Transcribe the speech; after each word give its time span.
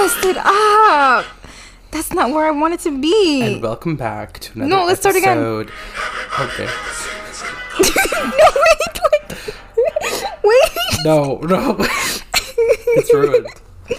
messed 0.00 0.24
it 0.24 0.36
up. 0.38 1.26
That's 1.90 2.12
not 2.14 2.30
where 2.30 2.46
I 2.46 2.50
want 2.52 2.72
it 2.74 2.80
to 2.80 2.98
be. 3.00 3.42
And 3.42 3.62
welcome 3.62 3.96
back 3.96 4.38
to 4.40 4.52
another 4.54 4.70
No, 4.70 4.84
let's 4.86 5.00
start 5.00 5.16
again. 5.16 5.36
episode. 5.36 5.70
Okay. 6.40 6.64
no, 8.24 8.30
wait, 8.56 9.00
wait. 9.12 9.54
Wait. 10.42 10.70
No, 11.04 11.38
no. 11.42 11.76
it's 11.80 13.12
ruined. 13.12 13.46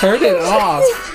Turn 0.00 0.22
it 0.22 0.36
off. 0.42 1.05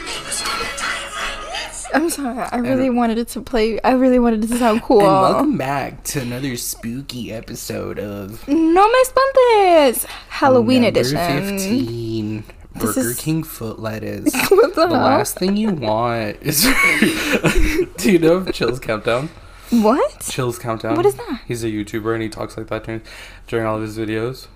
I'm 1.93 2.09
sorry. 2.09 2.37
I 2.51 2.57
really 2.57 2.89
wanted 2.89 3.17
it 3.17 3.27
to 3.29 3.41
play. 3.41 3.79
I 3.81 3.91
really 3.91 4.19
wanted 4.19 4.43
it 4.43 4.47
to 4.47 4.57
sound 4.57 4.81
cool. 4.83 4.99
And 5.01 5.07
welcome 5.09 5.57
back 5.57 6.03
to 6.05 6.21
another 6.21 6.55
spooky 6.57 7.31
episode 7.33 7.99
of 7.99 8.47
No 8.47 8.87
me 8.87 8.93
espantes. 9.01 10.05
Halloween 10.29 10.83
number 10.83 10.99
edition. 10.99 11.17
15. 11.57 12.43
Burger 12.75 12.99
is- 13.01 13.19
King 13.19 13.43
foot 13.43 13.79
lettuce. 13.79 14.33
What 14.51 14.75
the 14.75 14.87
the 14.87 14.93
last 14.93 15.37
thing 15.37 15.57
you 15.57 15.71
want 15.71 16.37
is. 16.41 16.63
Do 17.97 18.11
you 18.11 18.19
know 18.19 18.45
Chill's 18.45 18.79
Countdown? 18.79 19.29
What? 19.69 20.19
Chill's 20.21 20.57
Countdown. 20.59 20.95
What 20.95 21.05
is 21.05 21.15
that? 21.15 21.41
He's 21.47 21.63
a 21.63 21.67
YouTuber 21.67 22.13
and 22.13 22.23
he 22.23 22.29
talks 22.29 22.57
like 22.57 22.67
that 22.67 22.83
during, 22.85 23.01
during 23.47 23.65
all 23.65 23.75
of 23.77 23.81
his 23.81 23.97
videos. 23.97 24.47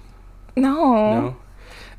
No. 0.55 1.19
No. 1.21 1.35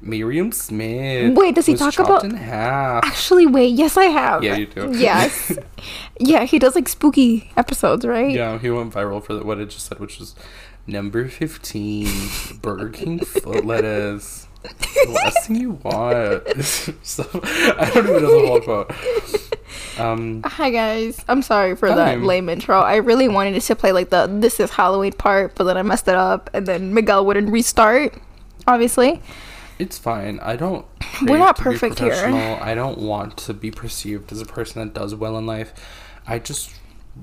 Miriam 0.00 0.52
Smith. 0.52 1.36
Wait, 1.36 1.55
does 1.55 1.66
he 1.66 1.74
talk 1.74 1.98
about- 1.98 2.24
in 2.24 2.34
half? 2.34 3.05
Actually, 3.05 3.46
wait. 3.46 3.74
Yes, 3.74 3.96
I 3.96 4.05
have. 4.06 4.42
Yeah, 4.45 4.56
you 4.56 4.66
do. 4.66 4.92
Yes. 4.98 5.56
yeah, 6.20 6.45
he 6.45 6.59
does 6.59 6.74
like 6.74 6.88
spooky 6.88 7.50
episodes, 7.56 8.05
right? 8.05 8.30
Yeah, 8.30 8.59
he 8.59 8.70
went 8.70 8.92
viral 8.92 9.22
for 9.22 9.42
what 9.42 9.59
it 9.59 9.70
just 9.70 9.86
said, 9.86 9.98
which 9.98 10.19
was 10.19 10.34
number 10.86 11.28
fifteen, 11.28 12.09
Burger 12.62 12.88
King 12.91 13.19
foot 13.20 13.64
lettuce. 13.64 14.47
The 14.62 15.12
last 15.12 15.47
thing 15.47 15.56
you 15.56 15.70
want. 15.83 16.42
so, 17.05 17.25
I 17.33 17.91
don't 17.94 18.08
even 18.08 18.22
know 18.22 18.41
the 18.41 18.47
whole 18.48 18.60
quote. 18.60 18.92
Um, 19.98 20.42
Hi 20.44 20.70
guys. 20.70 21.25
I'm 21.28 21.42
sorry 21.42 21.77
for 21.77 21.88
that 21.88 21.97
Hi. 21.97 22.14
lame 22.16 22.48
intro. 22.48 22.81
I 22.81 22.97
really 22.97 23.28
wanted 23.28 23.60
to 23.60 23.77
play 23.77 23.92
like 23.92 24.10
the 24.10 24.27
this 24.27 24.58
is 24.60 24.70
Halloween 24.70 25.12
part, 25.12 25.55
but 25.55 25.64
then 25.64 25.77
I 25.77 25.83
messed 25.83 26.08
it 26.08 26.14
up 26.14 26.50
and 26.53 26.66
then 26.66 26.92
Miguel 26.94 27.25
wouldn't 27.25 27.50
restart. 27.50 28.14
Obviously. 28.66 29.22
It's 29.78 29.98
fine. 29.98 30.41
I 30.41 30.56
don't. 30.56 30.86
We're 31.22 31.38
not 31.38 31.56
perfect 31.58 31.98
here. 31.98 32.14
I 32.14 32.74
don't 32.74 32.98
want 32.98 33.36
to 33.38 33.55
be 33.55 33.70
perceived 33.70 34.32
as 34.32 34.41
a 34.41 34.46
person 34.46 34.82
that 34.84 34.94
does 34.94 35.14
well 35.14 35.36
in 35.38 35.46
life. 35.46 35.72
I 36.27 36.38
just 36.38 36.74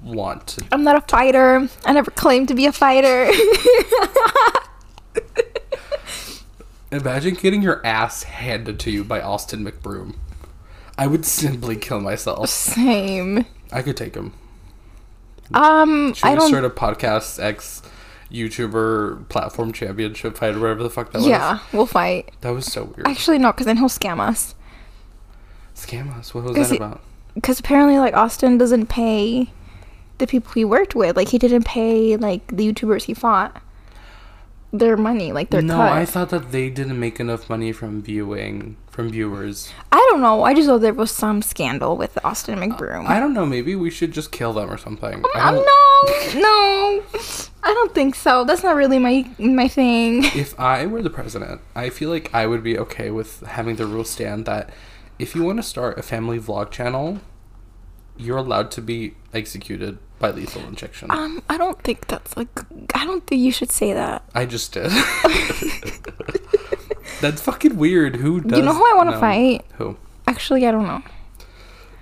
want 0.04 0.48
to. 0.48 0.66
I'm 0.72 0.84
not 0.84 0.96
a 0.96 1.02
fighter. 1.02 1.68
I 1.86 1.94
never 1.94 2.12
claimed 2.12 2.48
to 2.50 2.56
be 2.56 2.66
a 2.66 2.72
fighter. 2.72 3.30
Imagine 6.92 7.34
getting 7.34 7.62
your 7.64 7.86
ass 7.86 8.24
handed 8.24 8.80
to 8.82 8.92
you 8.92 9.04
by 9.04 9.20
Austin 9.20 9.66
McBroom. 9.66 10.16
I 10.98 11.08
would 11.08 11.26
simply 11.26 11.76
kill 11.76 12.00
myself. 12.00 12.50
Same. 12.50 13.46
I 13.72 13.82
could 13.82 13.98
take 13.98 14.14
him. 14.16 14.34
Um 15.54 16.14
Should 16.14 16.26
I 16.26 16.36
don't 16.36 16.50
start 16.50 16.66
a 16.66 16.70
podcast 16.70 17.42
X 17.42 17.82
YouTuber 18.32 19.28
platform 19.30 19.72
championship 19.74 20.38
fight 20.38 20.56
or 20.56 20.60
whatever 20.60 20.84
the 20.84 20.90
fuck 20.90 21.12
that 21.12 21.22
Yeah, 21.22 21.24
was? 21.24 21.30
Yeah, 21.30 21.60
we'll 21.74 21.86
fight. 21.86 22.32
That 22.42 22.52
was 22.52 22.66
so 22.66 22.86
weird. 22.86 23.08
Actually 23.08 23.38
no, 23.40 23.52
cuz 23.54 23.66
then 23.66 23.78
he'll 23.78 23.90
scam 23.90 24.20
us. 24.20 24.56
Scam 25.76 26.18
us. 26.18 26.34
What 26.34 26.44
was 26.46 26.56
that 26.56 26.70
he- 26.72 26.78
about? 26.78 27.02
Cuz 27.42 27.60
apparently 27.60 27.98
like 27.98 28.14
Austin 28.16 28.58
doesn't 28.58 28.88
pay 28.88 29.52
the 30.20 30.28
people 30.28 30.52
he 30.54 30.64
worked 30.66 30.94
with. 30.96 31.16
Like 31.18 31.30
he 31.30 31.38
didn't 31.40 31.64
pay 31.66 32.16
like 32.18 32.46
the 32.48 32.72
YouTubers 32.72 33.04
he 33.04 33.14
fought 33.14 33.62
their 34.72 34.98
money, 34.98 35.32
like 35.32 35.50
their 35.50 35.62
no, 35.62 35.76
cut. 35.78 35.92
I 35.92 36.06
thought 36.06 36.30
that 36.30 36.52
they 36.52 36.70
didn't 36.70 37.00
make 37.00 37.20
enough 37.20 37.50
money 37.50 37.72
from 37.72 38.02
viewing 38.02 38.76
from 38.94 39.10
viewers. 39.10 39.74
I 39.92 39.98
don't 40.12 40.22
know. 40.22 40.44
I 40.44 40.54
just 40.54 40.68
know 40.68 40.78
there 40.78 40.94
was 40.94 41.10
some 41.10 41.42
scandal 41.42 41.98
with 41.98 42.24
Austin 42.24 42.60
McBroom. 42.60 43.08
I 43.08 43.20
don't 43.20 43.34
know. 43.34 43.44
Maybe 43.44 43.76
we 43.76 43.90
should 43.90 44.12
just 44.12 44.32
kill 44.32 44.54
them 44.54 44.70
or 44.70 44.78
something. 44.78 45.24
I 45.34 45.50
Um, 45.50 45.56
no, 45.56 46.40
no, 46.40 47.04
I 47.64 47.74
don't 47.74 47.96
think 47.96 48.14
so. 48.14 48.44
That's 48.46 48.62
not 48.62 48.76
really 48.76 49.00
my 49.00 49.26
my 49.40 49.68
thing. 49.68 50.24
If 50.36 50.58
I 50.60 50.86
were 50.86 51.02
the 51.02 51.10
president, 51.10 51.62
I 51.76 51.90
feel 51.90 52.12
like 52.12 52.30
I 52.36 52.46
would 52.46 52.62
be 52.62 52.78
okay 52.78 53.10
with 53.10 53.42
having 53.42 53.78
the 53.78 53.88
rule 53.88 54.04
stand 54.04 54.46
that 54.46 54.70
if 55.18 55.34
you 55.34 55.44
want 55.44 55.58
to 55.58 55.64
start 55.64 55.98
a 55.98 56.04
family 56.04 56.40
vlog 56.40 56.70
channel, 56.70 57.20
you're 58.16 58.38
allowed 58.38 58.70
to 58.72 58.82
be 58.82 59.16
executed 59.34 59.98
by 60.20 60.30
lethal 60.30 60.62
injection. 60.66 61.10
Um, 61.10 61.42
I 61.50 61.58
don't 61.58 61.82
think 61.82 62.08
that's 62.08 62.38
like. 62.38 62.60
I 62.94 63.06
don't 63.06 63.26
think 63.26 63.42
you 63.42 63.52
should 63.52 63.72
say 63.72 63.94
that. 63.94 64.22
I 64.36 64.46
just 64.46 64.72
did. 64.72 64.92
That's 67.24 67.42
fucking 67.42 67.78
weird. 67.78 68.18
Who 68.18 68.42
does? 68.42 68.60
you 68.60 68.66
know 68.66 68.74
who 68.74 68.84
I 68.84 68.96
want 68.98 69.10
to 69.12 69.18
fight? 69.18 69.66
Who? 69.78 69.96
Actually, 70.28 70.68
I 70.68 70.72
don't 70.72 70.86
know. 70.86 71.02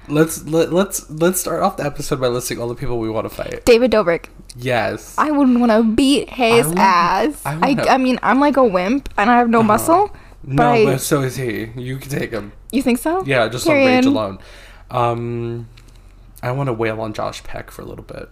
Let's 0.08 0.44
let, 0.48 0.74
let's 0.74 1.08
let's 1.12 1.40
start 1.40 1.62
off 1.62 1.78
the 1.78 1.86
episode 1.86 2.20
by 2.20 2.28
listing 2.28 2.60
all 2.60 2.68
the 2.68 2.74
people 2.74 2.98
we 2.98 3.08
want 3.08 3.30
to 3.30 3.30
fight. 3.30 3.64
David 3.64 3.92
Dobrik. 3.92 4.30
Yes. 4.56 5.14
I 5.20 5.30
wouldn't 5.30 5.60
want 5.60 5.72
to 5.72 5.84
beat 5.84 6.28
his 6.32 6.66
wanna- 6.66 6.82
ass. 6.82 7.46
I 7.46 7.54
I, 7.62 7.94
I, 7.94 7.98
mean, 8.00 8.18
I'm 8.24 8.40
like 8.40 8.58
a 8.58 8.64
wimp 8.64 9.10
and 9.16 9.30
I 9.30 9.38
have 9.38 9.48
no 9.48 9.62
muscle. 9.62 10.10
But 10.44 10.54
no, 10.56 10.72
I, 10.72 10.86
but 10.86 11.02
so 11.02 11.22
is 11.22 11.36
he. 11.36 11.70
You 11.76 11.98
can 11.98 12.10
take 12.10 12.32
him. 12.32 12.52
you 12.72 12.82
think 12.82 12.98
so? 12.98 13.24
Yeah, 13.24 13.48
just 13.48 13.70
on 13.70 13.76
rage 13.76 14.08
alone. 14.08 14.40
Um, 14.90 15.70
I 16.42 16.52
want 16.52 16.66
to 16.66 16.74
wail 16.74 17.00
on 17.00 17.14
Josh 17.14 17.44
Peck 17.44 17.70
for 17.70 17.84
a 17.84 17.86
little 17.86 18.04
bit 18.04 18.28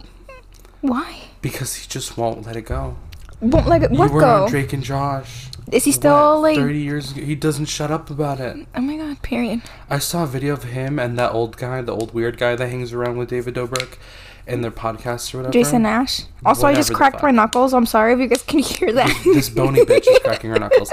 Why? 0.80 1.18
because 1.40 1.76
he 1.76 1.86
just 1.88 2.18
won't 2.18 2.44
let 2.44 2.56
it 2.56 2.62
go. 2.62 2.96
Won't 3.40 3.66
let 3.66 3.82
it. 3.82 3.92
You 3.92 3.98
What 3.98 4.10
were 4.10 4.20
go? 4.20 4.44
on 4.44 4.50
Drake 4.50 4.72
and 4.72 4.82
Josh. 4.82 5.46
Is 5.72 5.84
he 5.84 5.92
still 5.92 6.34
what, 6.34 6.42
like? 6.42 6.56
thirty 6.56 6.80
years? 6.80 7.12
ago? 7.12 7.20
He 7.22 7.34
doesn't 7.34 7.66
shut 7.66 7.90
up 7.90 8.10
about 8.10 8.40
it. 8.40 8.66
Oh 8.74 8.80
my 8.80 8.96
god. 8.96 9.22
Period. 9.22 9.62
I 9.88 9.98
saw 9.98 10.24
a 10.24 10.26
video 10.26 10.52
of 10.54 10.64
him 10.64 10.98
and 10.98 11.18
that 11.18 11.32
old 11.32 11.56
guy, 11.56 11.80
the 11.80 11.94
old 11.94 12.12
weird 12.12 12.38
guy 12.38 12.56
that 12.56 12.68
hangs 12.68 12.92
around 12.92 13.18
with 13.18 13.28
David 13.30 13.54
Dobrik 13.54 13.98
in 14.46 14.62
their 14.62 14.70
podcast 14.72 15.32
or 15.32 15.38
whatever. 15.38 15.52
Jason 15.52 15.82
Nash. 15.82 16.22
Also, 16.44 16.66
I 16.66 16.74
just 16.74 16.92
cracked 16.92 17.22
my 17.22 17.30
knuckles. 17.30 17.72
I'm 17.72 17.86
sorry 17.86 18.14
if 18.14 18.18
you 18.18 18.26
guys 18.26 18.42
can 18.42 18.58
hear 18.72 18.92
that. 18.92 19.14
this 19.24 19.48
bony 19.48 19.84
bitch 19.84 20.06
is 20.08 20.18
cracking 20.24 20.50
her 20.50 20.58
knuckles. 20.58 20.90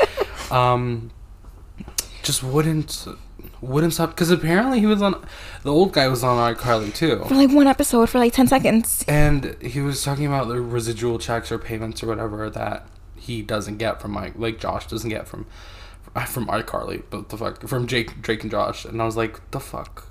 Um, 0.52 1.10
just 2.22 2.44
wouldn't 2.44 3.08
wouldn't 3.62 3.94
stop 3.94 4.12
because 4.12 4.30
apparently 4.30 4.80
he 4.80 4.86
was 4.86 5.02
on 5.02 5.26
the 5.64 5.72
old 5.72 5.92
guy 5.94 6.08
was 6.08 6.24
on 6.24 6.54
iCarly 6.56 6.94
too, 6.94 7.24
for 7.28 7.36
like 7.36 7.52
one 7.52 7.68
episode 7.68 8.10
for 8.10 8.20
like 8.20 8.34
10 8.34 8.48
seconds. 8.48 9.04
and 9.08 9.56
he 9.62 9.82
was 9.82 10.04
talking 10.04 10.26
about 10.26 10.48
the 10.48 10.62
residual 10.62 11.18
checks 11.20 11.52
or 11.52 11.58
payments 11.58 12.04
or 12.04 12.08
whatever 12.08 12.50
that 12.50 12.88
he 13.16 13.42
doesn't 13.42 13.78
get 13.78 14.02
from 14.02 14.12
Mike, 14.12 14.34
like 14.38 14.60
Josh 14.60 14.88
doesn't 14.88 15.10
get 15.10 15.28
from 15.28 15.46
from 16.28 16.48
iCarly, 16.48 17.04
but 17.10 17.30
the 17.30 17.38
fuck 17.38 17.62
from 17.68 17.86
Jake 17.86 18.22
Drake 18.22 18.42
and 18.42 18.50
Josh, 18.50 18.86
and 18.86 19.00
I 19.02 19.06
was 19.06 19.16
like, 19.16 19.52
the 19.52 19.60
fuck, 19.60 20.08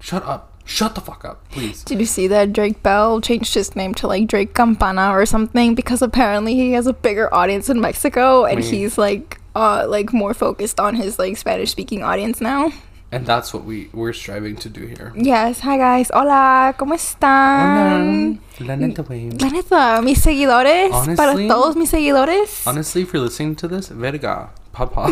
shut 0.00 0.24
up, 0.24 0.60
shut 0.64 0.96
the 0.96 1.00
fuck 1.00 1.24
up, 1.24 1.48
please. 1.50 1.84
Did 1.84 2.00
you 2.00 2.06
see 2.06 2.26
that 2.28 2.52
Drake 2.52 2.82
Bell 2.82 3.20
changed 3.20 3.54
his 3.54 3.76
name 3.76 3.94
to 3.94 4.08
like 4.08 4.26
Drake 4.26 4.54
Campana 4.54 5.10
or 5.10 5.24
something 5.24 5.76
because 5.76 6.02
apparently 6.02 6.54
he 6.54 6.72
has 6.72 6.88
a 6.88 6.92
bigger 6.92 7.32
audience 7.32 7.68
in 7.68 7.80
Mexico 7.80 8.44
and 8.44 8.56
Wait. 8.60 8.70
he's 8.70 8.98
like 8.98 9.38
uh 9.56 9.86
like 9.88 10.12
more 10.12 10.34
focused 10.34 10.78
on 10.78 10.94
his 10.94 11.18
like 11.18 11.36
Spanish 11.40 11.70
speaking 11.72 12.02
audience 12.04 12.40
now. 12.44 12.70
And 13.12 13.24
that's 13.24 13.54
what 13.54 13.64
we 13.64 13.88
we're 13.94 14.12
striving 14.12 14.56
to 14.56 14.68
do 14.68 14.84
here. 14.84 15.12
Yes, 15.16 15.60
hi 15.60 15.78
guys. 15.78 16.10
Hola, 16.12 16.74
¿cómo 16.76 16.92
están? 16.94 18.38
Hola, 18.60 18.66
la 18.66 18.76
neta, 18.76 19.02
güey. 19.02 19.30
La 19.40 19.48
neta, 19.48 20.02
mis 20.02 20.20
seguidores, 20.20 20.90
para 21.16 21.32
Honestly- 21.32 21.48
todos 21.48 21.76
mis 21.76 21.88
seguidores. 21.90 22.66
Honestly, 22.66 23.02
if 23.02 23.12
you're 23.14 23.22
listening 23.22 23.54
to 23.56 23.68
this, 23.68 23.88
verga, 23.88 24.50
papa. 24.72 25.06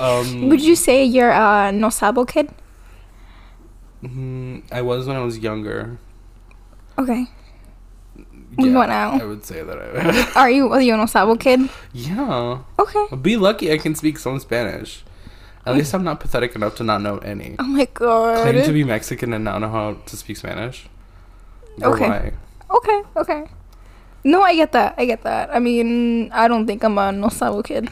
um, 0.00 0.48
Would 0.48 0.62
you 0.62 0.74
say 0.74 1.04
you're 1.04 1.30
a 1.30 1.70
no 1.70 1.90
sabo 1.90 2.24
kid? 2.24 2.48
mm, 4.02 4.62
I 4.72 4.80
was 4.82 5.06
when 5.06 5.16
I 5.16 5.20
was 5.22 5.38
younger. 5.38 5.98
Okay. 6.98 7.26
What 8.56 8.88
now? 8.88 9.12
I 9.20 9.24
would 9.24 9.44
say 9.44 9.62
that 9.62 9.78
I. 9.78 10.40
Are 10.40 10.50
you 10.50 10.72
are 10.72 10.80
you 10.80 10.94
a 10.94 10.96
no 10.96 11.06
sabo 11.06 11.34
kid? 11.36 11.68
yeah. 11.92 12.58
Okay. 12.78 13.06
Be 13.20 13.36
lucky 13.36 13.72
I 13.72 13.78
can 13.78 13.94
speak 13.94 14.18
some 14.18 14.38
Spanish. 14.40 15.02
At 15.66 15.74
least 15.76 15.94
I'm 15.94 16.04
not 16.04 16.20
pathetic 16.20 16.54
enough 16.54 16.76
to 16.76 16.84
not 16.84 17.00
know 17.00 17.18
any. 17.18 17.56
Oh 17.58 17.64
my 17.64 17.86
god. 17.94 18.42
Claim 18.42 18.62
to 18.64 18.72
be 18.72 18.84
Mexican 18.84 19.32
and 19.32 19.44
not 19.44 19.58
know 19.60 19.70
how 19.70 19.94
to 19.94 20.16
speak 20.16 20.36
Spanish. 20.36 20.86
Or 21.82 21.94
Okay. 21.94 22.08
why? 22.08 22.32
Okay, 22.70 23.02
okay. 23.16 23.44
No, 24.24 24.42
I 24.42 24.54
get 24.54 24.72
that. 24.72 24.94
I 24.98 25.06
get 25.06 25.22
that. 25.24 25.48
I 25.54 25.58
mean, 25.58 26.30
I 26.32 26.48
don't 26.48 26.66
think 26.66 26.84
I'm 26.84 26.98
a 26.98 27.12
no 27.12 27.28
sabo 27.28 27.62
kid. 27.62 27.88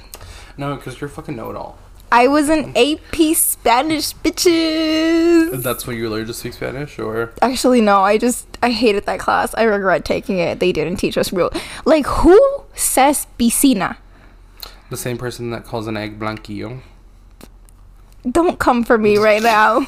No, 0.56 0.76
because 0.76 1.00
you're 1.00 1.08
fucking 1.08 1.34
know-it-all. 1.34 1.78
I 2.12 2.28
was 2.28 2.48
an 2.50 2.76
AP 2.76 3.34
Spanish 3.34 4.12
bitches. 4.14 5.62
That's 5.62 5.86
when 5.86 5.96
you 5.96 6.10
learned 6.10 6.26
to 6.28 6.34
speak 6.34 6.52
Spanish, 6.52 6.98
or 6.98 7.32
Actually, 7.40 7.80
no. 7.80 8.02
I 8.02 8.18
just 8.18 8.46
I 8.62 8.70
hated 8.70 9.06
that 9.06 9.18
class. 9.18 9.54
I 9.56 9.62
regret 9.64 10.04
taking 10.04 10.38
it. 10.38 10.60
They 10.60 10.72
didn't 10.72 10.96
teach 10.96 11.16
us 11.16 11.32
real. 11.32 11.50
Like 11.86 12.06
who 12.06 12.38
says 12.74 13.26
piscina? 13.38 13.96
the 14.90 14.96
same 14.98 15.16
person 15.16 15.48
that 15.50 15.64
calls 15.64 15.86
an 15.86 15.96
egg 15.96 16.18
blanquillo. 16.20 16.82
Don't 18.30 18.58
come 18.58 18.84
for 18.84 18.98
me 18.98 19.16
right 19.16 19.42
now. 19.54 19.80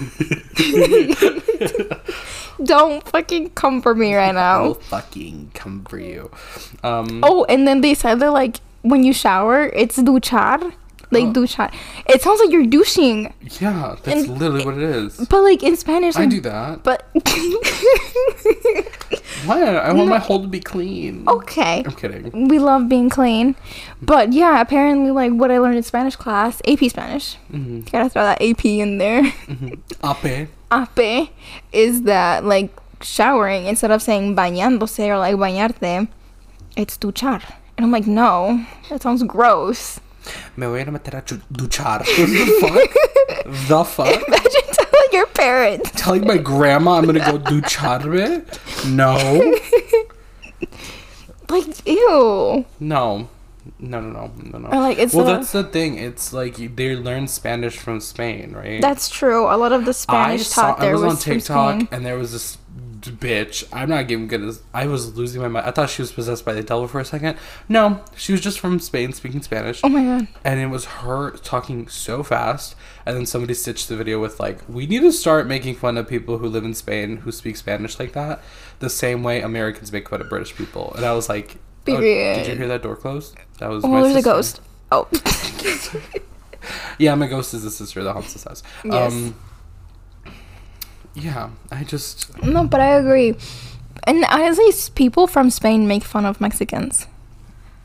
don't 2.65 3.07
fucking 3.09 3.51
come 3.51 3.83
for 3.83 3.95
me 3.95 4.15
right 4.15 4.35
I'll 4.35 4.69
now. 4.69 4.75
fucking 4.75 5.51
come 5.55 5.85
for 5.85 5.99
you. 5.99 6.31
Um, 6.83 7.21
Oh, 7.23 7.45
and 7.51 7.67
then 7.69 7.81
they 7.83 7.95
said 7.95 8.21
that 8.21 8.33
like 8.33 8.57
when 8.83 9.03
you 9.05 9.13
shower, 9.13 9.67
it's 9.67 9.99
duchar. 9.99 10.73
Like 11.15 11.25
Oh. 11.25 11.33
duchar. 11.33 11.73
It 12.07 12.21
sounds 12.23 12.41
like 12.41 12.51
you're 12.51 12.67
douching. 12.67 13.33
Yeah, 13.61 13.97
that's 14.03 14.27
And- 14.29 14.39
literally 14.39 14.65
what 14.65 14.77
it 14.77 14.83
is. 14.83 15.17
But 15.31 15.43
like 15.43 15.63
in 15.63 15.77
Spanish, 15.77 16.17
I 16.17 16.21
like, 16.21 16.31
do 16.31 16.41
that. 16.43 16.83
But 16.83 17.07
Why? 19.47 19.63
I 19.63 19.93
want 19.93 20.09
my 20.09 20.19
hole 20.19 20.41
to 20.43 20.49
be 20.49 20.61
clean. 20.61 21.25
okay, 21.29 21.83
I'm 21.87 21.93
kidding. 21.93 22.49
we 22.49 22.59
love 22.59 22.89
being 22.89 23.11
clean. 23.11 23.55
But 24.01 24.33
yeah, 24.33 24.61
apparently, 24.61 25.11
like 25.11 25.33
what 25.33 25.51
I 25.51 25.59
learned 25.59 25.77
in 25.77 25.83
Spanish 25.83 26.17
class, 26.17 26.61
AP 26.67 26.89
Spanish. 26.91 27.37
hmm 27.51 27.81
Gotta 27.93 28.09
throw 28.09 28.23
that 28.25 28.41
AP 28.43 28.65
in 28.65 28.99
there. 28.99 29.23
Ape. 30.03 30.49
Ape 30.73 31.31
is 31.73 32.03
that 32.03 32.45
like 32.45 32.71
showering 33.03 33.67
instead 33.67 33.91
of 33.91 34.01
saying 34.03 34.35
bañándose 34.35 35.07
or 35.09 35.19
like 35.19 35.37
bañarte, 35.37 36.09
it's 36.77 36.97
duchar. 36.97 37.43
And 37.77 37.85
I'm 37.85 37.91
like, 37.91 38.07
no, 38.07 38.65
that 38.89 39.03
sounds 39.03 39.23
gross. 39.25 40.01
Me 40.57 40.67
voy 40.67 40.83
a 40.83 40.91
meter 40.91 41.19
a 41.19 41.23
duchar. 41.23 42.01
the 42.05 42.59
fuck? 42.61 43.69
the 43.69 43.85
fuck? 43.85 44.23
Imagine 44.29 44.63
telling 44.73 45.09
your 45.13 45.27
parents. 45.27 45.91
Telling 45.97 46.27
my 46.27 46.39
grandma 46.39 46.99
I'm 46.99 47.07
gonna 47.07 47.21
go 47.21 47.39
ducharme? 47.51 48.45
No. 48.95 49.55
Like, 51.49 51.87
ew. 51.87 52.65
No. 52.81 53.29
No, 53.79 54.01
no, 54.01 54.11
no, 54.11 54.31
no, 54.51 54.59
no. 54.59 54.69
Or 54.69 54.81
like 54.81 54.99
it's 54.99 55.15
well, 55.15 55.25
the- 55.27 55.35
that's 55.37 55.53
the 55.53 55.65
thing. 55.65 55.97
It's 55.99 56.33
like 56.33 56.59
you- 56.59 56.69
they 56.69 56.95
learn 56.97 57.29
Spanish 57.29 57.79
from 57.79 58.01
Spain, 58.01 58.53
right? 58.53 58.81
That's 58.81 59.09
true. 59.09 59.47
A 59.47 59.57
lot 59.57 59.73
of 59.73 59.85
the 59.85 59.95
Spanish 59.95 60.49
taught 60.51 60.81
there 60.81 60.91
I 60.91 60.95
was, 60.95 61.03
was, 61.03 61.13
on 61.15 61.19
TikTok 61.21 61.75
Spain. 61.77 61.89
and 61.91 62.05
there 62.05 62.19
was 62.19 62.33
this 62.33 62.59
bitch. 63.11 63.65
I'm 63.73 63.89
not 63.89 64.09
giving 64.09 64.27
good 64.27 64.43
as 64.43 64.63
I 64.73 64.87
was 64.87 65.17
losing 65.17 65.41
my 65.43 65.49
mind. 65.49 65.67
I 65.67 65.71
thought 65.71 65.91
she 65.91 66.03
was 66.03 66.13
possessed 66.13 66.45
by 66.45 66.53
the 66.53 66.63
devil 66.63 66.89
for 66.89 67.01
a 67.01 67.05
second. 67.05 67.37
No, 67.69 68.03
she 68.17 68.33
was 68.33 68.41
just 68.41 68.59
from 68.59 68.79
Spain 68.81 69.13
speaking 69.13 69.43
Spanish. 69.43 69.81
Oh 69.85 69.89
my 69.89 70.03
god. 70.05 70.29
And 70.45 70.61
it 70.61 70.67
was 70.67 70.85
her 70.87 71.31
talking 71.33 71.89
so 71.89 72.23
fast. 72.23 72.75
And 73.07 73.17
then 73.17 73.27
somebody 73.27 73.55
stitched 73.55 73.89
the 73.89 73.97
video 73.97 74.21
with 74.21 74.41
like, 74.41 74.61
we 74.69 74.87
need 74.87 75.01
to 75.01 75.13
start 75.13 75.47
making 75.47 75.77
fun 75.77 75.97
of 75.99 76.09
people 76.09 76.39
who 76.39 76.47
live 76.49 76.65
in 76.65 76.75
Spain 76.75 77.19
who 77.19 77.33
speak 77.33 77.57
Spanish 77.57 77.99
like 77.99 78.13
that, 78.13 78.43
the 78.79 78.91
same 78.91 79.23
way 79.23 79.41
Americans 79.41 79.93
make 79.93 80.09
fun 80.09 80.21
of 80.21 80.29
British 80.29 80.55
people. 80.55 80.93
And 80.95 81.05
I 81.05 81.13
was 81.13 81.29
like, 81.29 81.57
oh, 81.89 82.01
did 82.01 82.47
you 82.47 82.57
hear 82.57 82.69
that 82.69 82.83
door 82.83 82.97
close? 82.97 83.35
That 83.59 83.71
was 83.71 83.85
Oh, 83.85 83.89
my 83.89 84.03
there's 84.03 84.17
a 84.17 84.23
ghost. 84.23 84.61
Oh. 84.91 85.09
Yeah, 86.99 87.15
my 87.15 87.27
ghost 87.27 87.55
is 87.55 87.63
the 87.63 87.71
sister 87.71 88.03
that 88.05 88.13
haunts 88.13 88.33
this 88.33 88.45
house. 88.45 88.63
Yes. 88.85 89.13
Um, 89.13 89.35
yeah, 91.15 91.51
I 91.71 91.85
just 91.85 92.43
no, 92.43 92.65
but 92.65 92.81
I 92.81 92.97
agree. 92.97 93.35
And 94.07 94.25
honestly, 94.27 94.71
people 94.95 95.27
from 95.27 95.51
Spain 95.51 95.89
make 95.89 96.05
fun 96.05 96.27
of 96.27 96.41
Mexicans 96.41 97.07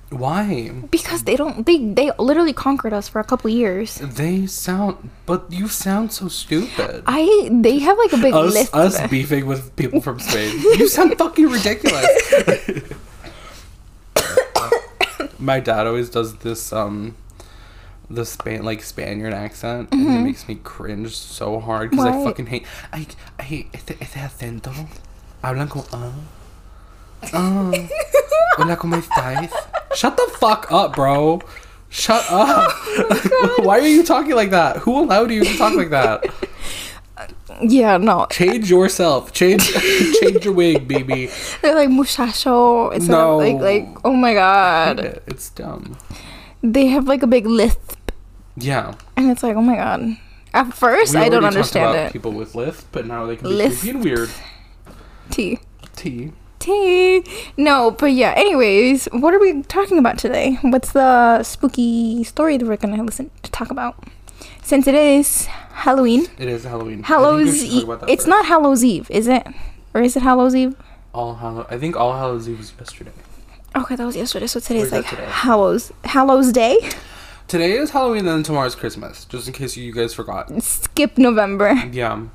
why 0.09 0.71
because 0.89 1.23
they 1.23 1.35
don't. 1.35 1.65
They 1.65 1.77
they 1.77 2.11
literally 2.17 2.53
conquered 2.53 2.93
us 2.93 3.07
for 3.07 3.19
a 3.19 3.23
couple 3.23 3.49
years. 3.49 3.95
they 3.95 4.47
sound, 4.47 5.09
but 5.25 5.51
you 5.51 5.67
sound 5.67 6.11
so 6.11 6.27
stupid. 6.27 7.03
I 7.05 7.49
they 7.51 7.79
have 7.79 7.97
like 7.97 8.13
a 8.13 8.17
big 8.17 8.33
us 8.33 8.53
list. 8.53 8.73
us 8.73 9.07
beefing 9.07 9.45
with 9.45 9.75
people 9.75 10.01
from 10.01 10.19
Spain. 10.19 10.59
You 10.79 10.87
sound 10.87 11.17
fucking 11.17 11.47
ridiculous. 11.47 12.07
My 15.39 15.59
dad 15.59 15.87
always 15.87 16.09
does 16.09 16.35
this 16.37 16.73
um 16.73 17.15
the 18.09 18.25
Span 18.25 18.63
like 18.63 18.81
Spaniard 18.81 19.33
accent 19.33 19.89
and 19.91 20.01
it 20.07 20.21
makes 20.21 20.47
me 20.47 20.55
cringe 20.63 21.15
so 21.15 21.59
hard 21.59 21.91
because 21.91 22.05
I 22.05 22.11
Mm-hmm. 22.11 22.23
Fucking 22.25 22.45
hate 22.47 22.65
I 22.91 23.05
I 23.37 23.43
hate 23.43 23.67
este, 23.73 23.95
este 24.01 24.17
acento. 24.17 24.73
Hablan 25.43 25.69
como 25.69 25.85
ah. 25.93 26.11
Ah. 27.33 27.71
Hola, 28.57 28.75
¿cómo 28.77 28.95
estáis? 28.97 29.51
Shut 29.95 30.17
the 30.17 30.27
fuck 30.39 30.71
up, 30.71 30.95
bro. 30.95 31.41
Shut 31.89 32.23
up. 32.29 32.71
Why 33.65 33.79
are 33.79 33.87
you 33.87 34.03
talking 34.03 34.35
like 34.35 34.51
that? 34.51 34.77
Who 34.77 34.99
allowed 35.03 35.31
you 35.31 35.43
to 35.43 35.57
talk 35.57 35.73
like 35.75 35.89
that? 35.89 36.25
yeah, 37.61 37.97
no, 37.97 38.27
Change 38.31 38.69
yourself. 38.69 39.33
Change 39.33 39.71
change 40.21 40.45
your 40.45 40.53
wig, 40.53 40.87
baby. 40.87 41.29
they're 41.61 41.75
like 41.75 41.89
muchacho. 41.89 42.89
It's 42.89 43.07
No. 43.07 43.37
like 43.37 43.59
like 43.59 43.87
oh 44.05 44.13
my 44.13 44.33
god. 44.33 45.21
It's 45.27 45.49
dumb. 45.49 45.97
They 46.61 46.87
have 46.87 47.07
like 47.07 47.23
a 47.23 47.27
big 47.27 47.45
lisp, 47.45 47.95
Yeah. 48.59 48.93
and 49.17 49.29
it's 49.31 49.43
like 49.43 49.55
oh 49.55 49.61
my 49.61 49.75
god. 49.75 50.17
At 50.53 50.73
first, 50.73 51.13
We 51.13 51.21
I 51.21 51.29
don't 51.29 51.45
understand 51.45 51.91
about 51.91 52.05
it. 52.07 52.13
People 52.13 52.31
with 52.31 52.55
lisp, 52.55 52.87
but 52.91 53.05
now 53.05 53.25
they 53.27 53.35
can 53.35 53.47
be 53.49 53.53
Lisp. 53.55 53.81
creepy 53.81 53.95
and 53.95 54.03
weird. 54.03 54.29
T. 55.29 55.59
T. 55.95 56.31
T. 56.57 57.23
No, 57.55 57.91
but 57.91 58.07
yeah. 58.13 58.33
Anyways, 58.35 59.05
what 59.11 59.33
are 59.33 59.39
we 59.39 59.61
talking 59.63 59.99
about 59.99 60.17
today? 60.17 60.57
What's 60.61 60.91
the 60.91 61.43
spooky 61.43 62.23
story 62.23 62.57
that 62.57 62.65
we're 62.67 62.77
gonna 62.77 63.03
listen 63.03 63.29
to 63.43 63.51
talk 63.51 63.69
about? 63.69 64.03
Since 64.63 64.87
it 64.87 64.95
is 64.95 65.45
Halloween, 65.85 66.25
It 66.37 66.47
is 66.47 66.63
Halloween. 66.63 67.03
Hallows. 67.03 67.63
Eve. 67.63 67.87
It's 68.07 68.23
first. 68.23 68.27
not 68.27 68.45
Hallows 68.45 68.83
Eve, 68.83 69.09
is 69.11 69.27
it? 69.27 69.45
Or 69.93 70.01
is 70.01 70.15
it 70.15 70.23
Hallows 70.23 70.55
Eve? 70.55 70.75
All 71.13 71.35
Hallow. 71.35 71.65
I 71.69 71.77
think 71.77 71.95
All 71.95 72.13
Hallows 72.13 72.47
Eve 72.49 72.57
was 72.57 72.73
yesterday. 72.77 73.11
Okay, 73.75 73.95
that 73.95 74.05
was 74.05 74.15
yesterday. 74.15 74.47
So 74.47 74.59
today's 74.59 74.91
like 74.91 75.07
today? 75.07 75.25
Hallows 75.29 75.91
Hallows 76.03 76.51
Day. 76.51 76.77
Today 77.49 77.71
is 77.71 77.89
Halloween, 77.89 78.19
and 78.19 78.27
then 78.27 78.43
tomorrow's 78.43 78.75
Christmas. 78.75 79.25
Just 79.25 79.47
in 79.47 79.53
case 79.53 79.75
you 79.75 79.91
guys 79.91 80.13
forgot. 80.13 80.51
Skip 80.61 81.17
November. 81.17 81.73
Yeah. 81.91 82.27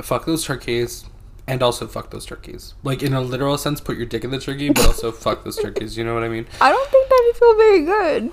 Fuck 0.00 0.24
those 0.24 0.44
turkeys. 0.44 1.04
And 1.48 1.64
also 1.64 1.88
fuck 1.88 2.10
those 2.10 2.24
turkeys. 2.24 2.74
Like 2.84 3.02
in 3.02 3.12
a 3.12 3.20
literal 3.20 3.58
sense, 3.58 3.80
put 3.80 3.96
your 3.96 4.06
dick 4.06 4.22
in 4.22 4.30
the 4.30 4.38
turkey, 4.38 4.68
but 4.70 4.86
also 4.86 5.10
fuck 5.26 5.42
those 5.42 5.56
turkeys. 5.56 5.98
You 5.98 6.04
know 6.04 6.14
what 6.14 6.22
I 6.22 6.28
mean? 6.28 6.46
I 6.60 6.70
don't 6.70 6.88
think 6.90 7.08
that 7.08 7.22
would 7.26 7.36
feel 7.36 7.56
very 7.56 7.84
good. 7.84 8.32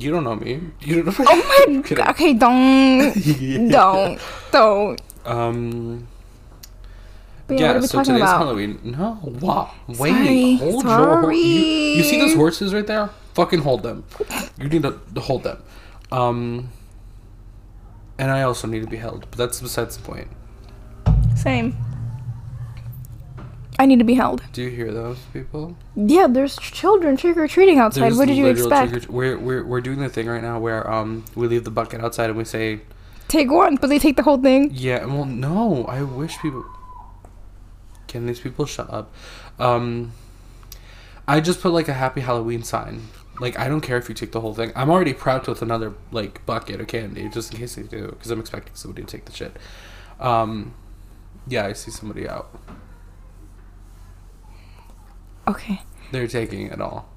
You 0.00 0.10
don't 0.10 0.24
know 0.24 0.36
me. 0.36 0.62
You 0.80 1.02
don't 1.02 1.18
know. 1.18 1.26
Oh 1.28 1.66
my 1.68 1.80
god. 1.94 2.08
Okay, 2.12 2.32
don't, 2.32 3.12
don't, 3.70 4.20
don't. 4.52 5.00
Um. 5.26 6.08
But 7.46 7.58
yeah, 7.58 7.60
yeah, 7.60 7.66
what 7.66 7.76
are 7.76 7.80
we 7.82 7.86
so 7.88 8.02
today's 8.02 8.22
about? 8.22 8.38
Halloween. 8.38 8.80
No, 8.82 9.20
wow. 9.22 9.70
Wait, 9.86 10.12
Sorry, 10.12 10.56
hold 10.56 10.84
your 10.84 11.20
hor- 11.20 11.32
you, 11.32 11.38
you 11.40 12.02
see 12.02 12.18
those 12.18 12.34
horses 12.34 12.72
right 12.72 12.86
there? 12.86 13.10
Fucking 13.36 13.60
hold 13.60 13.82
them. 13.82 14.04
You 14.58 14.68
need 14.68 14.82
to, 14.82 14.98
to 15.14 15.20
hold 15.20 15.42
them. 15.42 15.62
Um, 16.10 16.70
and 18.18 18.30
I 18.30 18.40
also 18.42 18.66
need 18.66 18.80
to 18.82 18.88
be 18.88 18.96
held, 18.96 19.26
but 19.30 19.36
that's 19.38 19.60
besides 19.60 19.98
the 19.98 20.02
point. 20.02 20.28
Same. 21.36 21.76
I 23.78 23.84
need 23.84 23.98
to 23.98 24.06
be 24.06 24.14
held. 24.14 24.42
Do 24.54 24.62
you 24.62 24.70
hear 24.70 24.90
those 24.90 25.18
people? 25.34 25.76
Yeah, 25.94 26.28
there's 26.28 26.56
children 26.56 27.18
trick 27.18 27.36
or 27.36 27.46
treating 27.46 27.78
outside. 27.78 28.04
There's 28.04 28.16
what 28.16 28.28
did 28.28 28.38
you 28.38 28.46
expect? 28.46 29.10
We're, 29.10 29.36
we're 29.38 29.64
we're 29.64 29.82
doing 29.82 29.98
the 29.98 30.08
thing 30.08 30.28
right 30.28 30.42
now 30.42 30.58
where 30.58 30.90
um 30.90 31.26
we 31.34 31.46
leave 31.46 31.64
the 31.64 31.70
bucket 31.70 32.00
outside 32.00 32.30
and 32.30 32.38
we 32.38 32.44
say 32.46 32.80
Take 33.28 33.50
one, 33.50 33.76
but 33.76 33.88
they 33.88 33.98
take 33.98 34.16
the 34.16 34.22
whole 34.22 34.38
thing. 34.40 34.70
yeah. 34.72 35.04
Well, 35.04 35.26
no, 35.26 35.84
I 35.84 36.02
wish 36.02 36.38
people. 36.38 36.64
Can 38.08 38.24
these 38.24 38.40
people 38.40 38.64
shut 38.64 38.88
up? 38.88 39.12
Um, 39.58 40.12
I 41.28 41.40
just 41.40 41.60
put 41.60 41.72
like 41.72 41.88
a 41.88 41.92
happy 41.94 42.22
Halloween 42.22 42.62
sign. 42.62 43.02
Like 43.40 43.58
I 43.58 43.68
don't 43.68 43.80
care 43.80 43.96
if 43.98 44.08
you 44.08 44.14
take 44.14 44.32
the 44.32 44.40
whole 44.40 44.54
thing. 44.54 44.72
I'm 44.74 44.90
already 44.90 45.12
prepped 45.14 45.46
with 45.48 45.62
another 45.62 45.94
like 46.10 46.44
bucket 46.46 46.80
of 46.80 46.86
candy 46.86 47.28
just 47.28 47.52
in 47.52 47.58
case 47.60 47.74
they 47.74 47.82
do 47.82 48.08
because 48.08 48.30
I'm 48.30 48.40
expecting 48.40 48.74
somebody 48.74 49.02
to 49.04 49.08
take 49.08 49.24
the 49.26 49.32
shit. 49.32 49.56
Um, 50.20 50.74
yeah, 51.46 51.66
I 51.66 51.72
see 51.74 51.90
somebody 51.90 52.28
out. 52.28 52.48
Okay. 55.48 55.80
They're 56.12 56.26
taking 56.26 56.66
it 56.68 56.80
all. 56.80 57.08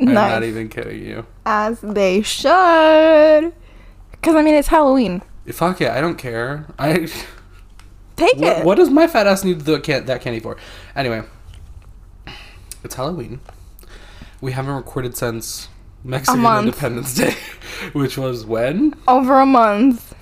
I'm 0.00 0.12
not 0.12 0.42
even 0.42 0.68
kidding 0.68 1.02
you. 1.04 1.26
As 1.46 1.80
they 1.80 2.20
should. 2.22 3.52
Because, 4.10 4.34
I 4.34 4.42
mean, 4.42 4.54
it's 4.54 4.68
Halloween. 4.68 5.22
Fuck 5.52 5.80
it, 5.80 5.90
I 5.90 6.00
don't 6.00 6.16
care. 6.16 6.66
I. 6.78 7.08
Take 8.16 8.36
What, 8.36 8.58
it. 8.58 8.64
what 8.64 8.74
does 8.76 8.88
my 8.90 9.06
fat 9.06 9.26
ass 9.26 9.44
need 9.44 9.60
the 9.60 9.78
can- 9.78 10.06
that 10.06 10.22
candy 10.22 10.40
for? 10.40 10.56
Anyway, 10.94 11.22
it's 12.82 12.94
Halloween. 12.94 13.40
We 14.40 14.52
haven't 14.52 14.74
recorded 14.74 15.16
since 15.16 15.68
Mexican 16.04 16.40
month. 16.40 16.66
Independence 16.66 17.14
Day, 17.14 17.34
which 17.92 18.16
was 18.18 18.44
when? 18.44 18.94
Over 19.08 19.40
a 19.40 19.46
month. 19.46 20.14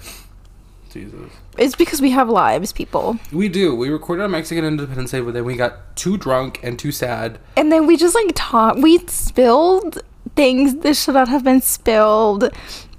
Jesus. 0.93 1.31
It's 1.59 1.75
because 1.75 2.01
we 2.01 2.11
have 2.11 2.29
lives, 2.29 2.73
people. 2.73 3.19
We 3.33 3.49
do. 3.49 3.75
We 3.75 3.89
recorded 3.91 4.23
on 4.23 4.31
Mexican 4.31 4.65
Independence 4.65 5.11
Day, 5.11 5.21
but 5.21 5.35
then 5.35 5.45
we 5.45 5.57
got 5.57 5.97
too 5.97 6.17
drunk 6.17 6.61
and 6.63 6.79
too 6.79 6.93
sad. 6.93 7.39
And 7.57 7.71
then 7.73 7.87
we 7.87 7.97
just, 7.97 8.15
like, 8.15 8.31
talk. 8.35 8.77
We 8.77 8.99
spilled 9.07 10.03
things 10.37 10.77
that 10.77 10.97
should 10.97 11.15
not 11.15 11.29
have 11.29 11.45
been 11.45 11.61
spilled 11.61 12.51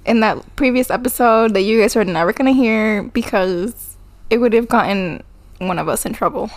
in 0.04 0.20
that 0.20 0.56
previous 0.56 0.90
episode 0.90 1.54
that 1.54 1.62
you 1.62 1.80
guys 1.80 1.96
are 1.96 2.04
never 2.04 2.32
going 2.32 2.46
to 2.46 2.58
hear 2.58 3.02
because 3.02 3.96
it 4.30 4.38
would 4.38 4.52
have 4.52 4.68
gotten 4.68 5.22
one 5.58 5.78
of 5.78 5.88
us 5.88 6.06
in 6.06 6.12
trouble. 6.12 6.50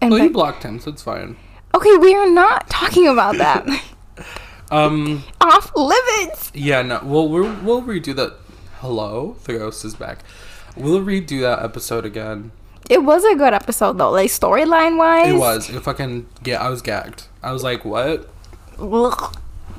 And 0.00 0.10
Well, 0.10 0.22
you 0.22 0.30
blocked 0.30 0.62
him, 0.62 0.80
so 0.80 0.90
it's 0.90 1.02
fine. 1.02 1.36
Okay, 1.74 1.96
we 1.96 2.14
are 2.14 2.30
not 2.30 2.68
talking 2.70 3.06
about 3.08 3.36
that. 3.38 3.66
Um, 4.70 5.22
Off 5.40 5.70
limits. 5.76 6.50
yeah, 6.54 6.82
no. 6.82 7.00
Well, 7.04 7.28
we're, 7.28 7.52
we'll 7.60 7.82
redo 7.82 8.16
that. 8.16 8.34
Hello, 8.80 9.36
the 9.44 9.52
ghost 9.52 9.84
is 9.84 9.94
back. 9.94 10.20
We'll 10.74 11.00
redo 11.00 11.42
that 11.42 11.62
episode 11.62 12.04
again. 12.04 12.50
It 12.90 13.04
was 13.04 13.24
a 13.24 13.36
good 13.36 13.52
episode 13.52 13.98
though, 13.98 14.10
like 14.10 14.30
storyline 14.30 14.98
wise. 14.98 15.28
It 15.28 15.36
was. 15.36 15.70
It 15.70 15.80
fucking 15.80 16.26
yeah. 16.44 16.62
I 16.62 16.70
was 16.70 16.82
gagged. 16.82 17.24
I 17.42 17.52
was 17.52 17.62
like, 17.62 17.84
what? 17.84 18.28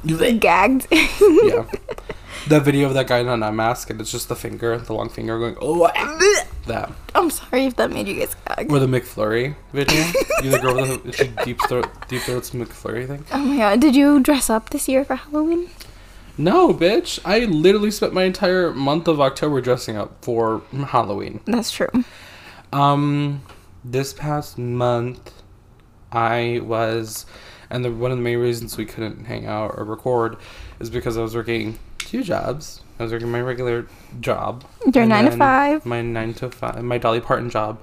Gagged. 0.06 0.88
Yeah. 0.92 1.66
the 2.48 2.60
video 2.60 2.88
of 2.88 2.94
that 2.94 3.08
guy 3.08 3.20
in 3.20 3.28
an 3.28 3.44
eye 3.44 3.52
mask, 3.52 3.90
and 3.90 4.00
it's 4.00 4.12
just 4.12 4.30
the 4.30 4.36
finger, 4.36 4.78
the 4.78 4.94
long 4.94 5.10
finger 5.10 5.38
going, 5.40 5.58
oh, 5.60 5.90
ah." 5.94 6.46
That. 6.66 6.92
I'm 7.14 7.30
sorry 7.30 7.66
if 7.66 7.76
that 7.78 7.92
made 7.92 8.08
you 8.08 8.20
guys 8.20 8.36
gag. 8.48 8.72
Or 8.72 8.80
the 8.80 8.88
McFlurry 8.88 9.56
video. 9.74 10.04
you 10.44 10.52
the 10.52 10.60
girl 10.60 10.76
with 10.76 11.04
the 11.04 11.12
she 11.12 11.28
deep 11.44 11.60
throat, 11.68 11.88
deep 12.08 12.22
throats 12.22 12.52
McFlurry 12.52 13.08
thing. 13.08 13.26
Oh 13.32 13.40
my 13.40 13.58
god, 13.58 13.82
did 13.82 13.96
you 13.96 14.20
dress 14.20 14.50
up 14.50 14.70
this 14.70 14.88
year 14.88 15.06
for 15.06 15.16
Halloween? 15.16 15.70
No, 16.38 16.74
bitch. 16.74 17.20
I 17.24 17.46
literally 17.46 17.92
spent 17.92 18.14
my 18.14 18.24
entire 18.24 18.74
month 18.74 19.08
of 19.08 19.22
October 19.22 19.62
dressing 19.62 19.96
up 19.96 20.24
for 20.24 20.62
Halloween. 20.88 21.40
That's 21.46 21.72
true. 21.72 21.90
Um, 22.74 23.42
this 23.86 24.12
past 24.12 24.58
month, 24.58 25.32
I 26.12 26.60
was, 26.62 27.26
and 27.70 27.86
the, 27.86 27.92
one 27.92 28.12
of 28.12 28.18
the 28.18 28.24
main 28.24 28.40
reasons 28.40 28.78
we 28.78 28.86
couldn't 28.86 29.26
hang 29.26 29.46
out 29.46 29.76
or 29.78 29.86
record 29.86 30.38
is 30.80 30.90
because 30.90 31.18
I 31.18 31.22
was 31.22 31.36
working 31.36 31.80
two 32.00 32.22
jobs. 32.22 32.82
I 32.98 33.04
was 33.04 33.12
working 33.12 33.30
my 33.30 33.42
regular 33.42 33.88
job. 34.22 34.64
Your 34.94 35.06
nine 35.06 35.26
to 35.26 35.32
five. 35.32 35.86
My 35.86 36.02
nine 36.02 36.34
to 36.36 36.50
five, 36.50 36.82
my 36.84 36.98
Dolly 36.98 37.20
Parton 37.20 37.50
job, 37.50 37.80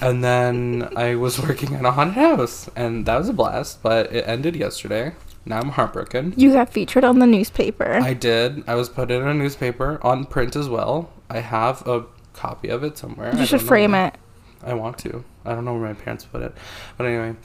and 0.00 0.24
then 0.24 0.88
I 0.96 1.16
was 1.16 1.38
working 1.40 1.74
at 1.74 1.84
a 1.84 1.90
haunted 1.90 2.14
house, 2.14 2.68
and 2.74 3.04
that 3.06 3.18
was 3.18 3.28
a 3.28 3.32
blast. 3.32 3.82
But 3.82 4.12
it 4.12 4.26
ended 4.26 4.56
yesterday. 4.56 5.14
Now 5.44 5.60
I'm 5.60 5.70
heartbroken. 5.70 6.34
You 6.36 6.52
got 6.52 6.70
featured 6.72 7.04
on 7.04 7.18
the 7.18 7.26
newspaper. 7.26 7.98
I 8.02 8.12
did. 8.14 8.64
I 8.68 8.74
was 8.74 8.88
put 8.88 9.10
in 9.10 9.26
a 9.26 9.34
newspaper 9.34 9.98
on 10.02 10.24
print 10.24 10.56
as 10.56 10.68
well. 10.68 11.10
I 11.30 11.40
have 11.40 11.86
a 11.86 12.04
copy 12.32 12.68
of 12.68 12.84
it 12.84 12.98
somewhere. 12.98 13.34
you 13.34 13.42
I 13.42 13.44
should 13.44 13.62
frame 13.62 13.92
where. 13.92 14.08
it. 14.08 14.14
I 14.62 14.74
want 14.74 14.98
to. 14.98 15.24
I 15.44 15.54
don't 15.54 15.64
know 15.64 15.72
where 15.72 15.82
my 15.82 15.94
parents 15.94 16.24
put 16.24 16.42
it, 16.42 16.54
but 16.96 17.06
anyway, 17.06 17.36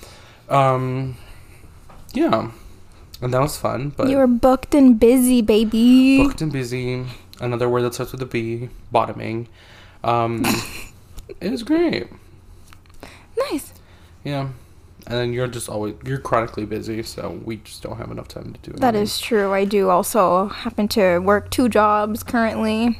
um, 0.49 1.15
yeah, 2.13 2.51
and 3.23 3.33
that 3.33 3.41
was 3.41 3.57
fun. 3.57 3.89
But 3.95 4.09
you 4.09 4.17
were 4.17 4.27
booked 4.27 4.75
and 4.75 4.99
busy, 4.99 5.41
baby. 5.41 6.17
booked 6.23 6.41
and 6.41 6.51
busy. 6.51 7.05
Another 7.39 7.69
word 7.69 7.81
that 7.83 7.93
starts 7.93 8.11
with 8.11 8.21
a 8.21 8.25
B. 8.25 8.69
Bottoming. 8.91 9.47
Um, 10.03 10.43
it 11.41 11.51
was 11.51 11.63
great. 11.63 12.07
Nice. 13.37 13.73
Yeah, 14.23 14.49
and 15.07 15.17
then 15.17 15.33
you're 15.33 15.47
just 15.47 15.69
always 15.69 15.95
you're 16.05 16.19
chronically 16.19 16.65
busy, 16.65 17.01
so 17.03 17.41
we 17.43 17.57
just 17.57 17.81
don't 17.81 17.97
have 17.97 18.11
enough 18.11 18.27
time 18.27 18.53
to 18.53 18.69
do 18.69 18.75
it. 18.75 18.81
That 18.81 18.95
is 18.95 19.19
true. 19.19 19.53
I 19.53 19.65
do 19.65 19.89
also 19.89 20.47
happen 20.47 20.87
to 20.89 21.19
work 21.19 21.49
two 21.49 21.69
jobs 21.69 22.23
currently. 22.23 22.99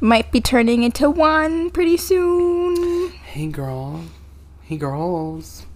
Might 0.00 0.32
be 0.32 0.40
turning 0.40 0.82
into 0.82 1.10
one 1.10 1.70
pretty 1.70 1.96
soon. 1.96 3.10
Hey 3.10 3.48
girl. 3.48 4.04
Hey 4.62 4.76
girls. 4.76 5.66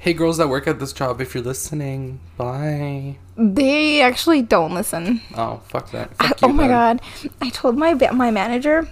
Hey 0.00 0.14
girls 0.14 0.38
that 0.38 0.48
work 0.48 0.66
at 0.66 0.80
this 0.80 0.94
job, 0.94 1.20
if 1.20 1.34
you're 1.34 1.44
listening, 1.44 2.20
bye. 2.38 3.16
They 3.36 4.00
actually 4.00 4.40
don't 4.40 4.72
listen. 4.74 5.20
Oh, 5.36 5.60
fuck 5.68 5.90
that. 5.90 6.10
I- 6.18 6.28
Fuck 6.28 6.38
oh 6.44 6.48
my 6.48 6.66
then. 6.68 6.96
god. 6.96 7.00
I 7.42 7.50
told 7.50 7.76
my 7.76 7.92
my 8.12 8.30
manager 8.30 8.88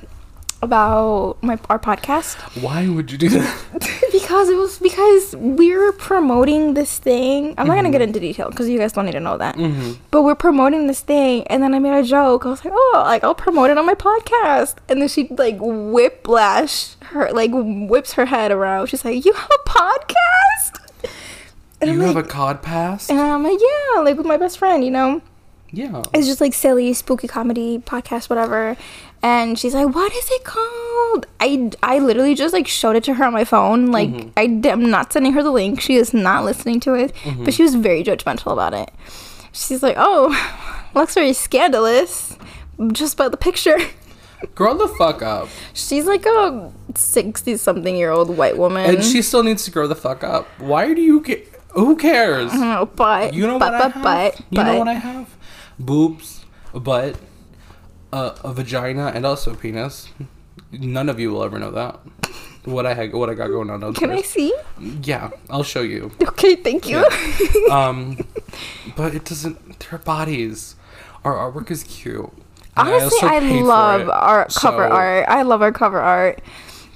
about 0.60 1.36
my 1.40 1.56
our 1.70 1.78
podcast 1.78 2.34
Why 2.60 2.88
would 2.88 3.10
you 3.12 3.16
do 3.16 3.28
that? 3.30 3.56
because 4.12 4.50
it 4.50 4.56
was 4.56 4.78
because 4.80 5.34
we 5.36 5.74
were 5.74 5.92
promoting 5.92 6.74
this 6.74 6.98
thing. 6.98 7.54
I'm 7.56 7.66
not 7.68 7.76
gonna 7.76 7.90
get 7.90 8.02
into 8.02 8.20
detail 8.20 8.50
because 8.50 8.68
you 8.68 8.78
guys 8.78 8.92
don't 8.92 9.06
need 9.06 9.12
to 9.12 9.20
know 9.20 9.38
that. 9.38 9.54
hmm 9.56 9.92
But 10.10 10.24
we're 10.24 10.34
promoting 10.34 10.88
this 10.88 11.00
thing, 11.00 11.46
and 11.46 11.62
then 11.62 11.72
I 11.74 11.78
made 11.78 11.98
a 11.98 12.02
joke. 12.02 12.44
I 12.44 12.50
was 12.50 12.62
like, 12.62 12.74
"Oh, 12.76 13.02
like 13.06 13.24
I'll 13.24 13.34
promote 13.34 13.70
it 13.70 13.78
on 13.78 13.86
my 13.86 13.94
podcast." 13.94 14.74
And 14.90 15.00
then 15.00 15.08
she 15.08 15.26
like 15.30 15.56
whiplash 15.58 16.96
her, 17.12 17.30
like 17.32 17.50
whips 17.54 18.12
her 18.12 18.26
head 18.26 18.50
around. 18.52 18.88
She's 18.88 19.06
like, 19.06 19.24
"You 19.24 19.32
have 19.32 19.50
a 19.50 19.68
podcast?" 19.70 20.84
And 21.80 21.90
You 21.90 21.96
I'm 22.00 22.06
have 22.06 22.14
like, 22.16 22.24
a 22.24 22.28
cod 22.28 22.62
pass? 22.62 23.08
and 23.08 23.20
I'm 23.20 23.42
like, 23.44 23.58
"Yeah, 23.60 24.00
like 24.00 24.16
with 24.16 24.26
my 24.26 24.36
best 24.36 24.58
friend, 24.58 24.84
you 24.84 24.90
know." 24.90 25.22
Yeah. 25.70 26.02
It's 26.14 26.26
just 26.26 26.40
like 26.40 26.54
silly, 26.54 26.92
spooky 26.94 27.28
comedy 27.28 27.78
podcast, 27.78 28.28
whatever. 28.30 28.76
And 29.22 29.58
she's 29.58 29.74
like, 29.74 29.94
"What 29.94 30.12
is 30.12 30.28
it 30.30 30.44
called?" 30.44 31.26
I 31.40 31.70
I 31.82 31.98
literally 31.98 32.34
just 32.34 32.52
like 32.54 32.66
showed 32.66 32.96
it 32.96 33.04
to 33.04 33.14
her 33.14 33.24
on 33.24 33.32
my 33.32 33.44
phone. 33.44 33.86
Like 33.92 34.08
Mhm. 34.10 34.30
I 34.36 34.68
am 34.70 34.90
not 34.90 35.12
sending 35.12 35.32
her 35.34 35.42
the 35.42 35.50
link. 35.52 35.80
She 35.80 35.96
is 35.96 36.12
not 36.14 36.44
listening 36.44 36.80
to 36.80 36.94
it, 36.94 37.12
Mm-hmm. 37.24 37.44
but 37.44 37.54
she 37.54 37.62
was 37.62 37.74
very 37.74 38.02
judgmental 38.02 38.52
about 38.52 38.74
it. 38.74 38.90
She's 39.52 39.82
like, 39.82 39.96
"Oh, 39.98 40.34
looks 40.94 41.14
very 41.14 41.32
scandalous." 41.32 42.36
Just 42.92 43.16
by 43.16 43.28
the 43.28 43.36
picture. 43.36 43.76
Grow 44.54 44.72
the 44.76 44.86
fuck 44.86 45.20
up. 45.20 45.48
She's 45.74 46.06
like 46.06 46.24
a 46.24 46.70
sixty-something-year-old 46.94 48.36
white 48.36 48.56
woman. 48.56 48.88
And 48.94 49.04
she 49.04 49.20
still 49.22 49.42
needs 49.42 49.64
to 49.64 49.70
grow 49.70 49.86
the 49.88 49.96
fuck 49.96 50.22
up. 50.22 50.46
Why 50.58 50.94
do 50.94 51.00
you 51.02 51.20
get. 51.20 51.57
Who 51.78 51.96
cares? 51.96 52.52
I 52.52 52.56
know, 52.74 52.86
but 52.86 53.34
You 53.34 53.46
know 53.46 53.58
but, 53.58 53.72
what 53.72 53.82
I 53.82 53.88
but, 53.88 53.92
have? 53.94 54.02
but, 54.02 54.44
you 54.50 54.64
know 54.64 54.78
what 54.78 54.88
I 54.88 54.94
have? 54.94 55.36
Boobs, 55.78 56.44
a 56.74 56.80
butt, 56.80 57.16
a, 58.12 58.34
a 58.44 58.52
vagina, 58.52 59.12
and 59.14 59.24
also 59.24 59.52
a 59.52 59.56
penis. 59.56 60.08
None 60.72 61.08
of 61.08 61.20
you 61.20 61.30
will 61.30 61.44
ever 61.44 61.58
know 61.58 61.70
that. 61.70 62.00
What 62.64 62.84
I 62.84 62.94
had, 62.94 63.12
what 63.14 63.30
I 63.30 63.34
got 63.34 63.48
going 63.48 63.70
on 63.70 63.94
Can 63.94 64.10
I 64.10 64.20
see? 64.22 64.52
Yeah, 65.02 65.30
I'll 65.48 65.62
show 65.62 65.80
you. 65.80 66.10
Okay, 66.20 66.56
thank 66.56 66.86
you. 66.88 67.06
um, 67.70 68.18
but 68.96 69.14
it 69.14 69.24
doesn't. 69.24 69.78
Their 69.88 69.98
bodies, 70.00 70.74
our 71.24 71.34
artwork 71.34 71.70
is 71.70 71.84
cute. 71.84 72.30
And 72.76 72.88
Honestly, 72.88 73.26
also 73.28 73.34
I, 73.34 73.38
love 73.62 74.10
our 74.10 74.46
cover 74.46 74.88
so- 74.88 74.94
art. 74.94 75.26
I 75.28 75.42
love 75.42 75.62
our 75.62 75.72
cover 75.72 76.00
art. 76.00 76.42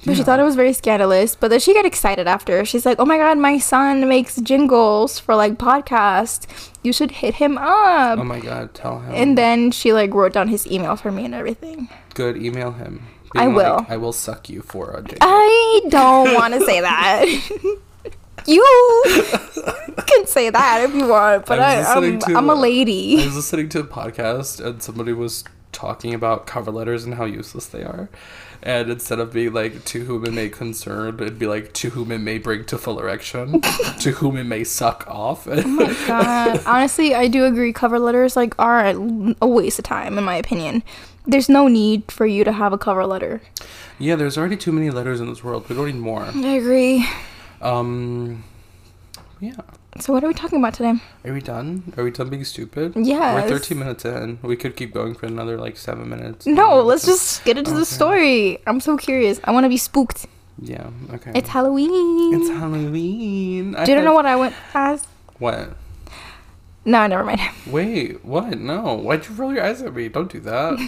But 0.05 0.17
she 0.17 0.23
thought 0.23 0.39
it 0.39 0.43
was 0.43 0.55
very 0.55 0.73
scandalous. 0.73 1.35
But 1.35 1.49
then 1.49 1.59
she 1.59 1.73
got 1.73 1.85
excited 1.85 2.27
after. 2.27 2.65
She's 2.65 2.85
like, 2.85 2.99
"Oh 2.99 3.05
my 3.05 3.17
god, 3.17 3.37
my 3.37 3.57
son 3.57 4.07
makes 4.07 4.35
jingles 4.41 5.19
for 5.19 5.35
like 5.35 5.57
podcast. 5.57 6.47
You 6.83 6.91
should 6.91 7.11
hit 7.11 7.35
him 7.35 7.57
up." 7.57 8.19
Oh 8.19 8.23
my 8.23 8.39
god, 8.39 8.73
tell 8.73 8.99
him. 8.99 9.13
and 9.13 9.37
then 9.37 9.71
she 9.71 9.93
like 9.93 10.13
wrote 10.13 10.33
down 10.33 10.47
his 10.49 10.67
email 10.67 10.95
for 10.95 11.11
me 11.11 11.25
and 11.25 11.33
everything. 11.33 11.89
good, 12.13 12.37
email 12.37 12.71
him. 12.71 13.05
I 13.35 13.45
Being 13.45 13.55
will. 13.55 13.85
I 13.89 13.97
will 13.97 14.13
suck 14.13 14.49
you 14.49 14.61
for 14.61 14.91
a 14.91 15.01
jingle. 15.01 15.17
I 15.21 15.81
don't 15.89 16.35
want 16.35 16.53
to 16.53 16.63
say 16.65 16.81
that. 16.81 17.25
you 18.45 18.63
can 20.05 20.27
say 20.27 20.49
that 20.49 20.83
if 20.83 20.93
you 20.93 21.07
want, 21.07 21.45
but 21.45 21.59
I 21.59 21.81
I, 21.81 21.93
I'm, 21.93 22.19
to, 22.19 22.33
I'm 22.35 22.49
a 22.49 22.55
lady. 22.55 23.21
I 23.21 23.25
was 23.25 23.35
listening 23.35 23.69
to 23.69 23.79
a 23.79 23.83
podcast 23.83 24.63
and 24.63 24.83
somebody 24.83 25.13
was 25.13 25.43
talking 25.71 26.13
about 26.13 26.45
cover 26.45 26.71
letters 26.71 27.03
and 27.03 27.15
how 27.15 27.25
useless 27.25 27.65
they 27.67 27.83
are. 27.83 28.09
And 28.65 28.89
instead 28.89 29.19
of 29.19 29.33
being 29.33 29.51
like 29.51 29.83
to 29.85 30.05
whom 30.05 30.23
it 30.25 30.31
may 30.31 30.47
concern, 30.47 31.15
it'd 31.15 31.37
be 31.37 31.47
like 31.47 31.73
to 31.73 31.89
whom 31.89 32.13
it 32.13 32.19
may 32.19 32.37
bring 32.37 32.63
to 32.65 32.77
full 32.77 32.97
erection, 32.97 33.59
to 33.99 34.11
whom 34.11 34.37
it 34.37 34.45
may 34.45 34.63
suck 34.63 35.05
off. 35.05 35.47
oh 35.49 35.61
my 35.67 35.93
God, 36.07 36.61
honestly, 36.65 37.13
I 37.13 37.27
do 37.27 37.43
agree. 37.43 37.73
Cover 37.73 37.99
letters 37.99 38.37
like 38.37 38.57
are 38.57 38.95
a 39.41 39.47
waste 39.47 39.79
of 39.79 39.85
time, 39.85 40.17
in 40.17 40.23
my 40.23 40.35
opinion. 40.37 40.81
There's 41.25 41.49
no 41.49 41.67
need 41.67 42.09
for 42.09 42.25
you 42.25 42.45
to 42.45 42.53
have 42.53 42.71
a 42.71 42.77
cover 42.77 43.05
letter. 43.05 43.41
yeah, 43.99 44.15
there's 44.15 44.37
already 44.37 44.57
too 44.57 44.71
many 44.71 44.89
letters 44.89 45.19
in 45.19 45.27
this 45.27 45.43
world. 45.43 45.67
We 45.67 45.75
don't 45.75 45.87
need 45.87 45.95
more. 45.95 46.23
I 46.23 46.47
agree. 46.55 47.05
Um, 47.61 48.43
yeah. 49.41 49.55
So 49.99 50.11
what 50.11 50.23
are 50.23 50.27
we 50.27 50.33
talking 50.33 50.59
about 50.59 50.73
today? 50.73 50.95
Are 51.23 51.33
we 51.33 51.39
done? 51.41 51.93
Are 51.97 52.03
we 52.03 52.11
done 52.11 52.29
being 52.29 52.43
stupid? 52.43 52.93
Yeah. 52.95 53.35
We're 53.35 53.47
13 53.47 53.77
minutes 53.77 54.05
in. 54.05 54.39
We 54.41 54.55
could 54.55 54.75
keep 54.75 54.93
going 54.93 55.13
for 55.13 55.27
another 55.27 55.57
like 55.57 55.77
seven 55.77 56.09
minutes. 56.09 56.45
No, 56.47 56.81
let's 56.81 57.05
just 57.05 57.45
get 57.45 57.57
into 57.57 57.71
Okay. 57.71 57.79
the 57.79 57.85
story. 57.85 58.57
I'm 58.65 58.79
so 58.79 58.97
curious. 58.97 59.39
I 59.43 59.51
want 59.51 59.65
to 59.65 59.69
be 59.69 59.77
spooked. 59.77 60.25
Yeah. 60.59 60.89
Okay. 61.13 61.31
It's 61.35 61.49
Halloween. 61.49 62.33
It's 62.41 62.49
Halloween. 62.49 63.75
I 63.75 63.85
Do 63.85 63.91
you 63.93 64.01
know 64.01 64.13
what 64.13 64.25
I 64.25 64.35
went 64.35 64.55
as? 64.73 65.05
What? 65.39 65.75
No, 66.85 67.05
never 67.07 67.23
mind. 67.23 67.39
Wait, 67.67 68.25
what? 68.25 68.57
No. 68.59 68.95
Why'd 68.95 69.27
you 69.27 69.35
roll 69.35 69.53
your 69.53 69.63
eyes 69.63 69.81
at 69.81 69.93
me? 69.93 70.09
Don't 70.09 70.31
do 70.31 70.39
that. 70.41 70.79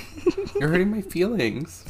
You're 0.59 0.69
hurting 0.69 0.91
my 0.91 1.01
feelings. 1.01 1.85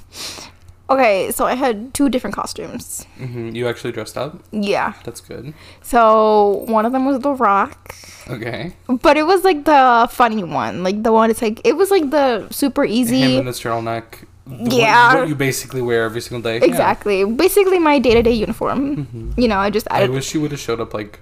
Okay, 0.88 1.32
so 1.32 1.46
I 1.46 1.56
had 1.56 1.94
two 1.96 2.10
different 2.10 2.36
costumes. 2.36 3.06
hmm 3.18 3.50
You 3.56 3.68
actually 3.68 3.92
dressed 3.92 4.18
up? 4.18 4.38
Yeah. 4.52 4.94
That's 5.04 5.20
good. 5.20 5.54
So 5.82 6.64
one 6.68 6.86
of 6.86 6.92
them 6.92 7.06
was 7.06 7.20
The 7.20 7.32
Rock, 7.34 7.96
Okay. 8.30 8.74
but 9.02 9.18
it 9.18 9.26
was 9.26 9.44
like 9.44 9.66
the 9.66 10.08
funny 10.12 10.44
one, 10.44 10.84
like 10.84 11.02
the 11.02 11.12
one. 11.12 11.32
It's 11.32 11.42
like 11.42 11.60
it 11.64 11.76
was 11.76 11.90
like 11.90 12.12
the 12.12 12.48
super 12.52 12.86
easy. 12.86 13.22
Him 13.22 13.40
in 13.40 13.46
this 13.46 13.62
turtleneck. 13.62 14.26
the- 14.46 14.56
what- 14.58 14.74
Yeah. 14.74 15.16
What, 15.16 15.28
you 15.28 15.34
basically 15.36 15.82
wear 15.82 16.04
every 16.06 16.22
single 16.22 16.42
day. 16.44 16.60
Yeah. 16.60 16.66
Exactly. 16.66 17.24
Basically 17.26 17.80
my 17.80 17.98
day 17.98 18.14
to 18.14 18.22
day 18.22 18.34
uniform. 18.34 19.08
Mhm. 19.08 19.42
You 19.42 19.48
know, 19.48 19.58
I 19.58 19.72
just 19.72 19.88
I 19.90 20.08
wish 20.08 20.36
you 20.36 20.42
would 20.42 20.52
have 20.52 20.60
showed 20.60 20.80
up 20.80 20.94
like. 20.94 21.20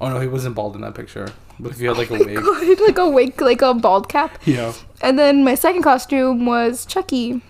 Oh 0.00 0.08
no, 0.08 0.20
he 0.20 0.28
wasn't 0.28 0.54
bald 0.54 0.76
in 0.76 0.82
that 0.82 0.94
picture. 0.94 1.26
But 1.58 1.72
if 1.72 1.80
you 1.80 1.88
had 1.88 1.98
like 1.98 2.10
a 2.10 2.14
wig. 2.24 2.80
like 2.86 2.98
a 2.98 3.08
wig, 3.08 3.42
like 3.42 3.60
a 3.60 3.74
bald 3.74 4.08
cap. 4.08 4.38
Yeah. 4.46 4.72
And 5.02 5.18
then 5.18 5.42
my 5.44 5.56
second 5.56 5.82
costume 5.82 6.46
was 6.46 6.86
Chucky. 6.86 7.42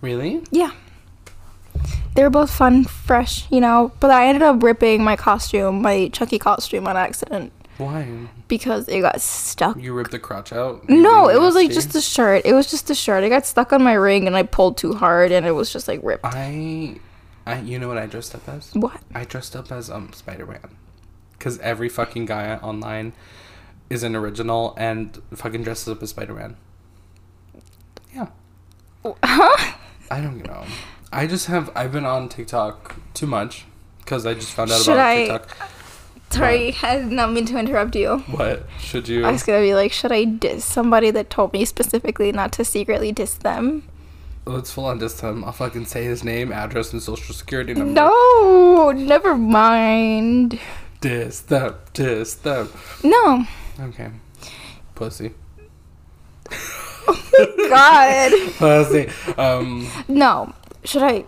Really? 0.00 0.42
Yeah. 0.52 0.70
They 2.14 2.22
were 2.22 2.30
both 2.30 2.50
fun, 2.50 2.84
fresh, 2.84 3.50
you 3.50 3.60
know. 3.60 3.92
But 4.00 4.10
I 4.10 4.26
ended 4.26 4.42
up 4.42 4.62
ripping 4.62 5.02
my 5.02 5.16
costume, 5.16 5.82
my 5.82 6.08
Chucky 6.08 6.38
costume, 6.38 6.86
on 6.86 6.96
accident 6.96 7.52
Why? 7.78 8.28
because 8.48 8.86
it 8.88 9.00
got 9.00 9.20
stuck. 9.20 9.78
You 9.78 9.94
ripped 9.94 10.10
the 10.10 10.18
crotch 10.18 10.52
out? 10.52 10.88
No, 10.88 11.28
it 11.30 11.40
was 11.40 11.54
like 11.54 11.70
just 11.70 11.94
a 11.94 12.00
shirt. 12.00 12.42
It 12.44 12.52
was 12.52 12.70
just 12.70 12.90
a 12.90 12.94
shirt. 12.94 13.24
It 13.24 13.30
got 13.30 13.46
stuck 13.46 13.72
on 13.72 13.82
my 13.82 13.94
ring 13.94 14.26
and 14.26 14.36
I 14.36 14.42
pulled 14.42 14.76
too 14.76 14.92
hard 14.92 15.32
and 15.32 15.46
it 15.46 15.52
was 15.52 15.72
just 15.72 15.88
like 15.88 16.00
ripped. 16.02 16.24
I, 16.24 16.96
I, 17.46 17.60
you 17.60 17.78
know 17.78 17.88
what 17.88 17.98
I 17.98 18.06
dressed 18.06 18.34
up 18.34 18.46
as? 18.48 18.74
What? 18.74 19.00
I 19.14 19.24
dressed 19.24 19.56
up 19.56 19.72
as 19.72 19.90
um 19.90 20.12
Spider 20.12 20.44
Man, 20.46 20.76
because 21.32 21.58
every 21.60 21.88
fucking 21.88 22.26
guy 22.26 22.56
online 22.56 23.14
is 23.88 24.02
an 24.02 24.14
original 24.14 24.74
and 24.76 25.20
fucking 25.34 25.62
dresses 25.62 25.88
up 25.88 26.02
as 26.02 26.10
Spider 26.10 26.34
Man. 26.34 26.56
Yeah. 28.14 28.26
Huh? 29.24 29.74
I 30.10 30.20
don't 30.20 30.46
know. 30.46 30.64
I 31.12 31.26
just 31.26 31.46
have 31.46 31.70
I've 31.74 31.92
been 31.92 32.06
on 32.06 32.28
TikTok 32.28 32.96
too 33.14 33.26
much 33.26 33.64
because 33.98 34.24
I 34.26 34.34
just 34.34 34.52
found 34.52 34.70
out 34.72 34.80
Should 34.82 34.94
about 34.94 35.06
I- 35.06 35.26
TikTok. 35.38 35.56
Sorry, 36.30 36.74
I 36.82 36.96
did 36.96 37.12
not 37.12 37.30
mean 37.30 37.44
to 37.44 37.58
interrupt 37.58 37.94
you. 37.94 38.20
What 38.20 38.66
should 38.80 39.06
you? 39.06 39.26
I 39.26 39.32
was 39.32 39.42
gonna 39.42 39.60
be 39.60 39.74
like, 39.74 39.92
should 39.92 40.12
I 40.12 40.24
diss 40.24 40.64
somebody 40.64 41.10
that 41.10 41.28
told 41.28 41.52
me 41.52 41.66
specifically 41.66 42.32
not 42.32 42.52
to 42.52 42.64
secretly 42.64 43.12
diss 43.12 43.34
them? 43.34 43.86
Let's 44.46 44.72
full 44.72 44.86
on 44.86 44.98
diss 44.98 45.20
him. 45.20 45.44
I'll 45.44 45.52
fucking 45.52 45.84
say 45.84 46.04
his 46.04 46.24
name, 46.24 46.50
address, 46.50 46.94
and 46.94 47.02
social 47.02 47.34
security 47.34 47.74
number. 47.74 47.92
No, 47.92 48.92
never 48.92 49.36
mind. 49.36 50.58
Diss 51.02 51.40
them. 51.40 51.74
Diss 51.92 52.34
them. 52.36 52.70
No. 53.04 53.44
Okay. 53.78 54.08
Pussy. 54.94 55.32
Oh 57.06 57.20
my 57.38 57.68
God. 57.68 58.52
Pussy. 58.56 59.10
Um. 59.36 59.86
No. 60.08 60.54
Should 60.84 61.02
I 61.02 61.24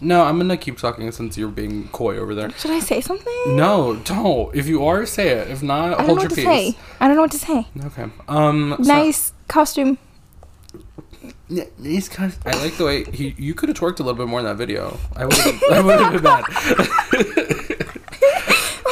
No, 0.00 0.22
I'm 0.24 0.38
gonna 0.38 0.56
keep 0.56 0.78
talking 0.78 1.10
since 1.12 1.36
you're 1.36 1.48
being 1.48 1.88
coy 1.88 2.16
over 2.18 2.34
there. 2.34 2.50
should 2.52 2.70
I 2.70 2.78
say 2.80 3.00
something? 3.00 3.56
No, 3.56 3.96
don't. 3.96 4.54
If 4.54 4.66
you 4.66 4.84
are, 4.86 5.04
say 5.06 5.28
it. 5.30 5.50
If 5.50 5.62
not, 5.62 5.94
I 5.94 5.96
don't 5.98 6.06
hold 6.06 6.08
know 6.18 6.22
your 6.22 6.22
what 6.22 6.30
to 6.30 6.34
peace. 6.36 6.44
say. 6.44 6.78
I 7.00 7.06
don't 7.06 7.16
know 7.16 7.22
what 7.22 7.32
to 7.32 7.38
say. 7.38 7.66
Okay. 7.86 8.06
Um. 8.28 8.76
so- 8.82 8.92
nice 8.92 9.32
costume. 9.48 9.98
Yeah, 11.52 11.64
he's 11.82 12.08
kind 12.08 12.32
of, 12.32 12.38
I 12.46 12.52
like 12.62 12.76
the 12.76 12.84
way 12.84 13.02
he. 13.04 13.34
You 13.36 13.54
could 13.54 13.68
have 13.68 13.76
twerked 13.76 13.98
a 13.98 14.04
little 14.04 14.14
bit 14.14 14.28
more 14.28 14.38
in 14.38 14.44
that 14.46 14.56
video. 14.56 14.96
I 15.16 15.24
would. 15.26 15.34
I 15.72 15.80
would 15.80 16.00
have 16.00 16.12
been 16.12 16.22
mad. 16.22 16.44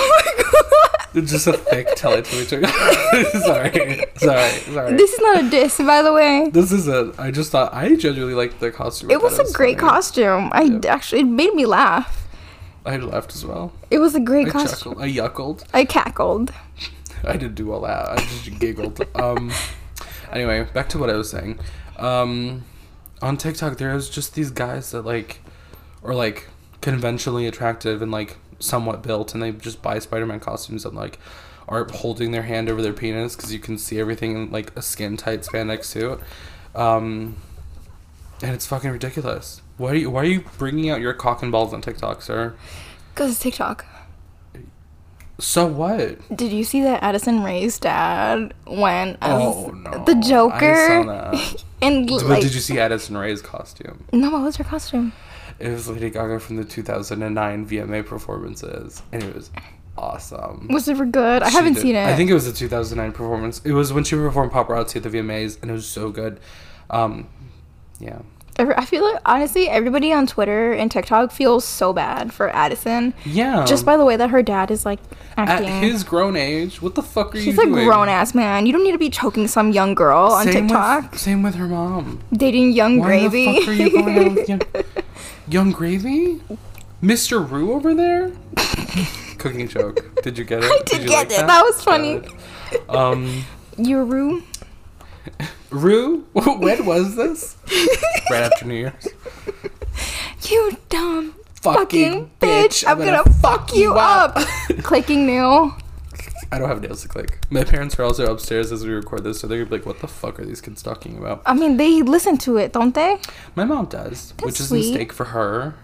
Oh 0.01 0.23
my 0.27 0.43
god. 0.43 0.95
It's 1.05 1.08
just 1.23 1.47
a 1.47 1.53
thick 1.55 1.87
Teletubby 1.89 2.67
sorry, 3.45 4.05
sorry, 4.17 4.51
sorry. 4.75 4.97
This 4.97 5.13
is 5.13 5.21
not 5.21 5.45
a 5.45 5.51
diss, 5.51 5.79
by 5.79 6.03
the 6.03 6.13
way. 6.13 6.51
This 6.53 6.73
is 6.73 6.89
a. 6.89 7.13
I 7.19 7.31
just 7.31 7.51
thought 7.53 7.73
I 7.75 7.95
genuinely 7.97 8.35
liked 8.35 8.61
the 8.61 8.71
costume. 8.71 9.11
It 9.11 9.21
was 9.23 9.39
a 9.39 9.51
great 9.53 9.79
funny. 9.79 9.91
costume. 9.91 10.51
I 10.53 10.63
Yep. 10.63 10.85
actually 10.87 11.21
it 11.23 11.25
made 11.27 11.55
me 11.55 11.67
laugh. 11.67 12.27
I 12.87 12.97
left 12.97 13.35
as 13.35 13.45
well. 13.45 13.73
It 13.91 13.99
was 13.99 14.15
a 14.15 14.21
great 14.21 14.49
costume. 14.49 14.95
chuckled. 14.95 15.03
I 15.03 15.09
yuckled. 15.11 15.65
I 15.75 15.85
cackled. 15.85 16.53
I 17.25 17.33
didn't 17.37 17.55
do 17.57 17.73
all 17.73 17.81
that. 17.83 18.09
I 18.11 18.17
just 18.17 18.59
giggled. 18.59 19.01
Um. 19.15 19.53
Anyway, 20.33 20.67
back 20.75 20.89
to 20.91 20.99
what 20.99 21.11
I 21.11 21.15
was 21.15 21.31
saying. 21.31 21.59
Um, 21.97 22.65
on 23.23 23.37
TikTok, 23.37 23.79
there's 23.79 24.09
just 24.09 24.35
these 24.35 24.51
guys 24.51 24.91
that 24.93 25.03
like, 25.03 25.41
are 26.05 26.15
like 26.15 26.49
conventionally 26.81 27.47
attractive 27.47 28.03
and 28.03 28.13
like 28.13 28.37
somewhat 28.59 29.03
built, 29.03 29.35
and 29.35 29.43
they 29.43 29.53
just 29.53 29.83
buy 29.83 29.99
Spider-Man 29.99 30.41
costumes 30.41 30.85
and 30.85 30.95
like 30.97 31.19
are 31.69 31.87
holding 31.93 32.31
their 32.31 32.43
hand 32.45 32.69
over 32.69 32.81
their 32.81 32.95
penis 32.95 33.37
because 33.37 33.53
you 33.53 33.59
can 33.59 33.77
see 33.77 34.01
everything 34.01 34.33
in 34.33 34.51
like 34.51 34.75
a 34.77 34.81
skin 34.83 35.17
tight 35.17 35.43
spandex 35.43 35.85
suit. 35.85 36.19
Um, 36.75 37.37
and 38.43 38.53
it's 38.55 38.67
fucking 38.67 38.91
ridiculous. 38.91 39.61
Why 39.77 39.91
are 39.91 39.95
you 39.95 40.11
Why 40.11 40.23
are 40.23 40.27
you 40.27 40.45
bringing 40.59 40.91
out 40.91 41.01
your 41.01 41.13
cock 41.15 41.43
and 41.43 41.53
balls 41.53 41.73
on 41.75 41.83
TikTok, 41.83 42.23
sir? 42.23 42.55
Cause 43.15 43.33
it's 43.33 43.41
TikTok. 43.41 43.85
So 45.41 45.67
what? 45.67 46.19
Did 46.37 46.51
you 46.53 46.65
see 46.65 46.83
that 46.83 47.03
Addison 47.03 47.45
Rae's 47.45 47.79
dad 47.79 48.55
went 48.67 49.19
as 49.21 49.41
Oh 49.41 49.69
no, 49.71 50.05
the 50.05 50.17
I 50.17 50.21
Joker? 50.21 50.75
saw 50.87 51.03
that. 51.05 51.65
and 51.83 52.09
But 52.09 52.25
like 52.25 52.43
did 52.43 52.55
you 52.55 52.61
see 52.61 52.79
Addison 52.81 53.17
Rae's 53.17 53.41
costume? 53.41 54.05
no, 54.13 54.31
what 54.31 54.43
was 54.43 54.57
her 54.57 54.65
costume? 54.65 55.13
It 55.59 55.71
was 55.71 55.89
Lady 55.89 56.11
Gaga 56.11 56.39
from 56.41 56.57
the 56.57 56.65
2009 56.65 57.67
VMA 57.67 58.07
performances, 58.07 59.03
and 59.13 59.23
it 59.25 59.35
was 59.35 59.51
awesome. 59.97 60.69
Was 60.71 60.87
it 60.89 60.97
for 60.97 61.05
good? 61.07 61.43
I 61.43 61.49
She 61.51 61.57
haven't 61.57 61.75
did- 61.75 61.83
seen 61.83 61.97
it. 61.97 62.07
I 62.07 62.15
think 62.15 62.31
it 62.31 62.35
was 62.35 62.47
the 62.47 62.53
2009 62.53 63.13
performance. 63.13 63.61
It 63.65 63.73
was 63.73 63.93
when 63.93 64.05
she 64.05 64.15
performed 64.17 64.53
Paparazzi 64.53 64.97
at 64.97 65.03
the 65.03 65.11
VMAs, 65.11 65.59
and 65.61 65.71
it 65.71 65.75
was 65.75 65.87
so 65.87 66.11
good. 66.11 66.39
Um, 66.91 67.27
yeah. 67.99 68.19
I 68.61 68.85
feel 68.87 69.05
like 69.05 69.21
honestly, 69.25 69.69
everybody 69.69 70.13
on 70.13 70.27
Twitter 70.27 70.73
and 70.73 70.91
TikTok 70.91 71.31
feels 71.31 71.65
so 71.65 71.93
bad 71.93 72.33
for 72.33 72.51
Addison 72.51 73.15
Yeah. 73.25 73.65
just 73.65 73.87
by 73.87 73.97
the 73.97 74.05
way 74.05 74.17
that 74.17 74.31
her 74.31 74.43
dad 74.43 74.73
is 74.73 74.85
like 74.85 74.99
acting. 75.37 75.69
at 75.69 75.83
his 75.85 76.03
grown 76.03 76.35
age, 76.35 76.83
what 76.83 76.97
the 76.97 77.03
fuck 77.05 77.37
are 77.37 77.39
you 77.39 77.45
He's 77.45 77.59
a 77.59 77.67
doing? 77.67 77.85
grown 77.85 78.09
ass 78.09 78.35
man. 78.35 78.67
You 78.67 78.73
don't 78.73 78.83
need 78.83 78.91
to 78.93 78.99
be 78.99 79.11
choking 79.11 79.47
some 79.47 79.71
young 79.71 79.95
girl 79.95 80.33
on 80.33 80.45
same 80.47 80.67
TikTok, 80.67 81.13
With, 81.13 81.21
same 81.21 81.43
with 81.45 81.55
her 81.55 81.69
mom. 81.69 82.21
dating 82.33 82.73
Yung 82.73 82.99
Why 82.99 83.07
gravy. 83.07 83.45
the 83.47 83.61
fuck 83.61 83.69
are 83.69 83.73
you 83.75 83.91
going 83.93 84.19
out 84.19 84.35
with 84.75 85.05
Yung, 85.51 85.71
gravy? 85.73 86.43
Mr. 87.03 87.49
Rue 87.49 87.73
over 87.73 87.95
there? 87.95 88.33
Cooking 89.39 89.69
joke. 89.69 90.23
Did 90.23 90.37
you 90.37 90.45
get 90.45 90.63
it? 90.63 90.71
I 90.71 90.83
did 90.85 91.03
you 91.03 91.09
get 91.09 91.33
it. 91.33 91.47
That 91.47 91.63
was 91.63 91.83
funny. 91.83 92.21
Um, 92.89 93.45
Your 93.77 94.05
room. 94.05 94.45
Rue, 95.71 96.27
when 96.33 96.85
was 96.85 97.17
this? 97.17 97.57
right 98.31 98.43
after 98.43 98.67
New 98.67 98.75
Year's. 98.75 99.09
You 100.49 100.79
dumb 100.89 101.35
Fucking 101.61 102.31
fucking 102.31 102.31
bitch. 102.41 102.85
I'm, 102.87 102.99
gonna, 102.99 103.25
fuck 103.25 103.75
you 103.75 103.95
up. 103.95 104.37
Clicking 104.83 105.27
nail. 105.27 105.77
I 106.51 106.59
don't 106.59 106.69
have 106.69 106.81
nails 106.81 107.03
to 107.03 107.09
click. 107.09 107.39
My 107.51 107.63
parents 107.65 107.99
are 107.99 108.05
also 108.05 108.31
upstairs 108.33 108.73
as 108.73 108.85
we 108.85 108.93
record 108.93 109.23
this, 109.25 109.41
so 109.41 109.47
they're 109.47 109.59
gonna 109.59 109.69
be 109.71 109.77
like, 109.77 109.87
"What 109.87 110.01
the 110.01 110.09
fuck 110.09 110.41
are 110.41 110.45
these 110.47 110.61
kids 110.63 110.83
talking 110.83 111.19
about?" 111.19 111.43
I 111.45 111.53
mean, 111.55 111.77
they 111.77 112.01
listen 112.03 112.39
to 112.39 112.57
it, 112.57 112.73
don't 112.73 112.95
they? 112.95 113.19
My 113.55 113.65
mom 113.65 113.87
does, 113.87 114.33
which 114.43 114.55
That's 114.59 114.61
is 114.61 114.73
a 114.73 114.75
mistake 114.77 115.13
for 115.13 115.27
her. 115.27 115.75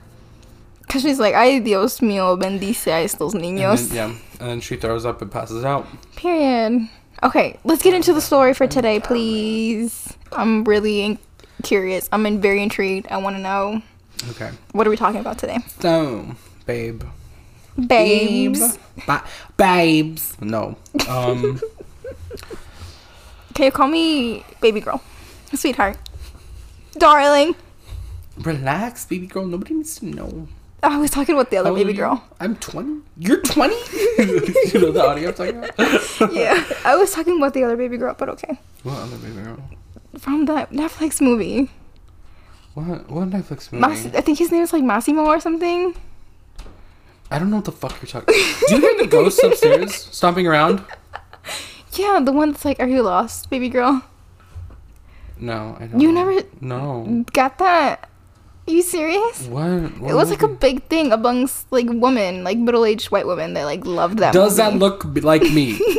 Cause 0.89 1.03
she's 1.03 1.19
like, 1.19 1.35
ay 1.35 1.59
Dios 1.61 2.01
mío, 2.01 2.39
bendice 2.39 2.87
a 2.87 3.05
estos 3.05 3.35
And 3.35 3.43
niños. 3.43 3.89
then, 3.89 3.97
yeah, 3.97 4.17
and 4.41 4.49
then 4.51 4.61
she 4.61 4.77
throws 4.77 5.05
up 5.07 5.21
and 5.23 5.31
passes 5.31 5.65
out. 5.65 5.87
Period. 6.15 6.89
Okay, 7.23 7.59
let's 7.65 7.83
get 7.83 7.95
into 7.95 8.13
the 8.13 8.21
story 8.21 8.53
for 8.55 8.67
today, 8.67 9.01
please. 9.01 10.13
I'm 10.33 10.63
really 10.65 11.01
in- 11.03 11.19
curious. 11.63 12.09
I'm 12.13 12.27
in 12.27 12.41
very 12.41 12.63
intrigued. 12.63 13.07
I 13.11 13.17
want 13.17 13.37
to 13.37 13.43
know 13.43 13.81
Okay. 14.31 14.51
what 14.73 14.87
are 14.87 14.91
we 14.91 14.97
talking 14.97 15.21
about 15.21 15.39
today, 15.39 15.59
So, 15.81 16.27
babe. 16.67 17.03
Babes. 17.87 18.79
Ba- 19.07 19.25
babes. 19.57 20.37
No. 20.41 20.77
Um. 21.09 21.61
Can 23.55 23.67
you 23.67 23.71
call 23.71 23.87
me 23.89 24.45
baby 24.61 24.81
girl, 24.81 25.01
sweetheart, 25.55 25.97
darling? 26.99 27.55
relax, 28.43 29.07
baby 29.07 29.27
girl. 29.29 29.47
Nobody 29.47 29.75
needs 29.75 29.97
to 30.01 30.07
know. 30.07 30.49
I 30.83 30.99
was 30.99 31.11
talking 31.11 31.35
about 31.35 31.51
the 31.51 31.59
other 31.59 31.69
How 31.69 31.73
old 31.75 31.81
are 31.81 31.85
baby 31.85 31.97
girl. 31.97 32.25
I'm 32.41 32.57
20. 32.57 33.01
You're 33.17 33.41
20? 33.41 33.75
you 34.75 34.81
know 34.81 34.91
the 34.91 35.07
audio 35.07 35.29
I'm 35.29 35.35
talking 35.35 35.65
about? 35.65 36.33
Yeah, 36.35 36.63
I 36.85 36.97
was 36.97 37.13
talking 37.13 37.37
about 37.39 37.55
the 37.55 37.65
other 37.65 37.77
baby 37.77 37.97
girl, 37.97 38.15
but 38.19 38.29
okay. 38.31 38.59
What 38.83 38.99
other 38.99 39.17
baby 39.19 39.41
girl? 39.41 39.59
From 40.19 40.45
that 40.47 40.73
Netflix 40.73 41.21
movie. 41.21 41.71
What? 42.75 43.09
What 43.09 43.31
Netflix 43.31 43.73
movie? 43.73 43.81
Mas- 43.81 44.07
I 44.15 44.21
think 44.21 44.39
his 44.39 44.51
name 44.51 44.63
is 44.63 44.73
like 44.73 44.83
Massimo 44.85 45.25
or 45.25 45.39
something. 45.41 45.95
I 47.31 47.39
don't 47.39 47.51
know 47.51 47.57
what 47.57 47.65
the 47.65 47.73
fuck 47.73 47.97
you're 48.01 48.07
talking. 48.09 48.35
Do 48.69 48.75
you 48.77 48.81
hear 48.81 48.97
the 48.99 49.07
ghosts 49.09 49.43
upstairs 49.43 49.95
stomping 49.95 50.47
around? 50.47 50.85
Yeah, 51.95 52.21
the 52.23 52.33
one 52.33 52.53
that's 52.53 52.65
like, 52.65 52.81
"Are 52.81 52.89
you 52.89 53.03
lost, 53.03 53.51
baby 53.51 53.69
girl?" 53.69 54.03
No, 55.39 55.77
I 55.81 55.87
don't. 55.87 56.01
You 56.01 56.13
never 56.13 56.43
No. 56.61 57.25
got 57.33 57.59
that? 57.59 58.09
Are 58.67 58.73
you 58.73 58.83
serious? 58.83 59.47
What? 59.47 59.99
what 60.01 60.11
It 60.11 60.15
was 60.15 60.31
like 60.31 60.43
a 60.43 60.49
big 60.49 60.85
thing 60.89 61.13
amongst 61.13 61.71
like 61.71 61.87
women, 61.89 62.45
like 62.45 62.57
middle-aged 62.59 63.11
white 63.11 63.27
women. 63.27 63.53
They 63.55 63.65
like 63.65 63.85
loved 63.85 64.19
that. 64.19 64.33
Does 64.33 64.57
that 64.57 64.77
look 64.77 65.13
b- 65.13 65.21
like 65.21 65.43
me? 65.43 65.79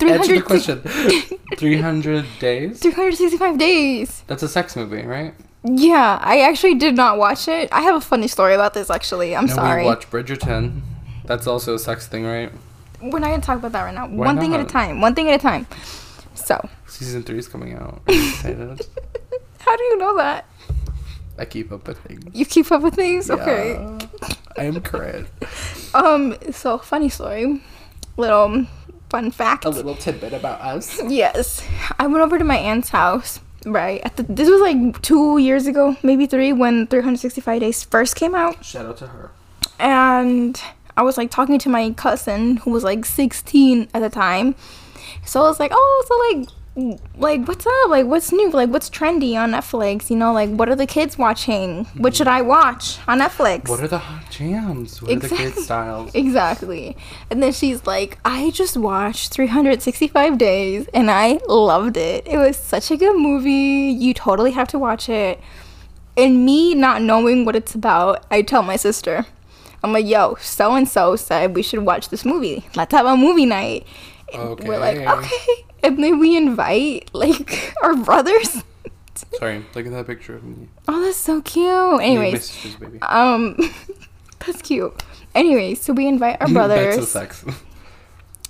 Answer 0.00 0.34
the 0.36 0.42
question. 0.42 0.80
300 1.58 2.24
days? 2.38 2.78
365 2.80 3.58
days. 3.58 4.22
That's 4.28 4.42
a 4.44 4.48
sex 4.48 4.76
movie, 4.76 5.02
right? 5.02 5.34
Yeah, 5.70 6.18
I 6.22 6.40
actually 6.42 6.76
did 6.76 6.94
not 6.96 7.18
watch 7.18 7.46
it. 7.48 7.68
I 7.72 7.82
have 7.82 7.94
a 7.96 8.00
funny 8.00 8.28
story 8.28 8.54
about 8.54 8.74
this 8.74 8.90
actually. 8.90 9.36
I'm 9.36 9.44
And 9.44 9.52
sorry. 9.52 9.82
we 9.82 9.86
watch 9.88 10.10
Bridgerton. 10.10 10.80
That's 11.24 11.46
also 11.46 11.74
a 11.74 11.78
sex 11.78 12.06
thing, 12.06 12.24
right? 12.24 12.50
We're 13.02 13.18
not 13.18 13.28
gonna 13.30 13.42
talk 13.42 13.58
about 13.58 13.72
that 13.72 13.82
right 13.82 13.94
now. 13.94 14.06
Why 14.08 14.26
One 14.26 14.38
thing 14.40 14.54
at 14.54 14.60
a 14.60 14.64
time. 14.64 15.00
One 15.00 15.14
thing 15.14 15.28
at 15.28 15.34
a 15.34 15.42
time. 15.42 15.66
So, 16.34 16.68
Season 16.86 17.22
3 17.22 17.38
is 17.38 17.48
coming 17.48 17.74
out. 17.74 18.00
Are 18.06 18.12
you 18.14 18.28
excited? 18.28 18.86
how 19.58 19.76
do 19.76 19.82
you 19.84 19.98
know 19.98 20.16
that? 20.16 20.46
I 21.38 21.44
keep 21.44 21.70
up 21.70 21.86
with 21.86 21.98
things. 21.98 22.24
You 22.32 22.44
keep 22.46 22.72
up 22.72 22.82
with 22.82 22.94
things? 22.94 23.30
Okay. 23.30 23.76
I 24.56 24.64
am 24.64 24.80
correct. 24.80 25.30
Um, 25.94 26.36
so 26.52 26.76
funny 26.76 27.08
story. 27.08 27.62
Little 28.18 28.66
fun 29.08 29.30
fact. 29.30 29.64
A 29.64 29.70
little 29.70 29.94
tidbit 29.94 30.34
about 30.34 30.60
us. 30.60 31.00
Yes. 31.08 31.66
I 31.98 32.06
went 32.06 32.22
over 32.22 32.36
to 32.38 32.44
my 32.44 32.56
aunt's 32.58 32.90
house, 32.90 33.40
right? 33.64 34.00
At 34.04 34.16
the, 34.16 34.22
this 34.24 34.48
was 34.48 34.60
like 34.60 35.00
two 35.02 35.38
years 35.38 35.66
ago, 35.66 35.96
maybe 36.02 36.26
three, 36.26 36.52
when 36.52 36.86
365 36.86 37.60
Days 37.60 37.84
first 37.84 38.16
came 38.16 38.34
out. 38.34 38.64
Shout 38.64 38.86
out 38.86 38.96
to 38.98 39.08
her. 39.08 39.30
And 39.78 40.60
I 40.96 41.02
was 41.02 41.16
like 41.16 41.30
talking 41.30 41.58
to 41.60 41.68
my 41.68 41.90
cousin 41.92 42.58
who 42.58 42.70
was 42.70 42.84
like 42.84 43.04
16 43.04 43.88
at 43.94 44.00
the 44.00 44.10
time. 44.10 44.54
So 45.24 45.40
I 45.40 45.48
was 45.48 45.60
like, 45.60 45.70
oh, 45.74 46.04
so 46.06 46.38
like, 46.38 46.48
like 47.16 47.48
what's 47.48 47.66
up? 47.66 47.88
Like 47.88 48.06
what's 48.06 48.30
new? 48.32 48.50
Like 48.50 48.70
what's 48.70 48.88
trendy 48.88 49.34
on 49.36 49.50
Netflix? 49.50 50.10
You 50.10 50.16
know, 50.16 50.32
like 50.32 50.50
what 50.50 50.68
are 50.68 50.76
the 50.76 50.86
kids 50.86 51.18
watching? 51.18 51.84
What 51.96 52.14
should 52.14 52.28
I 52.28 52.40
watch 52.42 52.98
on 53.08 53.18
Netflix? 53.18 53.68
What 53.68 53.80
are 53.80 53.88
the 53.88 53.98
hot 53.98 54.30
jams? 54.30 55.02
What 55.02 55.10
are 55.10 55.14
the 55.16 55.26
Exactly. 55.26 55.50
kid 55.52 55.62
styles? 55.64 56.14
Exactly. 56.14 56.96
And 57.30 57.42
then 57.42 57.52
she's 57.52 57.84
like, 57.86 58.18
I 58.24 58.50
just 58.50 58.76
watched 58.76 59.32
365 59.32 60.38
Days 60.38 60.86
and 60.94 61.10
I 61.10 61.40
loved 61.48 61.96
it. 61.96 62.26
It 62.28 62.38
was 62.38 62.56
such 62.56 62.90
a 62.90 62.96
good 62.96 63.16
movie. 63.16 63.50
You 63.98 64.14
totally 64.14 64.52
have 64.52 64.68
to 64.68 64.78
watch 64.78 65.08
it. 65.08 65.40
And 66.16 66.44
me 66.44 66.74
not 66.74 67.02
knowing 67.02 67.44
what 67.44 67.56
it's 67.56 67.74
about, 67.74 68.24
I 68.30 68.42
tell 68.42 68.62
my 68.62 68.76
sister, 68.76 69.26
I'm 69.82 69.92
like, 69.92 70.06
yo, 70.06 70.36
so 70.40 70.74
and 70.74 70.88
so 70.88 71.16
said 71.16 71.54
we 71.54 71.62
should 71.62 71.80
watch 71.84 72.08
this 72.08 72.24
movie. 72.24 72.66
Let's 72.76 72.92
have 72.92 73.06
a 73.06 73.16
movie 73.16 73.46
night. 73.46 73.86
And 74.34 74.60
We're 74.60 74.78
like, 74.78 74.96
Okay. 74.98 75.08
okay. 75.10 75.64
And 75.82 76.02
then 76.02 76.18
we 76.18 76.36
invite 76.36 77.10
like 77.14 77.74
our 77.82 77.94
brothers. 77.96 78.62
Sorry, 79.38 79.64
look 79.74 79.86
at 79.86 79.92
that 79.92 80.06
picture 80.06 80.36
of 80.36 80.44
me. 80.44 80.68
Oh, 80.86 81.00
that's 81.02 81.16
so 81.16 81.40
cute. 81.42 81.66
Me 81.66 81.70
and 81.72 81.98
my 81.98 82.04
Anyways, 82.04 82.76
baby. 82.76 82.98
um, 83.02 83.56
that's 84.46 84.62
cute. 84.62 84.92
Anyway, 85.34 85.74
so 85.74 85.92
we 85.92 86.06
invite 86.06 86.36
our 86.40 86.46
Back 86.48 86.54
brothers. 86.54 86.94
to 86.96 87.00
the 87.02 87.06
sex. 87.06 87.44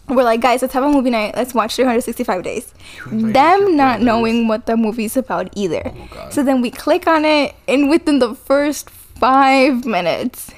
We're 0.09 0.25
like, 0.25 0.41
guys, 0.41 0.63
let's 0.63 0.73
have 0.73 0.85
a 0.85 0.89
movie 0.89 1.11
night. 1.11 1.35
Let's 1.37 1.53
watch 1.53 1.77
365 1.77 2.43
Days. 2.43 2.73
Them 3.07 3.77
not 3.77 3.99
brothers. 3.99 4.05
knowing 4.07 4.49
what 4.49 4.65
the 4.65 4.77
movie's 4.77 5.17
about 5.19 5.51
either. 5.55 5.83
Oh. 6.17 6.29
So 6.31 6.43
then 6.43 6.63
we 6.63 6.71
click 6.71 7.07
on 7.07 7.27
it, 7.27 7.55
and 7.67 7.91
within 7.91 8.19
the 8.19 8.35
first 8.35 8.89
five 8.89 9.85
minutes, 9.85 10.51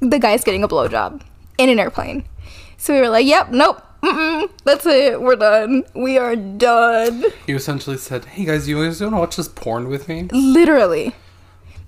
the 0.00 0.18
guy's 0.18 0.44
getting 0.44 0.62
a 0.64 0.68
blowjob 0.68 1.20
in 1.58 1.68
an 1.68 1.78
airplane. 1.78 2.24
So 2.78 2.94
we 2.94 3.00
were 3.00 3.10
like, 3.10 3.26
yep, 3.26 3.50
nope, 3.50 3.82
mm-mm, 4.02 4.50
that's 4.64 4.86
it. 4.86 5.20
We're 5.20 5.36
done. 5.36 5.84
We 5.94 6.18
are 6.18 6.36
done. 6.36 7.24
You 7.46 7.56
essentially 7.56 7.96
said, 7.96 8.24
"Hey 8.24 8.44
guys, 8.44 8.68
you 8.68 8.82
guys 8.84 9.00
want 9.00 9.14
to 9.14 9.18
watch 9.18 9.36
this 9.36 9.48
porn 9.48 9.88
with 9.88 10.08
me?" 10.08 10.28
Literally. 10.32 11.14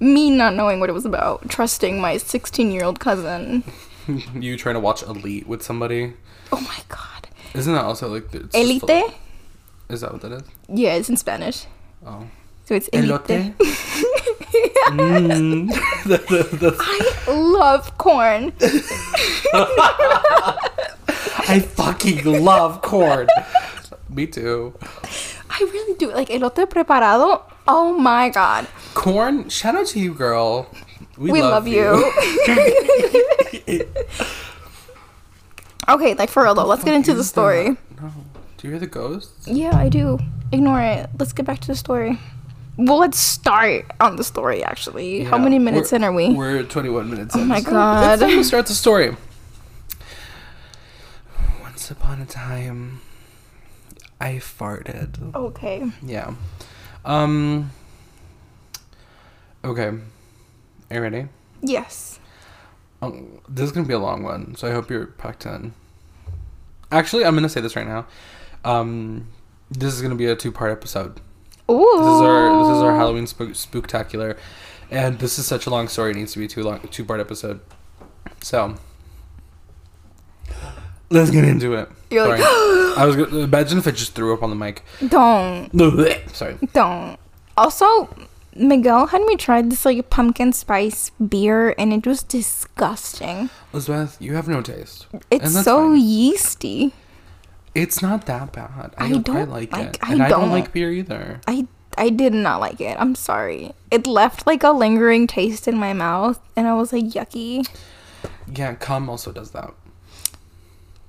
Me 0.01 0.31
not 0.31 0.55
knowing 0.55 0.79
what 0.79 0.89
it 0.89 0.93
was 0.93 1.05
about, 1.05 1.49
trusting 1.49 2.01
my 2.01 2.17
16 2.17 2.71
year 2.71 2.85
old 2.85 3.01
cousin. 3.01 3.65
you 4.35 4.57
trying 4.57 4.75
to 4.75 4.81
watch 4.81 5.03
Elite 5.03 5.47
with 5.49 5.63
somebody? 5.63 6.15
Oh 6.53 6.61
my 6.61 6.79
god. 6.89 7.29
Isn't 7.55 7.75
that 7.75 7.85
also 7.85 8.09
like 8.09 8.33
Elite? 8.55 8.83
is 9.89 10.01
that 10.03 10.13
what 10.13 10.23
that 10.23 10.33
is? 10.33 10.43
Yeah, 10.69 10.95
it's 10.95 11.09
in 11.09 11.17
Spanish. 11.17 11.67
Oh, 12.07 12.29
So 12.69 12.75
it's 12.75 12.89
elite. 12.89 13.09
Elote? 13.09 13.55
mm. 14.93 15.73
That- 16.05 16.27
that- 16.29 16.51
that's- 16.61 16.77
I 16.85 17.33
love 17.33 17.97
corn. 17.97 18.53
I 21.49 21.61
fucking 21.61 22.25
love 22.45 22.83
corn. 22.83 23.29
Me 24.11 24.27
too. 24.27 24.75
I 25.49 25.61
really 25.61 25.95
do. 25.97 26.13
Like 26.13 26.29
elote 26.29 26.69
preparado. 26.69 27.43
Oh 27.67 27.97
my 27.97 28.29
god. 28.29 28.69
Corn. 28.93 29.49
Shout 29.49 29.75
out 29.75 29.87
to 29.87 29.99
you, 29.99 30.13
girl. 30.13 30.69
We, 31.17 31.33
We, 31.33 31.41
love, 31.41 31.67
you. 31.67 32.05
okay, 35.89 36.13
like 36.15 36.29
for 36.29 36.43
real 36.45 36.55
though, 36.55 36.67
let's 36.67 36.85
get 36.85 36.93
into 36.93 37.15
the 37.15 37.25
story. 37.25 37.71
that? 37.71 38.03
No. 38.03 38.13
Do 38.59 38.67
you 38.69 38.73
hear 38.73 38.81
the 38.81 38.87
ghosts? 38.87 39.49
Yeah, 39.49 39.75
I 39.75 39.89
do. 39.89 40.19
Ignore 40.53 40.83
it. 40.83 41.11
Let's 41.19 41.33
get 41.33 41.47
back 41.47 41.61
to 41.61 41.69
the 41.69 41.75
story. 41.77 42.19
Well, 42.79 42.99
let's 42.99 43.19
start 43.19 43.87
on 44.01 44.15
the 44.15 44.23
story 44.25 44.63
actually. 44.63 45.25
How 45.25 45.37
many 45.37 45.59
minutes 45.59 45.93
in 45.93 46.05
are 46.05 46.13
we? 46.13 46.33
We're 46.33 46.63
21 46.63 47.11
minutes 47.11 47.35
Oh 47.35 47.41
in. 47.41 47.49
my 47.49 47.61
so 47.61 47.71
God. 47.73 48.21
To 48.21 48.45
start 48.45 48.67
the 48.67 48.75
story. 48.75 49.17
Once 51.61 51.91
upon 51.91 52.21
a 52.23 52.27
time, 52.27 53.01
I 54.21 54.35
farted. 54.35 55.35
Okay. 55.35 55.91
Yeah. 56.03 56.35
Um. 57.05 57.73
Okay. 59.65 59.89
Are 59.89 59.99
you 60.97 61.01
ready? 61.01 61.27
Yes. 61.61 62.21
Um, 63.03 63.41
this 63.49 63.65
is 63.65 63.73
gonna 63.73 63.87
be 63.89 63.95
a 63.95 63.99
long 63.99 64.23
one, 64.23 64.55
so 64.55 64.69
I 64.69 64.73
hope 64.73 64.89
you're 64.89 65.07
packed 65.07 65.47
in. 65.47 65.75
Actually, 66.93 67.25
I'm 67.25 67.35
gonna 67.35 67.49
say 67.49 67.61
this 67.61 67.75
right 67.77 67.87
now. 67.87 68.07
Um, 68.65 69.27
this 69.71 69.95
is 69.95 70.01
gonna 70.03 70.15
be 70.15 70.27
a 70.27 70.37
two-part 70.37 70.71
episode. 70.71 71.21
Ooh. 71.71 71.93
This 71.97 72.07
is 72.07 72.21
our 72.23 72.65
this 72.65 72.77
is 72.77 72.83
our 72.83 72.97
Halloween 72.97 73.27
spook 73.27 73.51
spooktacular, 73.51 74.39
and 74.91 75.19
this 75.19 75.39
is 75.39 75.47
such 75.47 75.67
a 75.67 75.71
long 75.71 75.89
story. 75.89 76.13
It 76.13 76.17
needs 76.17 76.33
to 76.33 76.39
be 76.39 76.49
two 76.49 76.63
long 76.63 76.81
two 76.91 77.05
part 77.05 77.21
episode. 77.21 77.61
So 78.43 78.77
let's 81.11 81.31
get 81.31 81.45
into 81.45 81.75
it. 81.75 81.89
You're 82.11 82.29
like, 82.29 82.41
I 82.43 83.05
was 83.05 83.17
gonna 83.17 83.39
imagine 83.41 83.79
if 83.79 83.87
I 83.87 83.91
just 83.91 84.15
threw 84.15 84.33
up 84.35 84.43
on 84.43 84.51
the 84.51 84.57
mic. 84.57 84.83
Don't. 85.07 85.71
Sorry. 86.35 86.57
Don't. 86.73 87.19
Also, 87.57 88.09
Miguel 88.55 89.07
had 89.07 89.23
me 89.23 89.37
try 89.37 89.63
this 89.63 89.85
like 89.85 90.09
pumpkin 90.11 90.53
spice 90.53 91.11
beer, 91.11 91.75
and 91.79 91.93
it 91.93 92.07
was 92.07 92.23
disgusting. 92.23 93.51
Elizabeth, 93.73 94.17
you 94.21 94.35
have 94.35 94.49
no 94.49 94.63
taste. 94.63 95.07
It's 95.31 95.53
so 95.65 95.91
fine. 95.91 96.01
yeasty. 96.01 96.93
It's 97.79 98.03
not 98.03 98.27
that 98.27 98.53
bad. 98.53 98.95
I, 98.99 99.05
I 99.05 99.09
I 99.09 99.19
don't 99.19 99.51
like, 99.51 99.73
like- 99.73 99.95
it, 99.95 99.99
I 100.03 100.13
and 100.13 100.19
don't 100.21 100.29
don't. 100.31 100.51
like 100.51 100.73
beer 100.73 100.91
either. 100.91 101.41
I 101.47 101.67
I 101.97 102.11
did 102.11 102.33
not 102.33 102.61
like 102.61 102.81
it. 102.81 102.97
I'm 102.99 103.15
sorry. 103.15 103.73
It 103.91 104.07
left 104.07 104.47
like 104.47 104.63
a 104.63 104.71
lingering 104.71 105.27
taste 105.27 105.67
in 105.69 105.79
my 105.79 105.93
mouth, 105.93 106.41
and 106.57 106.67
I 106.67 106.75
was 106.75 106.93
like, 106.93 107.05
yucky. 107.05 107.69
Yeah, 108.53 108.75
cum 108.75 109.09
also 109.09 109.33
does 109.33 109.51
that. 109.53 109.75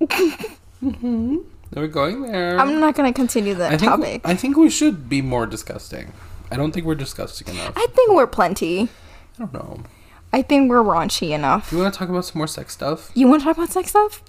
mm-hmm. 0.00 1.36
We're 1.74 1.86
going 1.86 2.22
there. 2.22 2.58
I'm 2.58 2.80
not 2.80 2.94
gonna 2.94 3.12
continue 3.12 3.54
that 3.54 3.72
I 3.72 3.76
think 3.76 3.90
topic. 3.90 4.20
I 4.24 4.34
think 4.34 4.56
we 4.56 4.70
should 4.70 5.08
be 5.08 5.22
more 5.22 5.46
disgusting. 5.46 6.12
I 6.50 6.56
don't 6.56 6.72
think 6.72 6.86
we're 6.86 6.96
disgusting 6.96 7.48
enough. 7.54 7.74
I 7.76 7.86
think 7.94 8.12
we're 8.12 8.26
plenty. 8.26 8.88
I 9.38 9.38
don't 9.38 9.52
know. 9.52 9.82
I 10.32 10.42
think 10.42 10.70
we're 10.70 10.82
raunchy 10.82 11.30
enough. 11.30 11.70
Do 11.70 11.76
you 11.76 11.82
want 11.82 11.94
to 11.94 11.98
talk 11.98 12.08
about 12.08 12.24
some 12.24 12.38
more 12.38 12.46
sex 12.46 12.72
stuff? 12.72 13.10
You 13.14 13.28
want 13.28 13.42
to 13.42 13.44
talk 13.44 13.56
about 13.56 13.70
sex 13.70 13.90
stuff? 13.90 14.22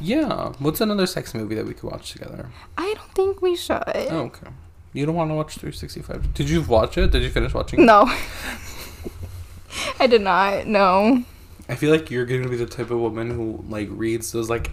Yeah. 0.00 0.52
What's 0.58 0.80
another 0.80 1.06
sex 1.06 1.34
movie 1.34 1.54
that 1.54 1.66
we 1.66 1.74
could 1.74 1.90
watch 1.90 2.12
together? 2.12 2.48
I 2.78 2.94
don't 2.94 3.12
think 3.14 3.42
we 3.42 3.56
should. 3.56 3.82
Oh, 3.86 4.22
okay. 4.26 4.48
You 4.92 5.06
don't 5.06 5.14
want 5.14 5.30
to 5.30 5.34
watch 5.34 5.54
365? 5.54 6.34
Did 6.34 6.50
you 6.50 6.62
watch 6.62 6.98
it? 6.98 7.12
Did 7.12 7.22
you 7.22 7.30
finish 7.30 7.54
watching 7.54 7.80
it? 7.80 7.84
No. 7.84 8.02
I 10.00 10.06
did 10.06 10.22
not. 10.22 10.66
No. 10.66 11.24
I 11.68 11.76
feel 11.76 11.92
like 11.92 12.10
you're 12.10 12.26
going 12.26 12.42
to 12.42 12.48
be 12.48 12.56
the 12.56 12.66
type 12.66 12.90
of 12.90 12.98
woman 12.98 13.30
who 13.30 13.64
like 13.68 13.88
reads 13.90 14.32
those 14.32 14.50
like 14.50 14.72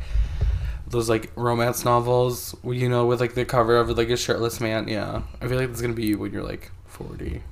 those 0.87 1.09
like 1.09 1.31
romance 1.35 1.85
novels, 1.85 2.55
you 2.63 2.89
know, 2.89 3.05
with 3.05 3.19
like 3.19 3.35
the 3.35 3.45
cover 3.45 3.77
of 3.77 3.95
like 3.95 4.09
a 4.09 4.17
shirtless 4.17 4.59
man. 4.59 4.87
Yeah. 4.87 5.21
I 5.41 5.47
feel 5.47 5.57
like 5.57 5.67
that's 5.67 5.81
going 5.81 5.93
to 5.93 5.95
be 5.95 6.07
you 6.07 6.17
when 6.17 6.31
you're 6.31 6.43
like 6.43 6.71
40. 6.87 7.43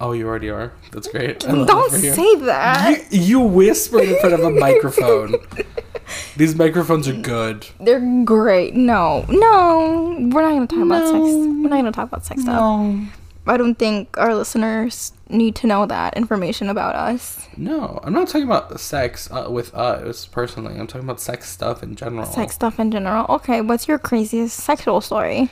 Oh, 0.00 0.12
you 0.12 0.26
already 0.26 0.50
are. 0.50 0.72
That's 0.92 1.08
great. 1.08 1.40
Don't 1.40 1.90
say 1.90 2.36
that. 2.40 3.10
You, 3.10 3.20
you 3.20 3.40
whispered 3.40 4.02
in 4.02 4.18
front 4.20 4.34
of 4.34 4.40
a 4.40 4.50
microphone. 4.50 5.36
These 6.36 6.54
microphones 6.54 7.08
are 7.08 7.14
good. 7.14 7.66
They're 7.80 8.24
great. 8.24 8.74
No. 8.74 9.24
No. 9.28 10.16
We're 10.32 10.42
not 10.42 10.52
gonna 10.52 10.66
talk 10.66 10.84
about 10.84 11.04
sex. 11.04 11.14
We're 11.14 11.68
not 11.68 11.76
gonna 11.76 11.92
talk 11.92 12.08
about 12.08 12.24
sex 12.24 12.42
stuff. 12.42 12.54
No. 12.54 13.06
I 13.48 13.56
don't 13.56 13.76
think 13.76 14.18
our 14.18 14.34
listeners 14.34 15.12
need 15.28 15.54
to 15.56 15.68
know 15.68 15.86
that 15.86 16.16
information 16.16 16.68
about 16.68 16.96
us. 16.96 17.46
No, 17.56 18.00
I'm 18.02 18.12
not 18.12 18.26
talking 18.26 18.42
about 18.42 18.78
sex 18.80 19.30
uh, 19.30 19.46
with 19.48 19.72
us 19.72 20.26
personally. 20.26 20.78
I'm 20.78 20.88
talking 20.88 21.06
about 21.06 21.20
sex 21.20 21.48
stuff 21.48 21.82
in 21.82 21.94
general. 21.94 22.26
Sex 22.26 22.54
stuff 22.56 22.80
in 22.80 22.90
general. 22.90 23.24
Okay, 23.28 23.60
what's 23.60 23.86
your 23.86 23.98
craziest 23.98 24.56
sexual 24.58 25.00
story? 25.00 25.48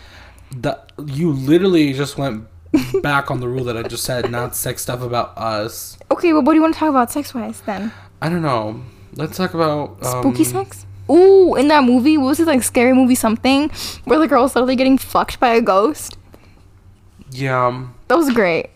That 0.57 0.91
you 1.07 1.33
literally 1.33 1.93
just 1.93 2.19
went 2.19 2.49
back 3.03 3.31
on 3.31 3.39
the 3.39 3.49
rule 3.49 3.65
that 3.65 3.77
I 3.77 3.83
just 3.85 4.05
said, 4.05 4.29
not 4.29 4.57
sex 4.57 4.83
stuff 4.83 5.01
about 5.01 5.37
us. 5.39 5.97
Okay, 6.11 6.33
well, 6.33 6.43
what 6.43 6.53
do 6.53 6.57
you 6.57 6.63
want 6.63 6.75
to 6.75 6.81
talk 6.81 6.91
about 6.91 7.13
sex 7.13 7.33
wise 7.33 7.61
then? 7.61 7.93
I 8.21 8.29
don't 8.29 8.43
know. 8.43 8.83
Let's 9.17 9.37
talk 9.37 9.55
about 9.55 10.03
um, 10.05 10.23
Spooky 10.23 10.45
sex? 10.45 10.87
Ooh, 11.11 11.55
in 11.55 11.69
that 11.69 11.85
movie, 11.85 12.17
what 12.17 12.29
was 12.29 12.41
it 12.41 12.47
like 12.47 12.63
scary 12.63 12.93
movie 12.95 13.15
something 13.15 13.71
where 14.05 14.19
the 14.19 14.27
girl's 14.27 14.55
literally 14.55 14.77
getting 14.77 14.99
fucked 14.99 15.39
by 15.39 15.49
a 15.51 15.61
ghost? 15.61 16.17
Yeah, 17.31 17.67
um, 17.67 17.95
That 18.09 18.17
was 18.17 18.33
great. 18.33 18.71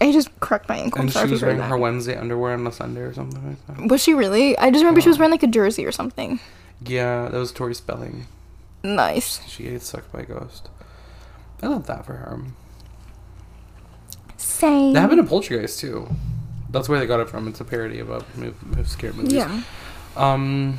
I 0.00 0.10
just 0.12 0.28
cracked 0.40 0.68
my 0.68 0.76
ankle. 0.76 1.02
And 1.02 1.12
she 1.12 1.26
was 1.26 1.42
wearing 1.42 1.58
her 1.58 1.76
Wednesday 1.76 2.16
underwear 2.16 2.54
on 2.54 2.66
a 2.66 2.72
Sunday 2.72 3.02
or 3.02 3.12
something 3.12 3.46
like 3.46 3.78
that. 3.78 3.88
Was 3.90 4.02
she 4.02 4.14
really? 4.14 4.56
I 4.58 4.70
just 4.70 4.82
remember 4.82 5.00
she 5.00 5.08
was 5.08 5.18
wearing 5.18 5.32
like 5.32 5.42
a 5.42 5.46
jersey 5.48 5.84
or 5.84 5.92
something. 5.92 6.40
Yeah, 6.84 7.28
that 7.28 7.36
was 7.38 7.52
Tori 7.52 7.74
Spelling. 7.74 8.26
Nice. 8.82 9.46
She 9.48 9.68
ate 9.68 9.82
sucked 9.82 10.12
by 10.12 10.20
a 10.20 10.24
ghost. 10.26 10.68
I 11.62 11.68
love 11.68 11.86
that 11.86 12.04
for 12.04 12.14
her. 12.14 12.40
Same. 14.36 14.92
That 14.92 15.00
happened 15.02 15.20
in 15.20 15.28
Poltergeist 15.28 15.78
too. 15.78 16.08
That's 16.72 16.88
where 16.88 16.98
they 16.98 17.06
got 17.06 17.20
it 17.20 17.28
from. 17.28 17.46
It's 17.48 17.60
a 17.60 17.64
parody 17.64 17.98
of 18.00 18.10
a 18.10 18.20
mov- 18.36 18.78
of 18.78 18.88
scary 18.88 19.12
movies. 19.12 19.32
Yeah. 19.34 19.62
Um. 20.16 20.78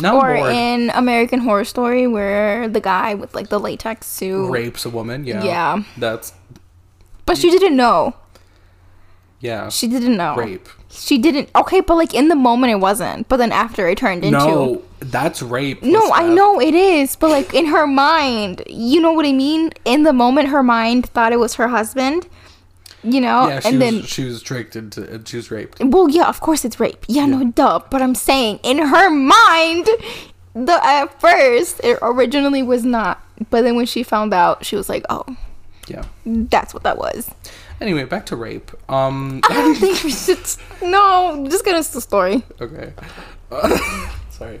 Now 0.00 0.18
Or 0.20 0.34
bored. 0.34 0.52
in 0.54 0.90
American 0.94 1.40
Horror 1.40 1.64
Story 1.64 2.06
where 2.06 2.66
the 2.68 2.80
guy 2.80 3.14
with 3.14 3.34
like 3.34 3.48
the 3.48 3.60
latex 3.60 4.06
suit. 4.06 4.50
rapes 4.50 4.84
a 4.86 4.90
woman. 4.90 5.24
Yeah. 5.24 5.42
Yeah. 5.44 5.82
That's 5.98 6.32
But 7.26 7.36
she 7.38 7.50
didn't 7.50 7.76
know. 7.76 8.14
yeah. 9.40 9.68
She 9.68 9.88
didn't 9.88 10.16
know. 10.16 10.34
Rape. 10.36 10.68
She 10.90 11.18
didn't. 11.18 11.48
Okay, 11.56 11.80
but 11.80 11.96
like 11.96 12.14
in 12.14 12.28
the 12.28 12.34
moment 12.36 12.70
it 12.72 12.76
wasn't. 12.80 13.28
But 13.28 13.36
then 13.38 13.52
after 13.52 13.86
it 13.88 13.98
turned 13.98 14.24
into. 14.24 14.38
No, 14.38 14.82
That's 15.00 15.42
rape. 15.42 15.82
No, 15.82 16.10
I 16.12 16.26
know 16.28 16.60
it 16.60 16.74
is, 16.74 17.16
but 17.16 17.30
like 17.30 17.52
in 17.54 17.66
her 17.66 17.86
mind, 17.86 18.62
you 18.68 19.00
know 19.00 19.12
what 19.12 19.26
I 19.26 19.32
mean? 19.32 19.70
In 19.84 20.04
the 20.04 20.12
moment, 20.12 20.48
her 20.48 20.62
mind 20.62 21.06
thought 21.06 21.32
it 21.32 21.38
was 21.38 21.54
her 21.54 21.68
husband, 21.68 22.28
you 23.02 23.20
know? 23.20 23.48
Yeah, 23.48 23.60
she 23.60 23.68
and 23.68 23.78
was, 23.78 23.90
then, 23.90 24.02
she 24.02 24.24
was 24.24 24.42
tricked 24.42 24.76
into. 24.76 25.08
and 25.12 25.26
She 25.28 25.36
was 25.36 25.50
raped. 25.50 25.80
well, 25.80 26.08
yeah, 26.08 26.28
of 26.28 26.40
course 26.40 26.64
it's 26.64 26.78
rape. 26.80 27.04
Yeah, 27.08 27.26
no, 27.26 27.44
duh. 27.44 27.80
But 27.90 28.02
I'm 28.02 28.14
saying, 28.14 28.60
in 28.62 28.78
her 28.78 29.10
mind, 29.10 29.88
the 30.54 30.80
at 30.84 31.20
first, 31.20 31.80
it 31.84 31.98
originally 32.02 32.62
was 32.62 32.84
not. 32.84 33.20
But 33.50 33.62
then 33.62 33.76
when 33.76 33.86
she 33.86 34.02
found 34.02 34.32
out, 34.32 34.64
she 34.64 34.76
was 34.76 34.88
like, 34.88 35.04
oh, 35.10 35.24
Yeah. 35.88 36.04
that's 36.24 36.72
what 36.74 36.82
that 36.84 36.96
was. 36.98 37.30
Anyway, 37.80 38.04
back 38.04 38.26
to 38.26 38.36
rape. 38.36 38.70
Um. 38.88 39.40
I 39.50 39.54
don't 39.54 39.74
think 39.80 40.04
we 40.04 40.12
should. 40.12 40.38
No, 40.82 41.44
just 41.50 41.64
get 41.64 41.74
us 41.74 41.88
the 41.88 42.00
story. 42.00 42.44
Okay. 42.60 42.92
sorry. 44.30 44.60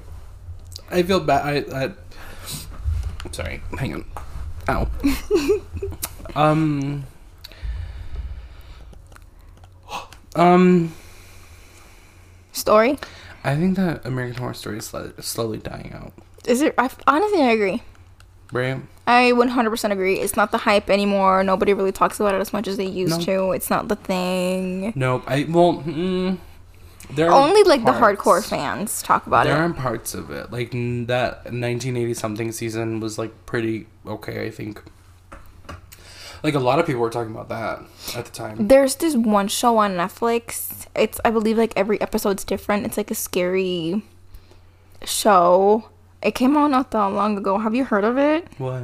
I 0.90 1.02
feel 1.04 1.20
bad. 1.20 1.46
I. 1.70 1.84
I 1.84 1.92
I'm 3.24 3.32
sorry. 3.32 3.62
Hang 3.78 3.94
on. 3.94 4.04
Ow. 4.68 4.88
um. 6.34 7.04
Um. 10.36 10.92
Story? 12.52 12.98
I 13.44 13.56
think 13.56 13.76
that 13.76 14.04
American 14.06 14.38
Horror 14.38 14.54
Story 14.54 14.78
is 14.78 14.92
slowly 15.20 15.58
dying 15.58 15.92
out. 15.94 16.12
Is 16.46 16.60
it? 16.62 16.74
I, 16.78 16.90
honestly, 17.06 17.42
I 17.42 17.50
agree. 17.50 17.82
Right? 18.52 18.80
I 19.06 19.32
100% 19.34 19.90
agree. 19.90 20.20
It's 20.20 20.36
not 20.36 20.52
the 20.52 20.58
hype 20.58 20.90
anymore. 20.90 21.42
Nobody 21.42 21.72
really 21.72 21.90
talks 21.90 22.20
about 22.20 22.34
it 22.34 22.40
as 22.40 22.52
much 22.52 22.68
as 22.68 22.76
they 22.76 22.86
used 22.86 23.18
No. 23.20 23.24
to. 23.24 23.52
It's 23.52 23.70
not 23.70 23.88
the 23.88 23.96
thing. 23.96 24.92
Nope. 24.94 25.24
I 25.26 25.44
well. 25.48 25.82
Mm, 25.86 26.38
there 27.10 27.30
are 27.32 27.32
Only 27.48 27.62
like 27.64 27.84
the 27.84 27.92
hardcore 27.92 28.44
fans 28.46 29.02
talk 29.02 29.26
about 29.26 29.44
There 29.44 29.54
it. 29.54 29.56
There 29.56 29.64
are 29.66 29.72
parts 29.72 30.14
of 30.14 30.30
it, 30.30 30.52
like 30.52 30.74
n- 30.74 31.06
that 31.06 31.44
1980 31.46 32.14
something 32.14 32.52
season 32.52 33.00
was 33.00 33.18
like 33.18 33.32
pretty 33.46 33.86
okay. 34.06 34.46
I 34.46 34.50
think. 34.50 34.82
Like 36.42 36.54
a 36.54 36.58
lot 36.58 36.78
of 36.80 36.86
people 36.86 37.00
were 37.00 37.10
talking 37.10 37.32
about 37.32 37.48
that 37.50 37.82
at 38.16 38.24
the 38.24 38.32
time. 38.32 38.66
There's 38.68 38.96
this 38.96 39.14
one 39.14 39.46
show 39.48 39.76
on 39.78 39.92
Netflix. 39.92 40.86
It's 40.96 41.20
I 41.24 41.30
believe 41.30 41.56
like 41.56 41.72
every 41.76 42.00
episode's 42.00 42.44
different. 42.44 42.84
It's 42.84 42.96
like 42.96 43.10
a 43.10 43.14
scary 43.14 44.02
show. 45.04 45.88
It 46.22 46.32
came 46.34 46.56
out 46.56 46.70
not 46.70 46.90
that 46.92 47.04
long 47.06 47.38
ago. 47.38 47.58
Have 47.58 47.74
you 47.74 47.84
heard 47.84 48.04
of 48.04 48.18
it? 48.18 48.48
What? 48.58 48.82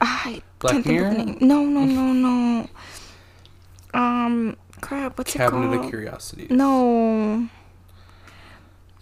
I 0.00 0.42
Black 0.58 0.74
can't 0.74 0.84
think 0.84 1.00
of 1.02 1.10
the 1.16 1.24
name. 1.24 1.38
No, 1.40 1.64
no, 1.64 1.84
no, 1.84 2.12
no. 2.12 2.68
Um, 3.94 4.56
crap. 4.80 5.18
What's 5.18 5.34
it 5.34 5.38
called? 5.38 5.52
Cabinet 5.52 5.80
of 5.84 5.88
Curiosities. 5.90 6.50
No, 6.50 7.48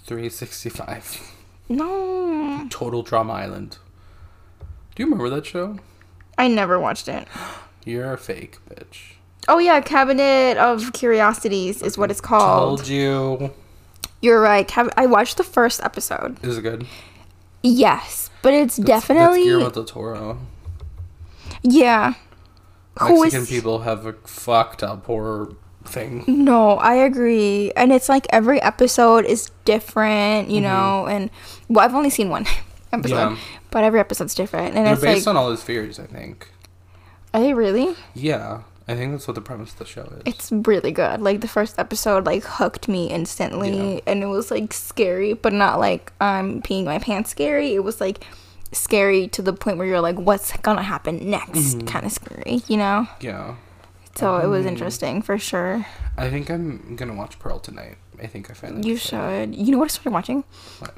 365. 0.04 1.20
no. 1.68 2.66
Total 2.70 3.02
Drama 3.02 3.32
Island. 3.34 3.78
Do 4.94 5.02
you 5.02 5.06
remember 5.06 5.28
that 5.30 5.44
show? 5.46 5.78
I 6.38 6.48
never 6.48 6.78
watched 6.78 7.08
it. 7.08 7.26
You're 7.84 8.12
a 8.12 8.18
fake 8.18 8.58
bitch. 8.68 9.14
Oh 9.48 9.58
yeah, 9.58 9.80
Cabinet 9.80 10.56
of 10.56 10.92
Curiosities 10.92 11.82
is 11.82 11.96
what 11.96 12.10
it's 12.10 12.20
called. 12.20 12.78
Told 12.78 12.88
you. 12.88 13.52
You're 14.20 14.40
right. 14.40 14.70
I 14.96 15.06
watched 15.06 15.36
the 15.36 15.44
first 15.44 15.80
episode. 15.82 16.42
Is 16.44 16.58
it 16.58 16.62
good? 16.62 16.86
Yes, 17.62 18.30
but 18.42 18.54
it's 18.54 18.76
That's- 18.76 19.02
definitely 19.02 19.38
That's 19.38 19.46
Guillermo 19.46 19.70
del 19.70 19.84
Toro. 19.84 20.38
yeah. 21.62 22.14
Mexican 23.00 23.42
is 23.42 23.48
people 23.48 23.80
have 23.80 24.06
a 24.06 24.14
fucked 24.24 24.82
up 24.82 25.04
horror 25.06 25.52
thing. 25.84 26.24
no? 26.26 26.78
I 26.78 26.94
agree, 26.94 27.72
and 27.76 27.92
it's 27.92 28.08
like 28.08 28.26
every 28.30 28.60
episode 28.62 29.26
is 29.26 29.50
different, 29.64 30.48
you 30.48 30.60
mm-hmm. 30.60 30.64
know. 30.64 31.06
And 31.06 31.30
well, 31.68 31.84
I've 31.84 31.94
only 31.94 32.10
seen 32.10 32.30
one 32.30 32.46
episode, 32.92 33.14
Mm-hmm. 33.16 33.34
Yeah. 33.34 33.58
but 33.70 33.84
every 33.84 34.00
episode's 34.00 34.34
different, 34.34 34.74
and 34.76 34.86
They're 34.86 34.94
it's 34.94 35.02
based 35.02 35.26
like, 35.26 35.36
on 35.36 35.42
all 35.42 35.50
his 35.50 35.62
fears, 35.62 35.98
I 35.98 36.06
think. 36.06 36.48
are 37.34 37.40
they 37.40 37.54
really? 37.54 37.94
Yeah, 38.14 38.62
I 38.88 38.94
think 38.94 39.12
that's 39.12 39.26
what 39.26 39.34
the 39.34 39.40
premise 39.40 39.72
of 39.72 39.78
the 39.78 39.84
show 39.84 40.02
is. 40.02 40.22
It's 40.24 40.52
really 40.52 40.92
good. 40.92 41.20
Like 41.20 41.40
the 41.40 41.48
first 41.48 41.78
episode, 41.78 42.24
like 42.26 42.44
hooked 42.44 42.88
me 42.88 43.08
instantly, 43.10 43.94
Yeah. 43.94 44.00
and 44.06 44.22
it 44.22 44.26
was 44.26 44.50
like 44.50 44.72
scary, 44.72 45.32
but 45.34 45.52
not 45.52 45.78
like 45.80 46.12
I'm 46.20 46.62
peeing 46.62 46.84
my 46.84 46.98
pants 46.98 47.30
scary. 47.30 47.74
It 47.74 47.82
was 47.84 48.00
like 48.00 48.24
scary 48.72 49.26
to 49.28 49.42
the 49.42 49.52
point 49.52 49.78
where 49.78 49.86
you're 49.86 50.00
like, 50.00 50.16
what's 50.16 50.52
gonna 50.58 50.82
happen 50.82 51.28
next? 51.30 51.58
Mm-hmm. 51.78 51.86
Kind 51.88 52.06
of 52.06 52.12
scary, 52.12 52.62
you 52.68 52.76
know. 52.76 53.08
yeah, 53.20 53.56
So 54.14 54.36
it 54.38 54.46
was 54.46 54.64
Mm. 54.64 54.68
interesting 54.68 55.22
for 55.22 55.36
sure. 55.38 55.84
I 56.16 56.30
think 56.30 56.48
I'm 56.50 56.94
gonna 56.96 57.14
watch 57.14 57.38
Pearl 57.38 57.58
tonight. 57.58 57.96
I 58.22 58.26
think 58.28 58.50
I 58.50 58.54
finally. 58.54 58.88
You 58.88 58.96
should. 58.96 59.54
You 59.54 59.72
know 59.72 59.78
what 59.78 59.86
I 59.86 59.88
started 59.88 60.12
watching? 60.12 60.44
What? 60.78 60.94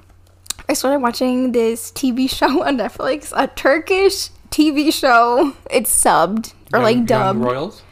I 0.68 0.74
started 0.74 0.98
watching 1.00 1.52
this 1.52 1.90
TV 1.92 2.28
show 2.28 2.62
on 2.66 2.76
Netflix, 2.78 3.32
a 3.34 3.46
Turkish 3.48 4.28
TV 4.50 4.92
show. 4.92 5.54
It's 5.70 5.92
subbed 6.04 6.52
or 6.72 6.78
Young- 6.78 6.82
like 6.82 6.96
Young 6.96 7.06
dubbed. 7.06 7.40
Royals. 7.40 7.82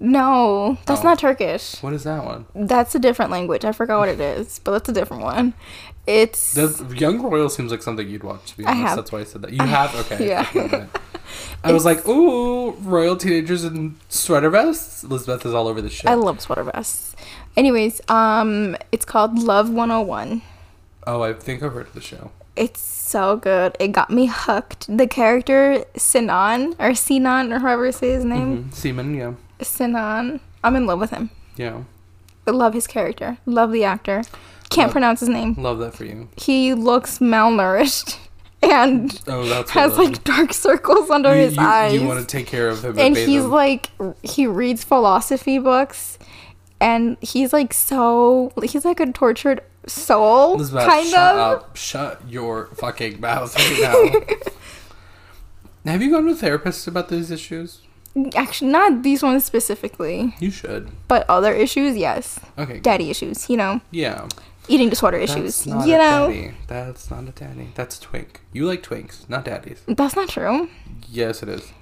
No, 0.00 0.78
that's 0.86 1.02
Oh. 1.02 1.04
not 1.04 1.18
Turkish. 1.20 1.80
What 1.80 1.92
is 1.92 2.02
that 2.02 2.24
one? 2.24 2.46
That's 2.56 2.92
a 2.96 2.98
different 2.98 3.30
language. 3.30 3.64
I 3.64 3.70
forgot 3.70 4.00
what 4.00 4.08
it 4.08 4.18
is, 4.20 4.58
but 4.58 4.72
that's 4.72 4.88
a 4.88 4.92
different 4.92 5.22
one. 5.22 5.54
It's 6.08 6.54
Does 6.54 6.80
Young 6.94 7.22
Royal 7.22 7.48
seems 7.48 7.70
like 7.70 7.82
something 7.82 8.08
you'd 8.08 8.24
watch? 8.24 8.50
To 8.50 8.56
be 8.58 8.64
I 8.66 8.70
honest, 8.72 8.86
have. 8.88 8.96
that's 8.96 9.12
why 9.12 9.20
I 9.20 9.24
said 9.24 9.42
that. 9.42 9.52
You 9.52 9.62
have 9.62 9.94
okay. 10.12 10.26
Yeah. 10.26 10.86
I 11.62 11.70
was 11.72 11.84
like, 11.84 12.04
ooh, 12.08 12.72
royal 12.72 13.16
teenagers 13.16 13.62
in 13.62 13.94
sweater 14.08 14.50
vests. 14.50 15.04
Elizabeth 15.04 15.46
is 15.46 15.54
all 15.54 15.68
over 15.68 15.80
the 15.80 15.88
shit. 15.90 16.10
I 16.10 16.14
love 16.14 16.40
sweater 16.40 16.64
vests. 16.64 17.14
Anyways, 17.56 18.00
um, 18.08 18.76
it's 18.90 19.04
called 19.04 19.38
Love 19.38 19.70
101. 19.70 20.42
Oh, 21.06 21.22
I 21.22 21.32
think 21.32 21.62
I've 21.62 21.72
heard 21.72 21.86
of 21.88 21.94
the 21.94 22.00
show. 22.00 22.30
It's 22.54 22.80
so 22.80 23.36
good. 23.36 23.76
It 23.80 23.88
got 23.92 24.10
me 24.10 24.26
hooked. 24.30 24.94
The 24.94 25.06
character 25.06 25.84
Sinan 25.96 26.74
or 26.78 26.94
Sinan 26.94 27.52
or 27.52 27.58
whoever 27.60 27.90
say 27.92 28.10
his 28.12 28.24
name. 28.24 28.58
Mm-hmm. 28.64 28.70
Seaman, 28.72 29.14
yeah, 29.14 29.34
Sinan. 29.62 30.40
I'm 30.62 30.76
in 30.76 30.86
love 30.86 31.00
with 31.00 31.10
him. 31.10 31.30
yeah. 31.56 31.82
I 32.46 32.50
love 32.50 32.74
his 32.74 32.88
character. 32.88 33.38
Love 33.46 33.70
the 33.70 33.84
actor. 33.84 34.22
Can't 34.68 34.86
Love- 34.88 34.92
pronounce 34.92 35.20
his 35.20 35.28
name. 35.28 35.54
Love 35.56 35.78
that 35.78 35.94
for 35.94 36.04
you. 36.04 36.28
He 36.36 36.74
looks 36.74 37.20
malnourished 37.20 38.18
and 38.62 39.20
Oh, 39.28 39.44
has 39.70 39.96
like 39.96 40.24
dark 40.24 40.52
circles 40.52 41.08
under 41.08 41.30
you, 41.36 41.42
his 41.42 41.56
you, 41.56 41.62
eyes. 41.62 41.94
You 41.94 42.04
want 42.06 42.18
to 42.20 42.26
take 42.26 42.48
care 42.48 42.68
of 42.68 42.84
him, 42.84 42.98
and 42.98 43.16
he's 43.16 43.44
like 43.44 43.90
he 44.24 44.46
reads 44.48 44.82
philosophy 44.82 45.58
books 45.58 46.18
and 46.80 47.16
he's 47.20 47.52
like 47.52 47.72
so 47.72 48.52
he's 48.64 48.84
like 48.84 48.98
a 48.98 49.12
tortured 49.12 49.60
soul 49.86 50.54
Elizabeth, 50.54 50.86
kind 50.86 51.06
shut 51.08 51.34
of 51.36 51.38
up. 51.62 51.76
Shut 51.76 52.20
your 52.28 52.66
fucking 52.74 53.20
mouth 53.20 53.54
right 53.56 53.80
now. 53.82 54.40
Have 55.92 56.00
you 56.02 56.10
gone 56.10 56.24
to 56.26 56.32
a 56.32 56.34
therapist 56.34 56.86
about 56.86 57.08
these 57.08 57.30
issues? 57.30 57.80
actually 58.36 58.70
not 58.70 59.02
these 59.02 59.22
ones 59.22 59.42
specifically 59.42 60.34
You 60.38 60.50
should. 60.50 60.90
but 61.08 61.24
other 61.30 61.54
issues 61.54 61.96
yes 61.96 62.38
Okay. 62.58 62.78
daddy 62.78 63.08
issues 63.08 63.48
you 63.48 63.56
know 63.56 63.80
Yeah. 63.90 64.28
eating 64.68 64.90
disorder 64.90 65.18
That's 65.18 65.32
issues 65.32 65.66
you 65.66 65.72
know 65.74 66.28
daddy. 66.28 66.52
That's 66.66 67.10
not 67.10 67.24
a 67.26 67.30
daddy. 67.30 67.70
That's 67.74 67.96
a 67.96 68.00
twink. 68.02 68.42
You 68.52 68.66
like 68.66 68.82
twinks, 68.82 69.26
not 69.30 69.46
daddies. 69.46 69.80
that's 69.88 70.14
not 70.14 70.28
true 70.28 70.68
Yes, 71.08 71.42
it 71.42 71.48
is. 71.48 71.72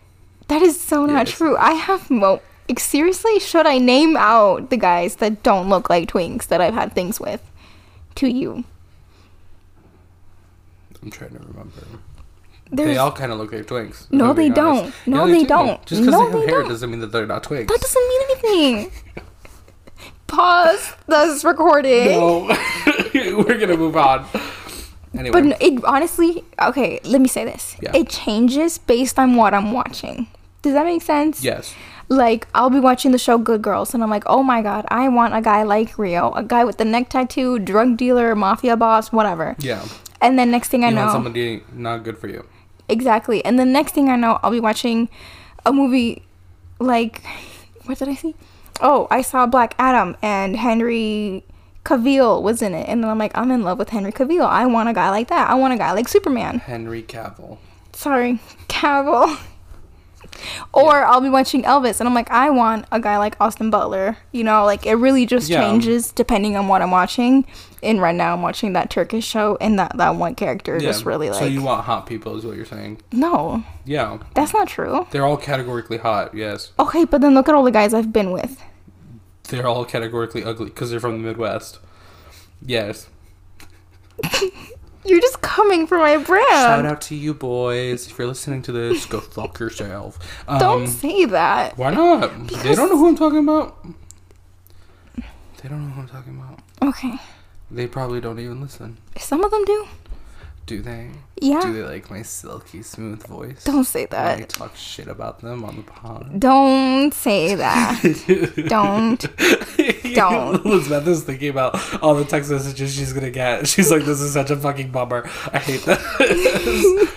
that 0.47 0.63
is 0.63 0.81
so 0.81 1.05
not 1.05 1.27
true 1.27 1.57
i 1.57 1.73
have 1.73 2.09
mo 2.11 2.41
like, 2.69 2.79
seriously 2.79 3.41
should 3.41 3.67
i 3.67 3.79
name 3.79 4.17
out 4.17 4.71
the 4.71 4.77
guys 4.77 5.17
that 5.17 5.43
don't 5.43 5.69
look 5.69 5.91
like 5.91 6.09
twinks 6.09 6.47
that 6.47 6.61
i've 6.61 6.75
had 6.75 6.93
things 6.93 7.19
with 7.19 7.43
to 8.21 8.29
you 8.31 8.65
I'm 11.03 11.11
trying 11.11 11.31
to 11.31 11.39
remember. 11.39 11.73
there's 12.71 12.89
they 12.89 12.97
all 12.99 13.11
kind 13.13 13.33
of 13.33 13.39
look 13.39 13.53
like 13.53 13.65
twinks. 13.67 14.07
No, 14.13 14.33
they 14.35 14.51
don't. 14.51 14.93
No, 15.07 15.27
they 15.27 15.41
do. 15.41 15.47
don't. 15.47 15.85
Just 15.87 16.03
because 16.03 16.13
No, 16.13 16.19
they 16.27 16.31
have 16.33 16.41
they 16.41 16.47
hair 16.53 16.61
don't. 16.61 16.69
doesn't 16.69 16.91
mean 16.91 17.01
that 17.01 17.07
they're 17.13 17.27
not 17.27 17.43
twinks. 17.43 17.69
that 17.69 17.81
doesn't 17.81 18.09
mean 18.09 18.23
anything 18.31 18.93
pause 20.27 20.93
this 21.09 21.43
recording 21.45 22.07
No, 22.13 22.43
we're 23.15 23.59
gonna 23.59 23.77
move 23.77 23.97
on. 23.97 24.27
Anyway, 25.19 25.33
But 25.43 25.61
it 25.61 25.85
honestly, 25.85 26.45
okay, 26.63 27.01
let 27.05 27.21
me 27.21 27.27
say 27.29 27.45
this. 27.45 27.77
Yeah. 27.83 27.97
It 27.97 28.09
changes 28.11 28.79
based 28.79 29.19
on 29.19 29.35
what 29.35 29.55
I'm 29.55 29.73
watching. 29.73 30.29
Does 30.63 30.75
that 30.75 30.85
make 30.85 31.03
sense? 31.03 31.43
yes, 31.43 31.75
Like, 32.11 32.49
I'll 32.55 32.71
be 32.71 32.81
watching 32.81 33.13
the 33.13 33.19
show 33.19 33.39
Good 33.39 33.63
Girls, 33.63 33.95
and 33.95 34.03
I'm 34.03 34.11
like, 34.11 34.25
oh 34.27 34.43
my 34.43 34.63
god, 34.63 34.85
I 34.89 35.09
want 35.09 35.33
a 35.35 35.41
guy 35.41 35.63
like 35.63 35.97
Rio. 35.97 36.33
A 36.33 36.43
guy 36.43 36.65
with 36.65 36.77
the 36.77 36.85
neck 36.85 37.09
tattoo, 37.09 37.59
drug 37.61 37.97
dealer, 37.97 38.35
mafia 38.35 38.77
boss, 38.77 39.13
whatever. 39.13 39.55
yeah. 39.61 39.85
And 40.21 40.39
then 40.39 40.51
next 40.51 40.69
thing 40.69 40.85
I 40.85 40.89
You 40.89 40.97
know. 40.97 41.03
want 41.03 41.13
somebody 41.13 41.63
not 41.73 42.03
good 42.05 42.19
for 42.19 42.27
you. 42.29 42.45
Exactly. 42.89 43.43
And 43.45 43.59
the 43.59 43.65
next 43.65 43.93
thing 43.95 44.11
I 44.11 44.17
know, 44.17 44.39
I'll 44.43 44.51
be 44.51 44.61
watching 44.61 45.09
a 45.65 45.73
movie 45.73 46.25
like 46.79 47.23
what 47.85 47.97
did 47.99 48.09
I 48.09 48.15
see? 48.17 48.35
Oh, 48.83 49.07
I 49.11 49.23
saw 49.23 49.47
Black 49.47 49.75
Adam 49.79 50.17
and 50.21 50.57
Henry 50.57 51.45
Cavill 51.85 52.43
was 52.43 52.61
in 52.61 52.75
it. 52.75 52.87
And 52.89 53.03
then 53.03 53.11
I'm 53.11 53.17
like, 53.19 53.37
I'm 53.39 53.51
in 53.51 53.63
love 53.63 53.79
with 53.79 53.91
Henry 53.91 54.13
Cavill. 54.13 54.45
I 54.47 54.67
want 54.67 54.89
a 54.89 54.93
guy 54.93 55.09
like 55.11 55.29
that. 55.29 55.49
I 55.49 55.55
want 55.55 55.73
a 55.73 55.79
guy 55.79 55.93
like 55.93 56.09
Superman. 56.09 56.59
Henry 56.59 57.03
Cavill. 57.03 57.57
Sorry, 57.95 58.41
Cavill. 58.69 59.39
Or 60.73 61.05
I'll 61.05 61.21
be 61.21 61.29
watching 61.29 61.63
Elvis 61.65 62.01
and 62.01 62.09
I'm 62.09 62.15
like, 62.15 62.31
I 62.31 62.51
want 62.51 62.87
a 62.93 63.01
guy 63.01 63.19
like 63.19 63.37
Austin 63.41 63.71
Butler. 63.71 64.17
You 64.33 64.45
know, 64.45 64.65
like 64.65 64.87
it 64.87 64.95
really 64.95 65.27
just 65.27 65.49
Yeah. 65.49 65.61
changes 65.61 66.13
depending 66.13 66.57
on 66.57 66.69
what 66.69 66.83
I'm 66.83 66.91
watching. 66.91 67.45
And 67.83 68.01
right 68.01 68.15
now 68.15 68.35
I'm 68.35 68.43
watching 68.43 68.73
that 68.75 68.91
Turkish 68.91 69.25
show 69.27 69.57
and 69.61 69.79
that, 69.79 69.97
that 69.97 70.17
one 70.17 70.35
character 70.35 70.79
just 70.79 71.05
really 71.05 71.31
like 71.31 71.39
So 71.39 71.47
you 71.47 71.63
want 71.63 71.85
hot 71.85 72.07
people, 72.07 72.37
is 72.37 72.45
what 72.45 72.57
you're 72.57 72.65
saying? 72.67 73.01
No, 73.13 73.65
Yeah, 73.85 74.19
that's 74.35 74.53
not 74.53 74.69
true. 74.69 75.07
they're 75.11 75.25
all 75.27 75.37
categorically 75.37 75.99
hot. 75.99 76.35
Yes, 76.35 76.73
Okay, 76.79 77.05
but 77.05 77.21
then 77.21 77.35
look 77.35 77.49
at 77.49 77.55
all 77.55 77.65
the 77.65 77.71
guys 77.71 77.93
I've 77.95 78.13
been 78.13 78.31
with. 78.33 78.63
they're 79.49 79.67
all 79.67 79.85
categorically 79.85 80.45
ugly 80.45 80.67
because 80.67 80.91
they're 80.91 81.01
from 81.01 81.21
the 81.23 81.29
Midwest. 81.29 81.79
Yes. 82.65 83.09
You're 85.05 85.21
just 85.21 85.41
coming 85.41 85.87
for 85.87 85.99
my 85.99 86.17
brand. 86.19 86.47
Shout 86.51 86.87
out 86.87 87.01
to 87.03 87.15
you 87.15 87.33
boys. 87.35 88.07
If 88.07 88.19
you're 88.19 88.27
listening 88.29 88.63
to 88.63 88.73
this, 88.73 89.07
go 89.07 89.21
fuck 89.21 89.59
yourself. 89.59 90.19
Um, 90.49 90.59
Don't 90.59 90.87
say 90.89 91.25
that. 91.27 91.79
Why 91.79 91.91
not? 91.91 92.49
They 92.49 92.75
don't 92.75 92.91
know 92.91 92.99
who 92.99 93.09
I'm 93.09 93.17
talking 93.17 93.39
about. 93.39 93.85
They 95.17 95.69
don't 95.69 95.87
know 95.89 95.95
who 95.95 96.01
I'm 96.03 96.09
talking 96.09 96.37
about. 96.37 96.61
Okay. 96.83 97.15
They 97.71 97.87
probably 97.87 98.21
don't 98.21 98.39
even 98.41 98.61
listen. 98.61 98.97
Some 99.19 99.45
of 99.45 99.51
them 99.51 99.65
do. 99.65 99.87
Do 100.71 100.81
they? 100.83 101.11
Yeah. 101.41 101.63
Do 101.63 101.73
they 101.73 101.83
like 101.83 102.09
my 102.13 102.23
silky 102.23 102.83
smooth 102.85 103.27
voice? 103.27 103.65
Don't 103.65 103.83
say 103.83 104.07
When 104.07 104.21
I 104.21 104.37
that. 104.37 104.49
talk 104.51 104.77
shit 104.77 105.09
about 105.09 105.41
them 105.41 105.65
on 105.65 105.75
the 105.79 105.83
pod. 105.83 106.39
Don't 106.39 107.13
say 107.13 107.57
that. 107.57 108.01
Don't. 108.69 109.19
Don't. 110.15 110.65
Elizabeth 110.65 111.09
is 111.09 111.25
thinking 111.25 111.49
about 111.51 112.01
all 112.01 112.15
the 112.15 112.25
text 112.25 112.53
messages 112.53 112.95
she's 112.95 113.13
gonna 113.13 113.33
get. 113.33 113.67
She's 113.73 113.91
like, 113.91 114.05
"This 114.05 114.21
is 114.21 114.33
such 114.33 114.53
a 114.53 114.57
fucking 114.57 114.93
bummer. 114.93 115.29
I 115.53 115.59
hate 115.59 115.83
this." 115.83 117.11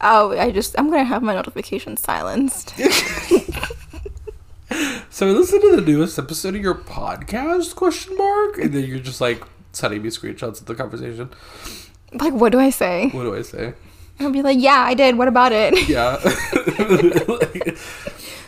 Oh, 0.00 0.38
I 0.38 0.52
just 0.52 0.78
I'm 0.78 0.88
gonna 0.90 1.02
have 1.02 1.24
my 1.24 1.34
notifications 1.34 2.00
silenced. 2.00 2.74
so 5.10 5.26
listen 5.26 5.60
to 5.62 5.74
the 5.74 5.82
newest 5.84 6.16
episode 6.16 6.54
of 6.54 6.62
your 6.62 6.76
podcast? 6.76 7.74
Question 7.74 8.16
mark. 8.16 8.56
And 8.58 8.72
then 8.72 8.84
you're 8.84 9.00
just 9.00 9.20
like 9.20 9.42
sending 9.72 10.02
me 10.02 10.10
screenshots 10.10 10.60
of 10.60 10.66
the 10.66 10.76
conversation. 10.76 11.30
Like, 12.12 12.32
what 12.32 12.52
do 12.52 12.58
I 12.60 12.70
say? 12.70 13.08
What 13.10 13.24
do 13.24 13.34
I 13.36 13.42
say? 13.42 13.74
I'll 14.20 14.30
be 14.30 14.42
like, 14.42 14.58
yeah, 14.60 14.80
I 14.80 14.94
did. 14.94 15.16
What 15.18 15.28
about 15.28 15.52
it? 15.52 15.88
Yeah. 15.88 16.16
Like- 17.28 17.78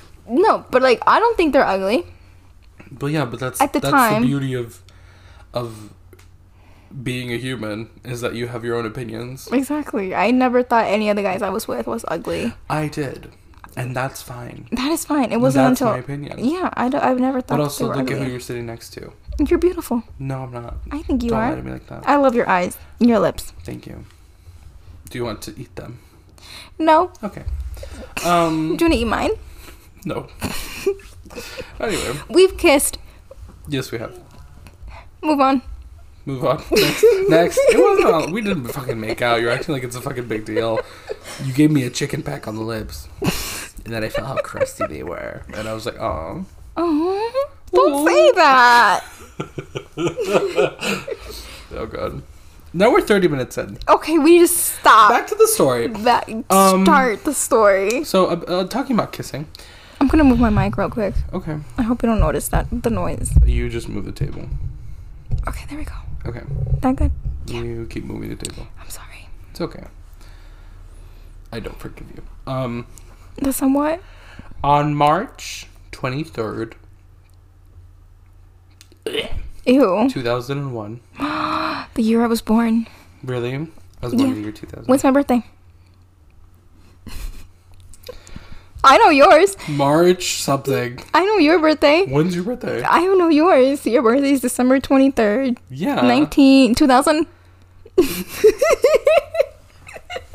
No, 0.28 0.64
but 0.70 0.80
like, 0.82 1.00
I 1.06 1.18
don't 1.18 1.36
think 1.36 1.52
they're 1.52 1.66
ugly. 1.66 2.06
but 2.90 3.06
yeah, 3.08 3.24
but 3.24 3.40
that's 3.40 3.60
At 3.60 3.72
the 3.72 3.80
that's 3.80 3.90
time- 3.92 4.22
the 4.22 4.28
beauty 4.28 4.54
of 4.54 4.80
of 5.52 5.92
being 7.02 7.32
a 7.32 7.36
human 7.36 7.90
is 8.04 8.20
that 8.20 8.34
you 8.34 8.46
have 8.48 8.64
your 8.64 8.76
own 8.76 8.86
opinions. 8.86 9.48
Exactly. 9.52 10.14
I 10.14 10.30
never 10.30 10.62
thought 10.62 10.86
any 10.86 11.08
of 11.10 11.16
the 11.16 11.22
guys 11.22 11.42
I 11.42 11.50
was 11.50 11.66
with 11.66 11.86
was 11.88 12.04
ugly. 12.08 12.54
I 12.68 12.86
did, 12.88 13.32
and 13.76 13.94
that's 13.96 14.22
fine. 14.22 14.68
That 14.72 14.90
is 14.92 15.04
fine. 15.04 15.32
It 15.32 15.40
wasn't 15.40 15.68
that's 15.70 15.80
until 15.80 15.92
my 15.94 15.98
opinion. 15.98 16.38
yeah, 16.44 16.70
I 16.74 16.88
don't, 16.88 17.02
I've 17.02 17.18
never 17.20 17.40
thought 17.40 17.58
But 17.58 17.62
also 17.64 17.92
look 17.92 18.10
at 18.10 18.18
who 18.18 18.26
you're 18.30 18.40
sitting 18.40 18.66
next 18.66 18.90
to. 18.94 19.12
You're 19.48 19.58
beautiful. 19.58 20.02
No, 20.18 20.42
I'm 20.44 20.52
not. 20.52 20.74
I 20.90 21.02
think 21.02 21.22
you 21.22 21.30
Don't 21.30 21.38
are. 21.38 21.50
lie 21.50 21.56
to 21.56 21.62
me 21.62 21.72
like 21.72 21.86
that. 21.86 22.06
I 22.06 22.16
love 22.16 22.34
your 22.34 22.48
eyes, 22.48 22.76
and 22.98 23.08
your 23.08 23.18
lips. 23.18 23.52
Thank 23.64 23.86
you. 23.86 24.04
Do 25.08 25.18
you 25.18 25.24
want 25.24 25.40
to 25.42 25.54
eat 25.58 25.74
them? 25.76 25.98
No, 26.78 27.12
Okay. 27.22 27.44
Um. 28.24 28.76
do 28.76 28.84
you 28.84 28.90
want 28.90 28.92
to 28.94 28.98
eat 28.98 29.04
mine? 29.06 29.30
no. 30.04 30.26
anyway, 31.80 32.18
We've 32.28 32.56
kissed. 32.58 32.98
yes, 33.68 33.90
we 33.92 33.98
have. 33.98 34.18
Move 35.22 35.40
on. 35.40 35.62
Move 36.26 36.44
on. 36.44 36.56
Next. 36.70 37.04
Next. 37.28 37.58
It 37.58 37.78
wasn't. 38.04 38.32
We 38.32 38.40
didn't 38.42 38.68
fucking 38.68 39.00
make 39.00 39.22
out. 39.22 39.40
You're 39.40 39.50
acting 39.50 39.74
like 39.74 39.84
it's 39.84 39.96
a 39.96 40.00
fucking 40.02 40.28
big 40.28 40.44
deal. 40.44 40.80
You 41.44 41.52
gave 41.52 41.70
me 41.70 41.84
a 41.84 41.90
chicken 41.90 42.22
peck 42.22 42.46
on 42.48 42.56
the 42.56 42.62
lips, 42.62 43.08
and 43.84 43.92
then 43.94 44.04
I 44.04 44.08
felt 44.10 44.26
how 44.26 44.36
crusty 44.36 44.86
they 44.86 45.02
were, 45.02 45.42
and 45.54 45.66
I 45.68 45.72
was 45.74 45.86
like, 45.86 45.98
oh. 45.98 46.44
Oh, 46.76 47.46
don't 47.72 48.06
say 48.06 48.30
that. 48.32 49.04
Oh 51.72 51.86
god. 51.86 52.22
Now 52.72 52.90
we're 52.92 53.00
30 53.00 53.28
minutes 53.28 53.56
in. 53.58 53.78
Okay, 53.88 54.18
we 54.18 54.32
need 54.38 54.40
to 54.40 54.48
stop. 54.48 55.10
Back 55.10 55.26
to 55.28 55.34
the 55.36 55.46
story. 55.46 55.86
that 55.88 56.28
Um, 56.50 56.84
start 56.84 57.24
the 57.24 57.32
story. 57.34 58.04
So, 58.04 58.26
uh, 58.26 58.34
uh, 58.48 58.64
talking 58.66 58.94
about 58.96 59.12
kissing. 59.12 59.46
I'm 60.00 60.08
gonna 60.08 60.24
move 60.24 60.40
my 60.40 60.50
mic 60.50 60.76
real 60.76 60.88
quick. 60.90 61.14
Okay. 61.32 61.58
I 61.78 61.82
hope 61.82 62.02
you 62.02 62.08
don't 62.08 62.20
notice 62.20 62.48
that 62.48 62.66
the 62.70 62.90
noise. 62.90 63.30
You 63.44 63.68
just 63.68 63.88
move 63.88 64.04
the 64.04 64.12
table. 64.12 64.48
Okay, 65.48 65.64
there 65.68 65.78
we 65.78 65.84
go. 65.84 65.94
Okay. 66.26 66.42
That 66.82 66.96
good? 66.96 67.12
You 67.46 67.86
keep 67.90 68.04
moving 68.04 68.30
the 68.30 68.36
table. 68.36 68.66
I'm 68.80 68.88
sorry. 68.88 69.28
It's 69.50 69.60
okay. 69.60 69.84
I 71.52 71.60
don't 71.60 71.78
forgive 71.78 72.06
you. 72.16 72.22
Um, 72.52 72.86
The 73.42 73.52
somewhat. 73.52 74.00
on 74.64 74.94
March 74.94 75.66
23rd, 75.92 76.74
Ew. 79.06 80.08
2001. 80.10 81.00
The 81.94 82.02
year 82.02 82.22
I 82.22 82.26
was 82.28 82.40
born. 82.40 82.86
Really? 83.24 83.52
I 83.54 83.66
was 84.00 84.14
born 84.14 84.20
in 84.20 84.28
Yeah. 84.28 84.34
the 84.34 84.40
year 84.42 84.52
2000. 84.52 84.86
When's 84.86 85.02
my 85.02 85.10
birthday? 85.10 85.44
I 88.82 88.96
know 88.98 89.10
yours. 89.10 89.56
March 89.68 90.40
something. 90.40 91.00
I 91.12 91.24
know 91.26 91.36
your 91.36 91.58
birthday. 91.58 92.06
When's 92.06 92.34
your 92.34 92.44
birthday? 92.44 92.82
I 92.82 93.00
don't 93.04 93.18
know 93.18 93.28
yours. 93.28 93.84
Your 93.86 94.02
birthday 94.02 94.30
is 94.32 94.40
December 94.40 94.80
23rd, 94.80 95.58
Yeah. 95.68 96.00
19, 96.00 96.74
2000. 96.76 97.26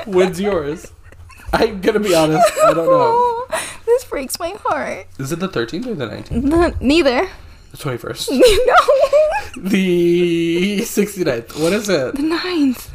When's 0.06 0.39
yours? 0.39 0.91
I'm 1.54 1.82
gonna 1.82 1.99
be 1.99 2.13
honest. 2.13 2.45
I 2.63 2.73
don't 2.73 2.86
know. 2.86 3.45
this 3.86 4.04
breaks 4.06 4.39
my 4.39 4.51
heart. 4.63 5.08
Is 5.17 5.32
it 5.32 5.39
the 5.39 5.47
13th 5.49 5.88
or 5.88 5.95
the 5.95 6.06
19th? 6.06 6.54
N- 6.54 6.75
neither. 6.82 7.30
The 7.75 7.97
21st. 7.97 8.31
no. 9.61 9.69
The 9.69 10.77
69th. 10.79 11.61
What 11.61 11.73
is 11.73 11.89
it? 11.89 12.15
The 12.15 12.21
ninth. 12.21 12.91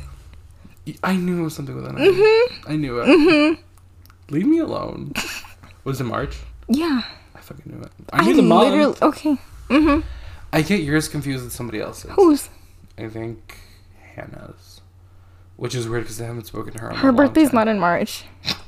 I 1.04 1.16
knew 1.16 1.40
it 1.40 1.42
was 1.44 1.54
something 1.54 1.76
with 1.76 1.86
an 1.86 1.96
I. 1.96 2.00
Mm-hmm. 2.00 2.72
I 2.72 2.76
knew 2.76 2.98
it. 3.00 3.58
Leave 4.30 4.46
me 4.46 4.58
alone. 4.58 5.12
Was 5.84 6.00
it 6.00 6.04
March? 6.04 6.38
Yeah. 6.68 7.02
I 7.34 7.40
fucking 7.40 7.70
knew 7.70 7.82
it. 7.82 7.92
I 8.12 8.24
knew 8.24 8.34
the 8.34 8.42
month. 8.42 9.02
Okay. 9.02 9.36
Mm-hmm. 9.68 10.00
I 10.52 10.62
get 10.62 10.80
yours 10.80 11.08
confused 11.08 11.44
with 11.44 11.52
somebody 11.52 11.80
else's. 11.80 12.12
Whose? 12.12 12.48
I 12.96 13.08
think 13.08 13.58
Hannah's. 14.14 14.80
Which 15.56 15.74
is 15.74 15.88
weird 15.88 16.04
because 16.04 16.20
I 16.22 16.24
haven't 16.24 16.46
spoken 16.46 16.72
to 16.72 16.78
her. 16.80 16.90
In 16.90 16.96
Her 16.96 17.12
birthday's 17.12 17.52
not 17.52 17.68
in 17.68 17.78
March. 17.78 18.24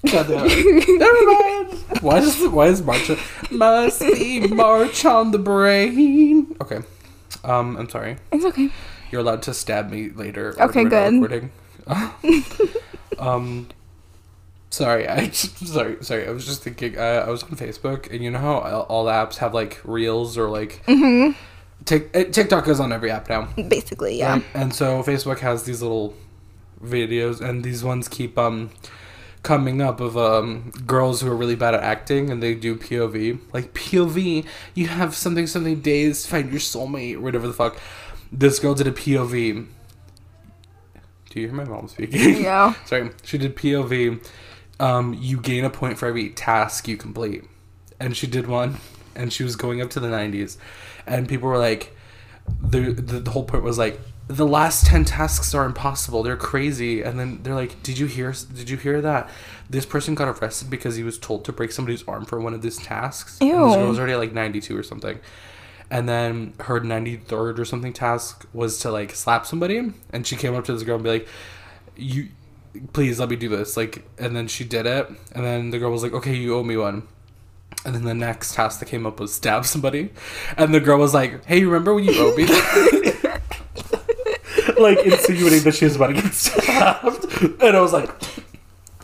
Never 0.04 0.32
mind. 0.42 1.72
Why 2.02 2.20
does 2.20 2.46
why 2.48 2.66
is 2.68 2.82
March? 2.82 3.10
Must 3.50 4.00
be 4.00 4.46
March 4.46 5.04
on 5.04 5.32
the 5.32 5.38
brain. 5.38 6.54
Okay. 6.60 6.78
Um, 7.42 7.76
I'm 7.76 7.88
sorry. 7.88 8.16
It's 8.30 8.44
okay. 8.44 8.70
You're 9.10 9.22
allowed 9.22 9.42
to 9.42 9.54
stab 9.54 9.90
me 9.90 10.10
later. 10.10 10.54
Okay, 10.60 10.84
good. 10.84 11.14
Recording. 11.14 11.50
um, 13.18 13.68
sorry. 14.70 15.08
I 15.08 15.30
sorry. 15.30 15.96
Sorry. 16.04 16.28
I 16.28 16.30
was 16.30 16.46
just 16.46 16.62
thinking. 16.62 16.96
Uh, 16.96 17.24
I 17.26 17.30
was 17.30 17.42
on 17.42 17.50
Facebook, 17.50 18.08
and 18.12 18.22
you 18.22 18.30
know 18.30 18.38
how 18.38 18.86
all, 18.88 19.06
apps 19.06 19.38
have 19.38 19.52
like 19.52 19.80
reels 19.84 20.38
or 20.38 20.48
like 20.48 20.82
Mm-hmm. 20.86 21.32
Tik 21.84 22.14
uh, 22.14 22.24
TikTok 22.24 22.68
is 22.68 22.78
on 22.78 22.92
every 22.92 23.10
app 23.10 23.28
now. 23.28 23.48
Basically, 23.68 24.18
yeah. 24.18 24.40
And 24.54 24.74
so 24.74 25.02
Facebook 25.02 25.40
has 25.40 25.64
these 25.64 25.82
little 25.82 26.14
videos, 26.82 27.40
and 27.40 27.64
these 27.64 27.82
ones 27.82 28.08
keep 28.08 28.38
um 28.38 28.70
coming 29.42 29.80
up 29.80 30.00
of 30.00 30.16
um 30.16 30.70
girls 30.86 31.20
who 31.20 31.30
are 31.30 31.36
really 31.36 31.56
bad 31.56 31.74
at 31.74 31.82
acting, 31.82 32.30
and 32.30 32.42
they 32.42 32.54
do 32.54 32.76
POV. 32.76 33.38
Like 33.52 33.74
POV, 33.74 34.46
you 34.74 34.88
have 34.88 35.14
something 35.14 35.46
something 35.46 35.80
days 35.80 36.22
to 36.22 36.28
find 36.28 36.50
your 36.50 36.60
soulmate, 36.60 37.20
whatever 37.20 37.46
the 37.46 37.52
fuck. 37.52 37.78
This 38.30 38.58
girl 38.58 38.74
did 38.74 38.86
a 38.86 38.92
POV. 38.92 39.66
Do 41.30 41.40
you 41.40 41.46
hear 41.48 41.56
my 41.56 41.64
mom 41.64 41.88
speaking? 41.88 42.42
Yeah. 42.42 42.74
Sorry, 42.86 43.10
she 43.22 43.38
did 43.38 43.56
POV. 43.56 44.24
Um, 44.80 45.14
you 45.14 45.40
gain 45.40 45.64
a 45.64 45.70
point 45.70 45.98
for 45.98 46.06
every 46.06 46.30
task 46.30 46.86
you 46.86 46.96
complete, 46.96 47.44
and 47.98 48.16
she 48.16 48.26
did 48.26 48.46
one, 48.46 48.76
and 49.14 49.32
she 49.32 49.42
was 49.42 49.56
going 49.56 49.82
up 49.82 49.90
to 49.90 50.00
the 50.00 50.08
90s, 50.08 50.56
and 51.06 51.28
people 51.28 51.48
were 51.48 51.58
like, 51.58 51.94
the 52.62 52.92
the, 52.92 53.20
the 53.20 53.30
whole 53.30 53.44
point 53.44 53.64
was 53.64 53.76
like, 53.76 54.00
the 54.28 54.46
last 54.46 54.86
10 54.86 55.06
tasks 55.06 55.54
are 55.54 55.64
impossible. 55.64 56.22
They're 56.22 56.36
crazy, 56.36 57.00
and 57.02 57.18
then 57.18 57.42
they're 57.42 57.54
like, 57.54 57.82
did 57.82 57.98
you 57.98 58.06
hear? 58.06 58.34
Did 58.54 58.68
you 58.68 58.76
hear 58.76 59.00
that? 59.00 59.28
This 59.70 59.86
person 59.86 60.14
got 60.14 60.28
arrested 60.28 60.68
because 60.68 60.96
he 60.96 61.02
was 61.02 61.18
told 61.18 61.44
to 61.46 61.52
break 61.52 61.72
somebody's 61.72 62.06
arm 62.06 62.26
for 62.26 62.38
one 62.38 62.52
of 62.52 62.60
these 62.60 62.76
tasks. 62.76 63.38
And 63.40 63.70
this 63.70 63.76
girl 63.76 63.88
was 63.88 63.98
already 63.98 64.16
like 64.16 64.32
92 64.32 64.76
or 64.76 64.82
something. 64.82 65.18
And 65.90 66.06
then 66.06 66.52
her 66.60 66.80
93rd 66.80 67.58
or 67.58 67.64
something 67.64 67.94
task 67.94 68.46
was 68.52 68.78
to 68.80 68.90
like 68.90 69.14
slap 69.14 69.46
somebody. 69.46 69.92
And 70.12 70.26
she 70.26 70.36
came 70.36 70.54
up 70.54 70.66
to 70.66 70.74
this 70.74 70.82
girl 70.82 70.96
and 70.96 71.04
be 71.04 71.10
like, 71.10 71.28
You, 71.96 72.28
please 72.92 73.18
let 73.18 73.30
me 73.30 73.36
do 73.36 73.48
this. 73.48 73.78
Like, 73.78 74.06
and 74.18 74.36
then 74.36 74.46
she 74.48 74.64
did 74.64 74.84
it. 74.84 75.08
And 75.32 75.44
then 75.44 75.70
the 75.70 75.78
girl 75.78 75.90
was 75.90 76.02
like, 76.02 76.12
Okay, 76.12 76.34
you 76.34 76.54
owe 76.54 76.62
me 76.62 76.76
one. 76.76 77.08
And 77.86 77.94
then 77.94 78.04
the 78.04 78.12
next 78.12 78.54
task 78.54 78.80
that 78.80 78.86
came 78.86 79.06
up 79.06 79.18
was 79.20 79.32
stab 79.32 79.64
somebody. 79.64 80.10
And 80.58 80.74
the 80.74 80.80
girl 80.80 80.98
was 80.98 81.14
like, 81.14 81.42
Hey, 81.46 81.64
remember 81.64 81.94
when 81.94 82.04
you 82.04 82.14
owed 82.18 82.36
me 82.36 82.44
that? 82.44 83.17
Like 84.80 84.98
insinuating 85.00 85.62
that 85.64 85.74
she 85.74 85.84
was 85.84 85.96
about 85.96 86.08
to 86.08 86.14
get 86.14 86.32
stabbed. 86.34 87.24
And 87.62 87.76
I 87.76 87.80
was 87.80 87.92
like, 87.92 88.10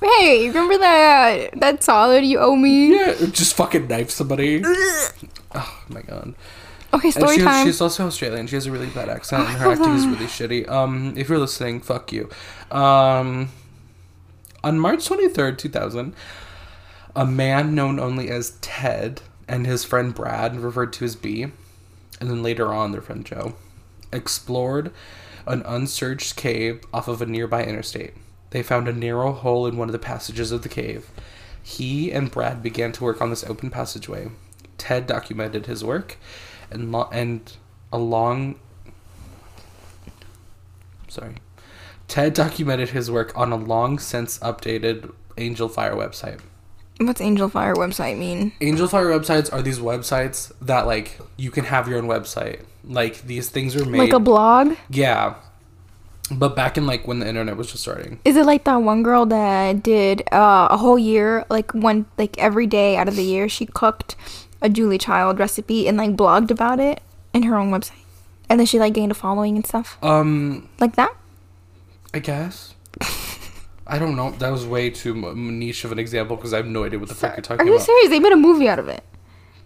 Hey, 0.01 0.49
remember 0.49 0.77
that 0.79 1.61
that 1.61 1.83
solid 1.83 2.25
you 2.25 2.39
owe 2.39 2.57
me? 2.57 2.95
Yeah, 2.97 3.15
just 3.31 3.55
fucking 3.57 3.89
knife 3.89 4.11
somebody. 4.11 4.63
oh 4.65 5.83
my 5.89 6.03
god. 6.03 6.35
Okay, 6.93 7.09
And 7.09 7.15
story 7.15 7.37
she, 7.39 7.43
time. 7.43 7.67
she's 7.67 7.81
also 7.81 8.07
Australian. 8.07 8.47
She 8.47 8.55
has 8.57 8.67
a 8.67 8.71
really 8.73 8.87
bad 8.89 9.09
accent, 9.09 9.49
and 9.49 9.59
her 9.59 9.73
acting 9.73 9.95
is 9.95 10.07
really 10.07 10.27
shitty. 10.27 10.69
Um, 10.69 11.15
if 11.17 11.29
you're 11.29 11.39
listening, 11.39 11.81
fuck 11.81 12.13
you. 12.13 12.29
Um, 12.71 13.49
on 14.63 14.79
March 14.79 15.09
23rd, 15.09 15.59
2000, 15.59 16.15
a 17.17 17.27
man 17.27 17.75
known 17.75 17.99
only 17.99 18.31
as 18.31 18.51
Ted 18.61 19.23
and 19.49 19.67
his 19.67 19.85
friend 19.85 20.15
Brad, 20.15 20.57
referred 20.57 20.93
to 20.95 21.05
as 21.05 21.17
B, 21.17 21.43
and 22.21 22.31
then 22.31 22.43
later 22.45 22.73
on 22.73 22.93
their 22.93 23.03
friend 23.03 23.25
Joe, 23.25 23.55
explored 24.13 24.93
an 25.47 25.63
unsearched 25.67 26.37
cave 26.37 26.83
off 26.93 27.09
of 27.09 27.21
a 27.21 27.27
nearby 27.27 27.65
interstate. 27.65 28.15
They 28.51 28.63
found 28.63 28.89
a 28.89 28.93
narrow 28.93 29.33
hole 29.33 29.67
in 29.67 29.77
one 29.77 29.89
of 29.89 29.93
the 29.93 29.99
passages 29.99 30.53
of 30.53 30.63
the 30.63 30.69
cave. 30.69 31.11
He 31.63 32.13
and 32.13 32.31
Brad 32.31 32.63
began 32.63 32.93
to 32.93 33.05
work 33.05 33.21
on 33.21 33.31
this 33.31 33.45
open 33.45 33.71
passageway. 33.71 34.31
Ted 34.79 35.07
documented 35.07 35.67
his 35.67 35.83
work, 35.83 36.19
and 36.71 36.93
lo- 36.93 37.09
and 37.11 37.57
along. 37.93 38.57
Sorry, 41.09 41.37
Ted 42.07 42.35
documented 42.35 42.91
his 42.91 43.11
work 43.11 43.37
on 43.37 43.51
a 43.51 43.57
long 43.57 43.99
since 43.99 44.39
updated 44.41 45.13
Angelfire 45.37 45.95
website. 45.95 46.41
What's 47.01 47.21
Angelfire 47.21 47.75
website 47.75 48.17
mean? 48.19 48.53
Angelfire 48.61 49.19
websites 49.19 49.53
are 49.53 49.63
these 49.63 49.79
websites 49.79 50.53
that 50.63 50.87
like 50.87 51.19
you 51.37 51.51
can 51.51 51.65
have 51.65 51.89
your 51.89 51.99
own 51.99 52.07
website. 52.07 52.61
Like 52.85 53.23
these 53.23 53.49
things 53.49 53.75
are 53.75 53.85
made. 53.85 53.99
Like 53.99 54.13
a 54.13 54.21
blog? 54.21 54.77
yeah, 54.91 55.35
but 56.31 56.55
back 56.55 56.77
in 56.79 56.87
like 56.87 57.07
when 57.09 57.19
the 57.19 57.27
internet 57.29 57.57
was 57.57 57.71
just 57.71 57.83
starting. 57.83 58.21
Is 58.25 58.37
it 58.37 58.47
like 58.47 58.65
that 58.65 58.77
one 58.77 59.03
girl 59.03 59.27
that 59.27 59.83
did 59.83 60.23
uh, 60.33 60.69
a 60.71 60.77
whole 60.77 60.99
year, 60.99 61.45
like 61.51 61.75
one, 61.75 62.07
like 62.17 62.39
every 62.39 62.67
day 62.67 62.97
out 62.97 63.09
of 63.09 63.17
the 63.17 63.25
year, 63.25 63.49
she 63.49 63.67
cooked 63.67 64.15
a 64.63 64.69
Julie 64.69 64.99
Child 64.99 65.39
recipe 65.41 65.89
and 65.89 65.97
like 65.99 66.15
blogged 66.17 66.51
about 66.51 66.79
it 66.79 67.01
in 67.33 67.43
her 67.45 67.57
own 67.57 67.71
website, 67.73 68.05
and 68.49 68.61
then 68.61 68.67
she 68.67 68.79
like 68.79 68.95
gained 68.95 69.11
a 69.11 69.15
following 69.15 69.57
and 69.57 69.67
stuff 69.67 69.99
Um, 70.03 70.69
like 70.79 70.95
that. 70.97 71.15
I 72.15 72.21
guess. 72.21 72.74
I 73.87 73.99
don't 73.99 74.17
know. 74.17 74.31
That 74.33 74.51
was 74.51 74.67
way 74.67 74.91
too 74.91 75.15
niche 75.35 75.85
of 75.85 75.93
an 75.93 75.99
example 75.99 76.37
because 76.37 76.53
I 76.55 76.57
have 76.59 76.67
no 76.67 76.85
idea 76.85 76.99
what 76.99 77.09
the 77.09 77.15
fuck 77.15 77.37
you're 77.37 77.43
talking 77.43 77.55
about. 77.57 77.63
Are 77.65 77.67
you 77.69 77.75
about. 77.77 77.85
serious? 77.87 78.09
They 78.11 78.19
made 78.21 78.33
a 78.33 78.37
movie 78.37 78.69
out 78.69 78.79
of 78.79 78.89
it. 78.89 79.05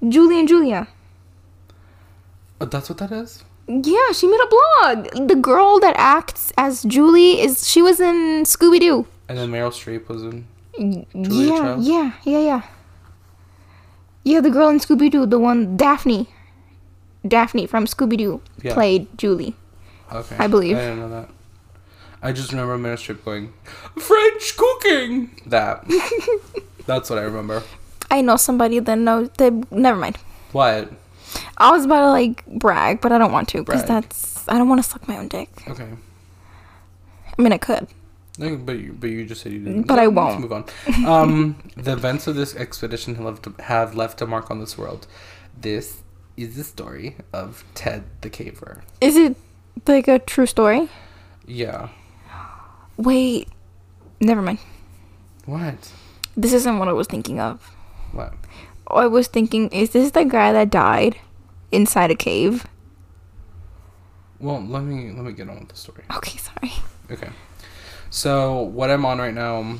Julie 0.09 0.39
and 0.39 0.49
Julia. 0.49 0.89
Uh, 2.61 2.64
that's 2.64 2.89
what 2.89 2.99
that 2.99 3.12
is. 3.12 3.45
Yeah, 3.69 4.12
she 4.12 4.27
made 4.27 4.41
a 4.41 4.47
blog. 4.49 5.29
The 5.29 5.37
girl 5.37 5.79
that 5.81 5.95
acts 5.99 6.53
as 6.57 6.83
Julie 6.85 7.41
is 7.41 7.69
she 7.69 7.83
was 7.83 8.01
in 8.01 8.43
Scooby 8.45 8.81
Doo. 8.81 9.07
And 9.29 9.37
then 9.39 9.51
Meryl 9.51 9.71
Streep 9.71 10.09
was 10.09 10.23
in. 10.25 10.47
Julia 10.79 11.53
Yeah, 11.53 11.59
Child? 11.59 11.85
yeah, 11.85 12.12
yeah, 12.25 12.39
yeah. 12.41 12.62
Yeah, 14.25 14.41
the 14.41 14.51
girl 14.51 14.69
in 14.69 14.79
Scooby 14.79 15.11
Doo, 15.11 15.27
the 15.27 15.39
one 15.39 15.77
Daphne. 15.77 16.29
Daphne 17.27 17.66
from 17.66 17.85
Scooby 17.87 18.16
Doo 18.16 18.41
Yeah. 18.62 18.75
played 18.75 19.07
Julie. 19.19 19.55
Okay. 20.12 20.37
I 20.39 20.47
believe. 20.47 20.77
I 20.77 20.81
didn't 20.81 20.99
know 21.01 21.09
that. 21.11 21.29
I 22.23 22.33
just 22.33 22.53
remember 22.53 22.77
Meryl 22.79 22.97
Streep 22.97 23.25
going, 23.25 23.53
French 23.97 24.57
cooking. 24.57 25.41
That. 25.47 25.85
That's 26.87 27.11
what 27.11 27.19
I 27.19 27.23
remember. 27.23 27.62
I 28.11 28.23
know 28.23 28.37
somebody 28.37 28.79
that 28.81 28.97
knows. 28.99 29.31
That 29.39 29.71
never 29.71 29.99
mind. 29.99 30.16
What? 30.53 30.91
I 31.59 31.71
was 31.71 31.85
about 31.85 32.01
to 32.01 32.11
like 32.11 32.45
brag, 32.47 33.01
but 33.01 33.12
I 33.12 33.19
don't 33.19 33.33
want 33.33 33.49
to 33.51 33.62
because 33.62 33.85
that's 33.85 34.49
I 34.49 34.55
don't 34.57 34.69
want 34.69 34.83
to 34.83 34.89
suck 34.89 35.07
my 35.07 35.19
own 35.19 35.29
dick. 35.29 35.51
Okay. 35.69 35.89
I 37.39 37.43
mean, 37.43 37.53
I 37.53 37.59
could. 37.59 37.87
No, 38.39 38.57
But 38.57 38.79
you, 38.79 38.97
but 38.99 39.11
you 39.11 39.27
just 39.27 39.43
said 39.43 39.53
you 39.53 39.59
didn't. 39.59 39.83
But 39.83 39.99
I 39.99 40.07
Let's 40.07 40.16
won't. 40.16 40.41
Move 40.41 40.53
on. 40.53 40.64
Um, 41.05 41.57
the 41.77 41.93
events 41.93 42.27
of 42.27 42.37
this 42.37 42.55
expedition 42.57 43.16
have 43.16 43.25
left, 43.25 43.61
have 43.61 43.95
left 43.95 44.23
a 44.23 44.27
mark 44.27 44.51
on 44.51 44.61
this 44.61 44.79
world. 44.79 45.07
This 45.61 46.03
is 46.37 46.57
the 46.57 46.64
story 46.64 47.16
of 47.33 47.64
Ted 47.75 48.05
the 48.21 48.31
Caver. 48.31 48.83
Is 49.01 49.16
it 49.16 49.37
like 49.87 50.07
a 50.09 50.21
true 50.21 50.47
story? 50.47 50.89
Yeah. 51.47 51.89
Wait, 52.99 53.49
never 54.20 54.42
mind. 54.42 54.59
What? 55.46 55.92
This 56.36 56.53
isn't 56.53 56.78
what 56.78 56.88
I 56.88 56.92
was 56.92 57.07
thinking 57.07 57.38
of. 57.38 57.62
What? 58.11 58.34
I 58.88 59.07
was 59.07 59.28
thinking, 59.28 59.68
is 59.68 59.90
this 59.90 60.11
the 60.11 60.24
guy 60.24 60.53
that 60.53 60.68
died 60.68 61.16
inside 61.70 62.11
a 62.11 62.16
cave? 62.16 62.66
Well, 64.40 64.61
let 64.61 64.82
me 64.82 65.12
let 65.12 65.24
me 65.24 65.32
get 65.32 65.49
on 65.49 65.61
with 65.61 65.68
the 65.68 65.76
story. 65.76 66.03
Okay, 66.16 66.38
sorry. 66.38 66.72
Okay. 67.11 67.30
So 68.11 68.62
what 68.62 68.90
I'm 68.90 69.05
on 69.05 69.18
right 69.18 69.34
now, 69.34 69.76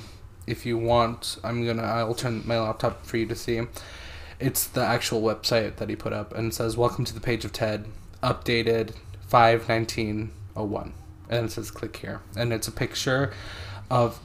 if 0.47 0.65
you 0.65 0.79
want, 0.79 1.39
I'm 1.43 1.67
gonna 1.67 1.83
I'll 1.83 2.15
turn 2.15 2.43
my 2.47 2.59
laptop 2.61 3.05
for 3.05 3.17
you 3.17 3.27
to 3.27 3.35
see. 3.35 3.61
It's 4.39 4.67
the 4.67 4.85
actual 4.85 5.23
website 5.23 5.77
that 5.77 5.89
he 5.89 5.97
put 5.97 6.13
up 6.13 6.33
and 6.35 6.53
it 6.53 6.55
says 6.55 6.77
welcome 6.77 7.05
to 7.05 7.15
the 7.15 7.21
page 7.21 7.45
of 7.45 7.53
Ted, 7.53 7.87
updated 8.23 8.95
five 9.27 9.69
nineteen 9.69 10.31
oh 10.55 10.65
one. 10.65 10.93
And 11.29 11.47
it 11.47 11.53
says 11.53 11.71
click 11.71 11.97
here. 11.97 12.21
And 12.37 12.53
it's 12.53 12.69
a 12.69 12.73
picture 12.73 13.33
of 13.91 14.19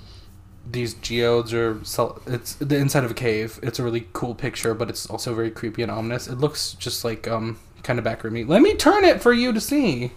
these 0.69 0.93
geodes 0.93 1.53
or 1.53 1.79
it's 2.25 2.55
the 2.55 2.77
inside 2.77 3.03
of 3.03 3.11
a 3.11 3.13
cave. 3.13 3.59
It's 3.61 3.79
a 3.79 3.83
really 3.83 4.07
cool 4.13 4.33
picture, 4.35 4.73
but 4.73 4.89
it's 4.89 5.05
also 5.07 5.33
very 5.35 5.51
creepy 5.51 5.81
and 5.83 5.91
ominous. 5.91 6.27
It 6.27 6.37
looks 6.37 6.73
just 6.73 7.03
like 7.03 7.27
um 7.27 7.59
kind 7.83 7.99
of 7.99 8.05
backroomy. 8.05 8.47
Let 8.47 8.61
me 8.61 8.73
turn 8.75 9.03
it 9.03 9.21
for 9.21 9.33
you 9.33 9.51
to 9.51 9.59
see. 9.59 10.11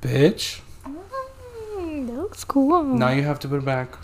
Bitch. 0.00 0.60
Mm, 0.86 2.06
that 2.06 2.12
looks 2.14 2.44
cool. 2.44 2.82
Now 2.84 3.10
you 3.10 3.22
have 3.22 3.38
to 3.40 3.48
put 3.48 3.58
it 3.58 3.64
back. 3.64 3.96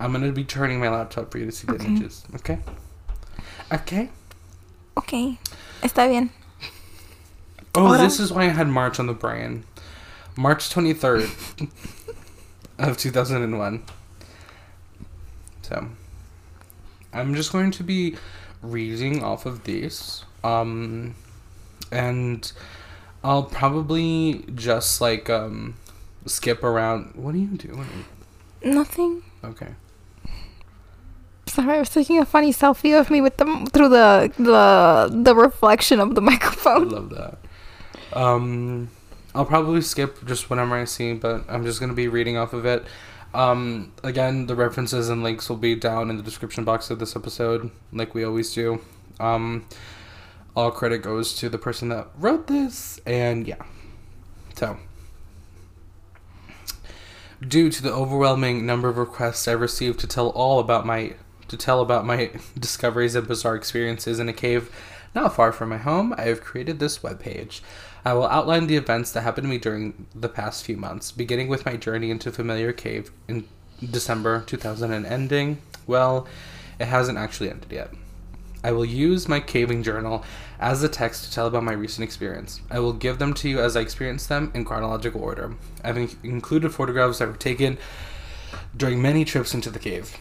I'm 0.00 0.12
gonna 0.12 0.32
be 0.32 0.44
turning 0.44 0.80
my 0.80 0.88
laptop 0.88 1.30
for 1.30 1.38
you 1.38 1.46
to 1.46 1.52
see 1.52 1.66
the 1.66 1.74
Okay. 1.74 1.86
images. 1.86 2.24
Okay. 2.36 2.58
Okay. 3.72 4.10
Okay, 4.96 5.38
está 5.82 6.08
bien. 6.08 6.30
Oh, 7.74 7.96
this 7.98 8.20
is 8.20 8.32
why 8.32 8.42
I 8.44 8.48
had 8.48 8.68
March 8.68 9.00
on 9.00 9.06
the 9.08 9.12
brain. 9.14 9.64
March 10.36 10.70
23rd 10.70 11.68
of 12.78 12.96
2001. 12.96 13.84
So, 15.62 15.88
I'm 17.12 17.34
just 17.34 17.52
going 17.52 17.70
to 17.72 17.82
be 17.82 18.16
reading 18.62 19.22
off 19.22 19.46
of 19.46 19.64
these. 19.64 20.24
Um, 20.42 21.14
and 21.90 22.50
I'll 23.22 23.44
probably 23.44 24.44
just 24.54 25.00
like 25.00 25.30
um 25.30 25.76
skip 26.26 26.62
around. 26.62 27.12
What 27.14 27.34
are 27.34 27.38
you 27.38 27.56
doing? 27.56 28.04
Nothing. 28.62 29.22
Okay. 29.42 29.74
Sorry, 31.46 31.76
I 31.76 31.78
was 31.78 31.90
taking 31.90 32.18
a 32.18 32.26
funny 32.26 32.52
selfie 32.52 32.98
of 32.98 33.10
me 33.10 33.20
with 33.20 33.36
the 33.36 33.68
through 33.72 33.88
the 33.88 34.32
the 34.38 35.22
the 35.22 35.34
reflection 35.34 36.00
of 36.00 36.14
the 36.14 36.20
microphone. 36.20 36.88
I 36.88 36.96
love 36.96 37.10
that. 37.10 37.38
Um, 38.12 38.90
I'll 39.34 39.44
probably 39.44 39.80
skip 39.80 40.24
just 40.26 40.48
whenever 40.48 40.74
I 40.74 40.84
see, 40.84 41.14
but 41.14 41.44
I'm 41.48 41.64
just 41.64 41.80
gonna 41.80 41.94
be 41.94 42.08
reading 42.08 42.36
off 42.36 42.52
of 42.52 42.64
it. 42.64 42.84
Um, 43.34 43.92
again, 44.04 44.46
the 44.46 44.54
references 44.54 45.08
and 45.08 45.24
links 45.24 45.48
will 45.48 45.56
be 45.56 45.74
down 45.74 46.08
in 46.08 46.16
the 46.16 46.22
description 46.22 46.62
box 46.64 46.88
of 46.90 47.00
this 47.00 47.16
episode, 47.16 47.70
like 47.92 48.14
we 48.14 48.24
always 48.24 48.54
do. 48.54 48.80
Um, 49.18 49.66
all 50.54 50.70
credit 50.70 51.02
goes 51.02 51.34
to 51.36 51.48
the 51.48 51.58
person 51.58 51.88
that 51.88 52.08
wrote 52.16 52.46
this, 52.46 53.00
and 53.04 53.46
yeah. 53.48 53.62
So, 54.54 54.78
due 57.46 57.70
to 57.70 57.82
the 57.82 57.92
overwhelming 57.92 58.64
number 58.64 58.88
of 58.88 58.98
requests 58.98 59.48
I've 59.48 59.60
received 59.60 59.98
to 60.00 60.06
tell 60.06 60.28
all 60.28 60.60
about 60.60 60.86
my 60.86 61.14
to 61.48 61.56
tell 61.56 61.80
about 61.80 62.06
my 62.06 62.30
discoveries 62.58 63.16
and 63.16 63.26
bizarre 63.26 63.56
experiences 63.56 64.20
in 64.20 64.28
a 64.28 64.32
cave 64.32 64.70
not 65.14 65.34
far 65.34 65.52
from 65.52 65.68
my 65.68 65.78
home, 65.78 66.14
I 66.18 66.22
have 66.22 66.40
created 66.40 66.78
this 66.78 66.98
webpage. 66.98 67.60
I 68.04 68.12
will 68.12 68.26
outline 68.26 68.66
the 68.66 68.76
events 68.76 69.12
that 69.12 69.22
happened 69.22 69.46
to 69.46 69.50
me 69.50 69.58
during 69.58 70.06
the 70.14 70.28
past 70.28 70.64
few 70.64 70.76
months, 70.76 71.10
beginning 71.10 71.48
with 71.48 71.64
my 71.64 71.76
journey 71.76 72.10
into 72.10 72.30
familiar 72.30 72.72
cave 72.72 73.10
in 73.28 73.48
December 73.80 74.42
2000 74.46 74.92
and 74.92 75.06
ending, 75.06 75.62
well, 75.86 76.26
it 76.78 76.86
hasn't 76.86 77.18
actually 77.18 77.50
ended 77.50 77.72
yet. 77.72 77.90
I 78.62 78.72
will 78.72 78.84
use 78.84 79.28
my 79.28 79.40
caving 79.40 79.82
journal 79.82 80.24
as 80.58 80.82
a 80.82 80.88
text 80.88 81.24
to 81.24 81.32
tell 81.32 81.46
about 81.46 81.64
my 81.64 81.72
recent 81.72 82.04
experience. 82.04 82.60
I 82.70 82.78
will 82.78 82.92
give 82.92 83.18
them 83.18 83.34
to 83.34 83.48
you 83.48 83.60
as 83.60 83.76
I 83.76 83.80
experience 83.80 84.26
them 84.26 84.50
in 84.54 84.64
chronological 84.64 85.22
order. 85.22 85.54
I've 85.82 85.98
in- 85.98 86.16
included 86.22 86.72
photographs 86.72 87.18
that 87.18 87.28
were 87.28 87.36
taken 87.36 87.78
during 88.76 89.02
many 89.02 89.24
trips 89.24 89.54
into 89.54 89.70
the 89.70 89.78
cave. 89.78 90.16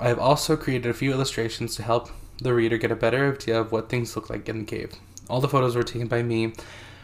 I 0.00 0.08
have 0.08 0.18
also 0.18 0.56
created 0.56 0.90
a 0.90 0.94
few 0.94 1.12
illustrations 1.12 1.76
to 1.76 1.82
help 1.82 2.10
the 2.38 2.54
reader 2.54 2.78
get 2.78 2.90
a 2.90 2.96
better 2.96 3.32
idea 3.32 3.60
of 3.60 3.70
what 3.70 3.88
things 3.88 4.16
look 4.16 4.30
like 4.30 4.48
in 4.48 4.60
the 4.60 4.64
cave. 4.64 4.94
All 5.28 5.40
the 5.40 5.48
photos 5.48 5.76
were 5.76 5.82
taken 5.82 6.08
by 6.08 6.22
me 6.22 6.54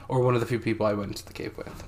or 0.08 0.20
one 0.20 0.34
of 0.34 0.40
the 0.40 0.46
few 0.46 0.58
people 0.58 0.86
I 0.86 0.92
went 0.92 1.10
into 1.10 1.24
the 1.24 1.32
cave 1.32 1.56
with. 1.56 1.84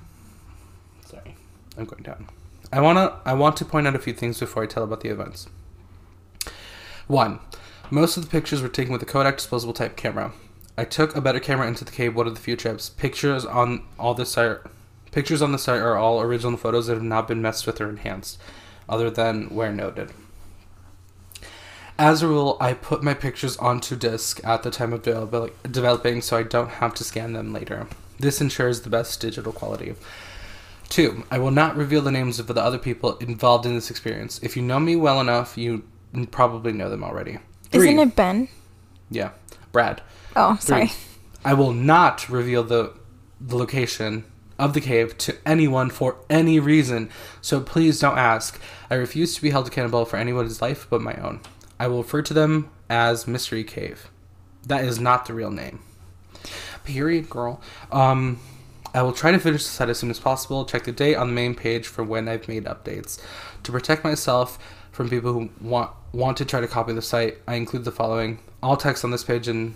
Sorry, 1.05 1.35
I'm 1.77 1.85
going 1.85 2.03
down. 2.03 2.27
I 2.71 2.81
wanna 2.81 3.19
I 3.25 3.33
want 3.33 3.57
to 3.57 3.65
point 3.65 3.87
out 3.87 3.95
a 3.95 3.99
few 3.99 4.13
things 4.13 4.39
before 4.39 4.63
I 4.63 4.67
tell 4.67 4.83
about 4.83 5.01
the 5.01 5.09
events. 5.09 5.47
One, 7.07 7.39
most 7.89 8.17
of 8.17 8.23
the 8.23 8.29
pictures 8.29 8.61
were 8.61 8.69
taken 8.69 8.93
with 8.93 9.01
a 9.01 9.05
Kodak 9.05 9.37
disposable 9.37 9.73
type 9.73 9.95
camera. 9.95 10.33
I 10.77 10.85
took 10.85 11.15
a 11.15 11.21
better 11.21 11.39
camera 11.39 11.67
into 11.67 11.83
the 11.83 11.91
cave 11.91 12.15
one 12.15 12.27
of 12.27 12.35
the 12.35 12.41
few 12.41 12.55
trips. 12.55 12.89
Pictures 12.89 13.45
on 13.45 13.83
all 13.97 14.13
the 14.13 14.25
site 14.25 14.57
pictures 15.11 15.41
on 15.41 15.51
the 15.51 15.57
site 15.57 15.81
are 15.81 15.97
all 15.97 16.21
original 16.21 16.57
photos 16.57 16.87
that 16.87 16.93
have 16.93 17.03
not 17.03 17.27
been 17.27 17.41
messed 17.41 17.65
with 17.65 17.81
or 17.81 17.89
enhanced. 17.89 18.39
other 18.87 19.11
than 19.11 19.49
where 19.49 19.71
noted. 19.71 20.11
As 21.99 22.23
a 22.23 22.27
rule, 22.27 22.57
I 22.59 22.73
put 22.73 23.03
my 23.03 23.13
pictures 23.13 23.57
onto 23.57 23.95
disk 23.95 24.39
at 24.43 24.63
the 24.63 24.71
time 24.71 24.93
of 24.93 25.03
develop- 25.03 25.71
developing 25.71 26.21
so 26.21 26.37
I 26.37 26.43
don't 26.43 26.69
have 26.69 26.95
to 26.95 27.03
scan 27.03 27.33
them 27.33 27.53
later. 27.53 27.87
This 28.19 28.41
ensures 28.41 28.81
the 28.81 28.89
best 28.89 29.19
digital 29.21 29.53
quality. 29.53 29.95
Two, 30.89 31.23
I 31.29 31.39
will 31.39 31.51
not 31.51 31.77
reveal 31.77 32.01
the 32.01 32.11
names 32.11 32.39
of 32.39 32.47
the 32.47 32.61
other 32.61 32.79
people 32.79 33.17
involved 33.17 33.65
in 33.65 33.75
this 33.75 33.89
experience. 33.91 34.39
If 34.41 34.57
you 34.57 34.63
know 34.63 34.79
me 34.79 34.95
well 34.95 35.21
enough, 35.21 35.57
you 35.57 35.83
probably 36.31 36.73
know 36.73 36.89
them 36.89 37.03
already. 37.03 37.37
Three, 37.71 37.89
Isn't 37.89 37.99
it 37.99 38.15
Ben? 38.15 38.49
Yeah, 39.11 39.31
Brad. 39.71 40.01
Oh, 40.35 40.57
sorry. 40.59 40.91
I 41.45 41.53
will 41.53 41.73
not 41.73 42.27
reveal 42.29 42.63
the 42.63 42.93
the 43.39 43.55
location 43.55 44.25
of 44.57 44.73
the 44.73 44.81
cave 44.81 45.17
to 45.17 45.37
anyone 45.45 45.89
for 45.89 46.17
any 46.29 46.59
reason. 46.59 47.09
So 47.39 47.61
please 47.61 47.99
don't 47.99 48.17
ask. 48.17 48.59
I 48.89 48.95
refuse 48.95 49.33
to 49.35 49.41
be 49.41 49.51
held 49.51 49.67
accountable 49.67 50.03
for 50.03 50.17
anyone's 50.17 50.61
life 50.61 50.85
but 50.89 51.01
my 51.01 51.15
own. 51.15 51.39
I 51.79 51.87
will 51.87 52.03
refer 52.03 52.21
to 52.23 52.33
them 52.33 52.69
as 52.89 53.27
Mystery 53.27 53.63
Cave. 53.63 54.09
That 54.65 54.83
is 54.83 54.99
not 54.99 55.25
the 55.25 55.33
real 55.33 55.51
name. 55.51 55.79
Period, 56.89 57.29
girl. 57.29 57.61
Um, 57.91 58.39
I 58.95 59.03
will 59.03 59.13
try 59.13 59.31
to 59.31 59.37
finish 59.37 59.63
the 59.63 59.69
site 59.69 59.89
as 59.89 59.99
soon 59.99 60.09
as 60.09 60.19
possible. 60.19 60.65
Check 60.65 60.85
the 60.85 60.91
date 60.91 61.13
on 61.13 61.27
the 61.27 61.33
main 61.33 61.53
page 61.53 61.85
for 61.85 62.03
when 62.03 62.27
I've 62.27 62.47
made 62.47 62.65
updates. 62.65 63.21
To 63.61 63.71
protect 63.71 64.03
myself 64.03 64.57
from 64.91 65.07
people 65.07 65.31
who 65.31 65.49
want 65.61 65.91
want 66.11 66.37
to 66.37 66.45
try 66.45 66.61
to 66.61 66.67
copy 66.67 66.93
the 66.93 67.03
site, 67.03 67.37
I 67.47 67.55
include 67.55 67.85
the 67.85 67.91
following: 67.91 68.39
all 68.63 68.75
text 68.75 69.05
on 69.05 69.11
this 69.11 69.23
page 69.23 69.47
and 69.47 69.75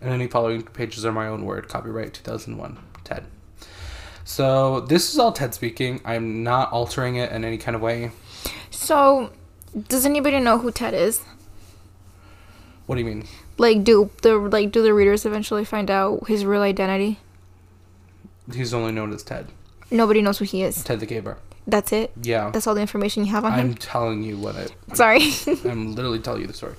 and 0.00 0.10
any 0.10 0.26
following 0.26 0.64
pages 0.64 1.04
are 1.04 1.12
my 1.12 1.28
own 1.28 1.44
word. 1.44 1.68
Copyright 1.68 2.12
2001, 2.12 2.78
Ted. 3.04 3.24
So 4.24 4.80
this 4.80 5.12
is 5.12 5.20
all 5.20 5.30
Ted 5.30 5.54
speaking. 5.54 6.00
I'm 6.04 6.42
not 6.42 6.72
altering 6.72 7.14
it 7.14 7.30
in 7.30 7.44
any 7.44 7.58
kind 7.58 7.76
of 7.76 7.80
way. 7.80 8.10
So, 8.70 9.30
does 9.88 10.04
anybody 10.04 10.40
know 10.40 10.58
who 10.58 10.72
Ted 10.72 10.94
is? 10.94 11.22
What 12.86 12.96
do 12.96 13.00
you 13.00 13.06
mean? 13.06 13.28
Like, 13.58 13.84
do 13.84 14.10
the 14.22 14.38
like 14.38 14.72
do 14.72 14.82
the 14.82 14.94
readers 14.94 15.24
eventually 15.26 15.64
find 15.64 15.90
out 15.90 16.26
his 16.28 16.44
real 16.44 16.62
identity? 16.62 17.18
He's 18.52 18.74
only 18.74 18.92
known 18.92 19.12
as 19.12 19.22
Ted. 19.22 19.48
Nobody 19.90 20.22
knows 20.22 20.38
who 20.38 20.44
he 20.44 20.62
is. 20.62 20.82
Ted 20.82 21.00
the 21.00 21.06
Gamer. 21.06 21.38
That's 21.66 21.92
it. 21.92 22.12
Yeah. 22.20 22.50
That's 22.50 22.66
all 22.66 22.74
the 22.74 22.80
information 22.80 23.24
you 23.24 23.30
have 23.32 23.44
on 23.44 23.52
I'm 23.52 23.68
him. 23.70 23.74
telling 23.74 24.22
you 24.22 24.36
what 24.36 24.56
it. 24.56 24.74
Sorry. 24.94 25.20
I'm 25.70 25.94
literally 25.94 26.18
telling 26.18 26.40
you 26.40 26.46
the 26.46 26.54
story. 26.54 26.74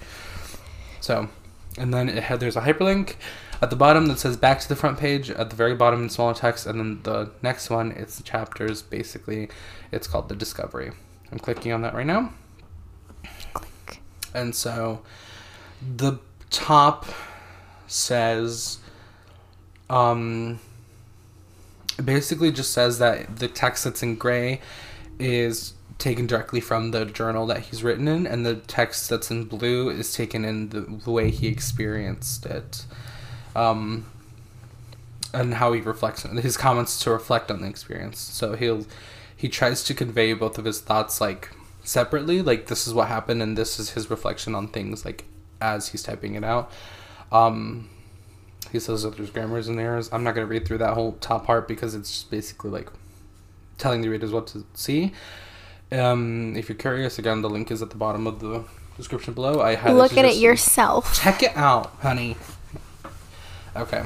So, 0.99 1.29
and 1.77 1.93
then 1.93 2.09
it 2.09 2.23
had 2.23 2.39
there's 2.39 2.57
a 2.57 2.61
hyperlink 2.61 3.15
at 3.61 3.69
the 3.69 3.75
bottom 3.77 4.07
that 4.07 4.19
says 4.19 4.35
back 4.35 4.59
to 4.59 4.67
the 4.67 4.75
front 4.75 4.99
page 4.99 5.29
at 5.29 5.49
the 5.49 5.55
very 5.55 5.75
bottom 5.75 6.03
in 6.03 6.09
smaller 6.09 6.33
text, 6.33 6.65
and 6.65 6.79
then 6.79 7.01
the 7.03 7.31
next 7.41 7.69
one 7.69 7.91
it's 7.91 8.21
chapters. 8.23 8.81
Basically, 8.81 9.47
it's 9.91 10.07
called 10.07 10.27
the 10.27 10.35
Discovery. 10.35 10.91
I'm 11.31 11.39
clicking 11.39 11.71
on 11.71 11.81
that 11.83 11.93
right 11.93 12.05
now. 12.05 12.33
Click. 13.53 14.01
And 14.33 14.53
so 14.53 15.01
the 15.95 16.19
top 16.53 17.07
says 17.87 18.77
um 19.89 20.59
basically 22.05 22.51
just 22.51 22.71
says 22.71 22.99
that 22.99 23.37
the 23.37 23.47
text 23.47 23.83
that's 23.83 24.01
in 24.01 24.15
gray 24.15 24.61
is 25.19 25.73
taken 25.97 26.27
directly 26.27 26.59
from 26.59 26.91
the 26.91 27.05
journal 27.05 27.45
that 27.47 27.59
he's 27.59 27.83
written 27.83 28.07
in 28.07 28.25
and 28.25 28.45
the 28.45 28.55
text 28.55 29.09
that's 29.09 29.29
in 29.31 29.45
blue 29.45 29.89
is 29.89 30.13
taken 30.13 30.45
in 30.45 30.69
the, 30.69 30.81
the 30.81 31.11
way 31.11 31.29
he 31.29 31.47
experienced 31.47 32.45
it. 32.45 32.85
Um 33.55 34.05
and 35.33 35.55
how 35.55 35.73
he 35.73 35.81
reflects 35.81 36.23
on 36.25 36.37
his 36.37 36.57
comments 36.57 36.99
to 36.99 37.09
reflect 37.09 37.49
on 37.49 37.61
the 37.61 37.67
experience. 37.67 38.19
So 38.19 38.55
he'll 38.55 38.85
he 39.35 39.49
tries 39.49 39.83
to 39.85 39.93
convey 39.93 40.33
both 40.33 40.57
of 40.57 40.65
his 40.65 40.79
thoughts 40.81 41.19
like 41.19 41.49
separately 41.83 42.41
like 42.41 42.67
this 42.67 42.87
is 42.87 42.93
what 42.93 43.07
happened 43.07 43.41
and 43.41 43.57
this 43.57 43.79
is 43.79 43.91
his 43.91 44.09
reflection 44.09 44.55
on 44.55 44.67
things 44.67 45.03
like 45.03 45.25
as 45.63 45.87
he's 45.89 46.03
typing 46.03 46.35
it 46.35 46.43
out 46.43 46.71
um 47.31 47.89
he 48.71 48.79
says 48.79 49.03
that 49.03 49.15
there's 49.17 49.29
grammars 49.31 49.67
and 49.67 49.79
errors 49.79 50.09
i'm 50.11 50.23
not 50.23 50.35
going 50.35 50.45
to 50.45 50.51
read 50.51 50.65
through 50.67 50.77
that 50.77 50.93
whole 50.93 51.13
top 51.13 51.45
part 51.45 51.67
because 51.67 51.95
it's 51.95 52.11
just 52.11 52.29
basically 52.31 52.69
like 52.69 52.89
telling 53.77 54.01
the 54.01 54.09
readers 54.09 54.31
what 54.31 54.45
to 54.47 54.65
see 54.73 55.11
um 55.91 56.55
if 56.55 56.69
you're 56.69 56.77
curious 56.77 57.17
again 57.17 57.41
the 57.41 57.49
link 57.49 57.71
is 57.71 57.81
at 57.81 57.89
the 57.89 57.95
bottom 57.95 58.27
of 58.27 58.39
the 58.39 58.63
description 58.97 59.33
below 59.33 59.61
i 59.61 59.75
highly 59.75 59.97
Look 59.97 60.17
at 60.17 60.25
it 60.25 60.35
yourself. 60.37 61.15
Check 61.19 61.41
it 61.41 61.55
out, 61.57 61.87
honey. 62.01 62.35
Okay. 63.75 64.03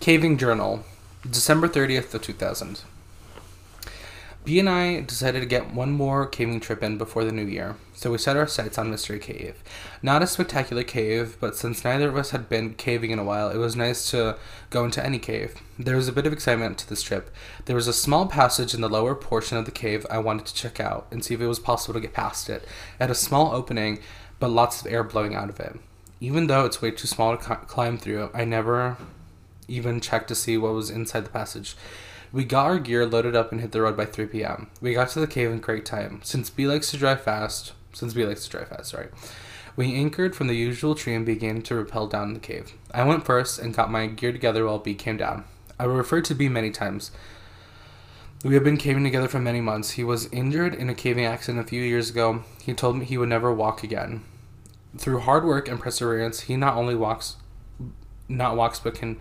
Caving 0.00 0.36
Journal, 0.36 0.84
December 1.28 1.68
30th 1.68 2.12
of 2.14 2.22
2000. 2.22 2.82
B 4.42 4.58
and 4.58 4.70
I 4.70 5.00
decided 5.02 5.40
to 5.40 5.46
get 5.46 5.74
one 5.74 5.92
more 5.92 6.26
caving 6.26 6.60
trip 6.60 6.82
in 6.82 6.96
before 6.96 7.24
the 7.24 7.32
new 7.32 7.44
year, 7.44 7.76
so 7.92 8.10
we 8.10 8.16
set 8.16 8.38
our 8.38 8.46
sights 8.46 8.78
on 8.78 8.90
Mystery 8.90 9.18
Cave. 9.18 9.62
Not 10.02 10.22
a 10.22 10.26
spectacular 10.26 10.82
cave, 10.82 11.36
but 11.40 11.56
since 11.56 11.84
neither 11.84 12.08
of 12.08 12.16
us 12.16 12.30
had 12.30 12.48
been 12.48 12.72
caving 12.72 13.10
in 13.10 13.18
a 13.18 13.24
while, 13.24 13.50
it 13.50 13.58
was 13.58 13.76
nice 13.76 14.10
to 14.12 14.38
go 14.70 14.84
into 14.86 15.04
any 15.04 15.18
cave. 15.18 15.60
There 15.78 15.96
was 15.96 16.08
a 16.08 16.12
bit 16.12 16.26
of 16.26 16.32
excitement 16.32 16.78
to 16.78 16.88
this 16.88 17.02
trip. 17.02 17.30
There 17.66 17.76
was 17.76 17.86
a 17.86 17.92
small 17.92 18.26
passage 18.26 18.72
in 18.72 18.80
the 18.80 18.88
lower 18.88 19.14
portion 19.14 19.58
of 19.58 19.66
the 19.66 19.70
cave 19.70 20.06
I 20.10 20.18
wanted 20.18 20.46
to 20.46 20.54
check 20.54 20.80
out 20.80 21.06
and 21.10 21.22
see 21.22 21.34
if 21.34 21.40
it 21.42 21.46
was 21.46 21.58
possible 21.58 21.92
to 21.92 22.00
get 22.00 22.14
past 22.14 22.48
it. 22.48 22.62
It 22.62 22.68
had 22.98 23.10
a 23.10 23.14
small 23.14 23.54
opening, 23.54 24.00
but 24.38 24.48
lots 24.48 24.80
of 24.80 24.90
air 24.90 25.04
blowing 25.04 25.34
out 25.34 25.50
of 25.50 25.60
it. 25.60 25.78
Even 26.18 26.46
though 26.46 26.64
it's 26.64 26.80
way 26.80 26.92
too 26.92 27.06
small 27.06 27.36
to 27.36 27.56
climb 27.56 27.98
through, 27.98 28.30
I 28.32 28.46
never 28.46 28.96
even 29.68 30.00
checked 30.00 30.28
to 30.28 30.34
see 30.34 30.56
what 30.56 30.72
was 30.72 30.88
inside 30.88 31.26
the 31.26 31.30
passage. 31.30 31.76
We 32.32 32.44
got 32.44 32.66
our 32.66 32.78
gear 32.78 33.06
loaded 33.06 33.34
up 33.34 33.50
and 33.50 33.60
hit 33.60 33.72
the 33.72 33.82
road 33.82 33.96
by 33.96 34.06
3 34.06 34.26
p.m. 34.26 34.70
We 34.80 34.94
got 34.94 35.08
to 35.10 35.20
the 35.20 35.26
cave 35.26 35.50
in 35.50 35.58
great 35.58 35.84
time. 35.84 36.20
Since 36.22 36.50
B 36.50 36.66
likes 36.66 36.90
to 36.92 36.96
drive 36.96 37.22
fast, 37.22 37.72
since 37.92 38.14
B 38.14 38.24
likes 38.24 38.44
to 38.44 38.50
drive 38.50 38.68
fast, 38.68 38.90
sorry. 38.90 39.08
We 39.76 39.94
anchored 39.94 40.36
from 40.36 40.46
the 40.46 40.54
usual 40.54 40.94
tree 40.94 41.14
and 41.14 41.26
began 41.26 41.62
to 41.62 41.74
rappel 41.74 42.06
down 42.06 42.34
the 42.34 42.40
cave. 42.40 42.72
I 42.92 43.02
went 43.02 43.24
first 43.24 43.58
and 43.58 43.74
got 43.74 43.90
my 43.90 44.06
gear 44.06 44.32
together 44.32 44.64
while 44.64 44.78
B 44.78 44.94
came 44.94 45.16
down. 45.16 45.44
I 45.78 45.84
referred 45.84 46.24
to 46.26 46.34
B 46.34 46.48
many 46.48 46.70
times. 46.70 47.10
We 48.44 48.54
have 48.54 48.64
been 48.64 48.76
caving 48.76 49.04
together 49.04 49.28
for 49.28 49.38
many 49.38 49.60
months. 49.60 49.92
He 49.92 50.04
was 50.04 50.32
injured 50.32 50.74
in 50.74 50.88
a 50.88 50.94
caving 50.94 51.24
accident 51.24 51.64
a 51.64 51.68
few 51.68 51.82
years 51.82 52.10
ago. 52.10 52.44
He 52.62 52.74
told 52.74 52.96
me 52.96 53.04
he 53.04 53.18
would 53.18 53.28
never 53.28 53.52
walk 53.52 53.82
again. 53.82 54.22
Through 54.96 55.20
hard 55.20 55.44
work 55.44 55.68
and 55.68 55.80
perseverance, 55.80 56.40
he 56.40 56.56
not 56.56 56.76
only 56.76 56.94
walks, 56.94 57.36
not 58.28 58.56
walks, 58.56 58.78
but 58.80 58.94
can. 58.94 59.20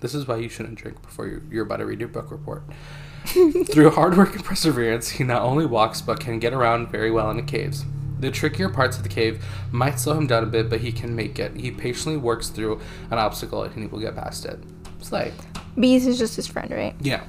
This 0.00 0.14
is 0.14 0.26
why 0.26 0.36
you 0.36 0.48
shouldn't 0.48 0.76
drink 0.76 1.02
before 1.02 1.26
you're, 1.26 1.42
you're 1.50 1.64
about 1.64 1.78
to 1.78 1.86
read 1.86 2.00
your 2.00 2.08
book 2.08 2.30
report. 2.30 2.62
Through 3.24 3.90
hard 3.90 4.16
work 4.16 4.34
and 4.34 4.44
perseverance, 4.44 5.10
he 5.10 5.24
not 5.24 5.42
only 5.42 5.66
walks 5.66 6.00
but 6.00 6.20
can 6.20 6.38
get 6.38 6.52
around 6.52 6.90
very 6.90 7.10
well 7.10 7.30
in 7.30 7.36
the 7.36 7.42
caves. 7.42 7.84
The 8.20 8.30
trickier 8.30 8.68
parts 8.68 8.96
of 8.96 9.02
the 9.02 9.08
cave 9.08 9.44
might 9.70 10.00
slow 10.00 10.14
him 10.14 10.26
down 10.26 10.42
a 10.42 10.46
bit, 10.46 10.68
but 10.68 10.80
he 10.80 10.90
can 10.90 11.14
make 11.14 11.38
it. 11.38 11.56
He 11.56 11.70
patiently 11.70 12.16
works 12.16 12.48
through 12.48 12.80
an 13.10 13.18
obstacle 13.18 13.62
and 13.62 13.74
he 13.74 13.86
will 13.86 14.00
get 14.00 14.16
past 14.16 14.44
it. 14.44 14.58
Slay. 15.00 15.32
Bees 15.78 16.06
is 16.06 16.18
just 16.18 16.34
his 16.36 16.46
friend, 16.46 16.70
right? 16.70 16.94
Yeah. 17.00 17.22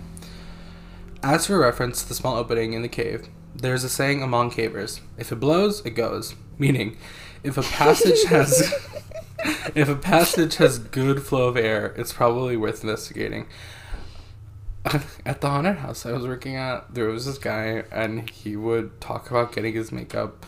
As 1.21 1.47
for 1.47 1.59
reference 1.59 2.01
to 2.01 2.07
the 2.07 2.15
small 2.15 2.37
opening 2.37 2.73
in 2.73 2.81
the 2.81 2.87
cave, 2.87 3.27
there's 3.53 3.83
a 3.83 3.89
saying 3.89 4.23
among 4.23 4.51
cavers: 4.51 5.01
"If 5.17 5.31
it 5.31 5.35
blows, 5.35 5.85
it 5.85 5.91
goes." 5.91 6.35
Meaning, 6.57 6.97
if 7.43 7.57
a 7.57 7.61
passage 7.61 8.23
has 8.29 8.73
if 9.75 9.87
a 9.89 9.95
passage 9.95 10.55
has 10.57 10.79
good 10.79 11.23
flow 11.23 11.47
of 11.47 11.57
air, 11.57 11.93
it's 11.97 12.13
probably 12.13 12.57
worth 12.57 12.83
investigating. 12.83 13.47
At 15.25 15.41
the 15.41 15.49
haunted 15.49 15.77
house 15.77 16.05
I 16.05 16.13
was 16.13 16.25
working 16.25 16.55
at, 16.55 16.93
there 16.93 17.05
was 17.07 17.25
this 17.25 17.37
guy, 17.37 17.83
and 17.91 18.29
he 18.29 18.55
would 18.55 18.99
talk 19.01 19.29
about 19.29 19.51
getting 19.53 19.73
his 19.73 19.91
makeup. 19.91 20.45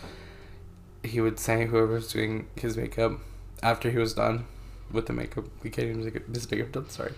He 1.03 1.19
would 1.19 1.37
say 1.39 1.65
whoever 1.65 1.93
was 1.95 2.11
doing 2.11 2.47
his 2.55 2.77
makeup 2.77 3.19
after 3.61 3.91
he 3.91 3.97
was 3.97 4.13
done 4.13 4.45
with 4.91 5.05
the 5.07 5.13
makeup, 5.13 5.45
we 5.63 5.69
getting 5.69 5.97
his 5.97 6.05
makeup, 6.05 6.33
his 6.33 6.49
makeup 6.49 6.71
done. 6.71 6.89
Sorry, 6.89 7.13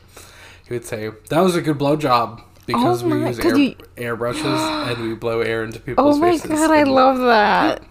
he 0.67 0.73
would 0.73 0.85
say 0.85 1.11
that 1.29 1.39
was 1.39 1.55
a 1.55 1.61
good 1.61 1.77
blow 1.77 1.95
job 1.95 2.41
because 2.65 3.03
Oh 3.03 3.07
we 3.07 3.19
use 3.25 3.39
air, 3.39 3.57
you- 3.57 3.75
airbrushes 3.95 4.91
and 4.91 5.01
we 5.07 5.13
blow 5.15 5.41
air 5.41 5.63
into 5.63 5.79
oh 5.79 5.83
people's 5.83 6.19
faces. 6.19 6.45
Oh 6.45 6.49
my 6.49 6.57
faces. 6.57 6.67
god, 6.67 6.71
I 6.71 6.83
love 6.83 7.17
that. 7.19 7.83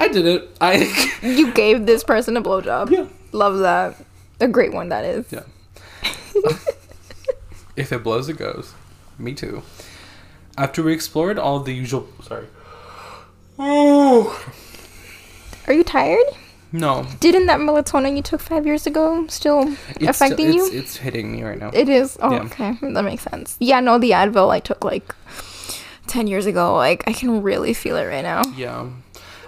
I 0.00 0.08
did 0.08 0.26
it. 0.26 0.56
I 0.60 1.18
You 1.22 1.52
gave 1.52 1.86
this 1.86 2.02
person 2.04 2.36
a 2.36 2.42
blowjob. 2.42 2.90
Yeah. 2.90 3.06
Love 3.32 3.58
that. 3.58 3.96
A 4.40 4.48
great 4.48 4.72
one, 4.72 4.88
that 4.88 5.04
is. 5.04 5.26
Yeah. 5.30 5.42
if 7.76 7.92
it 7.92 8.02
blows, 8.02 8.28
it 8.28 8.38
goes. 8.38 8.72
Me 9.18 9.34
too. 9.34 9.62
After 10.56 10.82
we 10.82 10.92
explored 10.92 11.38
all 11.38 11.60
the 11.60 11.72
usual, 11.74 12.08
sorry. 12.22 12.46
Oh 13.58 14.42
Are 15.66 15.72
you 15.72 15.84
tired? 15.84 16.24
no, 16.72 17.04
Didn't 17.20 17.46
that 17.46 17.58
melatonin 17.60 18.16
you 18.16 18.22
took 18.22 18.40
five 18.40 18.64
years 18.64 18.86
ago 18.86 19.26
still 19.26 19.76
it's 19.96 20.04
affecting 20.08 20.46
it's, 20.48 20.56
you? 20.56 20.70
It's 20.72 20.96
hitting 20.96 21.32
me 21.32 21.42
right 21.42 21.58
now. 21.58 21.70
It 21.74 21.88
is. 21.88 22.16
Oh, 22.22 22.32
Yeah. 22.32 22.42
okay. 22.44 22.76
That 22.80 23.02
makes 23.04 23.24
sense. 23.24 23.56
Yeah, 23.60 23.80
no, 23.80 23.98
the 23.98 24.10
Advil 24.12 24.50
I 24.50 24.60
took 24.60 24.84
like 24.84 25.14
10 26.06 26.26
years 26.28 26.46
ago. 26.46 26.74
Like, 26.76 27.02
I 27.08 27.12
can 27.12 27.42
really 27.42 27.74
feel 27.74 27.96
it 27.96 28.04
right 28.06 28.22
now. 28.22 28.42
yeah, 28.56 28.86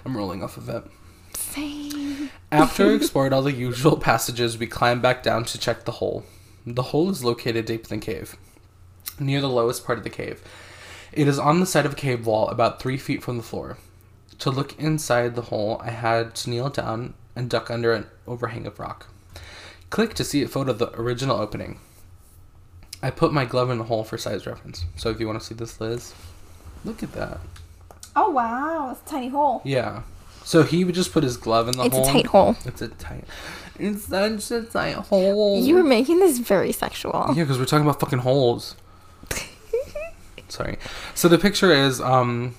I'm 0.05 0.17
rolling 0.17 0.43
off 0.43 0.57
of 0.57 0.69
it. 0.69 0.83
Same. 1.35 2.29
After 2.51 2.87
we 2.87 2.95
explored 2.97 3.33
all 3.33 3.41
the 3.41 3.51
usual 3.51 3.97
passages, 3.97 4.57
we 4.57 4.67
climbed 4.67 5.01
back 5.01 5.23
down 5.23 5.45
to 5.45 5.57
check 5.57 5.85
the 5.85 5.93
hole. 5.93 6.25
The 6.65 6.83
hole 6.83 7.09
is 7.09 7.23
located 7.23 7.65
deep 7.65 7.91
in 7.91 7.99
the 7.99 8.05
cave. 8.05 8.35
near 9.19 9.41
the 9.41 9.49
lowest 9.49 9.85
part 9.85 9.97
of 9.97 10.03
the 10.03 10.09
cave. 10.09 10.41
It 11.11 11.27
is 11.27 11.37
on 11.37 11.59
the 11.59 11.65
side 11.65 11.85
of 11.85 11.93
a 11.93 11.97
cave 11.97 12.25
wall, 12.25 12.47
about 12.47 12.81
three 12.81 12.97
feet 12.97 13.21
from 13.21 13.37
the 13.37 13.43
floor. 13.43 13.77
To 14.39 14.49
look 14.49 14.77
inside 14.79 15.35
the 15.35 15.43
hole, 15.43 15.79
I 15.83 15.91
had 15.91 16.33
to 16.35 16.49
kneel 16.49 16.69
down 16.69 17.13
and 17.35 17.49
duck 17.49 17.69
under 17.69 17.93
an 17.93 18.07
overhang 18.27 18.65
of 18.65 18.79
rock. 18.79 19.07
Click 19.89 20.15
to 20.15 20.23
see 20.23 20.41
a 20.41 20.47
photo 20.47 20.71
of 20.71 20.79
the 20.79 20.91
original 20.99 21.37
opening. 21.39 21.79
I 23.01 23.11
put 23.11 23.33
my 23.33 23.45
glove 23.45 23.69
in 23.69 23.77
the 23.77 23.83
hole 23.83 24.03
for 24.03 24.17
size 24.17 24.47
reference. 24.47 24.85
So 24.95 25.09
if 25.09 25.19
you 25.19 25.27
want 25.27 25.39
to 25.39 25.45
see 25.45 25.53
this, 25.53 25.79
Liz, 25.79 26.13
look 26.83 27.03
at 27.03 27.11
that. 27.11 27.39
Oh 28.15 28.29
wow, 28.29 28.91
it's 28.91 29.01
a 29.01 29.05
tiny 29.05 29.29
hole. 29.29 29.61
Yeah. 29.63 30.03
So 30.43 30.63
he 30.63 30.83
would 30.83 30.95
just 30.95 31.13
put 31.13 31.23
his 31.23 31.37
glove 31.37 31.67
in 31.67 31.77
the 31.77 31.83
It's 31.85 31.95
hole. 31.95 32.03
It's 32.03 32.09
a 32.09 32.13
tight 32.13 32.25
hole. 32.27 32.55
It's 32.65 32.81
a 32.81 32.87
tight. 32.89 33.23
It's 33.79 34.05
such 34.05 34.51
a 34.51 34.65
tight 34.65 34.95
hole. 34.95 35.63
You 35.63 35.75
were 35.75 35.83
making 35.83 36.19
this 36.19 36.37
very 36.37 36.71
sexual. 36.71 37.25
Yeah, 37.29 37.43
because 37.43 37.57
we're 37.57 37.65
talking 37.65 37.85
about 37.85 37.99
fucking 37.99 38.19
holes. 38.19 38.75
Sorry. 40.49 40.77
So 41.15 41.27
the 41.27 41.39
picture 41.39 41.71
is 41.71 41.99
um, 41.99 42.55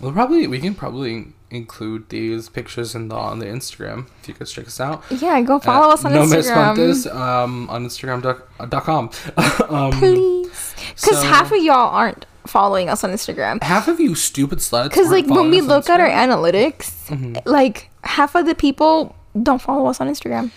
we'll 0.00 0.12
probably 0.12 0.46
we 0.46 0.58
can 0.58 0.74
probably 0.74 1.33
include 1.50 2.08
these 2.08 2.48
pictures 2.48 2.94
in 2.94 3.08
the 3.08 3.14
on 3.14 3.38
the 3.38 3.46
Instagram 3.46 4.08
if 4.20 4.28
you 4.28 4.34
guys 4.34 4.50
check 4.52 4.66
us 4.66 4.80
out. 4.80 5.02
Yeah, 5.10 5.40
go 5.42 5.58
follow 5.58 5.92
us 5.92 6.04
on 6.04 6.12
no 6.12 6.26
Miss 6.26 6.46
Instagram. 6.48 6.74
Fuentes, 6.74 7.06
um 7.06 7.68
on 7.70 7.86
Instagram 7.86 8.22
dot, 8.22 8.48
uh, 8.58 8.66
dot 8.66 8.84
com. 8.84 9.10
um, 9.68 9.92
Please. 9.92 10.74
Because 10.94 11.20
so- 11.20 11.26
half 11.26 11.52
of 11.52 11.62
y'all 11.62 11.90
aren't 11.94 12.26
following 12.46 12.88
us 12.90 13.02
on 13.04 13.10
Instagram. 13.10 13.62
half 13.62 13.88
of 13.88 13.98
you 14.00 14.14
stupid 14.14 14.58
sluts. 14.58 14.90
Because, 14.90 15.10
like, 15.10 15.26
when 15.26 15.48
we 15.50 15.60
look 15.62 15.88
at 15.88 15.98
our 15.98 16.08
analytics, 16.10 17.06
Mhm. 17.08 17.40
like, 17.46 17.88
half 18.02 18.34
of 18.34 18.44
the 18.44 18.54
people 18.54 19.16
don't 19.42 19.62
follow 19.62 19.86
us 19.86 19.98
on 20.00 20.08
Instagram. 20.08 20.50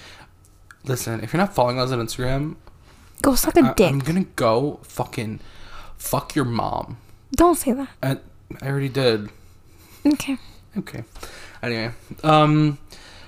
listen, 0.83 1.21
if 1.21 1.31
you're 1.33 1.39
not 1.41 1.53
following 1.53 1.79
us 1.79 1.91
on 1.91 1.99
Instagram, 1.99 2.55
Go 3.21 3.35
suck 3.35 3.55
a 3.57 3.61
I, 3.61 3.73
dick. 3.73 3.89
I'm 3.89 3.99
gonna 3.99 4.25
go 4.35 4.79
fucking 4.83 5.39
fuck 5.97 6.35
your 6.35 6.45
mom. 6.45 6.97
Don't 7.35 7.55
say 7.55 7.71
that. 7.73 7.89
I, 8.03 8.17
I 8.61 8.67
already 8.67 8.89
did. 8.89 9.29
Okay. 10.05 10.38
Okay. 10.78 11.03
Anyway, 11.63 11.91
um, 12.23 12.78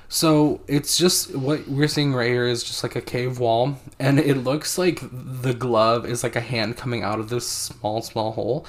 so 0.08 0.62
it's 0.68 0.98
just 0.98 1.36
what 1.36 1.68
we're 1.68 1.88
seeing 1.88 2.14
right 2.14 2.30
here 2.30 2.48
is 2.48 2.64
just 2.64 2.84
like 2.84 2.96
a 2.96 3.02
cave 3.02 3.40
wall, 3.40 3.78
and 4.00 4.20
it 4.20 4.38
looks 4.38 4.78
like 4.78 5.00
the 5.12 5.54
glove 5.54 6.06
is 6.06 6.24
like 6.24 6.36
a 6.36 6.42
hand 6.42 6.78
coming 6.78 7.04
out 7.04 7.20
of 7.20 7.30
this 7.30 7.48
small, 7.48 8.02
small 8.02 8.32
hole. 8.32 8.66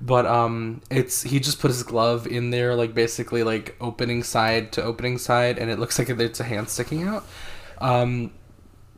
But 0.00 0.26
um, 0.26 0.82
it's 0.90 1.22
he 1.22 1.40
just 1.40 1.60
put 1.60 1.70
his 1.70 1.82
glove 1.82 2.26
in 2.26 2.50
there, 2.50 2.74
like 2.74 2.94
basically 2.94 3.42
like 3.42 3.76
opening 3.80 4.22
side 4.22 4.72
to 4.72 4.82
opening 4.82 5.18
side, 5.18 5.58
and 5.58 5.70
it 5.70 5.78
looks 5.78 5.98
like 5.98 6.08
it's 6.08 6.40
a 6.40 6.44
hand 6.44 6.68
sticking 6.68 7.04
out. 7.04 7.26
Um, 7.78 8.32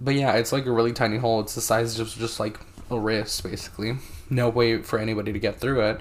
but 0.00 0.14
yeah, 0.14 0.32
it's 0.32 0.52
like 0.52 0.66
a 0.66 0.72
really 0.72 0.92
tiny 0.92 1.16
hole. 1.16 1.40
It's 1.40 1.54
the 1.54 1.60
size 1.60 1.98
of 2.00 2.08
just 2.08 2.40
like 2.40 2.58
a 2.90 2.98
wrist, 2.98 3.42
basically. 3.42 3.96
No 4.30 4.48
way 4.48 4.82
for 4.82 4.98
anybody 4.98 5.32
to 5.32 5.38
get 5.38 5.60
through 5.60 5.82
it. 5.82 6.00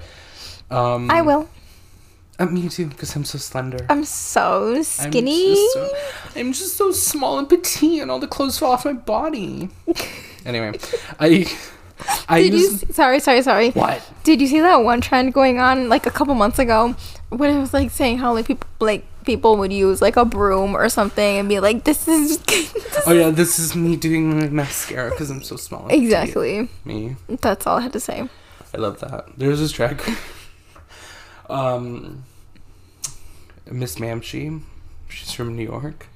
Um, 0.72 1.12
I 1.12 1.22
will. 1.22 1.50
Uh, 2.40 2.46
me 2.48 2.68
too, 2.70 2.88
because 2.88 3.16
I'm 3.16 3.24
so 3.26 3.38
slender. 3.38 3.86
I'm 3.90 4.04
so 4.04 4.76
I'm 4.76 4.84
skinny. 4.84 5.56
just 5.56 5.74
so, 5.74 5.90
I'm 6.36 6.54
just 6.54 6.78
so 6.78 6.92
small 6.92 7.40
and 7.40 7.48
petite, 7.48 8.02
and 8.02 8.12
all 8.12 8.20
the 8.20 8.28
clothes 8.28 8.58
fall 8.58 8.72
off 8.74 8.86
my 8.86 8.94
body. 8.94 9.70
anyway, 10.46 10.74
I 11.20 11.46
I 12.28 12.42
Did 12.42 12.54
you? 12.54 12.60
use 12.60 12.84
s- 12.84 12.96
Sorry, 12.96 13.20
sorry, 13.20 13.42
sorry. 13.42 13.70
what? 13.72 14.02
Did 14.24 14.42
you 14.42 14.48
see 14.48 14.60
that 14.60 14.78
one 14.84 15.02
trend 15.02 15.34
going 15.34 15.60
on 15.60 15.88
like 15.90 16.06
a 16.06 16.12
couple 16.12 16.36
months 16.36 16.60
ago, 16.60 16.96
when 17.30 17.56
it 17.56 17.60
was 17.60 17.74
like 17.74 17.92
saying 17.92 18.18
how 18.18 18.34
like 18.34 18.48
people 18.48 18.68
like 18.80 19.06
people 19.26 19.58
would 19.58 19.74
use 19.74 20.02
like 20.02 20.18
a 20.18 20.26
broom 20.26 20.76
or 20.76 20.88
something 20.90 21.38
and 21.40 21.48
be 21.50 21.60
like, 21.60 21.84
"This 21.86 22.08
is." 22.08 22.38
this 22.46 22.74
Oh 23.08 23.14
yeah, 23.14 23.30
this 23.30 23.58
is 23.60 23.76
me 23.76 23.96
doing 23.96 24.38
my 24.38 24.48
mascara 24.50 25.10
because 25.10 25.30
I'm 25.32 25.42
so 25.42 25.56
small. 25.56 25.88
Exactly. 25.88 26.68
Me. 26.84 27.16
That's 27.30 27.66
all 27.66 27.78
I 27.78 27.82
had 27.82 27.94
to 27.94 28.00
say. 28.00 28.28
I 28.74 28.78
love 28.78 29.00
that. 29.00 29.28
There's 29.38 29.60
this 29.60 29.72
track. 29.72 30.02
um, 31.50 32.24
Miss 33.70 33.96
Mamshi, 33.96 34.62
she's 35.10 35.32
from 35.32 35.56
New 35.56 35.64
York, 35.64 36.08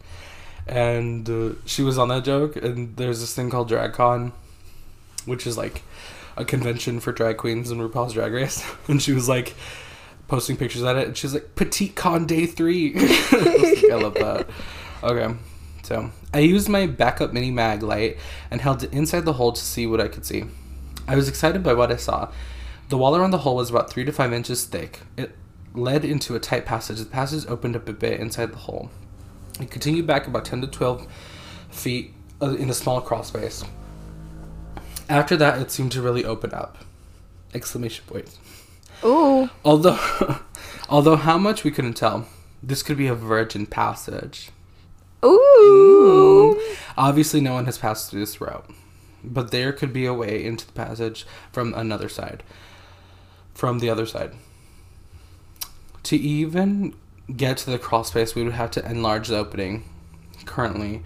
and 0.67 1.29
uh, 1.29 1.49
she 1.65 1.81
was 1.81 1.97
on 1.97 2.09
that 2.09 2.23
joke. 2.23 2.55
And 2.55 2.95
there's 2.97 3.19
this 3.19 3.33
thing 3.33 3.49
called 3.49 3.69
DragCon, 3.69 4.31
which 5.25 5.47
is 5.47 5.57
like 5.57 5.81
a 6.37 6.45
convention 6.45 6.99
for 6.99 7.11
drag 7.11 7.37
queens 7.37 7.69
and 7.71 7.81
RuPaul's 7.81 8.13
Drag 8.13 8.31
Race. 8.31 8.63
And 8.87 9.01
she 9.01 9.11
was 9.11 9.27
like 9.27 9.55
posting 10.27 10.57
pictures 10.57 10.83
at 10.83 10.95
it, 10.95 11.07
and 11.07 11.17
she's 11.17 11.33
like 11.33 11.55
Petite 11.55 11.95
Con 11.95 12.25
Day 12.25 12.45
Three. 12.45 12.93
I, 12.97 13.81
like, 13.81 13.91
I 13.91 13.95
love 13.95 14.13
that. 14.15 14.47
Okay. 15.03 15.35
So 15.83 16.11
I 16.33 16.39
used 16.39 16.69
my 16.69 16.85
backup 16.85 17.33
mini 17.33 17.51
Maglite 17.51 18.17
and 18.51 18.61
held 18.61 18.83
it 18.83 18.93
inside 18.93 19.25
the 19.25 19.33
hole 19.33 19.51
to 19.51 19.61
see 19.61 19.87
what 19.87 19.99
I 19.99 20.07
could 20.07 20.23
see. 20.25 20.43
I 21.07 21.15
was 21.15 21.27
excited 21.27 21.63
by 21.63 21.73
what 21.73 21.91
I 21.91 21.95
saw. 21.95 22.29
The 22.89 22.97
wall 22.97 23.15
around 23.15 23.31
the 23.31 23.39
hole 23.39 23.55
was 23.55 23.69
about 23.69 23.91
three 23.91 24.03
to 24.03 24.11
five 24.11 24.33
inches 24.33 24.65
thick. 24.65 25.01
It 25.15 25.35
led 25.75 26.03
into 26.03 26.35
a 26.35 26.39
tight 26.39 26.65
passage. 26.65 26.97
The 26.97 27.05
passage 27.05 27.45
opened 27.47 27.75
up 27.75 27.87
a 27.87 27.93
bit 27.93 28.19
inside 28.19 28.51
the 28.51 28.57
hole. 28.57 28.89
It 29.59 29.69
continued 29.69 30.07
back 30.07 30.25
about 30.25 30.45
10 30.45 30.61
to 30.61 30.67
12 30.67 31.07
feet 31.69 32.15
uh, 32.41 32.55
in 32.55 32.67
a 32.67 32.73
small 32.73 32.99
crawl 32.99 33.21
space. 33.21 33.63
After 35.07 35.37
that, 35.37 35.61
it 35.61 35.69
seemed 35.69 35.91
to 35.91 36.01
really 36.01 36.25
open 36.25 36.51
up. 36.51 36.79
Exclamation 37.53 38.05
point. 38.07 38.39
Ooh. 39.03 39.51
Although, 39.63 39.99
although 40.89 41.15
how 41.15 41.37
much 41.37 41.63
we 41.63 41.69
couldn't 41.69 41.93
tell, 41.93 42.27
this 42.63 42.81
could 42.81 42.97
be 42.97 43.07
a 43.07 43.13
virgin 43.15 43.67
passage. 43.67 44.49
Ooh. 45.23 46.59
Obviously, 46.97 47.39
no 47.39 47.53
one 47.53 47.65
has 47.65 47.77
passed 47.77 48.09
through 48.09 48.21
this 48.21 48.41
route, 48.41 48.67
but 49.23 49.51
there 49.51 49.73
could 49.73 49.93
be 49.93 50.07
a 50.07 50.13
way 50.13 50.43
into 50.43 50.65
the 50.65 50.73
passage 50.73 51.27
from 51.51 51.75
another 51.75 52.09
side. 52.09 52.41
From 53.53 53.79
the 53.79 53.89
other 53.89 54.05
side. 54.05 54.33
To 56.03 56.15
even 56.15 56.95
get 57.35 57.57
to 57.57 57.69
the 57.69 57.77
crawl 57.77 58.03
space, 58.03 58.35
we 58.35 58.43
would 58.43 58.53
have 58.53 58.71
to 58.71 58.89
enlarge 58.89 59.27
the 59.27 59.37
opening. 59.37 59.83
Currently, 60.45 61.03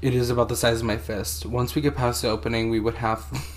it 0.00 0.14
is 0.14 0.30
about 0.30 0.48
the 0.48 0.56
size 0.56 0.80
of 0.80 0.86
my 0.86 0.96
fist. 0.96 1.44
Once 1.44 1.74
we 1.74 1.82
get 1.82 1.96
past 1.96 2.22
the 2.22 2.28
opening, 2.28 2.70
we 2.70 2.80
would 2.80 2.94
have. 2.94 3.24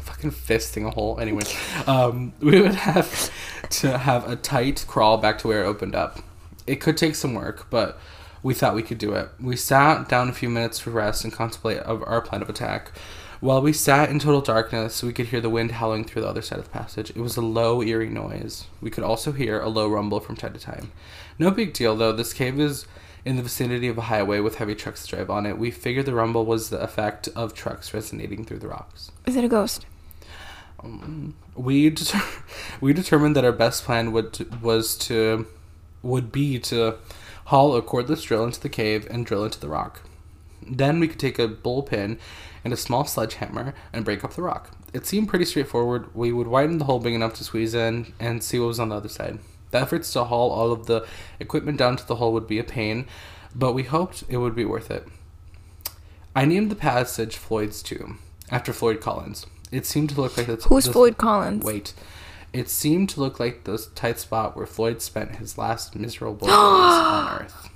fucking 0.00 0.30
fisting 0.30 0.86
a 0.86 0.90
hole. 0.90 1.18
Anyway, 1.20 1.44
um, 1.86 2.32
we 2.40 2.60
would 2.60 2.74
have 2.74 3.30
to 3.70 3.98
have 3.98 4.28
a 4.28 4.36
tight 4.36 4.84
crawl 4.88 5.18
back 5.18 5.38
to 5.38 5.48
where 5.48 5.64
it 5.64 5.66
opened 5.66 5.94
up. 5.94 6.20
It 6.66 6.76
could 6.76 6.96
take 6.96 7.14
some 7.14 7.34
work, 7.34 7.68
but 7.70 7.98
we 8.42 8.54
thought 8.54 8.74
we 8.74 8.82
could 8.82 8.98
do 8.98 9.12
it. 9.14 9.28
We 9.40 9.56
sat 9.56 10.08
down 10.08 10.28
a 10.28 10.32
few 10.32 10.48
minutes 10.48 10.80
to 10.80 10.90
rest 10.90 11.24
and 11.24 11.32
contemplate 11.32 11.78
of 11.78 12.02
our 12.06 12.20
plan 12.20 12.42
of 12.42 12.48
attack. 12.48 12.92
While 13.40 13.62
we 13.62 13.72
sat 13.72 14.10
in 14.10 14.18
total 14.18 14.42
darkness, 14.42 15.02
we 15.02 15.14
could 15.14 15.28
hear 15.28 15.40
the 15.40 15.48
wind 15.48 15.72
howling 15.72 16.04
through 16.04 16.22
the 16.22 16.28
other 16.28 16.42
side 16.42 16.58
of 16.58 16.66
the 16.66 16.70
passage. 16.70 17.08
It 17.08 17.16
was 17.16 17.38
a 17.38 17.40
low, 17.40 17.82
eerie 17.82 18.10
noise. 18.10 18.66
We 18.82 18.90
could 18.90 19.02
also 19.02 19.32
hear 19.32 19.58
a 19.58 19.68
low 19.68 19.88
rumble 19.88 20.20
from 20.20 20.36
time 20.36 20.52
to 20.52 20.58
time. 20.58 20.92
No 21.38 21.50
big 21.50 21.72
deal, 21.72 21.96
though. 21.96 22.12
This 22.12 22.34
cave 22.34 22.60
is 22.60 22.86
in 23.24 23.36
the 23.36 23.42
vicinity 23.42 23.88
of 23.88 23.96
a 23.96 24.02
highway 24.02 24.40
with 24.40 24.56
heavy 24.56 24.74
trucks 24.74 25.06
drive 25.06 25.30
on 25.30 25.46
it. 25.46 25.56
We 25.56 25.70
figured 25.70 26.04
the 26.04 26.14
rumble 26.14 26.44
was 26.44 26.68
the 26.68 26.80
effect 26.80 27.28
of 27.34 27.54
trucks 27.54 27.94
resonating 27.94 28.44
through 28.44 28.58
the 28.58 28.68
rocks. 28.68 29.10
Is 29.24 29.36
it 29.36 29.44
a 29.44 29.48
ghost? 29.48 29.86
Um, 30.82 31.34
we 31.54 31.88
deter- 31.88 32.22
we 32.82 32.92
determined 32.92 33.36
that 33.36 33.44
our 33.44 33.52
best 33.52 33.84
plan 33.84 34.12
would 34.12 34.62
was 34.62 34.96
to 34.98 35.46
would 36.02 36.30
be 36.30 36.58
to 36.58 36.96
haul 37.46 37.74
a 37.74 37.82
cordless 37.82 38.22
drill 38.22 38.44
into 38.44 38.60
the 38.60 38.68
cave 38.68 39.06
and 39.10 39.24
drill 39.24 39.44
into 39.44 39.60
the 39.60 39.68
rock. 39.68 40.02
Then 40.62 41.00
we 41.00 41.08
could 41.08 41.18
take 41.18 41.38
a 41.38 41.48
bullpin 41.48 42.18
and 42.64 42.72
a 42.72 42.76
small 42.76 43.04
sledgehammer 43.04 43.74
and 43.92 44.04
break 44.04 44.22
up 44.24 44.34
the 44.34 44.42
rock. 44.42 44.70
It 44.92 45.06
seemed 45.06 45.28
pretty 45.28 45.44
straightforward. 45.44 46.14
We 46.14 46.32
would 46.32 46.46
widen 46.48 46.78
the 46.78 46.84
hole 46.84 46.98
big 46.98 47.14
enough 47.14 47.34
to 47.34 47.44
squeeze 47.44 47.74
in 47.74 48.12
and 48.18 48.42
see 48.42 48.58
what 48.58 48.66
was 48.68 48.80
on 48.80 48.88
the 48.90 48.96
other 48.96 49.08
side. 49.08 49.38
The 49.70 49.78
efforts 49.78 50.12
to 50.14 50.24
haul 50.24 50.50
all 50.50 50.72
of 50.72 50.86
the 50.86 51.06
equipment 51.38 51.78
down 51.78 51.96
to 51.96 52.06
the 52.06 52.16
hole 52.16 52.32
would 52.32 52.46
be 52.48 52.58
a 52.58 52.64
pain, 52.64 53.06
but 53.54 53.72
we 53.72 53.84
hoped 53.84 54.24
it 54.28 54.38
would 54.38 54.54
be 54.56 54.64
worth 54.64 54.90
it. 54.90 55.06
I 56.34 56.44
named 56.44 56.70
the 56.70 56.76
passage 56.76 57.36
Floyd's 57.36 57.82
Tomb 57.82 58.18
after 58.50 58.72
Floyd 58.72 59.00
Collins. 59.00 59.46
It 59.72 59.86
seemed 59.86 60.10
to 60.10 60.20
look 60.20 60.36
like 60.36 60.46
the 60.46 60.56
Who's 60.56 60.84
the- 60.86 60.92
Floyd 60.92 61.16
Collins? 61.18 61.64
Wait. 61.64 61.94
It 62.52 62.68
seemed 62.68 63.08
to 63.10 63.20
look 63.20 63.38
like 63.38 63.62
the 63.62 63.78
tight 63.94 64.18
spot 64.18 64.56
where 64.56 64.66
Floyd 64.66 65.00
spent 65.02 65.36
his 65.36 65.56
last 65.56 65.94
miserable 65.94 66.46
days 66.48 66.56
on 66.56 67.42
Earth. 67.42 67.68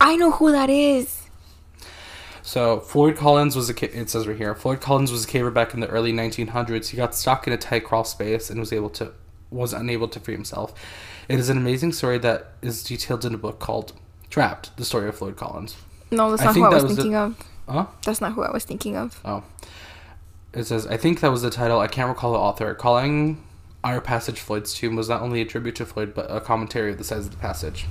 I 0.00 0.16
know 0.16 0.30
who 0.30 0.52
that 0.52 0.70
is. 0.70 1.27
So 2.48 2.80
Floyd 2.80 3.14
Collins 3.14 3.54
was 3.54 3.68
a 3.68 4.00
it 4.00 4.08
says 4.08 4.26
right 4.26 4.34
here. 4.34 4.54
Floyd 4.54 4.80
Collins 4.80 5.12
was 5.12 5.26
a 5.26 5.28
caver 5.28 5.52
back 5.52 5.74
in 5.74 5.80
the 5.80 5.86
early 5.88 6.14
1900s. 6.14 6.88
He 6.88 6.96
got 6.96 7.14
stuck 7.14 7.46
in 7.46 7.52
a 7.52 7.58
tight 7.58 7.84
crawl 7.84 8.04
space 8.04 8.48
and 8.48 8.58
was 8.58 8.72
able 8.72 8.88
to 8.88 9.12
was 9.50 9.74
unable 9.74 10.08
to 10.08 10.18
free 10.18 10.32
himself. 10.32 10.72
It 11.28 11.38
is 11.38 11.50
an 11.50 11.58
amazing 11.58 11.92
story 11.92 12.16
that 12.20 12.52
is 12.62 12.82
detailed 12.82 13.26
in 13.26 13.34
a 13.34 13.36
book 13.36 13.58
called 13.58 13.92
Trapped: 14.30 14.74
The 14.78 14.86
Story 14.86 15.10
of 15.10 15.16
Floyd 15.16 15.36
Collins. 15.36 15.76
No, 16.10 16.30
that's 16.30 16.40
I 16.40 16.46
not 16.46 16.54
who 16.54 16.64
I 16.64 16.68
was 16.70 16.82
was 16.84 16.96
the- 16.96 17.02
thinking 17.02 17.16
of. 17.16 17.36
Huh? 17.68 17.86
That's 18.06 18.22
not 18.22 18.32
who 18.32 18.42
I 18.42 18.50
was 18.50 18.64
thinking 18.64 18.96
of. 18.96 19.20
Oh. 19.26 19.44
It 20.54 20.64
says, 20.64 20.86
I 20.86 20.96
think 20.96 21.20
that 21.20 21.30
was 21.30 21.42
the 21.42 21.50
title. 21.50 21.78
I 21.80 21.86
can't 21.86 22.08
recall 22.08 22.32
the 22.32 22.38
author. 22.38 22.74
Calling 22.74 23.44
our 23.84 24.00
passage 24.00 24.40
Floyd's 24.40 24.72
Tomb 24.72 24.96
was 24.96 25.06
not 25.06 25.20
only 25.20 25.42
a 25.42 25.44
tribute 25.44 25.76
to 25.76 25.84
Floyd, 25.84 26.14
but 26.14 26.30
a 26.30 26.40
commentary 26.40 26.92
of 26.92 26.96
the 26.96 27.04
size 27.04 27.26
of 27.26 27.32
the 27.32 27.36
passage. 27.36 27.84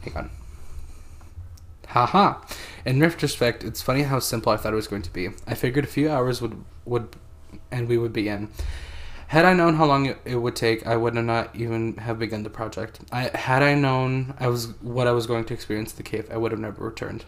Hang 0.00 0.16
on. 0.16 0.30
Haha. 1.86 2.40
In 2.84 3.00
retrospect, 3.00 3.62
it's 3.62 3.80
funny 3.80 4.02
how 4.02 4.18
simple 4.18 4.52
I 4.52 4.56
thought 4.56 4.72
it 4.72 4.76
was 4.76 4.88
going 4.88 5.02
to 5.02 5.12
be. 5.12 5.28
I 5.46 5.54
figured 5.54 5.84
a 5.84 5.88
few 5.88 6.10
hours 6.10 6.42
would 6.42 6.64
would, 6.84 7.16
and 7.70 7.88
we 7.88 7.96
would 7.96 8.12
be 8.12 8.28
in. 8.28 8.48
Had 9.28 9.46
I 9.46 9.54
known 9.54 9.76
how 9.76 9.86
long 9.86 10.14
it, 10.26 10.36
would 10.36 10.56
take, 10.56 10.86
I 10.86 10.94
would 10.96 11.14
not 11.14 11.56
even 11.56 11.96
have 11.96 12.18
begun 12.18 12.42
the 12.42 12.50
project. 12.50 13.00
I 13.10 13.30
had 13.34 13.62
I 13.62 13.74
known 13.74 14.34
I 14.38 14.48
was 14.48 14.74
what 14.82 15.06
I 15.06 15.12
was 15.12 15.26
going 15.26 15.44
to 15.46 15.54
experience 15.54 15.92
the 15.92 16.02
cave, 16.02 16.28
I 16.30 16.36
would 16.36 16.52
have 16.52 16.60
never 16.60 16.84
returned. 16.84 17.24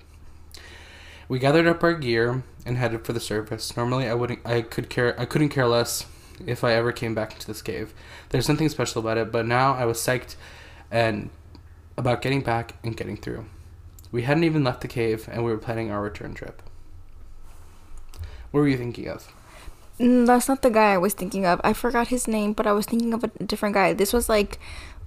We 1.29 1.39
gathered 1.39 1.67
up 1.67 1.83
our 1.83 1.95
gear 1.95 2.43
and 2.67 2.77
headed 2.77 3.07
for 3.07 3.15
the 3.15 3.21
surface. 3.21 3.75
Normally, 3.75 4.07
I 4.07 4.13
wouldn't, 4.13 4.41
I 4.47 4.61
could 4.61 4.91
care, 4.91 5.19
I 5.19 5.25
couldn't 5.25 5.49
care 5.49 5.67
less 5.67 6.05
if 6.47 6.63
I 6.63 6.75
ever 6.75 6.93
came 6.93 7.15
back 7.15 7.33
into 7.33 7.47
this 7.47 7.63
cave. 7.63 7.95
There's 8.29 8.45
something 8.45 8.69
special 8.69 9.01
about 9.01 9.17
it, 9.17 9.33
but 9.33 9.47
now 9.47 9.73
I 9.73 9.87
was 9.87 9.99
psyched 9.99 10.37
and 10.91 11.31
about 11.97 12.21
getting 12.21 12.43
back 12.43 12.75
and 12.85 12.95
getting 12.95 13.17
through. 13.17 13.47
We 14.15 14.23
hadn't 14.23 14.45
even 14.45 14.63
left 14.63 14.81
the 14.81 14.87
cave, 14.87 15.29
and 15.29 15.45
we 15.45 15.51
were 15.51 15.59
planning 15.59 15.91
our 15.91 16.01
return 16.01 16.35
trip. 16.35 16.63
What 18.53 18.61
were 18.61 18.69
you 18.69 18.77
thinking 18.77 19.09
of? 19.09 19.27
Mm, 19.99 20.25
That's 20.25 20.47
not 20.47 20.63
the 20.63 20.71
guy 20.71 20.93
I 20.95 20.99
was 20.99 21.15
thinking 21.15 21.45
of. 21.45 21.61
I 21.65 21.73
forgot 21.73 22.07
his 22.15 22.29
name, 22.29 22.53
but 22.53 22.65
I 22.65 22.71
was 22.75 22.87
thinking 22.87 23.13
of 23.13 23.25
a 23.25 23.29
different 23.43 23.75
guy. 23.75 23.93
This 23.93 24.13
was 24.13 24.29
like 24.29 24.61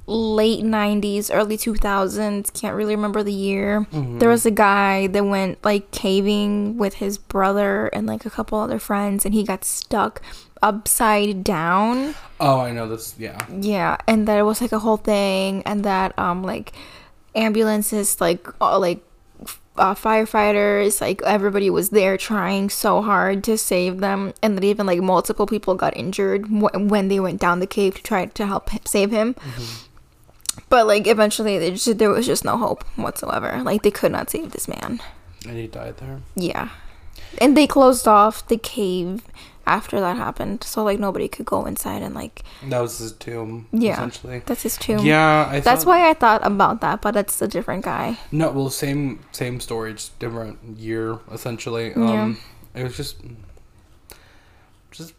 late 0.07 0.61
90s, 0.61 1.33
early 1.33 1.55
2000s. 1.57 2.51
Can't 2.53 2.75
really 2.75 2.97
remember 2.97 3.23
the 3.23 3.31
year. 3.31 3.87
Mm-hmm. 3.93 4.19
There 4.19 4.27
was 4.27 4.45
a 4.45 4.51
guy 4.51 5.07
that 5.07 5.23
went 5.23 5.63
like 5.63 5.89
caving 5.91 6.77
with 6.77 6.95
his 6.95 7.17
brother 7.17 7.87
and 7.87 8.07
like 8.07 8.25
a 8.25 8.29
couple 8.29 8.59
other 8.59 8.77
friends, 8.77 9.23
and 9.23 9.33
he 9.33 9.45
got 9.45 9.63
stuck 9.63 10.21
upside 10.61 11.45
down. 11.45 12.13
Oh, 12.41 12.59
I 12.59 12.73
know 12.73 12.89
this. 12.89 13.15
Yeah. 13.17 13.39
Yeah, 13.57 13.95
and 14.05 14.27
that 14.27 14.37
it 14.37 14.43
was 14.43 14.59
like 14.59 14.73
a 14.73 14.79
whole 14.79 14.97
thing, 14.97 15.63
and 15.63 15.85
that 15.85 16.11
um 16.19 16.43
like 16.43 16.73
ambulances 17.37 18.19
like 18.19 18.47
uh, 18.59 18.77
like 18.79 19.03
uh, 19.77 19.93
firefighters 19.93 20.99
like 21.01 21.21
everybody 21.21 21.69
was 21.69 21.89
there 21.89 22.17
trying 22.17 22.67
so 22.69 23.01
hard 23.03 23.43
to 23.43 23.57
save 23.57 23.99
them, 23.99 24.33
and 24.41 24.57
that 24.57 24.63
even 24.63 24.85
like 24.87 24.99
multiple 25.01 25.45
people 25.45 25.75
got 25.75 25.95
injured 25.95 26.43
w- 26.51 26.87
when 26.89 27.07
they 27.09 27.19
went 27.19 27.39
down 27.39 27.59
the 27.59 27.67
cave 27.67 27.95
to 27.95 28.01
try 28.03 28.25
to 28.25 28.45
help 28.47 28.73
h- 28.73 28.81
save 28.87 29.11
him. 29.11 29.35
But 30.69 30.87
like 30.87 31.05
eventually, 31.07 31.57
they 31.59 31.71
just, 31.71 31.97
there 31.99 32.09
was 32.09 32.25
just 32.25 32.43
no 32.43 32.57
hope 32.57 32.83
whatsoever. 32.97 33.61
Like 33.63 33.83
they 33.83 33.91
could 33.91 34.11
not 34.11 34.29
save 34.29 34.51
this 34.51 34.67
man. 34.67 34.99
And 35.47 35.57
he 35.57 35.67
died 35.67 35.97
there. 35.97 36.21
Yeah, 36.35 36.69
and 37.39 37.55
they 37.55 37.67
closed 37.67 38.07
off 38.07 38.47
the 38.47 38.57
cave 38.57 39.23
after 39.67 39.99
that 39.99 40.17
happened, 40.17 40.63
so 40.63 40.83
like 40.83 40.99
nobody 40.99 41.27
could 41.27 41.45
go 41.45 41.65
inside 41.65 42.01
and 42.01 42.15
like 42.15 42.43
That 42.69 42.79
was 42.79 42.97
his 42.99 43.11
tomb. 43.11 43.67
Yeah. 43.71 43.93
Essentially. 43.93 44.41
that's 44.45 44.63
his 44.63 44.77
tomb. 44.77 45.05
Yeah, 45.05 45.47
I 45.51 45.59
That's 45.59 45.83
thought- 45.83 45.89
why 45.89 46.09
I 46.09 46.13
thought 46.13 46.45
about 46.45 46.81
that, 46.81 47.01
but 47.01 47.15
it's 47.15 47.41
a 47.41 47.47
different 47.47 47.83
guy. 47.85 48.17
No, 48.31 48.51
well, 48.51 48.69
same 48.69 49.19
same 49.31 49.59
story, 49.59 49.93
just 49.93 50.17
different 50.19 50.57
year 50.77 51.19
essentially. 51.31 51.93
Yeah. 51.95 52.23
Um, 52.23 52.37
it 52.73 52.83
was 52.83 52.95
just, 52.95 53.17
just 54.91 55.13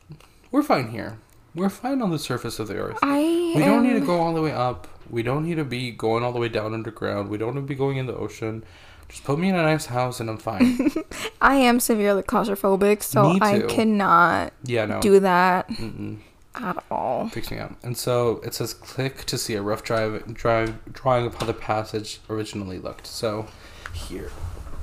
we're 0.51 0.63
fine 0.63 0.89
here. 0.91 1.19
We're 1.55 1.71
fine 1.71 2.03
on 2.03 2.11
the 2.11 2.19
surface 2.19 2.59
of 2.59 2.69
the 2.69 2.77
earth. 2.77 2.99
I 3.03 3.53
We 3.57 3.63
don't 3.65 3.83
need 3.83 3.95
to 3.99 4.07
go 4.07 4.21
all 4.21 4.35
the 4.35 4.43
way 4.43 4.53
up. 4.53 4.87
We 5.11 5.23
don't 5.23 5.45
need 5.45 5.57
to 5.57 5.65
be 5.65 5.91
going 5.91 6.23
all 6.23 6.33
the 6.33 6.39
way 6.39 6.49
down 6.49 6.75
underground. 6.75 7.31
We 7.31 7.39
don't 7.39 7.55
need 7.55 7.63
to 7.63 7.67
be 7.67 7.75
going 7.75 7.97
in 7.97 8.07
the 8.07 8.15
ocean. 8.15 8.63
Just 9.09 9.25
put 9.25 9.39
me 9.39 9.49
in 9.49 9.55
a 9.55 9.63
nice 9.63 9.87
house 9.87 10.21
and 10.21 10.29
I'm 10.29 10.37
fine. 10.39 10.91
I 11.41 11.57
am 11.57 11.81
severely 11.81 12.23
claustrophobic, 12.23 13.03
so 13.03 13.33
Me 13.33 13.39
I 13.41 13.61
too. 13.61 13.67
cannot 13.67 14.53
yeah, 14.65 14.85
no. 14.85 15.01
do 15.01 15.19
that 15.21 15.69
Mm-mm. 15.69 16.19
at 16.55 16.85
all. 16.91 17.29
Freaks 17.31 17.51
me 17.51 17.59
out. 17.59 17.75
And 17.83 17.97
so 17.97 18.41
it 18.45 18.53
says 18.55 18.75
click 18.75 19.25
to 19.25 19.39
see 19.39 19.55
a 19.55 19.63
rough 19.63 19.83
drive, 19.83 20.35
drive 20.35 20.93
drawing 20.93 21.25
of 21.27 21.35
how 21.37 21.47
the 21.47 21.55
passage 21.55 22.21
originally 22.29 22.79
looked. 22.79 23.07
So 23.07 23.47
here, 23.95 24.31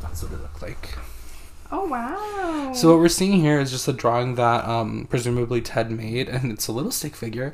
that's 0.01 0.23
what 0.23 0.32
it 0.32 0.41
looked 0.41 0.61
like. 0.61 0.97
Oh 1.71 1.86
wow! 1.88 2.73
So 2.73 2.89
what 2.91 2.99
we're 2.99 3.09
seeing 3.09 3.39
here 3.41 3.59
is 3.59 3.71
just 3.71 3.88
a 3.88 3.93
drawing 3.93 4.36
that 4.36 4.65
um, 4.65 5.07
presumably 5.09 5.61
Ted 5.61 5.89
made, 5.89 6.30
and 6.30 6.51
it's 6.51 6.67
a 6.67 6.71
little 6.71 6.91
stick 6.91 7.15
figure, 7.15 7.53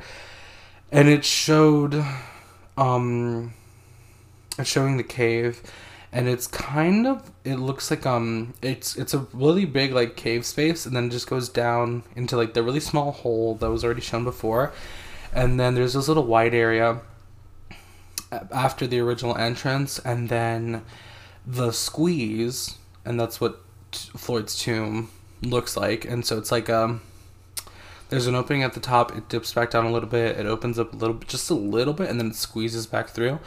and 0.91 1.07
it 1.07 1.23
showed, 1.23 2.03
um, 2.77 3.53
it's 4.59 4.69
showing 4.69 4.97
the 4.97 5.03
cave, 5.03 5.61
and 6.11 6.27
it's 6.27 6.47
kind 6.47 7.07
of 7.07 7.31
it 7.43 7.55
looks 7.55 7.89
like 7.89 8.05
um 8.05 8.53
it's 8.61 8.95
it's 8.97 9.13
a 9.13 9.25
really 9.33 9.65
big 9.65 9.93
like 9.93 10.15
cave 10.15 10.45
space, 10.45 10.85
and 10.85 10.95
then 10.95 11.05
it 11.05 11.11
just 11.11 11.29
goes 11.29 11.49
down 11.49 12.03
into 12.15 12.35
like 12.37 12.53
the 12.53 12.63
really 12.63 12.79
small 12.79 13.11
hole 13.11 13.55
that 13.55 13.69
was 13.69 13.83
already 13.83 14.01
shown 14.01 14.23
before, 14.23 14.73
and 15.33 15.59
then 15.59 15.75
there's 15.75 15.93
this 15.93 16.07
little 16.07 16.25
wide 16.25 16.53
area 16.53 17.01
after 18.51 18.87
the 18.87 18.99
original 18.99 19.35
entrance, 19.37 19.99
and 19.99 20.29
then 20.29 20.83
the 21.45 21.71
squeeze, 21.71 22.77
and 23.05 23.19
that's 23.19 23.41
what 23.41 23.61
Floyd's 23.91 24.57
tomb 24.57 25.09
looks 25.41 25.75
like. 25.75 26.05
And 26.05 26.25
so 26.25 26.37
it's 26.37 26.51
like 26.51 26.69
um, 26.69 27.01
there's 28.09 28.27
an 28.27 28.35
opening 28.35 28.63
at 28.63 28.73
the 28.73 28.79
top. 28.79 29.15
It 29.15 29.27
dips 29.29 29.53
back 29.53 29.71
down 29.71 29.85
a 29.85 29.91
little 29.91 30.09
bit. 30.09 30.37
It 30.37 30.45
opens 30.45 30.79
up 30.79 30.93
a 30.93 30.95
little 30.95 31.15
bit, 31.15 31.27
just 31.27 31.49
a 31.49 31.55
little 31.55 31.93
bit, 31.93 32.09
and 32.09 32.19
then 32.19 32.27
it 32.27 32.35
squeezes 32.35 32.87
back 32.87 33.09
through. 33.09 33.39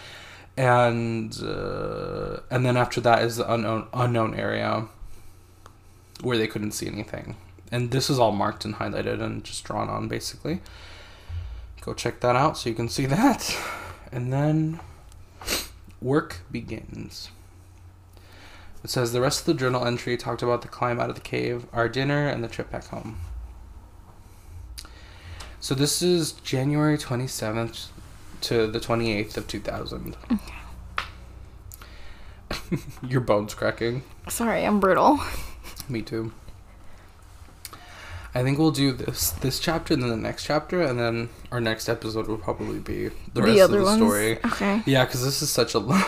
And 0.57 1.37
uh, 1.43 2.41
and 2.51 2.65
then 2.65 2.77
after 2.77 3.01
that 3.01 3.23
is 3.23 3.37
the 3.37 3.53
unknown 3.53 3.89
unknown 3.93 4.35
area 4.35 4.87
where 6.23 6.39
they 6.39 6.47
couldn't 6.47 6.73
see 6.73 6.87
anything. 6.87 7.37
And 7.73 7.91
this 7.91 8.09
is 8.09 8.19
all 8.19 8.33
marked 8.33 8.65
and 8.65 8.77
highlighted 8.77 9.21
and 9.21 9.43
just 9.43 9.65
drawn 9.65 9.89
on 9.89 10.07
basically. 10.07 10.61
Go 11.81 11.93
check 11.93 12.21
that 12.21 12.37
out 12.37 12.57
so 12.57 12.69
you 12.69 12.75
can 12.75 12.89
see 12.89 13.07
that. 13.19 13.57
And 14.13 14.33
then 14.33 14.81
work 16.01 16.43
begins. 16.51 17.31
It 18.85 18.91
says 18.91 19.13
the 19.13 19.21
rest 19.21 19.41
of 19.41 19.47
the 19.47 19.55
journal 19.55 19.87
entry 19.87 20.17
talked 20.17 20.43
about 20.43 20.63
the 20.63 20.69
climb 20.69 21.01
out 21.01 21.09
of 21.09 21.15
the 21.15 21.23
cave, 21.23 21.67
our 21.73 21.89
dinner, 21.89 22.29
and 22.29 22.45
the 22.45 22.49
trip 22.49 22.71
back 22.71 22.89
home. 22.89 23.19
So 25.59 25.75
this 25.75 26.03
is 26.03 26.33
January 26.33 26.99
27th 26.99 27.87
to 28.45 28.67
the 28.67 28.81
28th 28.81 29.37
of 29.37 29.47
2000. 29.47 30.17
Your 33.09 33.21
bones 33.21 33.55
cracking. 33.55 34.03
Sorry, 34.29 34.65
I'm 34.65 34.81
brutal. 34.81 35.21
Me 35.89 36.03
too. 36.03 36.33
I 38.37 38.43
think 38.43 38.59
we'll 38.59 38.73
do 38.73 38.91
this 38.91 39.31
this 39.31 39.61
chapter 39.61 39.95
and 39.95 40.03
then 40.03 40.11
the 40.11 40.17
next 40.17 40.45
chapter 40.45 40.83
and 40.83 40.99
then 40.99 41.29
our 41.53 41.61
next 41.61 41.89
episode 41.89 42.27
will 42.27 42.37
probably 42.37 42.81
be 42.81 43.11
the 43.33 43.43
rest 43.43 43.61
of 43.61 43.71
the 43.71 43.97
story. 43.97 44.39
Okay. 44.45 44.83
Yeah, 44.87 45.05
because 45.05 45.25
this 45.25 45.41
is 45.41 45.51
such 45.51 45.75
a 45.75 45.79
long. 45.79 46.05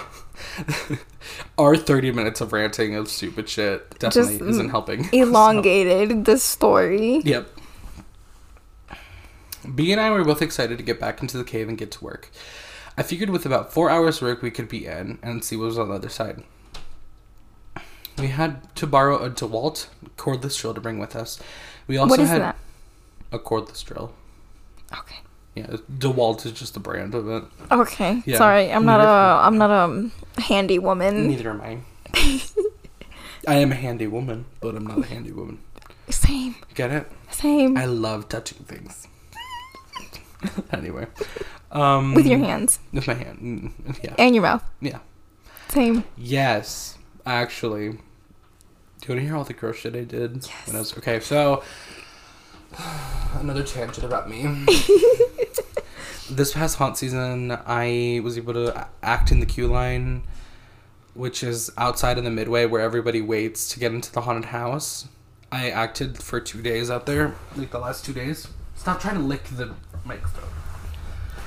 Our 1.59 1.77
30 1.77 2.13
minutes 2.13 2.41
of 2.41 2.53
ranting 2.53 2.97
of 2.97 3.09
stupid 3.09 3.49
shit 3.49 3.99
definitely 3.99 4.39
Just 4.39 4.51
isn't 4.51 4.71
helping. 4.71 5.09
Elongated 5.13 6.25
the 6.25 6.39
story. 6.39 7.21
Yep. 7.25 7.49
B 9.75 9.93
and 9.93 10.01
I 10.01 10.11
were 10.11 10.25
both 10.25 10.43
excited 10.43 10.79
to 10.79 10.85
get 10.85 11.01
back 11.01 11.21
into 11.21 11.39
the 11.39 11.45
cave 11.45 11.69
and 11.69 11.79
get 11.79 11.91
to 11.93 12.05
work. 12.05 12.31
I 12.97 13.03
figured 13.03 13.31
with 13.31 13.45
about 13.45 13.73
four 13.73 13.91
hours 13.91 14.23
work 14.23 14.43
we 14.43 14.51
could 14.51 14.69
be 14.69 14.87
in 14.87 15.19
and 15.23 15.45
see 15.45 15.57
what 15.57 15.67
was 15.67 15.79
on 15.79 15.89
the 15.89 15.95
other 15.95 16.09
side. 16.09 16.43
We 18.19 18.29
had 18.29 18.75
to 18.77 18.87
borrow 18.87 19.19
a 19.19 19.31
DeWalt 19.31 19.89
cordless 20.17 20.59
drill 20.59 20.73
to 20.73 20.81
bring 20.81 20.99
with 20.99 21.15
us. 21.15 21.39
We 21.87 21.99
also 21.99 22.25
had 22.25 22.41
that? 22.41 22.57
a 23.31 23.39
cordless 23.39 23.85
drill. 23.85 24.13
Okay. 24.99 25.19
Yeah, 25.55 25.77
DeWalt 25.99 26.47
is 26.47 26.53
just 26.53 26.75
the 26.75 26.81
brand 26.81 27.15
of 27.15 27.29
it. 27.29 27.45
Okay. 27.71 28.23
Yeah. 28.25 28.39
Sorry, 28.39 28.73
I'm 28.73 28.87
not 28.87 29.01
a 29.01 29.47
I'm 29.47 29.59
not 29.59 29.71
a 29.71 30.41
handy 30.41 30.79
woman. 30.79 31.29
Neither 31.29 31.51
am 31.51 31.61
I. 31.61 31.79
I 33.49 33.55
am 33.57 33.73
a 33.73 33.75
handy 33.75 34.07
woman, 34.07 34.47
but 34.61 34.75
I'm 34.75 34.87
not 34.87 34.99
a 34.99 35.07
handy 35.07 35.33
woman. 35.33 35.59
Same. 36.09 36.57
Get 36.75 36.91
it? 36.91 37.11
Same. 37.31 37.77
I 37.77 37.85
love 37.85 38.29
touching 38.29 38.65
things. 38.65 39.09
anyway, 40.73 41.07
um, 41.73 42.15
With 42.15 42.27
your 42.27 42.39
hands 42.39 42.79
with 42.93 43.07
my 43.07 43.15
hand, 43.15 43.39
Mm, 43.41 44.05
yeah, 44.05 44.15
and 44.19 44.35
your 44.35 44.43
mouth. 44.43 44.63
yeah, 44.81 44.99
Same. 45.69 46.05
yes. 46.17 46.99
Actually, 47.25 47.89
do 47.91 47.97
you 47.97 49.09
want 49.09 49.21
to 49.21 49.21
hear 49.21 49.37
all 49.37 49.45
the 49.45 49.53
gross 49.53 49.77
shit 49.77 49.97
I 49.97 50.05
did 50.05 50.47
when 50.67 50.77
I 50.77 50.79
was 50.79 50.97
okay? 50.99 51.19
So, 51.21 51.63
another 53.35 53.63
tangent 53.65 54.05
about 54.05 54.29
me. 54.31 54.65
this 56.31 56.53
past 56.55 56.77
haunt 56.79 56.97
season, 56.97 57.53
I 57.67 58.21
was 58.23 58.37
able 58.37 58.53
to 58.55 58.87
act 59.03 59.33
in 59.33 59.41
the 59.41 59.47
queue 59.47 59.67
line, 59.69 60.23
which 61.15 61.43
is 61.43 61.71
outside 61.79 62.19
in 62.19 62.25
the 62.25 62.31
midway 62.31 62.67
where 62.67 62.81
everybody 62.83 63.21
waits 63.21 63.69
to 63.71 63.81
get 63.81 63.93
into 63.93 64.13
the 64.13 64.21
haunted 64.23 64.47
house. 64.47 65.09
I 65.51 65.71
acted 65.71 66.19
for 66.19 66.41
two 66.41 66.61
days 66.63 66.91
out 66.91 67.07
there, 67.07 67.35
like 67.57 67.71
the 67.71 67.79
last 67.79 68.05
two 68.05 68.13
days. 68.13 68.49
Stop 68.77 69.01
trying 69.01 69.17
to 69.17 69.23
lick 69.23 69.45
the 69.45 69.75
microphone, 70.05 70.49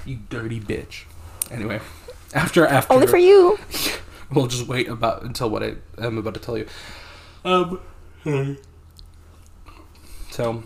you 0.05 0.19
dirty 0.30 0.59
bitch. 0.59 1.03
Anyway, 1.49 1.80
after 2.34 2.65
after 2.65 2.93
Only 2.93 3.07
for 3.07 3.17
you. 3.17 3.57
we'll 4.32 4.47
just 4.47 4.67
wait 4.67 4.88
about 4.88 5.23
until 5.23 5.49
what 5.49 5.63
I 5.63 5.75
am 5.97 6.17
about 6.17 6.34
to 6.34 6.39
tell 6.39 6.57
you. 6.57 6.67
Um, 7.45 7.80
so 10.32 10.63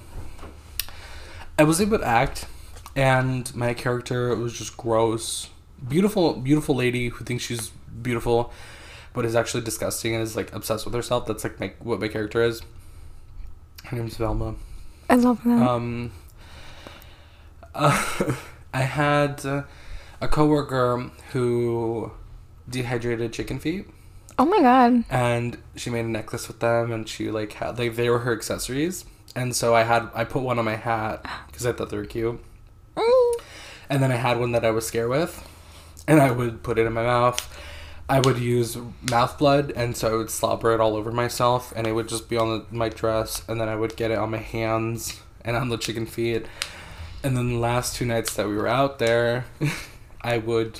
I 1.58 1.64
was 1.64 1.80
able 1.80 2.00
to 2.00 2.06
act, 2.06 2.48
and 2.96 3.54
my 3.56 3.74
character 3.74 4.36
was 4.36 4.58
just 4.58 4.76
gross. 4.76 5.50
Beautiful, 5.88 6.34
beautiful 6.34 6.76
lady 6.76 7.10
who 7.10 7.26
thinks 7.26 7.44
she's 7.44 7.70
beautiful, 8.02 8.52
but 9.14 9.26
is 9.26 9.36
actually 9.36 9.64
disgusting 9.64 10.14
and 10.14 10.24
is 10.24 10.36
like 10.36 10.52
obsessed 10.54 10.86
with 10.86 10.94
herself. 10.94 11.28
That's 11.28 11.44
like 11.44 11.60
my, 11.60 11.74
what 11.80 12.00
my 12.00 12.08
character 12.08 12.42
is. 12.42 12.62
Her 13.86 13.98
name's 13.98 14.18
Velma. 14.18 14.56
I 15.10 15.16
love 15.16 15.44
that. 15.44 15.62
Um, 15.62 16.12
uh, 17.76 18.34
I 18.74 18.82
had 18.82 19.46
uh, 19.46 19.64
a 20.22 20.28
coworker 20.28 21.10
who 21.32 22.12
dehydrated 22.70 23.34
chicken 23.34 23.60
feet, 23.60 23.88
oh 24.40 24.46
my 24.46 24.60
god. 24.62 25.04
and 25.10 25.58
she 25.76 25.90
made 25.90 26.06
a 26.06 26.10
necklace 26.10 26.48
with 26.48 26.60
them, 26.60 26.92
and 26.92 27.08
she 27.08 27.30
like 27.30 27.54
had 27.54 27.78
like 27.78 27.96
they 27.96 28.10
were 28.10 28.20
her 28.20 28.34
accessories, 28.34 29.06
and 29.36 29.56
so 29.56 29.76
I 29.76 29.84
had 29.84 30.10
I 30.14 30.24
put 30.24 30.44
one 30.44 30.60
on 30.60 30.66
my 30.66 30.76
hat 30.76 31.26
because 31.48 31.66
I 31.66 31.74
thought 31.74 31.90
they 31.90 31.98
were 31.98 32.06
cute, 32.06 32.40
Mm. 32.96 33.34
and 33.90 34.04
then 34.04 34.12
I 34.12 34.16
had 34.18 34.40
one 34.40 34.52
that 34.54 34.64
I 34.66 34.72
was 34.72 34.86
scared 34.88 35.10
with, 35.10 35.48
and 36.08 36.20
I 36.22 36.32
would 36.32 36.64
put 36.64 36.78
it 36.78 36.86
in 36.88 36.94
my 36.94 37.04
mouth. 37.04 37.40
I 38.10 38.20
would 38.20 38.38
use 38.38 38.78
mouth 39.10 39.38
blood, 39.38 39.72
and 39.76 39.96
so 39.96 40.12
I 40.14 40.16
would 40.18 40.30
slobber 40.30 40.74
it 40.74 40.80
all 40.82 40.96
over 40.96 41.12
myself, 41.12 41.72
and 41.76 41.88
it 41.88 41.94
would 41.94 42.08
just 42.10 42.28
be 42.30 42.36
on 42.38 42.50
the, 42.50 42.66
my 42.76 42.90
dress, 42.90 43.42
and 43.48 43.60
then 43.62 43.70
I 43.70 43.76
would 43.76 43.96
get 43.96 44.12
it 44.12 44.18
on 44.18 44.30
my 44.32 44.38
hands 44.38 45.22
and 45.44 45.56
on 45.56 45.70
the 45.70 45.78
chicken 45.78 46.06
feet. 46.06 46.46
And 47.24 47.38
then 47.38 47.50
the 47.54 47.58
last 47.58 47.96
two 47.96 48.06
nights 48.06 48.36
that 48.36 48.48
we 48.48 48.56
were 48.56 48.68
out 48.68 49.00
there, 49.00 49.46
I 50.22 50.38
would 50.38 50.80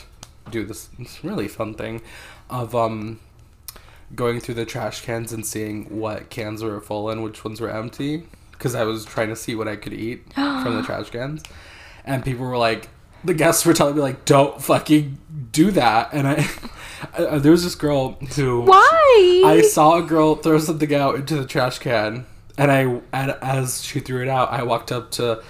do 0.52 0.66
this, 0.66 0.90
this 1.00 1.24
really 1.24 1.48
fun 1.48 1.74
thing 1.74 2.02
of 2.50 2.76
um 2.76 3.20
going 4.14 4.40
through 4.40 4.56
the 4.56 4.66
trash 4.66 5.02
cans 5.02 5.32
and 5.34 5.46
seeing 5.46 5.86
what 5.86 6.30
cans 6.30 6.64
were 6.64 6.80
full 6.80 7.10
and 7.10 7.24
which 7.24 7.44
ones 7.44 7.60
were 7.60 7.70
empty 7.70 8.24
because 8.52 8.76
I 8.76 8.84
was 8.84 9.06
trying 9.06 9.30
to 9.30 9.36
see 9.36 9.56
what 9.56 9.68
I 9.68 9.76
could 9.76 9.94
eat 9.94 10.32
from 10.34 10.76
the 10.76 10.84
trash 10.84 11.10
cans. 11.10 11.44
And 12.06 12.24
people 12.24 12.46
were 12.46 12.58
like, 12.58 12.90
the 13.24 13.34
guests 13.34 13.66
were 13.66 13.74
telling 13.74 13.96
me 13.96 14.02
like, 14.02 14.26
don't 14.26 14.62
fucking 14.62 15.18
do 15.52 15.72
that. 15.72 16.14
And 16.14 16.28
I, 16.28 16.48
I 17.18 17.38
there 17.40 17.52
was 17.52 17.64
this 17.64 17.76
girl 17.76 18.12
who 18.36 18.62
Why? 18.62 19.44
I 19.46 19.62
saw 19.62 19.98
a 19.98 20.04
girl 20.04 20.36
throw 20.36 20.60
something 20.60 20.94
out 20.94 21.16
into 21.16 21.36
the 21.36 21.46
trash 21.46 21.80
can, 21.80 22.26
and 22.58 22.72
I, 22.72 23.02
and 23.12 23.32
as 23.42 23.84
she 23.84 24.00
threw 24.00 24.22
it 24.22 24.28
out, 24.30 24.52
I 24.52 24.64
walked 24.64 24.92
up 24.92 25.12
to 25.12 25.42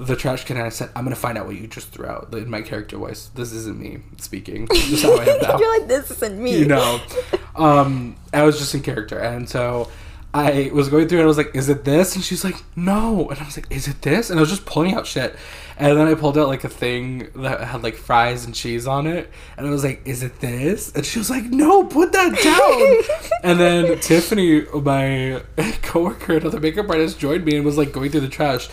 the 0.00 0.16
trash 0.16 0.44
can 0.44 0.56
and 0.56 0.66
I 0.66 0.70
said, 0.70 0.90
"I'm 0.96 1.04
gonna 1.04 1.16
find 1.16 1.36
out 1.36 1.46
what 1.46 1.56
you 1.56 1.66
just 1.66 1.88
threw 1.90 2.06
out." 2.06 2.32
In 2.32 2.50
my 2.50 2.62
character 2.62 2.96
voice, 2.96 3.30
this 3.34 3.52
isn't 3.52 3.78
me 3.78 3.98
speaking. 4.18 4.66
How 5.02 5.16
I 5.16 5.24
am 5.24 5.42
now. 5.42 5.58
You're 5.58 5.78
like 5.78 5.88
this 5.88 6.10
isn't 6.10 6.38
me. 6.42 6.58
you 6.58 6.66
know, 6.66 7.00
um, 7.56 8.16
I 8.32 8.42
was 8.42 8.58
just 8.58 8.74
in 8.74 8.82
character, 8.82 9.18
and 9.18 9.48
so 9.48 9.88
I 10.32 10.70
was 10.72 10.88
going 10.88 11.08
through 11.08 11.18
and 11.18 11.24
I 11.24 11.28
was 11.28 11.36
like, 11.36 11.54
"Is 11.54 11.68
it 11.68 11.84
this?" 11.84 12.14
And 12.14 12.24
she's 12.24 12.44
like, 12.44 12.56
"No," 12.76 13.28
and 13.28 13.38
I 13.40 13.44
was 13.44 13.56
like, 13.56 13.66
"Is 13.70 13.88
it 13.88 14.00
this?" 14.02 14.30
And 14.30 14.38
I 14.38 14.40
was 14.40 14.50
just 14.50 14.64
pulling 14.64 14.94
out 14.94 15.06
shit, 15.06 15.34
and 15.76 15.98
then 15.98 16.06
I 16.06 16.14
pulled 16.14 16.38
out 16.38 16.46
like 16.48 16.62
a 16.62 16.68
thing 16.68 17.28
that 17.34 17.60
had 17.60 17.82
like 17.82 17.96
fries 17.96 18.44
and 18.44 18.54
cheese 18.54 18.86
on 18.86 19.06
it, 19.06 19.28
and 19.56 19.66
I 19.66 19.70
was 19.70 19.82
like, 19.82 20.02
"Is 20.06 20.22
it 20.22 20.38
this?" 20.40 20.92
And 20.94 21.04
she 21.04 21.18
was 21.18 21.30
like, 21.30 21.44
"No, 21.44 21.84
put 21.84 22.12
that 22.12 22.38
down." 22.42 23.30
and 23.42 23.58
then 23.58 23.98
Tiffany, 23.98 24.62
my 24.72 25.42
coworker, 25.82 26.36
another 26.36 26.60
makeup 26.60 26.88
artist, 26.88 27.18
joined 27.18 27.44
me 27.44 27.56
and 27.56 27.64
was 27.64 27.76
like 27.76 27.92
going 27.92 28.10
through 28.10 28.20
the 28.20 28.28
trash. 28.28 28.68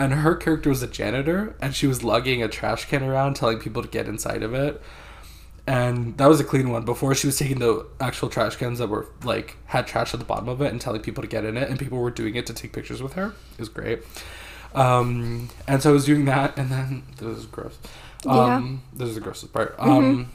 And 0.00 0.14
her 0.14 0.34
character 0.34 0.70
was 0.70 0.82
a 0.82 0.86
janitor, 0.86 1.54
and 1.60 1.74
she 1.74 1.86
was 1.86 2.02
lugging 2.02 2.42
a 2.42 2.48
trash 2.48 2.86
can 2.86 3.02
around, 3.02 3.34
telling 3.34 3.58
people 3.58 3.82
to 3.82 3.88
get 3.88 4.08
inside 4.08 4.42
of 4.42 4.54
it. 4.54 4.80
And 5.66 6.16
that 6.16 6.26
was 6.26 6.40
a 6.40 6.44
clean 6.44 6.70
one. 6.70 6.86
Before 6.86 7.14
she 7.14 7.26
was 7.26 7.38
taking 7.38 7.58
the 7.58 7.86
actual 8.00 8.30
trash 8.30 8.56
cans 8.56 8.78
that 8.78 8.88
were 8.88 9.08
like 9.24 9.58
had 9.66 9.86
trash 9.86 10.14
at 10.14 10.18
the 10.18 10.24
bottom 10.24 10.48
of 10.48 10.62
it 10.62 10.72
and 10.72 10.80
telling 10.80 11.02
people 11.02 11.20
to 11.20 11.28
get 11.28 11.44
in 11.44 11.58
it 11.58 11.68
and 11.68 11.78
people 11.78 11.98
were 11.98 12.10
doing 12.10 12.34
it 12.34 12.46
to 12.46 12.54
take 12.54 12.72
pictures 12.72 13.02
with 13.02 13.12
her. 13.12 13.34
It 13.52 13.58
was 13.58 13.68
great. 13.68 14.00
Um 14.74 15.50
and 15.68 15.82
so 15.82 15.90
i 15.90 15.92
was 15.92 16.06
doing 16.06 16.24
that 16.24 16.56
and 16.56 16.70
then 16.70 17.02
this 17.18 17.36
is 17.36 17.44
gross. 17.44 17.76
Um 18.26 18.82
this 18.94 19.10
is 19.10 19.16
the 19.16 19.20
grossest 19.20 19.52
part. 19.52 19.74
Um 19.78 20.32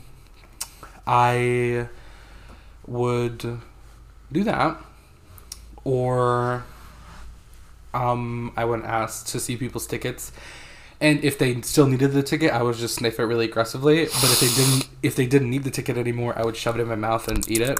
i 1.07 1.87
would 2.85 3.59
do 4.31 4.43
that 4.43 4.77
or 5.83 6.63
um 7.95 8.51
i 8.55 8.65
would 8.65 8.83
ask 8.83 9.25
to 9.27 9.39
see 9.39 9.55
people's 9.57 9.87
tickets 9.87 10.31
and 11.01 11.23
if 11.23 11.37
they 11.37 11.59
still 11.61 11.87
needed 11.87 12.13
the 12.13 12.23
ticket, 12.23 12.51
I 12.51 12.63
would 12.63 12.75
just 12.75 12.95
sniff 12.95 13.19
it 13.19 13.23
really 13.23 13.45
aggressively. 13.45 14.05
But 14.05 14.23
if 14.23 14.39
they 14.39 14.47
didn't, 14.47 14.89
if 15.03 15.15
they 15.15 15.25
didn't 15.25 15.49
need 15.49 15.63
the 15.63 15.71
ticket 15.71 15.97
anymore, 15.97 16.37
I 16.37 16.43
would 16.45 16.55
shove 16.55 16.79
it 16.79 16.81
in 16.81 16.87
my 16.87 16.95
mouth 16.95 17.27
and 17.27 17.49
eat 17.51 17.61
it. 17.61 17.79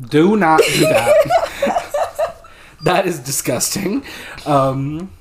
Do 0.00 0.36
not 0.36 0.60
do 0.60 0.80
that. 0.80 2.44
that 2.82 3.06
is 3.06 3.18
disgusting. 3.18 4.04
Um, 4.46 5.12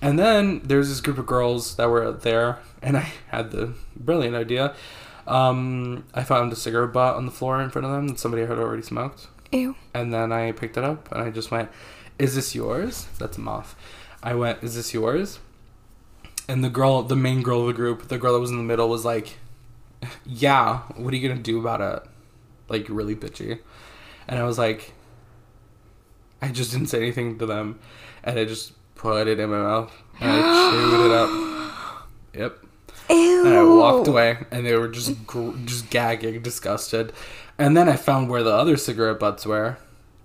and 0.00 0.18
then 0.18 0.62
there's 0.64 0.88
this 0.88 1.00
group 1.00 1.18
of 1.18 1.26
girls 1.26 1.76
that 1.76 1.90
were 1.90 2.10
there, 2.12 2.60
and 2.80 2.96
I 2.96 3.12
had 3.28 3.50
the 3.50 3.74
brilliant 3.94 4.36
idea. 4.36 4.74
Um, 5.26 6.04
I 6.14 6.24
found 6.24 6.52
a 6.52 6.56
cigarette 6.56 6.94
butt 6.94 7.16
on 7.16 7.26
the 7.26 7.32
floor 7.32 7.60
in 7.60 7.68
front 7.68 7.84
of 7.84 7.92
them 7.92 8.08
that 8.08 8.18
somebody 8.18 8.46
had 8.46 8.58
already 8.58 8.82
smoked. 8.82 9.28
Ew. 9.52 9.76
And 9.92 10.14
then 10.14 10.32
I 10.32 10.52
picked 10.52 10.76
it 10.76 10.84
up 10.84 11.10
and 11.12 11.22
I 11.22 11.30
just 11.30 11.50
went, 11.50 11.68
Is 12.20 12.34
this 12.34 12.54
yours? 12.54 13.06
That's 13.18 13.38
a 13.38 13.40
moth. 13.40 13.74
I 14.22 14.34
went, 14.34 14.62
Is 14.62 14.74
this 14.74 14.92
yours? 14.92 15.38
And 16.46 16.62
the 16.62 16.68
girl, 16.68 17.02
the 17.02 17.16
main 17.16 17.42
girl 17.42 17.62
of 17.62 17.68
the 17.68 17.72
group, 17.72 18.08
the 18.08 18.18
girl 18.18 18.34
that 18.34 18.40
was 18.40 18.50
in 18.50 18.58
the 18.58 18.62
middle, 18.62 18.90
was 18.90 19.06
like, 19.06 19.38
Yeah, 20.26 20.80
what 20.96 21.14
are 21.14 21.16
you 21.16 21.26
gonna 21.26 21.40
do 21.40 21.58
about 21.58 21.80
it? 21.80 22.10
Like, 22.68 22.86
really 22.90 23.16
bitchy. 23.16 23.60
And 24.28 24.38
I 24.38 24.44
was 24.44 24.58
like, 24.58 24.92
I 26.42 26.48
just 26.48 26.72
didn't 26.72 26.88
say 26.88 26.98
anything 26.98 27.38
to 27.38 27.46
them. 27.46 27.78
And 28.22 28.38
I 28.38 28.44
just 28.44 28.72
put 28.96 29.26
it 29.26 29.40
in 29.40 29.48
my 29.48 29.56
mouth 29.56 29.92
and 30.20 30.30
I 30.30 30.70
chewed 30.70 31.06
it 31.06 31.12
up. 31.12 31.46
Yep. 32.32 32.58
Ew. 33.08 33.46
And 33.46 33.54
I 33.56 33.64
walked 33.64 34.06
away, 34.06 34.38
and 34.52 34.64
they 34.64 34.76
were 34.76 34.86
just 34.86 35.26
gr- 35.26 35.56
just 35.64 35.90
gagging, 35.90 36.42
disgusted. 36.42 37.12
And 37.58 37.76
then 37.76 37.88
I 37.88 37.96
found 37.96 38.30
where 38.30 38.44
the 38.44 38.52
other 38.52 38.76
cigarette 38.76 39.18
butts 39.18 39.44
were, 39.44 39.78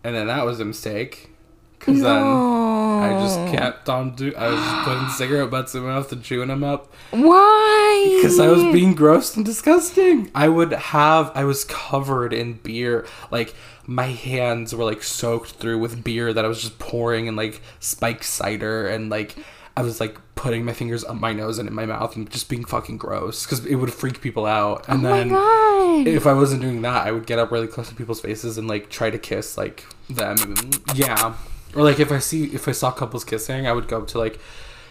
and 0.04 0.14
then 0.14 0.28
that 0.28 0.46
was 0.46 0.60
a 0.60 0.66
mistake. 0.66 1.35
Cause 1.80 2.02
then 2.02 2.24
I 2.24 3.20
just 3.22 3.38
kept 3.56 3.90
on 3.90 4.16
do. 4.16 4.34
I 4.36 4.48
was 4.50 4.60
just 4.60 4.88
putting 4.88 5.10
cigarette 5.18 5.52
butts 5.52 5.76
in 5.76 5.84
my 5.84 5.90
mouth 5.90 6.12
and 6.12 6.24
chewing 6.24 6.48
them 6.48 6.64
up 6.64 6.92
Why? 7.12 8.14
because 8.18 8.40
I 8.40 8.48
was 8.48 8.64
being 8.64 8.96
gross 8.96 9.36
and 9.36 9.46
disgusting. 9.46 10.32
I 10.34 10.48
would 10.48 10.72
have. 10.72 11.32
I 11.36 11.44
was 11.44 11.64
covered 11.66 12.34
in 12.34 12.54
beer. 12.54 13.06
Like 13.30 13.54
my 13.86 14.08
hands 14.08 14.74
were 14.74 14.84
like 14.84 15.04
soaked 15.04 15.52
through 15.52 15.78
with 15.80 16.04
beer 16.04 16.34
that 16.34 16.44
I 16.44 16.48
was 16.48 16.62
just 16.62 16.80
pouring 16.80 17.28
and 17.28 17.38
like 17.38 17.62
spiked 17.80 18.24
cider 18.24 18.88
and 18.88 19.10
like 19.10 19.36
I 19.78 19.82
was 19.82 20.00
like 20.00 20.18
putting 20.36 20.66
my 20.66 20.74
fingers 20.74 21.04
up 21.04 21.16
my 21.16 21.34
nose 21.34 21.60
and 21.60 21.68
in 21.68 21.76
my 21.76 21.86
mouth 21.86 22.16
and 22.16 22.30
just 22.30 22.50
being 22.50 22.64
fucking 22.66 22.98
gross 22.98 23.46
because 23.46 23.66
it 23.66 23.76
would 23.76 23.94
freak 23.94 24.22
people 24.22 24.46
out. 24.46 24.86
And 24.88 25.06
oh 25.06 25.10
then 25.10 25.30
my 25.30 25.36
god. 25.36 26.08
if 26.08 26.26
I 26.26 26.34
wasn't 26.34 26.62
doing 26.62 26.82
that, 26.84 27.06
I 27.06 27.12
would 27.12 27.28
get 27.28 27.40
up 27.40 27.52
really 27.52 27.68
close 27.68 27.90
to 27.90 27.96
people's 27.96 28.22
faces 28.22 28.58
and 28.58 28.68
like 28.68 28.90
try 28.90 29.10
to 29.10 29.20
kiss 29.20 29.58
like 29.58 29.86
them. 30.10 30.56
Yeah. 30.94 31.36
Or 31.76 31.84
like 31.84 32.00
if 32.00 32.12
I 32.12 32.20
see 32.20 32.46
if 32.54 32.68
I 32.68 32.72
saw 32.72 32.92
couples 32.92 33.24
kissing, 33.24 33.68
I 33.68 33.74
would 33.74 33.88
go 33.88 34.00
up 34.00 34.08
to 34.10 34.18
like 34.20 34.40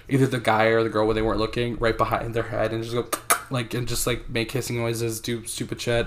either 0.09 0.26
the 0.26 0.39
guy 0.39 0.64
or 0.66 0.82
the 0.82 0.91
girl 0.91 1.07
when 1.07 1.16
they 1.16 1.22
weren't 1.22 1.39
looking 1.41 1.76
right 1.78 1.97
behind 1.97 2.35
their 2.35 2.43
head 2.45 2.72
and 2.72 2.85
just 2.85 2.95
go 2.95 3.09
like 3.51 3.72
and 3.74 3.89
just 3.89 4.07
like 4.07 4.28
make 4.28 4.49
kissing 4.51 4.76
noises, 4.76 5.20
do 5.20 5.45
stupid 5.47 5.80
shit. 5.80 6.07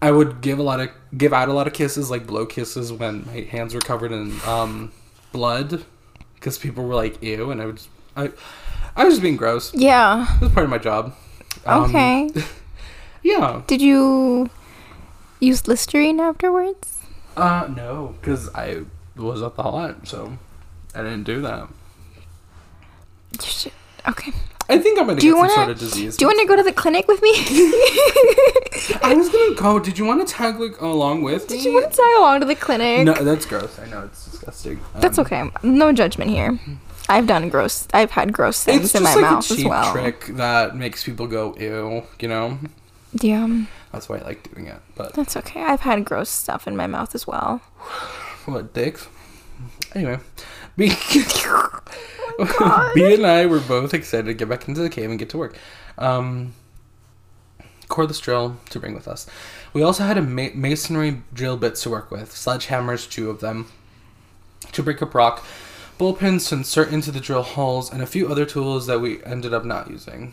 I 0.00 0.10
would 0.10 0.40
give 0.40 0.58
a 0.58 0.62
lot 0.62 0.80
of 0.80 0.90
give 1.16 1.32
out 1.32 1.48
a 1.48 1.52
lot 1.52 1.66
of 1.66 1.72
kisses, 1.72 2.10
like 2.10 2.26
blow 2.26 2.46
kisses 2.46 2.92
when 2.92 3.24
my 3.26 3.40
hands 3.42 3.74
were 3.74 3.80
covered 3.80 4.12
in 4.12 4.32
um 4.46 4.92
blood 5.32 5.84
because 6.34 6.58
people 6.58 6.84
were 6.84 6.94
like 6.94 7.22
ew 7.22 7.50
and 7.50 7.60
I 7.62 7.66
would 7.66 7.76
just, 7.76 7.88
I 8.16 8.30
I 8.94 9.04
was 9.04 9.14
just 9.14 9.22
being 9.22 9.36
gross. 9.36 9.72
yeah. 9.74 10.26
It 10.36 10.40
was 10.42 10.52
part 10.52 10.64
of 10.64 10.70
my 10.70 10.78
job. 10.78 11.14
Um, 11.66 11.84
Okay. 11.84 12.30
Yeah. 13.24 13.62
Did 13.68 13.80
you 13.80 14.50
use 15.38 15.68
Listerine 15.68 16.18
afterwards? 16.18 16.98
Uh, 17.36 17.68
no, 17.74 18.16
because 18.20 18.52
I 18.52 18.82
was 19.16 19.42
at 19.42 19.56
the 19.56 19.62
lot, 19.62 20.06
so 20.08 20.38
I 20.94 20.98
didn't 21.02 21.24
do 21.24 21.40
that. 21.42 21.68
You 23.40 23.46
should. 23.48 23.72
Okay. 24.08 24.32
I 24.68 24.78
think 24.78 24.98
I'm 24.98 25.06
gonna 25.06 25.20
Do 25.20 25.26
you 25.26 25.34
get 25.34 25.38
some 25.38 25.48
wanna- 25.48 25.54
sort 25.54 25.70
of 25.70 25.78
disease. 25.78 26.16
Do 26.16 26.24
you 26.24 26.28
want 26.28 26.40
to 26.40 26.46
go 26.46 26.56
to 26.56 26.62
the 26.62 26.72
clinic 26.72 27.06
with 27.08 27.20
me? 27.22 27.30
I 29.02 29.14
was 29.14 29.28
gonna 29.28 29.54
go. 29.54 29.78
Did 29.78 29.98
you 29.98 30.04
want 30.04 30.26
to 30.26 30.32
tag 30.32 30.58
like 30.58 30.80
along 30.80 31.22
with 31.22 31.46
Did 31.48 31.58
me? 31.58 31.64
you 31.64 31.72
want 31.74 31.90
to 31.90 31.96
tag 31.96 32.16
along 32.18 32.40
to 32.40 32.46
the 32.46 32.54
clinic? 32.54 33.04
No, 33.04 33.14
that's 33.14 33.44
gross. 33.46 33.78
I 33.78 33.86
know 33.88 34.04
it's 34.04 34.24
disgusting. 34.30 34.80
That's 34.96 35.18
Um, 35.18 35.26
okay. 35.26 35.50
No 35.62 35.92
judgment 35.92 36.30
here. 36.30 36.58
I've 37.08 37.26
done 37.26 37.48
gross. 37.48 37.86
I've 37.92 38.12
had 38.12 38.32
gross 38.32 38.62
things 38.64 38.84
It's 38.86 38.94
in 38.94 39.02
my 39.02 39.12
like 39.14 39.22
mouth 39.22 39.50
a 39.50 39.52
as 39.52 39.56
cheap 39.58 39.68
well. 39.68 39.92
trick 39.92 40.26
that 40.36 40.76
makes 40.76 41.04
people 41.04 41.26
go 41.26 41.54
ew. 41.58 42.04
You 42.20 42.28
know, 42.28 42.58
Yeah, 43.20 43.64
that's 43.92 44.08
why 44.08 44.18
I 44.18 44.22
like 44.22 44.52
doing 44.54 44.66
it. 44.68 44.80
But 44.94 45.12
that's 45.14 45.36
okay. 45.36 45.62
I've 45.62 45.80
had 45.80 46.04
gross 46.04 46.30
stuff 46.30 46.66
in 46.66 46.76
my 46.76 46.86
mouth 46.86 47.14
as 47.14 47.26
well. 47.26 47.60
What 48.44 48.72
dicks? 48.72 49.08
Anyway, 49.94 50.18
B. 50.76 50.88
B 50.88 50.94
and 53.14 53.26
I 53.26 53.46
were 53.46 53.60
both 53.60 53.94
excited 53.94 54.26
to 54.26 54.34
get 54.34 54.48
back 54.48 54.68
into 54.68 54.80
the 54.80 54.88
cave 54.88 55.10
and 55.10 55.18
get 55.18 55.30
to 55.30 55.38
work. 55.38 55.56
Um, 55.98 56.54
cordless 57.88 58.20
drill 58.20 58.56
to 58.70 58.80
bring 58.80 58.94
with 58.94 59.06
us. 59.06 59.26
We 59.72 59.82
also 59.82 60.04
had 60.04 60.18
a 60.18 60.22
ma- 60.22 60.48
masonry 60.54 61.22
drill 61.32 61.56
bits 61.56 61.82
to 61.82 61.90
work 61.90 62.10
with, 62.10 62.30
sledgehammers, 62.30 63.08
two 63.08 63.30
of 63.30 63.40
them, 63.40 63.70
to 64.72 64.82
break 64.82 65.02
up 65.02 65.14
rock, 65.14 65.44
bullpins 65.98 66.48
to 66.48 66.56
insert 66.56 66.92
into 66.92 67.10
the 67.10 67.20
drill 67.20 67.42
holes, 67.42 67.92
and 67.92 68.02
a 68.02 68.06
few 68.06 68.28
other 68.28 68.46
tools 68.46 68.86
that 68.86 69.00
we 69.00 69.22
ended 69.24 69.52
up 69.52 69.64
not 69.64 69.90
using. 69.90 70.32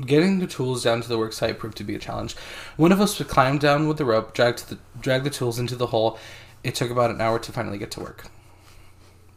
Getting 0.00 0.40
the 0.40 0.46
tools 0.46 0.82
down 0.82 1.00
to 1.02 1.08
the 1.08 1.18
work 1.18 1.32
site 1.32 1.58
proved 1.58 1.76
to 1.78 1.84
be 1.84 1.94
a 1.94 1.98
challenge. 1.98 2.34
One 2.76 2.92
of 2.92 3.00
us 3.00 3.18
would 3.18 3.28
climb 3.28 3.58
down 3.58 3.86
with 3.86 3.98
the 3.98 4.04
rope, 4.04 4.34
drag 4.34 4.56
the 4.56 4.78
drag 5.00 5.24
the 5.24 5.30
tools 5.30 5.58
into 5.58 5.76
the 5.76 5.88
hole. 5.88 6.18
It 6.62 6.74
took 6.74 6.90
about 6.90 7.10
an 7.10 7.20
hour 7.20 7.38
to 7.38 7.52
finally 7.52 7.78
get 7.78 7.90
to 7.92 8.00
work. 8.00 8.26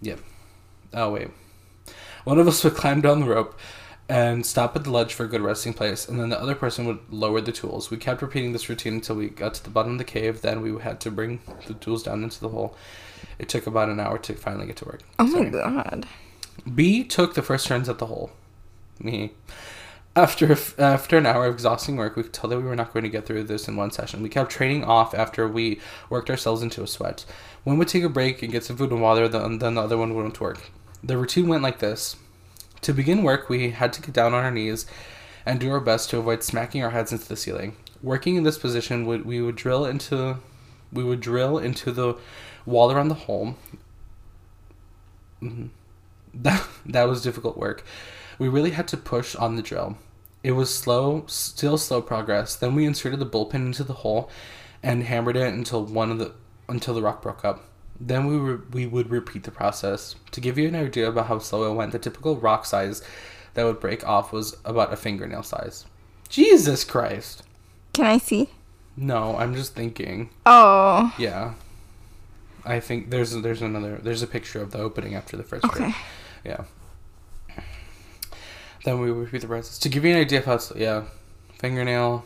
Yep. 0.02 0.20
Oh 0.94 1.12
wait. 1.12 1.30
One 2.24 2.40
of 2.40 2.48
us 2.48 2.64
would 2.64 2.76
climb 2.76 3.02
down 3.02 3.22
the 3.22 3.28
rope 3.28 3.58
and 4.10 4.46
stop 4.46 4.76
at 4.76 4.84
the 4.84 4.92
ledge 4.92 5.14
for 5.14 5.24
a 5.24 5.28
good 5.28 5.42
resting 5.42 5.74
place, 5.74 6.08
and 6.08 6.20
then 6.20 6.30
the 6.30 6.40
other 6.40 6.56
person 6.56 6.86
would 6.86 7.00
lower 7.10 7.42
the 7.42 7.52
tools. 7.52 7.90
We 7.90 7.98
kept 7.98 8.22
repeating 8.22 8.52
this 8.52 8.70
routine 8.70 8.96
until 8.96 9.16
we 9.16 9.30
got 9.30 9.54
to 9.56 9.64
the 9.64 9.70
bottom 9.70 9.94
of 9.94 9.98
the 9.98 10.04
cave. 10.04 10.42
Then 10.42 10.62
we 10.62 10.78
had 10.82 11.00
to 11.02 11.12
bring 11.12 11.42
the 11.68 11.74
tools 11.74 12.04
down 12.04 12.24
into 12.24 12.40
the 12.40 12.50
hole. 12.50 12.76
It 13.40 13.50
took 13.50 13.66
about 13.66 13.90
an 13.90 14.00
hour 14.00 14.18
to 14.20 14.34
finally 14.34 14.68
get 14.68 14.76
to 14.78 14.86
work. 14.86 15.02
Oh 15.20 15.30
Sorry. 15.30 15.46
my 15.46 15.50
god. 15.50 16.06
B 16.76 17.04
took 17.04 17.34
the 17.34 17.42
first 17.42 17.68
turns 17.68 17.90
at 17.90 17.98
the 17.98 18.06
hole. 18.06 18.32
Me. 19.00 19.32
After 20.16 20.55
after 20.78 21.18
an 21.18 21.26
hour 21.26 21.47
of 21.47 21.55
exhausting 21.55 21.95
work, 21.97 22.16
we 22.16 22.22
could 22.24 22.34
tell 22.34 22.49
that 22.49 22.57
we 22.57 22.64
were 22.64 22.76
not 22.76 22.93
going 22.93 23.03
to 23.03 23.09
get 23.09 23.26
through 23.26 23.45
this 23.45 23.68
in 23.68 23.76
one 23.76 23.89
session. 23.89 24.22
We 24.22 24.30
kept 24.30 24.51
training 24.51 24.84
off 24.84 25.16
after 25.16 25.47
we 25.47 25.80
worked 26.09 26.30
ourselves 26.30 26.61
into 26.61 26.84
a 26.84 26.88
sweat. 26.88 27.26
One 27.64 27.80
would 27.80 27.88
take 27.88 28.03
a 28.03 28.09
break 28.09 28.43
and 28.43 28.51
get 28.51 28.64
some 28.64 28.78
food 28.78 28.91
and 28.91 29.01
water, 29.01 29.28
then 29.28 29.57
the 29.57 29.82
other 29.82 29.97
one 29.97 30.32
to 30.32 30.43
work. 30.43 30.70
The 31.03 31.18
routine 31.18 31.47
went 31.47 31.64
like 31.64 31.80
this. 31.80 32.16
To 32.82 32.93
begin 32.93 33.24
work, 33.24 33.49
we 33.49 33.72
had 33.72 33.91
to 33.93 34.01
get 34.01 34.14
down 34.14 34.34
on 34.36 34.43
our 34.43 34.51
knees 34.51 34.86
and 35.45 35.59
do 35.59 35.72
our 35.72 35.80
best 35.80 36.09
to 36.11 36.20
avoid 36.20 36.43
smacking 36.43 36.84
our 36.84 36.91
heads 36.91 37.11
into 37.11 37.28
the 37.28 37.36
ceiling. 37.36 37.76
Working 38.03 38.36
in 38.36 38.43
this 38.43 38.59
position, 38.59 39.05
would 39.07 39.26
we 39.26 39.41
would 39.41 39.55
drill 39.55 39.84
into 39.86 40.38
we 40.91 41.03
would 41.03 41.22
drill 41.22 41.57
into 41.57 41.91
the 41.91 42.16
wall 42.68 42.91
around 42.91 43.07
the 43.07 43.16
hole. 43.16 43.55
Mhm. 45.41 45.70
That 46.34 46.68
that 46.86 47.07
was 47.07 47.24
difficult 47.24 47.57
work. 47.57 47.84
We 48.40 48.48
really 48.50 48.72
had 48.72 48.88
to 48.90 48.98
push 48.98 49.36
on 49.36 49.56
the 49.56 49.62
drill. 49.62 49.98
It 50.44 50.52
was 50.54 50.74
slow, 50.74 51.24
still 51.28 51.78
slow 51.78 52.02
progress. 52.02 52.56
Then 52.56 52.76
we 52.76 52.86
inserted 52.86 53.20
the 53.20 53.26
bullpin 53.26 53.56
into 53.66 53.84
the 53.84 53.94
hole 53.94 54.30
and 54.82 55.04
hammered 55.04 55.38
it 55.38 55.54
until 55.54 55.84
one 55.86 56.12
of 56.12 56.20
the 56.20 56.34
until 56.68 56.94
the 56.94 57.02
rock 57.02 57.22
broke 57.22 57.46
up. 57.46 57.64
Then 58.00 58.26
we 58.26 58.38
were, 58.38 58.62
we 58.72 58.86
would 58.86 59.10
repeat 59.10 59.44
the 59.44 59.52
process. 59.52 60.16
To 60.32 60.42
give 60.42 60.58
you 60.58 60.68
an 60.68 60.76
idea 60.76 61.08
about 61.08 61.28
how 61.28 61.40
slow 61.40 61.72
it 61.72 61.76
went, 61.76 61.92
the 61.92 62.00
typical 62.00 62.36
rock 62.36 62.66
size 62.66 63.02
that 63.54 63.64
would 63.64 63.80
break 63.80 64.06
off 64.08 64.34
was 64.34 64.58
about 64.66 64.92
a 64.92 64.98
fingernail 64.98 65.44
size. 65.44 65.86
Jesus 66.28 66.84
Christ. 66.84 67.44
Can 67.94 68.06
I 68.06 68.18
see? 68.18 68.50
No, 68.98 69.38
I'm 69.38 69.54
just 69.56 69.76
thinking. 69.76 70.30
Oh. 70.46 71.14
Yeah. 71.18 71.54
I 72.66 72.80
think 72.80 73.10
there's 73.12 73.32
there's 73.42 73.62
another 73.62 74.00
there's 74.02 74.22
a 74.24 74.28
picture 74.28 74.62
of 74.62 74.72
the 74.72 74.80
opening 74.80 75.16
after 75.16 75.38
the 75.38 75.44
first 75.44 75.66
Okay. 75.66 75.78
break. 75.86 75.96
Yeah. 76.44 76.64
Then 78.84 79.00
we 79.00 79.12
repeat 79.12 79.42
the 79.42 79.48
process. 79.48 79.80
To 79.80 79.90
give 79.90 80.04
you 80.04 80.14
an 80.14 80.20
idea 80.20 80.40
of 80.40 80.46
how 80.46 80.56
it's, 80.56 80.72
yeah, 80.76 81.06
fingernail. 81.58 82.26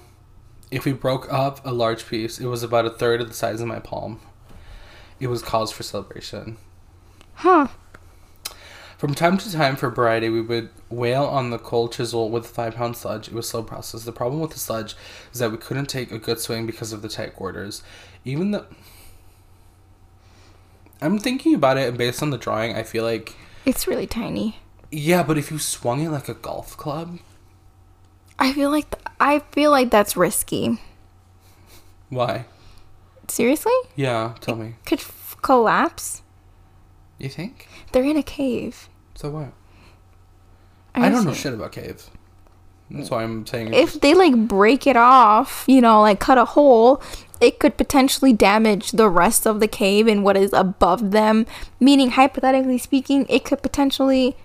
If 0.71 0.85
we 0.85 0.91
broke 0.91 1.31
up 1.31 1.65
a 1.65 1.71
large 1.71 2.07
piece, 2.07 2.39
it 2.39 2.47
was 2.47 2.63
about 2.63 2.85
a 2.85 2.89
third 2.89 3.21
of 3.21 3.27
the 3.27 3.33
size 3.33 3.61
of 3.61 3.67
my 3.67 3.79
palm. 3.79 4.19
It 5.19 5.27
was 5.27 5.41
cause 5.41 5.71
for 5.71 5.83
celebration. 5.83 6.57
Huh. 7.35 7.67
From 8.97 9.13
time 9.13 9.37
to 9.37 9.51
time, 9.51 9.75
for 9.75 9.91
variety, 9.91 10.27
we 10.29 10.41
would 10.41 10.69
wail 10.89 11.23
on 11.23 11.51
the 11.51 11.59
cold 11.59 11.93
chisel 11.93 12.31
with 12.31 12.47
five 12.47 12.75
pound 12.75 12.97
sludge. 12.97 13.27
It 13.27 13.33
was 13.35 13.47
slow 13.47 13.61
process. 13.61 14.03
The 14.03 14.11
problem 14.11 14.41
with 14.41 14.51
the 14.51 14.59
sludge 14.59 14.95
is 15.31 15.39
that 15.39 15.51
we 15.51 15.57
couldn't 15.57 15.85
take 15.85 16.11
a 16.11 16.17
good 16.17 16.39
swing 16.39 16.65
because 16.65 16.91
of 16.91 17.03
the 17.03 17.09
tight 17.09 17.35
quarters. 17.35 17.83
Even 18.25 18.51
the. 18.51 18.65
I'm 20.99 21.19
thinking 21.19 21.53
about 21.53 21.77
it, 21.77 21.89
and 21.89 21.97
based 21.97 22.23
on 22.23 22.31
the 22.31 22.39
drawing, 22.39 22.75
I 22.75 22.81
feel 22.81 23.03
like. 23.03 23.35
It's 23.65 23.87
really 23.87 24.07
tiny. 24.07 24.57
Yeah, 24.91 25.23
but 25.23 25.37
if 25.37 25.51
you 25.51 25.59
swung 25.59 26.01
it 26.01 26.09
like 26.09 26.29
a 26.29 26.33
golf 26.33 26.77
club. 26.77 27.19
I 28.39 28.53
feel 28.53 28.69
like 28.69 28.89
th- 28.91 29.05
I 29.19 29.39
feel 29.51 29.71
like 29.71 29.89
that's 29.89 30.15
risky. 30.15 30.79
Why? 32.09 32.45
Seriously? 33.27 33.73
Yeah, 33.95 34.35
tell 34.39 34.55
me. 34.55 34.75
Could 34.85 34.99
f- 34.99 35.35
collapse. 35.41 36.21
You 37.17 37.29
think? 37.29 37.67
They're 37.91 38.03
in 38.03 38.17
a 38.17 38.23
cave. 38.23 38.89
So 39.15 39.29
what? 39.31 39.53
I 40.95 41.09
don't 41.09 41.25
know 41.25 41.33
shit 41.33 41.53
about 41.53 41.71
caves. 41.71 42.09
That's 42.89 43.09
why 43.09 43.23
I'm 43.23 43.45
saying. 43.45 43.73
If 43.73 43.99
they 43.99 44.13
like 44.13 44.47
break 44.47 44.87
it 44.87 44.95
off, 44.95 45.65
you 45.67 45.81
know, 45.81 46.01
like 46.01 46.19
cut 46.19 46.37
a 46.37 46.45
hole, 46.45 47.01
it 47.41 47.59
could 47.59 47.77
potentially 47.77 48.33
damage 48.33 48.91
the 48.91 49.09
rest 49.09 49.45
of 49.45 49.59
the 49.59 49.67
cave 49.67 50.07
and 50.07 50.23
what 50.23 50.37
is 50.37 50.53
above 50.53 51.11
them. 51.11 51.45
Meaning, 51.79 52.11
hypothetically 52.11 52.77
speaking, 52.77 53.25
it 53.29 53.43
could 53.43 53.61
potentially, 53.61 54.37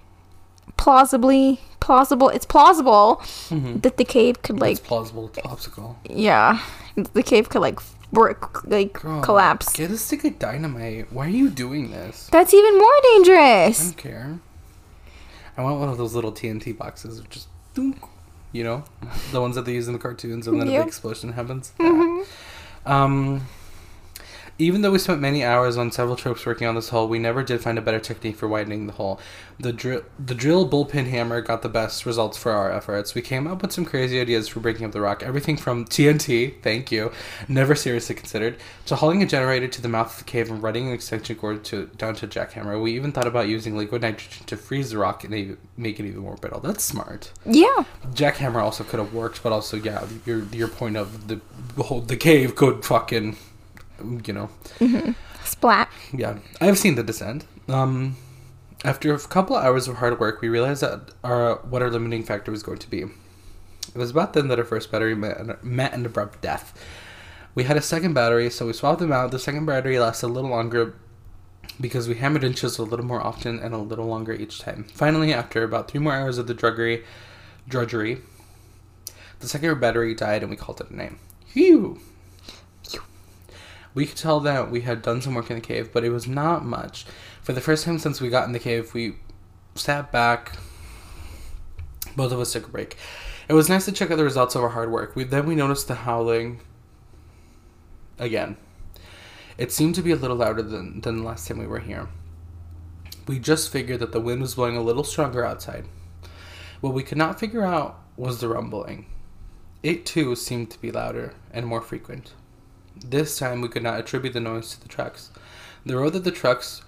plausibly, 0.83 1.61
plausible. 1.81 2.29
It's 2.29 2.45
plausible 2.47 3.21
Mhm. 3.51 3.83
that 3.83 3.97
the 3.97 4.05
cave 4.05 4.43
could 4.43 4.59
like, 4.61 4.73
it's 4.79 4.81
plausible. 4.81 5.25
It's 5.29 5.39
popsicle. 5.47 5.95
yeah, 6.11 6.59
the 7.15 7.23
cave 7.23 7.49
could 7.49 7.63
like 7.63 7.79
work, 8.13 8.65
like 8.67 8.95
Girl, 9.03 9.23
collapse. 9.23 9.73
Get 9.73 9.91
a 9.91 9.97
stick 9.97 10.25
of 10.25 10.39
dynamite. 10.39 11.13
Why 11.13 11.27
are 11.27 11.37
you 11.43 11.49
doing 11.51 11.91
this? 11.93 12.29
That's 12.33 12.53
even 12.53 12.75
more 12.79 12.99
dangerous. 13.13 13.81
I 13.81 13.85
don't 13.85 13.97
care. 13.97 14.39
I 15.57 15.63
want 15.63 15.79
one 15.81 15.89
of 15.89 15.99
those 15.99 16.15
little 16.15 16.33
TNT 16.33 16.73
boxes, 16.77 17.21
which 17.21 17.31
just, 17.31 17.49
you 18.53 18.65
know, 18.65 18.85
the 19.33 19.41
ones 19.41 19.55
that 19.55 19.65
they 19.67 19.73
use 19.75 19.87
in 19.87 19.93
the 19.93 19.99
cartoons, 19.99 20.47
and 20.47 20.61
then 20.61 20.69
a 20.69 20.79
big 20.79 20.87
explosion 20.89 21.33
happens. 21.33 21.73
Mhm. 21.79 22.25
Um, 22.87 23.43
even 24.63 24.83
though 24.83 24.93
we 24.93 24.99
spent 24.99 25.21
many 25.21 25.45
hours 25.45 25.77
on 25.77 25.91
several 25.91 26.17
tropes 26.17 26.47
working 26.47 26.67
on 26.67 26.75
this 26.75 26.91
hole, 26.91 27.09
we 27.09 27.19
never 27.19 27.43
did 27.43 27.61
find 27.61 27.79
a 27.79 27.83
better 27.83 28.01
technique 28.01 28.37
for 28.37 28.49
widening 28.49 28.87
the 28.87 28.93
hole. 28.95 29.21
The 29.59 29.73
drill, 29.73 30.03
the 30.19 30.35
drill 30.35 30.69
bullpin 30.69 31.07
hammer 31.07 31.41
got 31.41 31.63
the 31.63 31.69
best 31.69 32.07
results 32.07 32.39
for 32.39 32.53
our 32.53 32.73
efforts. 32.73 33.15
We 33.15 33.23
came 33.23 33.47
up 33.47 33.63
with 33.63 33.73
some 33.73 33.85
crazy 33.85 34.21
ideas 34.21 34.49
for 34.49 34.61
breaking 34.61 34.87
up 34.87 34.93
the 34.93 35.01
rock. 35.01 35.23
Everything 35.23 35.57
from 35.57 35.85
TNT, 35.85 36.63
thank 36.63 36.91
you, 36.91 37.13
never 37.49 37.75
seriously 37.75 38.15
considered, 38.15 38.57
to 38.87 38.97
hauling 38.97 39.23
a 39.23 39.27
generator 39.27 39.69
to 39.69 39.83
the 39.83 39.89
mouth 39.89 40.13
of 40.13 40.19
the 40.19 40.31
cave 40.31 40.51
and 40.51 40.63
running 40.63 40.89
an 40.89 40.95
extension 40.95 41.37
cord 41.37 41.65
to 41.65 41.87
down 41.97 42.15
to 42.17 42.27
a 42.27 42.29
jackhammer. 42.29 42.81
We 42.81 42.93
even 42.93 43.13
thought 43.13 43.27
about 43.27 43.49
using 43.49 43.77
liquid 43.77 44.03
nitrogen 44.03 44.47
to 44.47 44.57
freeze 44.57 44.91
the 44.91 44.99
rock 44.99 45.25
and 45.25 45.59
make 45.77 46.01
it 46.01 46.07
even 46.07 46.21
more 46.21 46.37
brittle. 46.37 46.61
That's 46.61 46.85
smart. 46.85 47.33
Yeah. 47.45 47.85
Jackhammer 48.13 48.63
also 48.63 48.85
could 48.85 48.99
have 48.99 49.13
worked, 49.13 49.43
but 49.43 49.53
also 49.53 49.77
yeah, 49.77 50.07
your 50.27 50.45
your 50.47 50.69
point 50.69 50.97
of 50.97 51.29
the 51.29 51.41
whole 51.83 52.01
the 52.01 52.17
cave 52.17 52.57
could 52.57 52.85
fucking, 52.85 53.37
you 54.27 54.33
know, 54.33 54.51
Splat. 55.45 55.89
yeah. 56.13 56.39
I've 56.61 56.79
seen 56.79 56.95
the 56.95 57.03
descent. 57.03 57.45
Um, 57.69 58.17
after 58.85 59.15
a 59.15 59.19
couple 59.19 59.57
of 59.57 59.65
hours 59.65 59.89
of 59.89 59.97
hard 59.97 60.19
work, 60.19 60.41
we 60.41 60.49
realized 60.49 60.83
that 60.83 61.13
our 61.23 61.57
what 61.69 61.83
our 61.83 61.91
limiting 61.91 62.25
factor 62.25 62.51
was 62.51 62.63
going 62.63 62.79
to 62.79 62.91
be. 62.91 63.03
It 63.03 63.99
was 63.99 64.11
about 64.11 64.33
then 64.33 64.49
that 64.49 64.59
our 64.59 64.65
first 64.65 64.91
battery 64.91 65.15
met, 65.15 65.63
met 65.65 65.93
an 65.93 66.07
abrupt 66.07 66.41
death. 66.41 66.79
We 67.55 67.65
had 67.65 67.77
a 67.77 67.83
second 67.83 68.15
battery, 68.15 68.49
so 68.49 68.67
we 68.67 68.73
swapped 68.73 69.01
them 69.01 69.13
out. 69.13 69.31
The 69.31 69.39
second 69.39 69.67
battery 69.67 69.99
lasted 69.99 70.27
a 70.27 70.29
little 70.29 70.51
longer 70.51 70.95
because 71.81 72.09
we 72.09 72.15
hammered 72.15 72.45
and 72.45 72.57
chiseled 72.57 72.89
a 72.89 72.91
little 72.91 73.05
more 73.07 73.21
often 73.25 73.59
and 73.59 73.75
a 73.75 73.79
little 73.79 74.07
longer 74.07 74.33
each 74.33 74.61
time. 74.61 74.85
Finally, 74.95 75.33
after 75.35 75.63
about 75.63 75.89
three 75.89 76.01
more 76.01 76.15
hours 76.15 76.39
of 76.39 76.47
the 76.47 76.55
drudgery, 76.55 77.05
drudgery, 77.69 78.19
the 79.41 79.49
second 79.49 79.81
battery 79.81 80.15
died 80.15 80.43
and 80.43 80.51
we 80.51 80.57
called 80.57 80.81
it 80.81 80.91
a 80.91 80.97
name. 80.97 81.19
Phew. 81.49 82.01
We 83.95 84.07
could 84.07 84.17
tell 84.17 84.41
that 84.41 84.71
we 84.71 84.83
had 84.83 85.03
done 85.03 85.21
some 85.21 85.35
work 85.35 85.51
in 85.51 85.57
the 85.57 85.63
cave, 85.63 85.93
but 85.93 86.05
it 86.05 86.11
was 86.11 86.27
not 86.27 86.65
much. 86.65 87.05
For 87.43 87.53
the 87.53 87.61
first 87.61 87.85
time 87.85 87.99
since 87.99 88.21
we 88.21 88.31
got 88.31 88.47
in 88.47 88.53
the 88.53 88.59
cave, 88.59 88.95
we 88.95 89.17
sat 89.75 90.11
back. 90.11 90.57
Both 92.17 92.33
of 92.33 92.41
us 92.41 92.53
took 92.53 92.67
a 92.67 92.71
break. 92.71 92.97
It 93.49 93.55
was 93.55 93.69
nice 93.69 93.85
to 93.85 93.93
check 93.93 94.11
out 94.11 94.17
the 94.17 94.25
results 94.25 94.55
of 94.55 94.63
our 94.63 94.71
hard 94.71 94.91
work. 94.91 95.15
We 95.15 95.25
then 95.25 95.47
we 95.47 95.55
noticed 95.55 95.89
the 95.89 95.95
howling 95.95 96.61
again. 98.19 98.57
It 99.59 99.73
seemed 99.73 99.95
to 99.97 100.03
be 100.03 100.13
a 100.13 100.17
little 100.17 100.37
louder 100.37 100.63
than, 100.63 101.01
than 101.01 101.19
the 101.19 101.25
last 101.25 101.47
time 101.47 101.59
we 101.59 101.67
were 101.67 101.81
here. 101.81 102.09
We 103.27 103.39
just 103.39 103.71
figured 103.71 104.01
that 104.01 104.13
the 104.13 104.21
wind 104.21 104.41
was 104.41 104.55
blowing 104.55 104.77
a 104.77 104.83
little 104.83 105.05
stronger 105.05 105.45
outside. 105.45 105.85
What 106.81 106.95
we 106.95 107.03
could 107.03 107.19
not 107.19 107.39
figure 107.39 107.63
out 107.63 108.01
was 108.17 108.41
the 108.41 108.49
rumbling. 108.49 109.07
It 109.83 110.07
too 110.07 110.35
seemed 110.35 110.71
to 110.71 110.81
be 110.81 110.91
louder 110.91 111.35
and 111.53 111.67
more 111.67 111.81
frequent. 111.81 112.33
This 113.05 113.39
time 113.39 113.61
we 113.61 113.69
could 113.69 113.83
not 113.83 113.99
attribute 113.99 114.33
the 114.33 114.41
noise 114.41 114.75
to 114.75 114.81
the 114.81 114.89
trucks. 114.89 115.31
The 115.85 115.97
road 115.97 116.13
that 116.13 116.25
the 116.25 116.31
trucks 116.31 116.83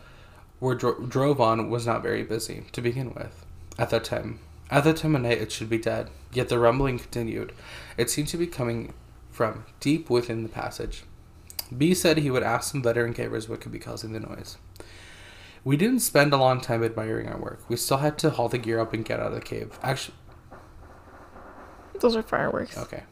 were 0.61 0.75
dro- 0.75 1.01
drove 1.07 1.41
on 1.41 1.69
was 1.69 1.87
not 1.87 2.03
very 2.03 2.23
busy 2.23 2.65
to 2.73 2.81
begin 2.81 3.13
with. 3.15 3.45
At 3.79 3.91
that 3.91 4.05
time, 4.05 4.39
at 4.71 4.85
that 4.85 4.99
time 4.99 5.17
of 5.17 5.23
night, 5.23 5.39
it 5.39 5.51
should 5.51 5.69
be 5.69 5.79
dead. 5.79 6.11
Yet 6.33 6.49
the 6.49 6.59
rumbling 6.59 6.99
continued. 6.99 7.53
It 7.97 8.11
seemed 8.11 8.29
to 8.29 8.37
be 8.37 8.47
coming 8.47 8.95
from 9.31 9.65
deep 9.81 10.09
within 10.09 10.43
the 10.43 10.49
passage. 10.49 11.05
B 11.77 11.93
said 11.95 12.19
he 12.19 12.31
would 12.31 12.43
ask 12.43 12.71
some 12.71 12.83
veteran 12.83 13.15
cavers 13.15 13.49
what 13.49 13.61
could 13.61 13.73
be 13.73 13.79
causing 13.79 14.13
the 14.13 14.21
noise. 14.21 14.57
We 15.65 15.77
didn't 15.77 16.01
spend 16.01 16.33
a 16.33 16.37
long 16.37 16.61
time 16.61 16.85
admiring 16.85 17.29
our 17.29 17.39
work. 17.39 17.61
We 17.69 17.77
still 17.77 17.97
had 17.97 18.19
to 18.19 18.31
haul 18.31 18.49
the 18.49 18.59
gear 18.59 18.79
up 18.81 18.93
and 18.93 19.05
get 19.05 19.19
out 19.19 19.29
of 19.29 19.35
the 19.35 19.41
cave. 19.41 19.79
Actually, 19.83 20.17
Those 22.01 22.15
are 22.17 22.23
fireworks. 22.23 22.77
Okay. 22.77 23.05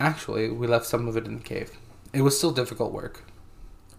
Actually, 0.00 0.50
we 0.50 0.66
left 0.66 0.86
some 0.86 1.08
of 1.08 1.16
it 1.16 1.26
in 1.26 1.36
the 1.36 1.42
cave. 1.42 1.72
It 2.12 2.22
was 2.22 2.36
still 2.36 2.50
difficult 2.50 2.92
work. 2.92 3.24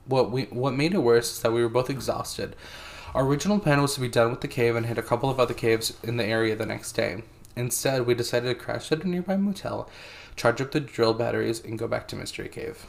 What 0.06 0.32
we 0.32 0.44
what 0.44 0.74
made 0.74 0.94
it 0.94 1.00
worse 1.00 1.32
is 1.32 1.42
that 1.42 1.54
we 1.54 1.62
were 1.62 1.70
both 1.70 1.90
exhausted. 1.90 2.56
Our 3.14 3.26
original 3.26 3.60
plan 3.60 3.82
was 3.82 3.96
to 3.96 4.02
be 4.02 4.10
done 4.10 4.30
with 4.30 4.42
the 4.42 4.48
cave 4.48 4.76
and 4.76 4.86
hit 4.86 4.98
a 4.98 5.02
couple 5.02 5.30
of 5.30 5.40
other 5.40 5.54
caves 5.54 5.94
in 6.04 6.18
the 6.18 6.26
area 6.26 6.56
the 6.56 6.66
next 6.66 6.92
day. 6.92 7.24
Instead, 7.56 8.06
we 8.06 8.14
decided 8.14 8.50
to 8.50 8.56
crash 8.56 8.92
at 8.92 9.04
a 9.04 9.08
nearby 9.08 9.38
motel, 9.38 9.90
charge 10.36 10.60
up 10.60 10.72
the 10.72 10.82
drill 10.82 11.14
batteries, 11.14 11.64
and 11.64 11.80
go 11.80 11.88
back 11.88 12.08
to 12.10 12.16
Mystery 12.18 12.50
Cave. 12.50 12.86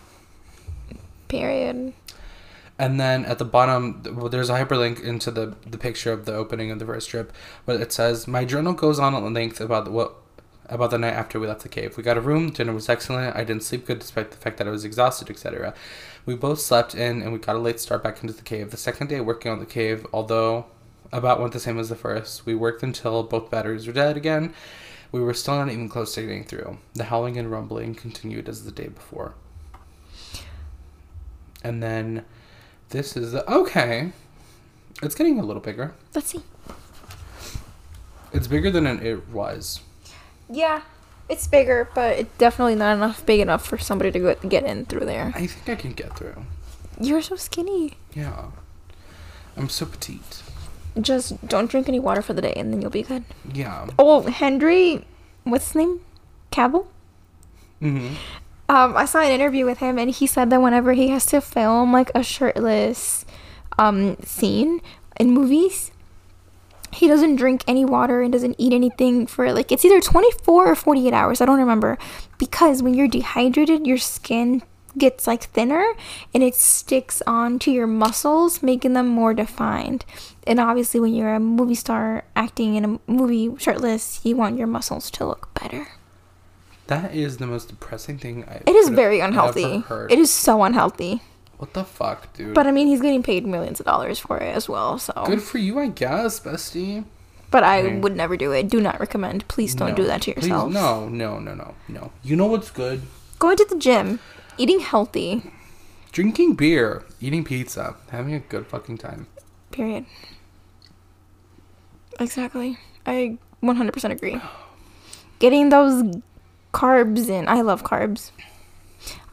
Period. 1.28 1.92
And 2.78 3.00
then 3.00 3.24
at 3.24 3.38
the 3.38 3.44
bottom, 3.44 4.02
well, 4.16 4.28
there's 4.28 4.50
a 4.50 4.54
hyperlink 4.54 5.02
into 5.02 5.30
the, 5.30 5.56
the 5.64 5.78
picture 5.78 6.12
of 6.12 6.26
the 6.26 6.34
opening 6.34 6.70
of 6.72 6.80
the 6.80 6.84
first 6.84 7.08
trip, 7.08 7.32
but 7.64 7.80
it 7.80 7.92
says, 7.92 8.26
"My 8.26 8.44
journal 8.44 8.72
goes 8.74 8.98
on 8.98 9.14
at 9.14 9.22
length 9.22 9.60
about 9.60 9.90
what 9.90 10.16
about 10.68 10.90
the 10.90 10.98
night 10.98 11.14
after 11.14 11.38
we 11.38 11.46
left 11.46 11.62
the 11.62 11.68
cave. 11.68 11.96
We 11.96 12.02
got 12.02 12.16
a 12.16 12.20
room. 12.20 12.50
Dinner 12.50 12.72
was 12.72 12.88
excellent. 12.88 13.36
I 13.36 13.44
didn't 13.44 13.62
sleep 13.62 13.86
good 13.86 13.98
despite 13.98 14.30
the 14.30 14.36
fact 14.36 14.58
that 14.58 14.66
I 14.66 14.70
was 14.70 14.84
exhausted, 14.84 15.30
etc. 15.30 15.74
We 16.24 16.34
both 16.34 16.60
slept 16.60 16.94
in, 16.94 17.22
and 17.22 17.32
we 17.32 17.38
got 17.38 17.56
a 17.56 17.60
late 17.60 17.80
start 17.80 18.02
back 18.02 18.22
into 18.22 18.34
the 18.34 18.42
cave. 18.42 18.70
The 18.70 18.76
second 18.76 19.08
day 19.08 19.20
working 19.20 19.52
on 19.52 19.60
the 19.60 19.66
cave, 19.66 20.06
although 20.12 20.66
about 21.12 21.40
went 21.40 21.52
the 21.52 21.60
same 21.60 21.78
as 21.78 21.88
the 21.88 21.94
first, 21.94 22.46
we 22.46 22.54
worked 22.54 22.82
until 22.82 23.22
both 23.22 23.50
batteries 23.50 23.86
were 23.86 23.92
dead 23.92 24.16
again. 24.16 24.52
We 25.12 25.20
were 25.20 25.34
still 25.34 25.54
not 25.54 25.70
even 25.70 25.88
close 25.88 26.14
to 26.14 26.22
getting 26.22 26.44
through. 26.44 26.78
The 26.94 27.04
howling 27.04 27.38
and 27.38 27.50
rumbling 27.50 27.94
continued 27.94 28.48
as 28.48 28.64
the 28.64 28.72
day 28.72 28.88
before." 28.88 29.34
And 31.62 31.82
then 31.82 32.24
this 32.90 33.16
is 33.16 33.32
the 33.32 33.48
okay. 33.50 34.12
It's 35.02 35.14
getting 35.14 35.38
a 35.38 35.44
little 35.44 35.62
bigger. 35.62 35.94
Let's 36.14 36.30
see. 36.30 36.42
It's 38.32 38.48
bigger 38.48 38.70
than 38.70 38.86
it 38.86 39.28
was. 39.28 39.80
Yeah, 40.50 40.82
it's 41.28 41.46
bigger, 41.46 41.88
but 41.94 42.18
it's 42.18 42.38
definitely 42.38 42.76
not 42.76 42.96
enough 42.96 43.24
big 43.26 43.40
enough 43.40 43.66
for 43.66 43.78
somebody 43.78 44.10
to 44.12 44.18
go, 44.18 44.34
get 44.48 44.64
in 44.64 44.86
through 44.86 45.06
there. 45.06 45.32
I 45.34 45.46
think 45.46 45.68
I 45.78 45.80
can 45.80 45.92
get 45.92 46.16
through. 46.16 46.44
You're 47.00 47.22
so 47.22 47.36
skinny. 47.36 47.96
Yeah. 48.14 48.46
I'm 49.56 49.68
so 49.68 49.86
petite. 49.86 50.42
Just 51.00 51.46
don't 51.46 51.70
drink 51.70 51.88
any 51.88 52.00
water 52.00 52.22
for 52.22 52.32
the 52.32 52.42
day, 52.42 52.54
and 52.56 52.72
then 52.72 52.80
you'll 52.80 52.90
be 52.90 53.02
good. 53.02 53.24
Yeah. 53.52 53.88
Oh, 53.98 54.22
Henry, 54.22 55.04
what's 55.44 55.68
his 55.68 55.74
name? 55.74 56.00
Cavill. 56.50 56.86
Mm-hmm. 57.82 58.14
Um, 58.68 58.96
I 58.96 59.04
saw 59.04 59.20
an 59.20 59.30
interview 59.30 59.64
with 59.64 59.78
him, 59.78 59.98
and 59.98 60.10
he 60.10 60.26
said 60.26 60.50
that 60.50 60.62
whenever 60.62 60.92
he 60.92 61.08
has 61.08 61.26
to 61.26 61.40
film 61.40 61.92
like 61.92 62.10
a 62.14 62.22
shirtless 62.22 63.24
um 63.78 64.16
scene 64.22 64.80
in 65.20 65.32
movies, 65.32 65.90
he 66.96 67.08
doesn't 67.08 67.36
drink 67.36 67.62
any 67.66 67.84
water 67.84 68.22
and 68.22 68.32
doesn't 68.32 68.56
eat 68.58 68.72
anything 68.72 69.26
for 69.26 69.52
like 69.52 69.70
it's 69.70 69.84
either 69.84 70.00
24 70.00 70.66
or 70.66 70.74
48 70.74 71.12
hours. 71.12 71.40
I 71.40 71.46
don't 71.46 71.58
remember 71.58 71.98
because 72.38 72.82
when 72.82 72.94
you're 72.94 73.08
dehydrated, 73.08 73.86
your 73.86 73.98
skin 73.98 74.62
gets 74.96 75.26
like 75.26 75.44
thinner 75.44 75.92
and 76.32 76.42
it 76.42 76.54
sticks 76.54 77.22
onto 77.26 77.70
your 77.70 77.86
muscles, 77.86 78.62
making 78.62 78.94
them 78.94 79.08
more 79.08 79.34
defined. 79.34 80.04
And 80.46 80.58
obviously, 80.58 81.00
when 81.00 81.14
you're 81.14 81.34
a 81.34 81.40
movie 81.40 81.74
star 81.74 82.24
acting 82.34 82.76
in 82.76 82.84
a 82.84 83.10
movie 83.10 83.54
shirtless, 83.58 84.20
you 84.24 84.36
want 84.36 84.56
your 84.56 84.66
muscles 84.66 85.10
to 85.12 85.26
look 85.26 85.52
better. 85.60 85.88
That 86.86 87.14
is 87.14 87.38
the 87.38 87.46
most 87.46 87.68
depressing 87.68 88.18
thing 88.18 88.44
I've. 88.44 88.62
It 88.66 88.76
is 88.76 88.88
very 88.88 89.20
unhealthy. 89.20 89.82
It 90.08 90.18
is 90.18 90.30
so 90.30 90.62
unhealthy. 90.62 91.20
What 91.58 91.72
the 91.72 91.84
fuck, 91.84 92.32
dude? 92.34 92.54
But 92.54 92.66
I 92.66 92.70
mean, 92.70 92.86
he's 92.86 93.00
getting 93.00 93.22
paid 93.22 93.46
millions 93.46 93.80
of 93.80 93.86
dollars 93.86 94.18
for 94.18 94.38
it 94.38 94.54
as 94.54 94.68
well. 94.68 94.98
So, 94.98 95.12
Good 95.24 95.42
for 95.42 95.58
you, 95.58 95.78
I 95.78 95.88
guess, 95.88 96.38
bestie. 96.40 97.04
but 97.50 97.62
I 97.64 97.96
would 97.98 98.14
never 98.14 98.36
do 98.36 98.52
it. 98.52 98.68
Do 98.68 98.80
not 98.80 99.00
recommend. 99.00 99.48
Please 99.48 99.74
don't 99.74 99.90
No. 99.90 99.94
do 99.94 100.04
that 100.04 100.22
to 100.22 100.34
Please, 100.34 100.44
yourself. 100.48 100.70
no, 100.70 101.08
no, 101.08 101.38
no, 101.38 101.54
no, 101.54 101.74
no. 101.88 102.10
You 102.22 102.36
know 102.36 102.46
what's 102.46 102.70
good? 102.70 103.02
Going 103.38 103.56
to 103.56 103.64
the 103.68 103.76
gym, 103.78 104.18
eating 104.58 104.80
healthy. 104.80 105.50
Drinking 106.12 106.54
beer, 106.54 107.04
eating 107.20 107.44
pizza, 107.44 107.96
having 108.10 108.34
a 108.34 108.40
good 108.40 108.66
fucking 108.66 108.98
time. 108.98 109.26
Period. 109.70 110.04
Exactly. 112.18 112.78
I 113.06 113.38
100% 113.62 114.10
agree. 114.12 114.40
Getting 115.38 115.68
those 115.68 116.02
carbs 116.72 117.28
in. 117.28 117.48
I 117.48 117.60
love 117.60 117.82
carbs. 117.82 118.30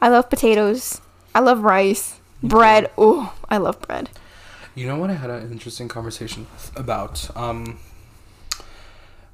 I 0.00 0.08
love 0.08 0.28
potatoes. 0.30 1.00
I 1.34 1.40
love 1.40 1.62
rice. 1.62 2.20
Bread. 2.42 2.90
Oh, 2.96 3.34
I 3.48 3.56
love 3.56 3.80
bread. 3.80 4.10
You 4.74 4.86
know 4.86 4.96
what 4.96 5.10
I 5.10 5.14
had 5.14 5.30
an 5.30 5.50
interesting 5.50 5.88
conversation 5.88 6.46
about 6.76 7.34
um 7.36 7.78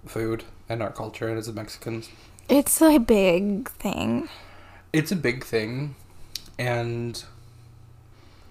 food 0.07 0.45
and 0.69 0.83
our 0.83 0.91
culture 0.91 1.29
and 1.29 1.39
as 1.39 1.49
a 1.49 1.53
Mexicans. 1.53 2.09
It's 2.49 2.81
a 2.81 2.99
big 2.99 3.71
thing. 3.71 4.29
It's 4.93 5.13
a 5.13 5.17
big 5.17 5.45
thing 5.45 5.95
and 6.59 7.23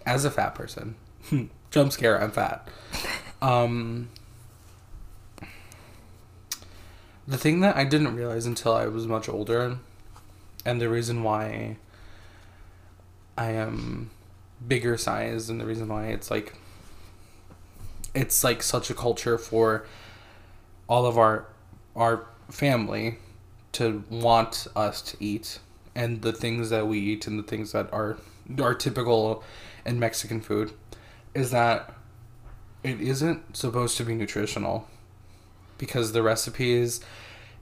as 0.05 0.25
a 0.25 0.31
fat 0.31 0.55
person, 0.55 0.95
jump 1.71 1.91
scare, 1.91 2.21
I'm 2.21 2.31
fat. 2.31 2.67
Um 3.41 4.09
the 7.25 7.37
thing 7.37 7.61
that 7.61 7.77
I 7.77 7.85
didn't 7.85 8.15
realize 8.15 8.45
until 8.45 8.73
I 8.73 8.87
was 8.87 9.07
much 9.07 9.29
older 9.29 9.77
and 10.65 10.81
the 10.81 10.89
reason 10.89 11.23
why 11.23 11.77
I 13.39 13.51
am 13.51 14.11
bigger 14.67 14.97
size 14.97 15.49
and 15.49 15.61
the 15.61 15.65
reason 15.65 15.87
why 15.87 16.07
it's 16.07 16.29
like 16.29 16.53
it's 18.13 18.43
like 18.43 18.61
such 18.61 18.89
a 18.89 18.93
culture 18.93 19.37
for 19.37 19.85
all 20.89 21.05
of 21.05 21.17
our 21.17 21.45
our 21.95 22.25
family 22.49 23.17
to 23.71 24.03
want 24.09 24.67
us 24.75 25.01
to 25.03 25.17
eat 25.23 25.59
and 25.95 26.21
the 26.21 26.33
things 26.33 26.69
that 26.69 26.85
we 26.87 26.99
eat 26.99 27.27
and 27.27 27.39
the 27.39 27.43
things 27.43 27.71
that 27.71 27.91
are 27.93 28.17
are 28.61 28.73
typical 28.75 29.41
in 29.85 29.99
Mexican 29.99 30.41
food 30.41 30.73
is 31.33 31.51
that 31.51 31.93
it 32.83 32.99
isn't 32.99 33.55
supposed 33.55 33.95
to 33.95 34.03
be 34.03 34.15
nutritional 34.15 34.85
because 35.77 36.11
the 36.11 36.21
recipes 36.21 36.99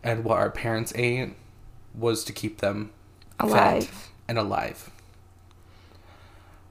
and 0.01 0.23
what 0.23 0.39
our 0.39 0.49
parents 0.49 0.91
ate 0.95 1.35
was 1.93 2.23
to 2.23 2.33
keep 2.33 2.61
them 2.61 2.89
Alive. 3.39 4.09
and 4.27 4.39
alive. 4.39 4.89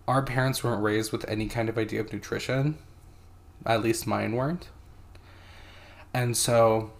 Our 0.09 0.23
parents 0.23 0.63
weren't 0.63 0.83
raised 0.83 1.13
with 1.13 1.29
any 1.29 1.49
kind 1.49 1.69
of 1.69 1.77
idea 1.77 2.01
of 2.01 2.13
nutrition. 2.13 2.79
At 3.65 3.83
least 3.83 4.07
mine 4.07 4.33
weren't. 4.33 4.69
And 6.15 6.37
so 6.37 6.93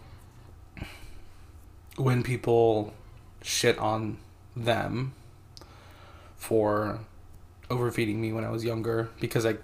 when 1.95 2.21
people 2.21 2.93
shit 3.41 3.77
on 3.79 4.17
them 4.55 5.13
for 6.35 6.99
overfeeding 7.69 8.21
me 8.21 8.31
when 8.31 8.43
I 8.43 8.49
was 8.49 8.63
younger 8.63 9.09
because 9.19 9.45
I 9.45 9.55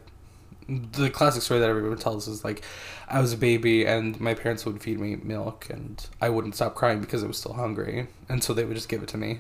the 0.68 1.10
classic 1.10 1.42
story 1.42 1.60
that 1.60 1.70
everyone 1.70 1.98
tells 1.98 2.28
is 2.28 2.44
like 2.44 2.64
I 3.10 3.20
was 3.20 3.34
a 3.34 3.38
baby 3.38 3.86
and 3.86 4.20
my 4.20 4.34
parents 4.34 4.66
would 4.66 4.82
feed 4.82 5.00
me 5.00 5.18
milk 5.18 5.68
and 5.70 6.06
I 6.22 6.30
wouldn't 6.30 6.56
stop 6.56 6.74
crying 6.74 7.02
because 7.02 7.24
I 7.24 7.28
was 7.28 7.38
still 7.38 7.54
hungry 7.54 8.08
and 8.30 8.44
so 8.44 8.54
they 8.54 8.64
would 8.64 8.76
just 8.76 8.90
give 8.90 9.04
it 9.04 9.10
to 9.10 9.18
me. 9.18 9.40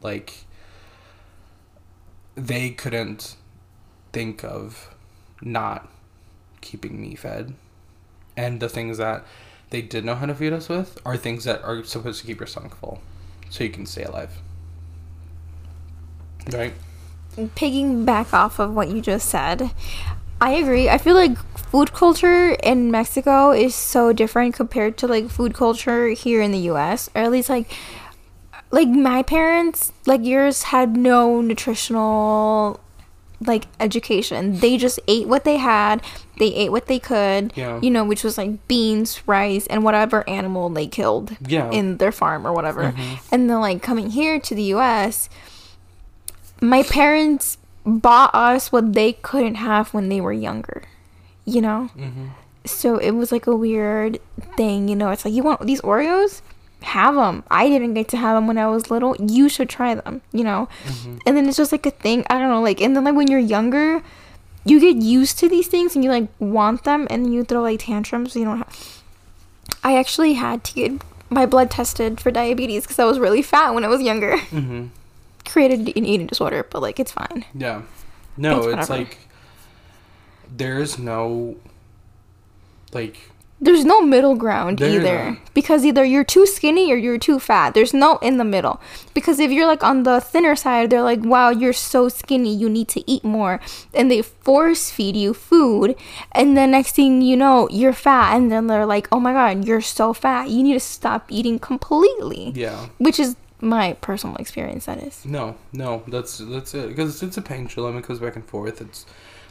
Like 0.00 0.44
they 2.34 2.70
couldn't 2.70 3.36
think 4.12 4.44
of 4.44 4.94
not 5.40 5.88
keeping 6.60 7.00
me 7.00 7.14
fed. 7.14 7.54
And 8.36 8.60
the 8.60 8.68
things 8.68 8.98
that 8.98 9.24
they 9.70 9.82
did 9.82 10.04
know 10.04 10.14
how 10.14 10.26
to 10.26 10.34
feed 10.34 10.52
us 10.52 10.68
with 10.68 10.98
are 11.04 11.16
things 11.16 11.44
that 11.44 11.62
are 11.62 11.84
supposed 11.84 12.20
to 12.20 12.26
keep 12.26 12.40
your 12.40 12.46
stomach 12.46 12.76
full 12.76 13.02
so 13.50 13.64
you 13.64 13.70
can 13.70 13.86
stay 13.86 14.04
alive. 14.04 14.38
Right? 16.52 16.74
Pigging 17.54 18.04
back 18.04 18.32
off 18.32 18.58
of 18.58 18.74
what 18.74 18.88
you 18.88 19.00
just 19.00 19.28
said, 19.28 19.70
I 20.40 20.52
agree. 20.52 20.88
I 20.88 20.98
feel 20.98 21.14
like 21.14 21.38
food 21.56 21.92
culture 21.92 22.50
in 22.50 22.90
Mexico 22.90 23.52
is 23.52 23.74
so 23.74 24.12
different 24.12 24.54
compared 24.54 24.98
to 24.98 25.06
like 25.06 25.30
food 25.30 25.54
culture 25.54 26.08
here 26.08 26.42
in 26.42 26.50
the 26.52 26.70
US, 26.70 27.08
or 27.14 27.22
at 27.22 27.30
least 27.30 27.48
like 27.48 27.70
like 28.72 28.88
my 28.88 29.22
parents, 29.22 29.92
like 30.06 30.24
yours 30.24 30.64
had 30.64 30.96
no 30.96 31.40
nutritional 31.40 32.80
like 33.44 33.66
education. 33.80 34.58
They 34.60 34.76
just 34.76 34.98
ate 35.08 35.26
what 35.28 35.44
they 35.44 35.56
had. 35.56 36.00
They 36.38 36.54
ate 36.54 36.70
what 36.70 36.86
they 36.86 36.98
could. 36.98 37.52
Yeah. 37.56 37.80
You 37.82 37.90
know, 37.90 38.04
which 38.04 38.22
was 38.24 38.38
like 38.38 38.66
beans, 38.68 39.20
rice, 39.26 39.66
and 39.66 39.82
whatever 39.84 40.28
animal 40.28 40.68
they 40.68 40.86
killed 40.86 41.36
Yeah. 41.46 41.68
in 41.70 41.96
their 41.98 42.12
farm 42.12 42.46
or 42.46 42.52
whatever. 42.52 42.94
And 43.32 43.50
then 43.50 43.60
like 43.60 43.82
coming 43.82 44.10
here 44.10 44.38
to 44.40 44.54
the 44.54 44.62
US, 44.74 45.28
my 46.60 46.82
parents 46.84 47.58
bought 47.84 48.32
us 48.34 48.70
what 48.70 48.92
they 48.92 49.14
couldn't 49.14 49.56
have 49.56 49.92
when 49.92 50.08
they 50.08 50.20
were 50.20 50.32
younger. 50.32 50.84
You 51.44 51.60
know? 51.62 51.90
Mm-hmm. 51.96 52.26
So 52.64 52.96
it 52.98 53.10
was 53.10 53.32
like 53.32 53.48
a 53.48 53.56
weird 53.56 54.20
thing, 54.56 54.86
you 54.86 54.94
know. 54.94 55.10
It's 55.10 55.24
like 55.24 55.34
you 55.34 55.42
want 55.42 55.66
these 55.66 55.80
Oreos, 55.80 56.42
have 56.82 57.14
them. 57.14 57.44
I 57.50 57.68
didn't 57.68 57.94
get 57.94 58.08
to 58.08 58.16
have 58.16 58.36
them 58.36 58.46
when 58.46 58.58
I 58.58 58.66
was 58.68 58.90
little. 58.90 59.16
You 59.18 59.48
should 59.48 59.68
try 59.68 59.94
them, 59.94 60.20
you 60.32 60.44
know. 60.44 60.68
And 61.26 61.36
then 61.36 61.46
it's 61.48 61.56
just 61.56 61.72
like 61.72 61.86
a 61.86 61.90
thing. 61.90 62.24
I 62.28 62.38
don't 62.38 62.48
know, 62.48 62.62
like 62.62 62.80
and 62.80 62.94
then 62.96 63.04
like 63.04 63.14
when 63.14 63.28
you're 63.30 63.40
younger, 63.40 64.02
you 64.64 64.80
get 64.80 64.96
used 64.96 65.38
to 65.40 65.48
these 65.48 65.68
things 65.68 65.94
and 65.94 66.04
you 66.04 66.10
like 66.10 66.28
want 66.38 66.84
them, 66.84 67.06
and 67.10 67.32
you 67.34 67.44
throw 67.44 67.62
like 67.62 67.80
tantrums. 67.80 68.32
So 68.32 68.38
you 68.38 68.44
don't 68.44 68.58
have. 68.58 69.02
I 69.84 69.98
actually 69.98 70.34
had 70.34 70.64
to 70.64 70.74
get 70.74 71.02
my 71.30 71.46
blood 71.46 71.70
tested 71.70 72.20
for 72.20 72.30
diabetes 72.30 72.84
because 72.84 72.98
I 72.98 73.04
was 73.04 73.18
really 73.18 73.42
fat 73.42 73.74
when 73.74 73.84
I 73.84 73.88
was 73.88 74.02
younger. 74.02 74.36
Mm-hmm. 74.52 74.86
Created 75.44 75.80
an 75.96 76.04
eating 76.06 76.28
disorder, 76.28 76.64
but 76.70 76.82
like 76.82 77.00
it's 77.00 77.10
fine. 77.10 77.44
Yeah. 77.52 77.82
No, 78.36 78.68
It's 78.68 78.82
it's, 78.82 78.90
like 78.90 79.18
there's 80.56 80.98
no 80.98 81.56
like 82.92 83.31
there's 83.62 83.84
no 83.84 84.02
middle 84.02 84.34
ground 84.34 84.80
There 84.80 84.90
either 84.90 85.38
because 85.54 85.84
either 85.84 86.04
you're 86.04 86.24
too 86.24 86.46
skinny 86.46 86.92
or 86.92 86.96
you're 86.96 87.16
too 87.16 87.38
fat. 87.38 87.74
There's 87.74 87.94
no 87.94 88.18
in 88.18 88.36
the 88.36 88.44
middle. 88.44 88.80
Because 89.14 89.38
if 89.38 89.52
you're 89.52 89.68
like 89.68 89.84
on 89.84 90.02
the 90.02 90.20
thinner 90.20 90.56
side, 90.56 90.90
they're 90.90 91.02
like, 91.02 91.20
"Wow, 91.22 91.50
you're 91.50 91.72
so 91.72 92.08
skinny. 92.08 92.54
You 92.54 92.68
need 92.68 92.88
to 92.88 93.08
eat 93.08 93.22
more." 93.22 93.60
And 93.94 94.10
they 94.10 94.20
force 94.22 94.90
feed 94.90 95.16
you 95.16 95.32
food, 95.32 95.94
and 96.32 96.56
then 96.56 96.72
next 96.72 96.96
thing 96.96 97.22
you 97.22 97.36
know, 97.36 97.68
you're 97.70 97.92
fat, 97.92 98.34
and 98.36 98.50
then 98.50 98.66
they're 98.66 98.86
like, 98.86 99.06
"Oh 99.12 99.20
my 99.20 99.32
god, 99.32 99.64
you're 99.64 99.80
so 99.80 100.12
fat. 100.12 100.50
You 100.50 100.62
need 100.64 100.74
to 100.74 100.80
stop 100.80 101.30
eating 101.30 101.58
completely." 101.60 102.52
Yeah. 102.54 102.88
Which 102.98 103.20
is 103.20 103.36
my 103.60 103.92
personal 104.00 104.34
experience 104.36 104.86
that 104.86 104.98
is. 104.98 105.24
No, 105.24 105.54
no, 105.72 106.02
that's 106.08 106.38
that's 106.38 106.74
it. 106.74 106.88
Because 106.88 107.22
it's 107.22 107.36
a 107.36 107.42
pendulum. 107.42 107.96
It 107.96 108.08
goes 108.08 108.18
back 108.18 108.34
and 108.34 108.44
forth. 108.44 108.80
It's 108.80 109.06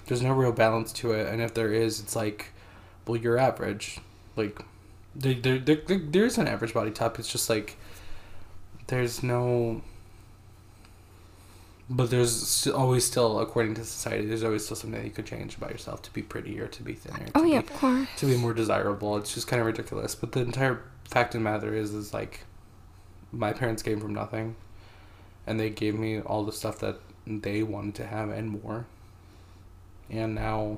there's 0.07 0.21
no 0.21 0.33
real 0.33 0.51
balance 0.51 0.91
to 0.93 1.13
it, 1.13 1.31
and 1.31 1.41
if 1.41 1.53
there 1.53 1.71
is, 1.71 2.01
it's 2.01 2.15
like, 2.15 2.47
well, 3.05 3.17
you're 3.19 3.37
average. 3.37 3.99
Like, 4.35 4.61
there, 5.15 5.33
there, 5.33 5.59
there, 5.59 5.75
there 5.87 5.99
there's 5.99 6.37
an 6.37 6.47
average 6.47 6.73
body 6.73 6.91
type. 6.91 7.19
It's 7.19 7.31
just 7.31 7.49
like 7.49 7.77
there's 8.87 9.23
no. 9.23 9.81
But 11.89 12.09
there's 12.09 12.67
always 12.67 13.03
still, 13.05 13.39
according 13.41 13.73
to 13.75 13.83
society, 13.83 14.25
there's 14.25 14.43
always 14.45 14.63
still 14.63 14.77
something 14.77 14.97
that 15.01 15.05
you 15.05 15.11
could 15.11 15.25
change 15.25 15.57
about 15.57 15.71
yourself 15.71 16.01
to 16.03 16.13
be 16.13 16.21
prettier, 16.21 16.67
to 16.67 16.83
be 16.83 16.93
thinner. 16.93 17.25
Oh, 17.35 17.39
to 17.39 17.39
Oh 17.39 17.43
yeah, 17.43 17.59
be, 17.61 17.67
of 17.67 17.73
course. 17.73 18.07
to 18.17 18.25
be 18.27 18.37
more 18.37 18.53
desirable. 18.53 19.17
It's 19.17 19.33
just 19.33 19.47
kind 19.47 19.59
of 19.59 19.65
ridiculous. 19.65 20.15
But 20.15 20.31
the 20.31 20.39
entire 20.39 20.81
fact 21.03 21.35
of 21.35 21.41
the 21.41 21.43
matter 21.43 21.73
is, 21.75 21.93
is 21.93 22.13
like, 22.13 22.45
my 23.33 23.51
parents 23.51 23.83
came 23.83 23.99
from 23.99 24.13
nothing, 24.13 24.55
and 25.45 25.59
they 25.59 25.69
gave 25.69 25.95
me 25.95 26.21
all 26.21 26.45
the 26.45 26.53
stuff 26.53 26.79
that 26.79 26.99
they 27.27 27.61
wanted 27.61 27.95
to 27.95 28.05
have 28.07 28.29
and 28.29 28.49
more. 28.63 28.85
And 30.09 30.33
now, 30.33 30.77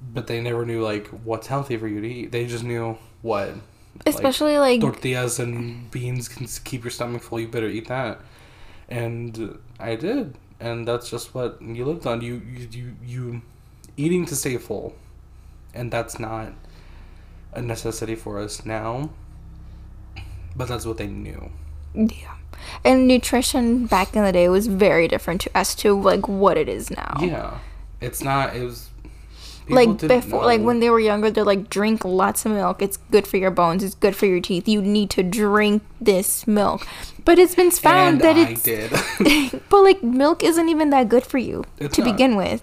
but 0.00 0.26
they 0.26 0.40
never 0.40 0.64
knew 0.64 0.82
like 0.82 1.06
what's 1.08 1.46
healthy 1.46 1.76
for 1.76 1.88
you 1.88 2.00
to 2.00 2.08
eat. 2.08 2.32
They 2.32 2.46
just 2.46 2.64
knew 2.64 2.98
what, 3.22 3.50
Especially 4.06 4.58
like 4.58 4.80
tortillas 4.80 5.38
and 5.38 5.90
beans 5.90 6.28
can 6.28 6.46
keep 6.64 6.84
your 6.84 6.90
stomach 6.90 7.22
full. 7.22 7.40
You 7.40 7.48
better 7.48 7.68
eat 7.68 7.88
that, 7.88 8.20
and 8.88 9.58
I 9.78 9.96
did, 9.96 10.36
and 10.58 10.86
that's 10.86 11.10
just 11.10 11.34
what 11.34 11.60
you 11.60 11.84
lived 11.84 12.06
on. 12.06 12.20
You 12.20 12.40
you 12.46 12.68
you, 12.70 12.96
you 13.04 13.42
eating 13.96 14.26
to 14.26 14.36
stay 14.36 14.56
full, 14.56 14.94
and 15.74 15.90
that's 15.90 16.18
not 16.18 16.52
a 17.52 17.60
necessity 17.60 18.14
for 18.14 18.38
us 18.38 18.64
now. 18.64 19.10
But 20.56 20.68
that's 20.68 20.84
what 20.84 20.96
they 20.96 21.06
knew. 21.06 21.50
Yeah. 21.94 22.36
And 22.84 23.08
nutrition 23.08 23.86
back 23.86 24.14
in 24.14 24.24
the 24.24 24.32
day 24.32 24.48
was 24.48 24.66
very 24.66 25.08
different 25.08 25.42
to 25.42 25.56
as 25.56 25.74
to 25.76 25.98
like 25.98 26.28
what 26.28 26.58
it 26.58 26.68
is 26.68 26.90
now. 26.90 27.16
Yeah, 27.20 27.58
it's 28.00 28.22
not. 28.22 28.54
It 28.54 28.64
was 28.64 28.89
Like 29.70 29.98
before 29.98 30.44
like 30.44 30.60
when 30.60 30.80
they 30.80 30.90
were 30.90 31.00
younger 31.00 31.30
they're 31.30 31.44
like 31.44 31.70
drink 31.70 32.04
lots 32.04 32.44
of 32.46 32.52
milk. 32.52 32.82
It's 32.82 32.96
good 33.10 33.26
for 33.26 33.36
your 33.36 33.50
bones. 33.50 33.82
It's 33.82 33.94
good 33.94 34.14
for 34.16 34.26
your 34.26 34.40
teeth. 34.40 34.68
You 34.68 34.82
need 34.82 35.10
to 35.10 35.22
drink 35.22 35.82
this 36.00 36.46
milk. 36.46 36.86
But 37.24 37.38
it's 37.38 37.54
been 37.54 37.70
found 37.70 38.20
and 38.20 38.20
that 38.22 38.36
I 38.36 38.50
it's 38.50 38.62
did. 38.62 38.90
but 39.70 39.82
like 39.82 40.02
milk 40.02 40.42
isn't 40.42 40.68
even 40.68 40.90
that 40.90 41.08
good 41.08 41.24
for 41.24 41.38
you 41.38 41.64
It's 41.78 41.94
to 41.96 42.02
not. 42.02 42.12
begin 42.12 42.36
with. 42.36 42.62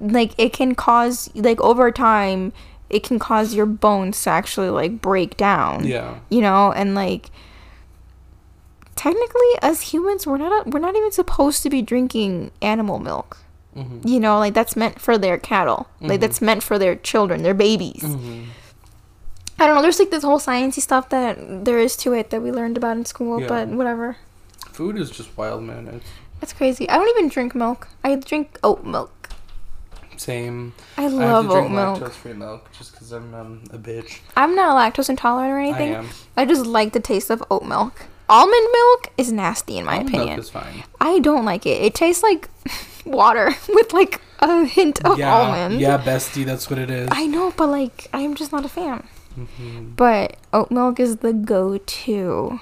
Like 0.00 0.32
it 0.38 0.52
can 0.52 0.74
cause 0.74 1.30
like 1.34 1.60
over 1.60 1.90
time 1.90 2.52
it 2.90 3.02
can 3.02 3.18
cause 3.18 3.54
your 3.54 3.66
bones 3.66 4.22
to 4.24 4.30
actually 4.30 4.68
like 4.70 5.00
break 5.00 5.36
down. 5.36 5.84
yeah, 5.86 6.18
you 6.28 6.40
know 6.40 6.72
and 6.72 6.94
like 6.94 7.30
technically 8.94 9.50
as 9.60 9.80
humans 9.80 10.26
we're 10.26 10.38
not 10.38 10.68
we're 10.68 10.78
not 10.78 10.94
even 10.94 11.10
supposed 11.10 11.62
to 11.62 11.70
be 11.70 11.82
drinking 11.82 12.50
animal 12.62 12.98
milk 12.98 13.38
hmm 13.74 13.98
you 14.04 14.20
know 14.20 14.38
like 14.38 14.54
that's 14.54 14.76
meant 14.76 15.00
for 15.00 15.18
their 15.18 15.36
cattle 15.38 15.88
like 16.00 16.20
that's 16.20 16.40
meant 16.40 16.62
for 16.62 16.78
their 16.78 16.94
children 16.96 17.42
their 17.42 17.54
babies 17.54 18.02
hmm 18.02 18.44
i 19.58 19.66
don't 19.66 19.74
know 19.76 19.82
there's 19.82 19.98
like 19.98 20.10
this 20.10 20.22
whole 20.24 20.38
sciencey 20.38 20.80
stuff 20.80 21.08
that 21.08 21.64
there 21.64 21.78
is 21.78 21.96
to 21.96 22.12
it 22.12 22.30
that 22.30 22.40
we 22.42 22.50
learned 22.52 22.76
about 22.76 22.96
in 22.96 23.04
school 23.04 23.40
Yeah. 23.40 23.48
but 23.48 23.68
whatever 23.68 24.16
food 24.72 24.98
is 24.98 25.10
just 25.10 25.36
wild, 25.36 25.62
man. 25.62 25.88
It's 25.88 26.06
that's 26.40 26.52
crazy 26.52 26.88
i 26.88 26.96
don't 26.96 27.08
even 27.16 27.28
drink 27.28 27.54
milk 27.54 27.88
i 28.04 28.14
drink 28.16 28.58
oat 28.62 28.84
milk 28.84 29.28
same. 30.16 30.72
i 30.96 31.04
I 31.04 31.08
love 31.08 31.46
to 31.46 31.52
oat 31.54 31.70
milk 31.70 32.00
lactose-free 32.00 32.34
milk 32.34 32.70
just 32.78 32.92
because 32.92 33.10
I'm 33.12 33.34
um, 33.34 33.62
a 33.72 33.78
bitch. 33.78 34.20
i'm 34.36 34.54
not 34.54 34.76
lactose 34.76 35.08
intolerant 35.10 35.52
or 35.52 35.58
anything. 35.58 35.94
I 35.94 35.98
am. 35.98 36.08
I 36.36 36.44
just 36.44 36.66
like 36.66 36.92
the 36.92 37.00
taste 37.00 37.30
of 37.30 37.42
oat 37.50 37.64
milk 37.64 38.06
almond 38.28 38.68
milk 38.72 39.12
is 39.18 39.32
nasty 39.32 39.76
in 39.78 39.84
my 39.84 39.96
Almond 39.98 40.08
opinion 40.08 40.28
milk 40.36 40.38
is 40.38 40.50
fine. 40.50 40.84
I 41.00 41.18
don't 41.18 41.44
like 41.44 41.66
it. 41.66 41.82
It 41.82 41.94
tastes 41.94 42.22
like 42.22 42.48
water 43.04 43.54
with 43.68 43.92
like 43.92 44.20
a 44.40 44.64
hint 44.64 45.04
of 45.04 45.18
yeah, 45.18 45.34
almond. 45.34 45.80
yeah, 45.80 45.98
bestie, 45.98 46.44
that's 46.44 46.68
what 46.68 46.78
it 46.78 46.90
is. 46.90 47.08
I 47.12 47.26
know, 47.26 47.52
but 47.56 47.68
like 47.68 48.08
I'm 48.12 48.34
just 48.34 48.52
not 48.52 48.64
a 48.64 48.68
fan. 48.68 49.06
Mhm. 49.38 49.96
But 49.96 50.36
oat 50.52 50.70
milk 50.70 51.00
is 51.00 51.16
the 51.16 51.32
go-to. 51.32 52.60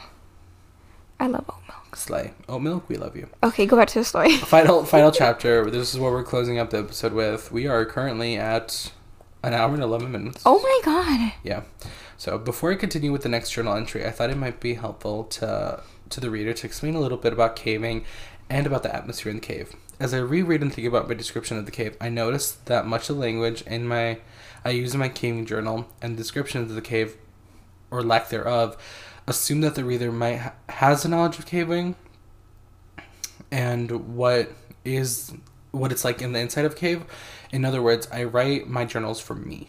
I 1.20 1.26
love 1.26 1.44
oat 1.48 1.56
milk. 1.68 1.96
Slay. 1.96 2.32
Oat 2.48 2.62
milk, 2.62 2.88
we 2.88 2.96
love 2.96 3.14
you. 3.16 3.28
Okay, 3.42 3.66
go 3.66 3.76
back 3.76 3.88
to 3.88 3.98
the 3.98 4.04
story. 4.04 4.36
Final, 4.38 4.84
final 4.84 5.10
chapter. 5.22 5.70
This 5.70 5.92
is 5.92 6.00
what 6.00 6.12
we're 6.12 6.24
closing 6.24 6.58
up 6.58 6.70
the 6.70 6.78
episode 6.78 7.12
with. 7.12 7.52
We 7.52 7.66
are 7.66 7.84
currently 7.84 8.36
at 8.36 8.90
an 9.42 9.52
hour 9.52 9.74
and 9.74 9.82
eleven 9.82 10.10
minutes. 10.12 10.42
Oh 10.46 10.58
my 10.60 10.80
god. 10.84 11.32
Yeah. 11.42 11.62
So 12.16 12.38
before 12.38 12.72
I 12.72 12.76
continue 12.76 13.12
with 13.12 13.22
the 13.22 13.28
next 13.28 13.50
journal 13.50 13.74
entry, 13.74 14.06
I 14.06 14.10
thought 14.10 14.30
it 14.30 14.36
might 14.38 14.58
be 14.60 14.74
helpful 14.74 15.24
to 15.24 15.82
to 16.08 16.20
the 16.20 16.30
reader 16.30 16.52
to 16.54 16.66
explain 16.66 16.94
a 16.94 17.00
little 17.00 17.18
bit 17.18 17.32
about 17.32 17.56
caving 17.56 18.04
and 18.48 18.66
about 18.66 18.82
the 18.82 18.94
atmosphere 18.94 19.30
in 19.30 19.36
the 19.36 19.46
cave. 19.46 19.74
As 20.00 20.12
I 20.12 20.18
reread 20.18 20.62
and 20.62 20.72
think 20.72 20.86
about 20.86 21.08
my 21.08 21.14
description 21.14 21.56
of 21.56 21.64
the 21.66 21.70
cave, 21.70 21.96
I 22.00 22.08
notice 22.08 22.52
that 22.52 22.86
much 22.86 23.08
of 23.08 23.16
the 23.16 23.22
language 23.22 23.62
in 23.62 23.86
my 23.86 24.18
I 24.64 24.70
use 24.70 24.94
in 24.94 25.00
my 25.00 25.08
caving 25.08 25.46
journal 25.46 25.88
and 26.00 26.16
description 26.16 26.62
of 26.62 26.74
the 26.74 26.80
cave, 26.80 27.16
or 27.90 28.02
lack 28.02 28.28
thereof, 28.28 28.76
assume 29.26 29.60
that 29.62 29.74
the 29.74 29.84
reader 29.84 30.12
might 30.12 30.36
ha- 30.36 30.52
has 30.68 31.04
a 31.04 31.08
knowledge 31.08 31.38
of 31.38 31.46
caving 31.46 31.96
and 33.50 34.16
what 34.16 34.52
is 34.84 35.32
what 35.72 35.92
it's 35.92 36.04
like 36.04 36.22
in 36.22 36.32
the 36.32 36.40
inside 36.40 36.64
of 36.64 36.76
cave. 36.76 37.04
In 37.50 37.64
other 37.64 37.82
words, 37.82 38.08
I 38.12 38.24
write 38.24 38.68
my 38.68 38.84
journals 38.84 39.20
for 39.20 39.34
me. 39.34 39.68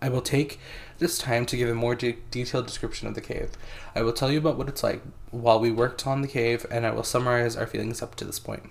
I 0.00 0.08
will 0.08 0.20
take 0.20 0.60
this 0.98 1.18
time 1.18 1.46
to 1.46 1.56
give 1.56 1.68
a 1.68 1.74
more 1.74 1.94
de- 1.94 2.18
detailed 2.30 2.66
description 2.66 3.08
of 3.08 3.14
the 3.14 3.20
cave. 3.20 3.50
I 3.94 4.02
will 4.02 4.12
tell 4.12 4.30
you 4.30 4.38
about 4.38 4.56
what 4.56 4.68
it's 4.68 4.82
like 4.82 5.02
while 5.30 5.58
we 5.58 5.70
worked 5.70 6.06
on 6.06 6.20
the 6.20 6.28
cave, 6.28 6.66
and 6.70 6.86
I 6.86 6.90
will 6.90 7.02
summarize 7.02 7.56
our 7.56 7.66
feelings 7.66 8.02
up 8.02 8.14
to 8.16 8.24
this 8.24 8.38
point. 8.38 8.70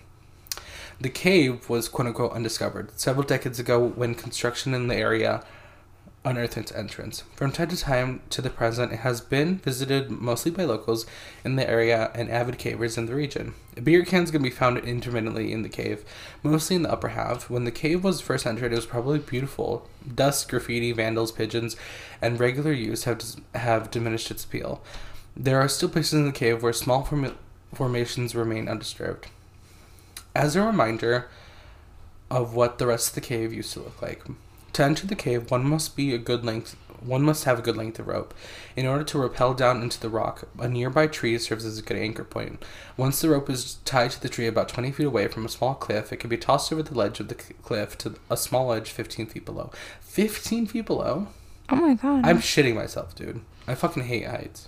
The 0.99 1.09
cave 1.09 1.69
was 1.69 1.89
quote 1.89 2.07
unquote 2.07 2.31
undiscovered 2.31 2.97
several 2.97 3.25
decades 3.25 3.59
ago 3.59 3.85
when 3.85 4.15
construction 4.15 4.73
in 4.73 4.87
the 4.87 4.95
area 4.95 5.43
unearthed 6.25 6.57
its 6.57 6.71
entrance. 6.71 7.23
From 7.35 7.51
time 7.51 7.67
to 7.67 7.77
time 7.77 8.21
to 8.31 8.41
the 8.41 8.49
present, 8.49 8.91
it 8.91 8.99
has 8.99 9.21
been 9.21 9.59
visited 9.59 10.09
mostly 10.09 10.51
by 10.51 10.63
locals 10.65 11.05
in 11.43 11.55
the 11.55 11.69
area 11.69 12.11
and 12.15 12.29
avid 12.31 12.57
cavers 12.57 12.97
in 12.97 13.05
the 13.05 13.13
region. 13.13 13.53
Beer 13.81 14.03
cans 14.03 14.31
can 14.31 14.41
be 14.41 14.49
found 14.49 14.79
intermittently 14.79 15.51
in 15.51 15.61
the 15.61 15.69
cave, 15.69 16.03
mostly 16.41 16.75
in 16.75 16.81
the 16.81 16.91
upper 16.91 17.09
half. 17.09 17.49
When 17.49 17.63
the 17.63 17.71
cave 17.71 18.03
was 18.03 18.21
first 18.21 18.47
entered, 18.47 18.73
it 18.73 18.77
was 18.77 18.87
probably 18.87 19.19
beautiful. 19.19 19.87
Dust, 20.15 20.49
graffiti, 20.49 20.91
vandals, 20.91 21.31
pigeons, 21.31 21.75
and 22.21 22.39
regular 22.39 22.71
use 22.71 23.03
have 23.03 23.21
have 23.53 23.91
diminished 23.91 24.31
its 24.31 24.45
appeal. 24.45 24.81
There 25.37 25.59
are 25.59 25.67
still 25.67 25.89
places 25.89 26.13
in 26.13 26.25
the 26.25 26.31
cave 26.31 26.63
where 26.63 26.73
small 26.73 27.03
form- 27.03 27.37
formations 27.73 28.33
remain 28.33 28.67
undisturbed. 28.67 29.27
As 30.35 30.55
a 30.55 30.61
reminder 30.61 31.27
of 32.29 32.53
what 32.53 32.77
the 32.77 32.87
rest 32.87 33.09
of 33.09 33.15
the 33.15 33.21
cave 33.21 33.53
used 33.53 33.71
to 33.73 33.79
look 33.79 34.01
like. 34.01 34.23
To 34.73 34.83
enter 34.83 35.07
the 35.07 35.15
cave, 35.15 35.49
one 35.49 35.63
must 35.63 35.95
be 35.95 36.13
a 36.13 36.17
good 36.17 36.43
length. 36.43 36.75
One 36.99 37.21
must 37.21 37.45
have 37.45 37.59
a 37.59 37.61
good 37.61 37.77
length 37.77 37.99
of 37.99 38.07
rope. 38.07 38.33
In 38.75 38.85
order 38.85 39.03
to 39.05 39.19
rappel 39.19 39.53
down 39.53 39.81
into 39.81 39.99
the 39.99 40.09
rock, 40.09 40.47
a 40.59 40.67
nearby 40.67 41.07
tree 41.07 41.37
serves 41.37 41.63
as 41.63 41.77
a 41.77 41.81
good 41.81 41.97
anchor 41.97 42.25
point. 42.25 42.65
Once 42.97 43.21
the 43.21 43.29
rope 43.29 43.49
is 43.49 43.75
tied 43.85 44.11
to 44.11 44.21
the 44.21 44.27
tree 44.27 44.47
about 44.47 44.67
20 44.67 44.91
feet 44.91 45.05
away 45.05 45.27
from 45.27 45.45
a 45.45 45.49
small 45.49 45.75
cliff, 45.75 46.11
it 46.11 46.17
can 46.17 46.29
be 46.29 46.37
tossed 46.37 46.73
over 46.73 46.83
the 46.83 46.97
ledge 46.97 47.19
of 47.19 47.29
the 47.29 47.35
cliff 47.35 47.97
to 47.99 48.15
a 48.29 48.35
small 48.35 48.67
ledge 48.67 48.89
15 48.91 49.27
feet 49.27 49.45
below. 49.45 49.71
15 50.01 50.65
feet 50.65 50.85
below? 50.85 51.27
Oh 51.69 51.75
my 51.75 51.93
god. 51.93 52.25
I'm 52.25 52.39
shitting 52.39 52.75
myself, 52.75 53.15
dude. 53.15 53.41
I 53.67 53.75
fucking 53.75 54.03
hate 54.03 54.27
heights. 54.27 54.67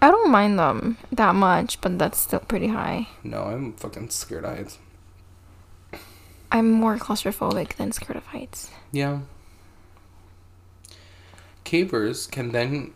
I 0.00 0.12
don't 0.12 0.30
mind 0.30 0.58
them 0.58 0.98
that 1.10 1.34
much, 1.34 1.80
but 1.80 1.98
that's 1.98 2.18
still 2.18 2.40
pretty 2.40 2.68
high. 2.68 3.08
No, 3.24 3.44
I'm 3.44 3.72
fucking 3.72 4.10
scared 4.10 4.44
of 4.44 4.56
heights. 4.56 4.78
I'm 6.50 6.70
more 6.70 6.96
claustrophobic 6.96 7.76
than 7.76 7.92
scared 7.92 8.16
of 8.16 8.26
heights. 8.26 8.70
Yeah. 8.92 9.20
Cavers 11.64 12.30
can 12.30 12.52
then 12.52 12.94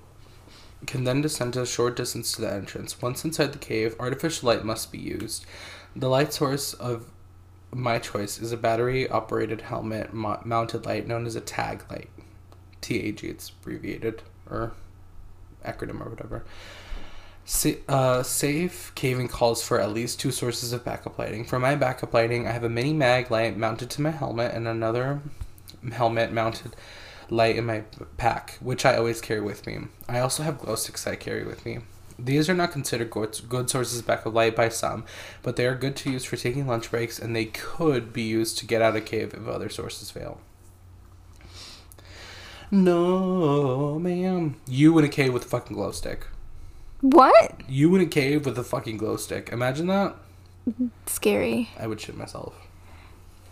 can 0.87 1.05
then 1.05 1.21
descend 1.21 1.55
a 1.57 1.65
short 1.65 1.97
distance 1.97 2.33
to 2.33 2.41
the 2.41 2.53
entrance. 2.53 3.01
Once 3.01 3.25
inside 3.25 3.53
the 3.53 3.59
cave, 3.59 3.95
artificial 4.01 4.49
light 4.49 4.65
must 4.65 4.91
be 4.91 4.99
used. 4.99 5.45
The 5.95 6.09
light 6.09 6.33
source 6.33 6.73
of 6.75 7.11
my 7.73 7.99
choice 7.99 8.39
is 8.41 8.53
a 8.53 8.57
battery 8.57 9.09
operated 9.09 9.63
helmet 9.63 10.13
mo- 10.13 10.41
mounted 10.45 10.85
light 10.85 11.07
known 11.07 11.27
as 11.27 11.37
a 11.37 11.41
tag 11.41 11.85
light. 11.91 12.11
TAG, 12.81 13.23
it's 13.23 13.51
abbreviated 13.51 14.23
or 14.51 14.73
acronym 15.65 16.05
or 16.05 16.11
whatever. 16.11 16.45
Sa- 17.45 17.71
uh, 17.89 18.23
safe 18.23 18.93
caving 18.95 19.29
calls 19.29 19.63
for 19.63 19.81
at 19.81 19.93
least 19.93 20.21
two 20.21 20.31
sources 20.31 20.73
of 20.73 20.85
backup 20.85 21.19
lighting. 21.19 21.45
For 21.45 21.59
my 21.59 21.75
backup 21.75 22.15
lighting, 22.15 22.47
I 22.47 22.53
have 22.53 22.65
a 22.65 22.69
mini 22.69 22.95
Maglite 22.95 23.57
mounted 23.57 23.91
to 23.91 24.03
my 24.03 24.11
helmet 24.11 24.55
and 24.55 24.69
another 24.69 25.21
helmet 25.91 26.33
mounted 26.33 26.77
light 27.31 27.57
in 27.57 27.67
my 27.67 27.83
pack, 28.17 28.59
which 28.61 28.85
I 28.85 28.97
always 28.97 29.21
carry 29.21 29.41
with 29.41 29.67
me. 29.67 29.79
I 30.09 30.21
also 30.21 30.43
have 30.43 30.59
glow 30.59 30.77
sticks 30.77 31.07
I 31.07 31.17
carry 31.17 31.45
with 31.45 31.65
me. 31.67 31.79
These 32.19 32.49
are 32.49 32.55
not 32.55 32.73
considered 32.73 33.11
good, 33.11 33.71
sources 33.71 33.99
of 33.99 34.07
backup 34.07 34.35
light 34.35 34.55
by 34.55 34.69
some, 34.69 35.05
but 35.43 35.57
they 35.57 35.67
are 35.67 35.75
good 35.75 35.97
to 35.97 36.11
use 36.11 36.25
for 36.25 36.37
taking 36.37 36.67
lunch 36.67 36.91
breaks 36.91 37.19
and 37.19 37.35
they 37.35 37.47
could 37.47 38.13
be 38.13 38.23
used 38.23 38.59
to 38.59 38.67
get 38.67 38.83
out 38.83 38.95
of 38.95 39.05
cave 39.05 39.35
if 39.35 39.49
other 39.49 39.69
sources 39.69 40.11
fail. 40.11 40.41
No, 42.71 43.99
ma'am. 43.99 44.57
You 44.67 44.97
in 44.99 45.05
a 45.05 45.09
cave 45.09 45.33
with 45.33 45.47
a 45.47 45.49
fucking 45.49 45.77
glow 45.77 45.91
stick. 45.91 46.27
What? 47.03 47.61
You 47.69 47.95
in 47.95 48.01
a 48.01 48.07
cave 48.07 48.47
with 48.47 48.59
a 48.59 48.65
fucking 48.65 48.97
glow 48.97 49.17
stick. 49.17 49.51
Imagine 49.53 49.89
that. 49.89 50.15
Scary. 51.07 51.69
I 51.79 51.87
would 51.87 52.01
shit 52.01 52.17
myself. 52.17 52.55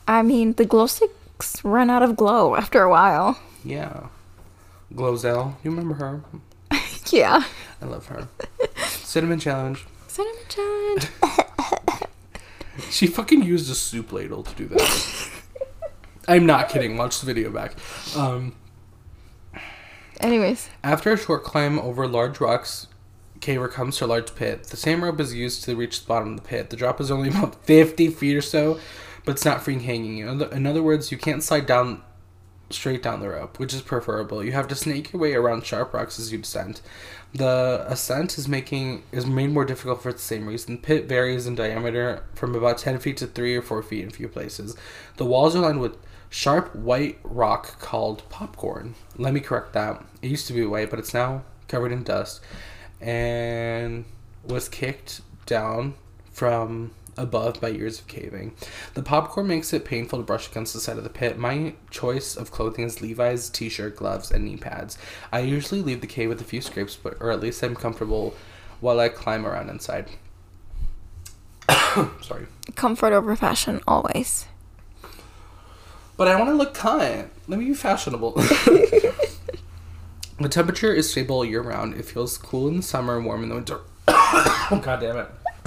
I 0.09 0.22
mean, 0.22 0.55
the 0.55 0.64
glow 0.64 0.86
sticks 0.86 1.62
run 1.64 1.90
out 1.90 2.02
of 2.02 2.16
glow 2.16 2.55
after 2.56 2.82
a 2.82 2.89
while. 2.90 3.39
Yeah. 3.64 4.06
GloZell. 4.94 5.55
You 5.62 5.70
remember 5.70 5.94
her? 5.94 6.22
Yeah. 7.12 7.43
I 7.82 7.86
love 7.86 8.06
her. 8.06 8.28
Cinnamon 8.86 9.40
challenge. 9.40 9.85
Cinnamon 10.06 10.43
challenge. 10.48 11.09
She 12.90 13.06
fucking 13.06 13.43
used 13.43 13.70
a 13.70 13.74
soup 13.74 14.12
ladle 14.12 14.43
to 14.43 14.55
do 14.55 14.66
that. 14.68 15.31
I'm 16.28 16.47
not 16.47 16.68
kidding. 16.68 16.97
Watch 16.97 17.20
the 17.20 17.27
video 17.27 17.51
back. 17.51 17.74
Um, 18.16 18.55
Anyways, 20.20 20.70
after 20.85 21.12
a 21.12 21.16
short 21.18 21.44
climb 21.44 21.78
over 21.78 22.06
large 22.06 22.40
rocks, 22.40 22.86
Caver 23.41 23.71
comes 23.71 23.97
to 23.97 24.05
a 24.05 24.07
large 24.07 24.35
pit. 24.35 24.65
The 24.65 24.77
same 24.77 25.03
rope 25.03 25.21
is 25.21 25.35
used 25.35 25.65
to 25.65 25.77
reach 25.77 26.03
the 26.03 26.07
bottom 26.07 26.31
of 26.35 26.37
the 26.37 26.49
pit. 26.49 26.71
The 26.71 26.77
drop 26.77 27.01
is 27.01 27.11
only 27.11 27.31
about 27.31 27.55
50 27.65 28.09
feet 28.09 28.37
or 28.37 28.43
so, 28.43 28.79
but 29.25 29.33
it's 29.33 29.45
not 29.45 29.62
free 29.62 29.79
hanging. 29.79 30.19
In 30.19 30.29
other, 30.29 30.47
in 30.47 30.67
other 30.67 30.83
words, 30.83 31.11
you 31.11 31.19
can't 31.19 31.43
slide 31.43 31.67
down 31.67 32.03
straight 32.73 33.03
down 33.03 33.21
the 33.21 33.29
rope, 33.29 33.59
which 33.59 33.75
is 33.75 33.83
preferable. 33.83 34.45
You 34.45 34.53
have 34.53 34.69
to 34.69 34.75
snake 34.75 35.12
your 35.12 35.21
way 35.21 35.35
around 35.35 35.65
sharp 35.65 35.93
rocks 35.93 36.19
as 36.19 36.31
you 36.33 36.39
descend. 36.39 36.81
The 37.35 37.85
ascent 37.89 38.39
is 38.39 38.49
making 38.49 39.03
is 39.12 39.27
made 39.27 39.51
more 39.51 39.65
difficult 39.65 40.03
for 40.03 40.12
the 40.12 40.19
same 40.19 40.47
reason. 40.47 40.77
The 40.77 40.83
pit 40.83 41.07
varies 41.07 41.47
in 41.47 41.55
diameter 41.55 42.25
from 42.35 42.55
about 42.55 42.79
10 42.79 42.99
feet 42.99 43.17
to 43.19 43.27
3 43.27 43.57
or 43.57 43.62
4 43.62 43.83
feet 43.83 44.03
in 44.03 44.09
a 44.09 44.12
few 44.12 44.29
places. 44.29 44.77
The 45.17 45.25
walls 45.25 45.57
are 45.57 45.61
lined 45.61 45.81
with 45.81 45.97
sharp 46.29 46.75
white 46.75 47.19
rock 47.25 47.81
called 47.81 48.29
popcorn. 48.29 48.95
Let 49.17 49.35
me 49.35 49.41
correct 49.41 49.73
that. 49.73 50.05
It 50.23 50.29
used 50.29 50.47
to 50.47 50.53
be 50.53 50.65
white, 50.65 50.91
but 50.91 50.99
it's 50.99 51.15
now 51.15 51.43
covered 51.69 51.93
in 51.93 52.05
dust 52.05 52.41
and 53.01 54.05
was 54.44 54.68
kicked 54.68 55.20
down 55.47 55.94
from 56.32 56.93
above 57.16 57.60
by 57.60 57.68
years 57.68 58.01
of 58.01 58.06
caving. 58.06 58.55
The 58.94 59.02
popcorn 59.02 59.47
makes 59.47 59.72
it 59.72 59.85
painful 59.85 60.18
to 60.18 60.24
brush 60.24 60.48
against 60.48 60.72
the 60.72 60.81
side 60.81 60.97
of 60.97 61.05
the 61.05 61.10
pit. 61.10 61.39
My 61.39 61.74
choice 61.90 62.36
of 62.36 62.51
clothing 62.51 62.85
is 62.85 63.02
Levi's 63.02 63.51
t-shirt, 63.51 63.97
gloves, 63.97 64.31
and 64.31 64.44
knee 64.44 64.56
pads. 64.56 64.97
I 65.32 65.40
usually 65.40 65.82
leave 65.82 66.01
the 66.01 66.06
cave 66.06 66.28
with 66.28 66.40
a 66.40 66.44
few 66.44 66.60
scrapes, 66.60 66.97
but 66.97 67.16
or 67.20 67.31
at 67.31 67.40
least 67.40 67.62
I'm 67.62 67.77
comfortable 67.77 68.35
while 68.81 69.01
I 69.01 69.09
climb 69.09 69.47
around 69.47 69.68
inside. 69.68 70.09
Sorry. 72.22 72.47
comfort 72.74 73.12
over 73.12 73.36
fashion 73.36 73.81
always. 73.86 74.47
But 76.16 76.28
I 76.28 76.36
want 76.36 76.51
to 76.51 76.55
look 76.55 76.74
kind. 76.74 77.31
Let 77.48 77.59
me 77.59 77.66
be 77.66 77.74
fashionable. 77.74 78.35
the 80.41 80.49
temperature 80.49 80.93
is 80.93 81.11
stable 81.11 81.45
year 81.45 81.62
round. 81.62 81.95
It 81.95 82.05
feels 82.05 82.39
cool 82.39 82.69
in 82.69 82.79
the 82.79 82.83
summer 82.83 83.17
and 83.17 83.27
warm 83.27 83.43
in 83.43 83.49
the 83.49 83.55
winter. 83.55 83.81
oh, 84.09 84.81
God 84.85 85.01
damn 85.01 85.17
it. 85.19 85.29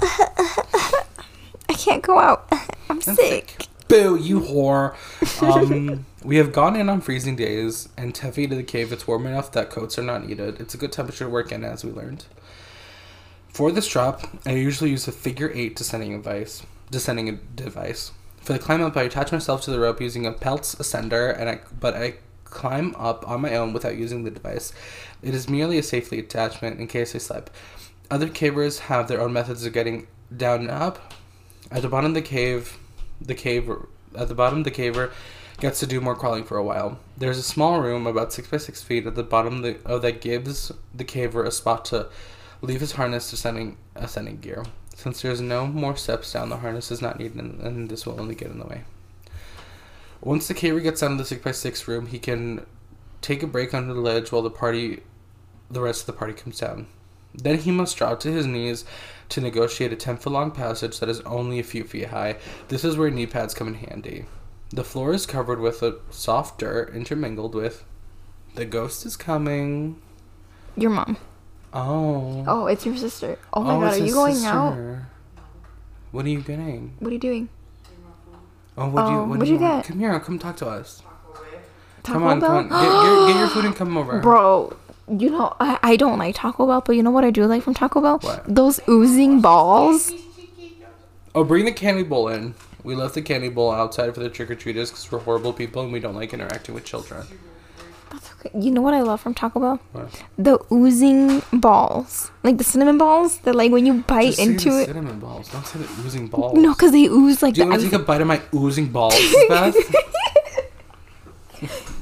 I 1.68 1.72
can't 1.74 2.02
go 2.02 2.18
out. 2.18 2.52
I'm 2.90 3.00
sick. 3.00 3.66
Boo, 3.88 4.16
you 4.16 4.40
whore. 4.40 4.94
Um, 5.42 6.06
we 6.22 6.36
have 6.36 6.52
gone 6.52 6.76
in 6.76 6.88
on 6.88 7.00
freezing 7.00 7.36
days, 7.36 7.88
and 7.96 8.14
10 8.14 8.32
feet 8.32 8.50
to 8.50 8.56
the 8.56 8.62
cave, 8.62 8.92
it's 8.92 9.06
warm 9.06 9.26
enough 9.26 9.52
that 9.52 9.70
coats 9.70 9.98
are 9.98 10.02
not 10.02 10.26
needed. 10.26 10.60
It's 10.60 10.74
a 10.74 10.78
good 10.78 10.92
temperature 10.92 11.24
to 11.24 11.30
work 11.30 11.52
in, 11.52 11.64
as 11.64 11.84
we 11.84 11.92
learned. 11.92 12.24
For 13.48 13.70
this 13.70 13.88
drop, 13.88 14.26
I 14.44 14.52
usually 14.52 14.90
use 14.90 15.06
a 15.06 15.12
figure 15.12 15.52
eight 15.54 15.76
descending 15.76 16.12
device. 16.12 16.62
Descending 16.90 17.38
device. 17.54 18.10
For 18.40 18.52
the 18.52 18.58
climb 18.58 18.82
up, 18.82 18.96
I 18.96 19.02
attach 19.02 19.32
myself 19.32 19.62
to 19.62 19.70
the 19.70 19.78
rope 19.78 20.00
using 20.00 20.26
a 20.26 20.32
Peltz 20.32 20.76
ascender, 20.76 21.38
and 21.38 21.48
I 21.48 21.60
but 21.78 21.94
I 21.94 22.14
climb 22.54 22.94
up 22.96 23.28
on 23.28 23.42
my 23.42 23.54
own 23.54 23.74
without 23.74 23.96
using 23.96 24.24
the 24.24 24.30
device. 24.30 24.72
It 25.20 25.34
is 25.34 25.48
merely 25.48 25.76
a 25.76 25.82
safety 25.82 26.18
attachment 26.18 26.80
in 26.80 26.86
case 26.86 27.14
I 27.14 27.18
slip. 27.18 27.50
Other 28.10 28.28
cavers 28.28 28.78
have 28.80 29.08
their 29.08 29.20
own 29.20 29.32
methods 29.32 29.66
of 29.66 29.72
getting 29.72 30.06
down 30.34 30.60
and 30.60 30.70
up. 30.70 31.12
At 31.70 31.82
the 31.82 31.88
bottom 31.88 32.12
of 32.12 32.14
the 32.14 32.22
cave, 32.22 32.78
the 33.20 33.34
cave 33.34 33.70
at 34.16 34.28
the 34.28 34.34
bottom, 34.34 34.62
the 34.62 34.70
caver 34.70 35.12
gets 35.60 35.80
to 35.80 35.86
do 35.86 36.00
more 36.00 36.16
crawling 36.16 36.44
for 36.44 36.56
a 36.56 36.64
while. 36.64 36.98
There's 37.16 37.38
a 37.38 37.42
small 37.42 37.80
room 37.80 38.06
about 38.06 38.32
six 38.32 38.48
by 38.48 38.58
six 38.58 38.82
feet 38.82 39.06
at 39.06 39.14
the 39.14 39.22
bottom 39.22 39.62
the, 39.62 39.78
of 39.84 40.02
that 40.02 40.20
gives 40.20 40.72
the 40.94 41.04
caver 41.04 41.46
a 41.46 41.50
spot 41.50 41.84
to 41.86 42.08
leave 42.60 42.80
his 42.80 42.92
harness 42.92 43.30
descending 43.30 43.76
ascending 43.94 44.38
gear. 44.38 44.64
Since 44.94 45.22
there's 45.22 45.40
no 45.40 45.66
more 45.66 45.96
steps 45.96 46.32
down, 46.32 46.50
the 46.50 46.58
harness 46.58 46.90
is 46.90 47.02
not 47.02 47.18
needed, 47.18 47.36
and 47.36 47.88
this 47.88 48.06
will 48.06 48.20
only 48.20 48.34
get 48.34 48.50
in 48.50 48.58
the 48.58 48.66
way. 48.66 48.84
Once 50.24 50.48
the 50.48 50.54
caver 50.54 50.82
gets 50.82 51.02
out 51.02 51.12
of 51.12 51.18
the 51.18 51.24
six 51.24 51.42
by 51.42 51.52
six 51.52 51.86
room, 51.86 52.06
he 52.06 52.18
can 52.18 52.64
take 53.20 53.42
a 53.42 53.46
break 53.46 53.74
under 53.74 53.92
the 53.92 54.00
ledge 54.00 54.32
while 54.32 54.42
the 54.42 54.50
party, 54.50 55.02
the 55.70 55.80
rest 55.80 56.00
of 56.00 56.06
the 56.06 56.12
party 56.12 56.32
comes 56.32 56.58
down. 56.58 56.86
Then 57.34 57.58
he 57.58 57.70
must 57.70 57.96
drop 57.96 58.20
to 58.20 58.32
his 58.32 58.46
knees 58.46 58.84
to 59.28 59.40
negotiate 59.40 59.92
a 59.92 59.96
10 59.96 60.16
foot 60.16 60.32
long 60.32 60.50
passage 60.50 60.98
that 61.00 61.08
is 61.08 61.20
only 61.22 61.58
a 61.58 61.64
few 61.64 61.84
feet 61.84 62.08
high. 62.08 62.36
This 62.68 62.84
is 62.84 62.96
where 62.96 63.10
knee 63.10 63.26
pads 63.26 63.54
come 63.54 63.68
in 63.68 63.74
handy. 63.74 64.24
The 64.70 64.84
floor 64.84 65.12
is 65.12 65.26
covered 65.26 65.60
with 65.60 65.82
a 65.82 65.98
soft 66.10 66.58
dirt 66.58 66.94
intermingled 66.94 67.54
with 67.54 67.84
the 68.54 68.64
ghost 68.64 69.04
is 69.04 69.16
coming. 69.16 70.00
Your 70.76 70.90
mom. 70.90 71.16
Oh. 71.72 72.44
Oh, 72.46 72.66
it's 72.66 72.86
your 72.86 72.96
sister. 72.96 73.38
Oh 73.52 73.62
my 73.62 73.74
oh, 73.74 73.80
god, 73.80 73.94
are 73.94 74.04
you 74.04 74.12
going 74.12 74.44
out? 74.44 74.98
What 76.12 76.24
are 76.24 76.28
you 76.28 76.40
getting? 76.40 76.94
What 77.00 77.10
are 77.10 77.12
you 77.12 77.18
doing? 77.18 77.48
Oh, 78.76 78.88
what 78.88 79.06
do 79.06 79.12
you 79.12 79.18
Oh, 79.18 79.20
what 79.20 79.28
what'd 79.38 79.48
you, 79.48 79.54
you 79.54 79.60
get? 79.60 79.84
Come 79.84 79.98
here, 79.98 80.18
come 80.20 80.38
talk 80.38 80.56
to 80.56 80.66
us. 80.66 81.02
Taco 82.02 82.18
come 82.18 82.22
on, 82.24 82.40
Bell? 82.40 82.48
come 82.48 82.72
on. 82.72 82.84
Get, 82.84 83.26
get, 83.26 83.32
get 83.32 83.38
your 83.40 83.48
food 83.48 83.64
and 83.64 83.76
come 83.80 83.96
over. 83.96 84.20
Bro, 84.20 84.76
you 85.08 85.30
know, 85.30 85.54
I, 85.60 85.78
I 85.82 85.96
don't 85.96 86.18
like 86.18 86.34
Taco 86.34 86.66
Bell, 86.66 86.82
but 86.84 86.96
you 86.96 87.02
know 87.02 87.10
what 87.10 87.24
I 87.24 87.30
do 87.30 87.46
like 87.46 87.62
from 87.62 87.74
Taco 87.74 88.00
Bell? 88.00 88.18
What? 88.18 88.42
Those 88.52 88.80
oozing 88.88 89.40
balls. 89.40 90.12
Oh, 91.34 91.44
bring 91.44 91.64
the 91.64 91.72
candy 91.72 92.02
bowl 92.02 92.28
in. 92.28 92.54
We 92.84 92.94
left 92.94 93.14
the 93.14 93.22
candy 93.22 93.48
bowl 93.48 93.70
outside 93.70 94.14
for 94.14 94.20
the 94.20 94.28
trick 94.28 94.50
or 94.50 94.54
treaters 94.54 94.90
because 94.90 95.10
we're 95.10 95.18
horrible 95.18 95.52
people 95.52 95.82
and 95.82 95.92
we 95.92 96.00
don't 96.00 96.14
like 96.14 96.34
interacting 96.34 96.74
with 96.74 96.84
children. 96.84 97.26
That's 98.44 98.54
okay. 98.54 98.64
You 98.64 98.70
know 98.70 98.80
what 98.82 98.94
I 98.94 99.02
love 99.02 99.20
from 99.20 99.34
Taco 99.34 99.58
Bell? 99.60 99.80
What? 99.92 100.22
The 100.38 100.58
oozing 100.72 101.42
balls. 101.52 102.30
Like 102.42 102.58
the 102.58 102.64
cinnamon 102.64 102.98
balls 102.98 103.38
that 103.40 103.54
like 103.54 103.72
when 103.72 103.86
you 103.86 103.94
bite 104.02 104.26
Just 104.26 104.38
say 104.38 104.44
into 104.44 104.70
the 104.70 104.82
it. 104.82 104.86
cinnamon 104.86 105.18
balls. 105.18 105.48
Don't 105.50 105.66
say 105.66 105.78
the 105.80 105.88
oozing 106.06 106.28
balls. 106.28 106.56
No, 106.58 106.72
because 106.74 106.92
they 106.92 107.04
ooze 107.06 107.42
like 107.42 107.54
Do 107.54 107.62
you 107.62 107.68
want 107.68 107.80
to 107.82 107.90
take 107.90 107.98
a 108.00 108.02
bite 108.04 108.20
of 108.20 108.26
my 108.26 108.40
oozing 108.54 108.88
balls, 108.88 109.14
Beth? 109.48 109.74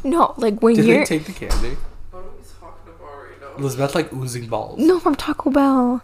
No, 0.05 0.35
like 0.37 0.61
when 0.61 0.75
Did 0.75 0.85
you're 0.87 0.99
they 1.01 1.05
take 1.05 1.25
the 1.27 1.33
candy? 1.33 1.77
What 2.11 2.21
are 2.21 2.23
we 2.37 2.43
talking 2.61 2.93
about 2.93 3.23
right 3.23 3.41
now? 3.41 3.57
Elizabeth 3.59 3.95
like 3.95 4.13
oozing 4.13 4.49
balls. 4.49 4.79
No, 4.81 4.99
from 4.99 5.15
Taco 5.15 5.51
Bell. 5.51 6.03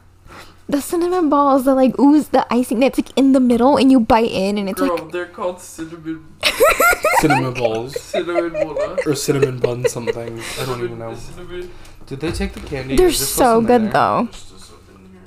The 0.71 0.83
cinnamon 0.83 1.31
balls 1.31 1.65
that 1.65 1.75
like 1.75 1.99
ooze 1.99 2.29
the 2.29 2.47
icing 2.53 2.81
that's 2.81 2.99
like 2.99 3.17
in 3.17 3.33
the 3.33 3.41
middle 3.41 3.79
and 3.79 3.91
you 3.91 4.01
bite 4.01 4.31
in 4.31 4.59
and 4.59 4.69
it's 4.69 4.79
Girl, 4.81 4.99
like 4.99 5.13
they're 5.13 5.25
called 5.27 5.61
cinnamon 5.63 6.27
Cinnamon 7.21 7.55
balls. 7.55 7.99
cinnamon 8.01 8.53
bola. 8.53 8.99
Or 9.07 9.15
cinnamon 9.15 9.59
bun 9.61 9.87
something. 9.89 10.41
I 10.61 10.65
don't 10.67 10.83
even 10.85 10.99
know. 10.99 11.15
Cinnamon. 11.15 11.71
Did 12.07 12.21
they 12.21 12.33
take 12.33 12.53
the 12.53 12.61
candy? 12.61 12.97
they're 12.97 13.07
Is 13.09 13.19
there 13.19 13.27
still 13.27 13.61
so 13.61 13.61
good 13.63 13.85
there? 13.85 13.93
though. 13.93 14.23
There's 14.25 14.37
still 14.37 14.59
something 14.59 15.21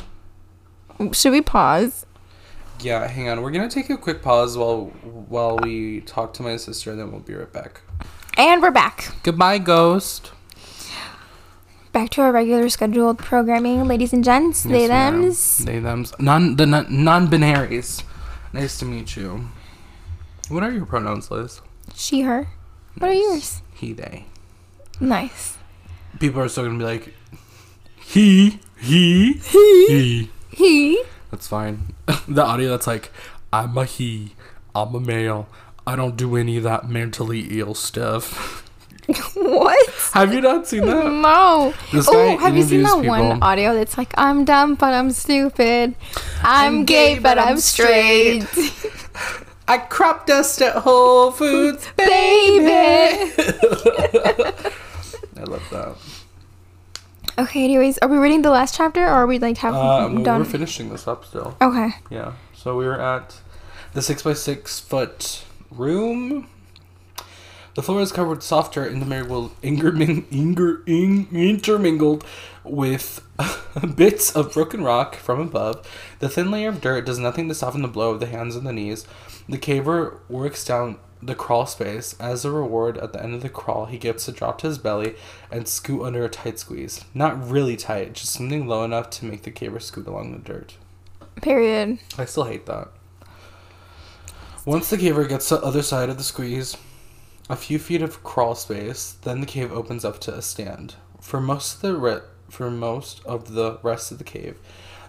here. 1.00 1.14
Should 1.14 1.32
we 1.32 1.42
pause? 1.42 2.06
Yeah, 2.80 3.08
hang 3.08 3.28
on. 3.30 3.42
We're 3.42 3.52
gonna 3.52 3.68
take 3.70 3.90
a 3.90 3.98
quick 3.98 4.22
pause 4.22 4.56
while 4.58 4.86
while 5.28 5.58
we 5.58 6.02
talk 6.02 6.34
to 6.36 6.44
my 6.44 6.56
sister, 6.58 6.92
and 6.92 7.00
then 7.00 7.12
we'll 7.12 7.20
be 7.22 7.34
right 7.34 7.52
back. 7.52 7.82
And 8.38 8.62
we're 8.62 8.72
back. 8.72 9.12
Goodbye, 9.24 9.58
ghost. 9.58 10.32
Back 11.92 12.10
to 12.12 12.22
our 12.22 12.32
regular 12.32 12.70
scheduled 12.70 13.18
programming, 13.18 13.86
ladies 13.86 14.14
and 14.14 14.24
gents. 14.24 14.64
they 14.64 14.82
Yes, 14.82 14.90
ma'am. 14.90 15.22
thems. 15.24 15.58
They 15.66 15.80
them's 15.80 16.14
non 16.20 16.56
the 16.56 16.66
non 16.66 16.86
non 16.90 17.28
binaries. 17.28 18.04
Nice 18.54 18.80
to 18.80 18.86
meet 18.86 19.16
you. 19.18 19.50
What 20.48 20.64
are 20.64 20.72
your 20.72 20.86
pronouns, 20.86 21.30
Liz? 21.32 21.62
She, 21.96 22.22
her. 22.22 22.48
What 22.98 23.10
are 23.10 23.14
yours? 23.14 23.62
He, 23.74 23.94
they. 23.94 24.26
Nice. 25.00 25.58
People 26.20 26.42
are 26.42 26.50
still 26.50 26.66
gonna 26.66 26.78
be 26.78 26.86
like, 26.86 27.14
he 28.00 28.60
he, 28.78 29.34
he, 29.34 29.88
he. 29.88 30.32
He. 30.50 31.04
That's 31.30 31.48
fine. 31.48 31.94
the 32.28 32.44
audio 32.44 32.70
that's 32.70 32.88
like, 32.88 33.12
I'm 33.54 33.78
a 33.78 33.86
he, 33.86 34.36
I'm 34.74 34.96
a 34.96 35.00
male. 35.00 35.48
I 35.86 35.96
don't 35.96 36.16
do 36.16 36.36
any 36.36 36.58
of 36.58 36.64
that 36.64 36.90
mentally 36.90 37.60
ill 37.60 37.76
stuff. 37.76 38.58
what? 39.34 39.90
Have 40.14 40.34
you 40.34 40.41
not 40.41 40.68
seen 40.68 40.86
that? 40.86 41.06
No. 41.11 41.73
This 41.91 42.07
Oh, 42.10 42.14
guy 42.14 42.41
have 42.44 42.56
you 42.56 42.64
seen 42.64 42.84
that 42.84 42.90
interviews 42.98 43.10
one 43.10 43.41
audio 43.44 43.73
that's 43.73 43.98
like, 43.98 44.14
I'm 44.18 44.45
dumb, 44.45 44.76
but 44.76 44.94
I'm 44.94 45.11
stupid. 45.11 45.95
I'm, 46.44 46.86
gay, 46.86 47.19
but 47.19 47.38
I'm 47.40 47.57
straight. 47.57 48.45
I 49.68 49.78
crop 49.78 50.28
dust 50.28 50.61
at 50.61 50.76
Whole 50.76 51.32
Foods, 51.32 51.88
Baby. 51.98 53.32
I 55.38 55.44
love 55.45 55.64
that. 55.72 55.95
Okay, 57.40 57.64
anyways, 57.64 57.98
are 57.99 58.07
we 58.10 58.18
reading 58.18 58.41
the 58.41 58.52
last 58.52 58.76
chapter 58.76 59.02
or 59.03 59.10
are 59.10 59.28
we 59.28 59.40
like 59.40 59.57
half 59.57 59.73
Um, 59.73 60.23
done? 60.23 60.40
we're 60.40 60.45
finishing 60.45 60.90
this 60.90 61.07
up 61.07 61.26
still. 61.26 61.56
okay. 61.61 61.91
Yeah. 62.10 62.34
So 62.53 62.78
we 62.78 62.86
were 62.86 62.99
at 62.99 63.38
the 63.94 64.02
six 64.02 64.22
by 64.23 64.34
six 64.34 64.80
foot 64.80 65.44
room. 65.72 66.48
The 67.73 67.81
floor 67.81 68.02
is 68.02 68.11
covered 68.11 68.38
with 68.38 68.43
soft 68.43 68.73
dirt 68.73 68.91
intermingled, 68.91 69.60
ingermin, 69.61 70.26
inger, 70.30 70.84
in, 70.85 71.27
intermingled 71.31 72.26
with 72.65 73.26
bits 73.95 74.35
of 74.35 74.53
broken 74.53 74.84
rock 74.84 75.15
from 75.15 75.39
above. 75.39 75.88
The 76.19 76.27
thin 76.27 76.52
layer 76.52 76.69
of 76.69 76.81
dirt 76.81 77.06
does 77.06 77.18
nothing 77.18 77.48
to 77.48 77.56
soften 77.56 77.81
the 77.81 77.88
blow 77.88 78.11
of 78.11 78.19
the 78.19 78.26
hands 78.26 78.57
and 78.57 78.68
the 78.68 78.73
knees. 78.73 79.07
The 79.48 79.57
caver 79.57 80.18
works 80.27 80.65
down 80.65 80.98
the 81.22 81.35
crawl 81.35 81.65
space. 81.65 82.14
As 82.19 82.43
a 82.43 82.52
reward, 82.52 82.98
at 82.98 83.14
the 83.14 83.23
end 83.23 83.35
of 83.35 83.41
the 83.41 83.49
crawl, 83.49 83.85
he 83.85 83.98
gets 83.98 84.26
to 84.26 84.34
drop 84.34 84.57
to 84.60 84.68
his 84.68 84.77
belly 84.77 85.15
and 85.49 85.65
scoot 85.65 86.02
under 86.02 86.26
a 86.26 86.30
tight 86.30 86.60
squeeze. 86.60 87.06
Not 87.14 87.49
really 87.49 87.77
tight, 87.77 88.14
just 88.14 88.34
something 88.34 88.68
low 88.68 88.84
enough 88.84 89.10
to 89.11 89.26
make 89.26 89.43
the 89.43 89.52
caver 89.52 89.81
scoot 89.81 90.07
along 90.07 90.34
the 90.34 90.39
dirt. 90.39 90.76
Period. 91.41 91.99
I 92.18 92.26
still 92.26 92.43
hate 92.43 92.65
that. 92.65 92.89
Once 94.65 94.89
the 94.89 94.98
caver 94.98 95.27
gets 95.27 95.48
to 95.49 95.56
the 95.56 95.64
other 95.64 95.81
side 95.81 96.10
of 96.10 96.18
the 96.18 96.23
squeeze, 96.23 96.76
a 97.52 97.56
few 97.57 97.78
feet 97.78 98.02
of 98.02 98.23
crawl 98.23 98.56
space, 98.56 99.18
then 99.23 99.41
the 99.41 99.45
cave 99.45 99.73
opens 99.73 100.06
up 100.06 100.22
to 100.22 100.34
a 100.34 100.41
stand. 100.41 100.95
For 101.19 101.41
most 101.41 101.76
of 101.76 101.82
the 101.82 101.98
re- 101.98 102.22
for 102.49 102.72
most 102.72 103.22
of 103.26 103.53
the 103.53 103.78
rest 103.84 104.10
of 104.10 104.19
the 104.19 104.23
cave, 104.23 104.57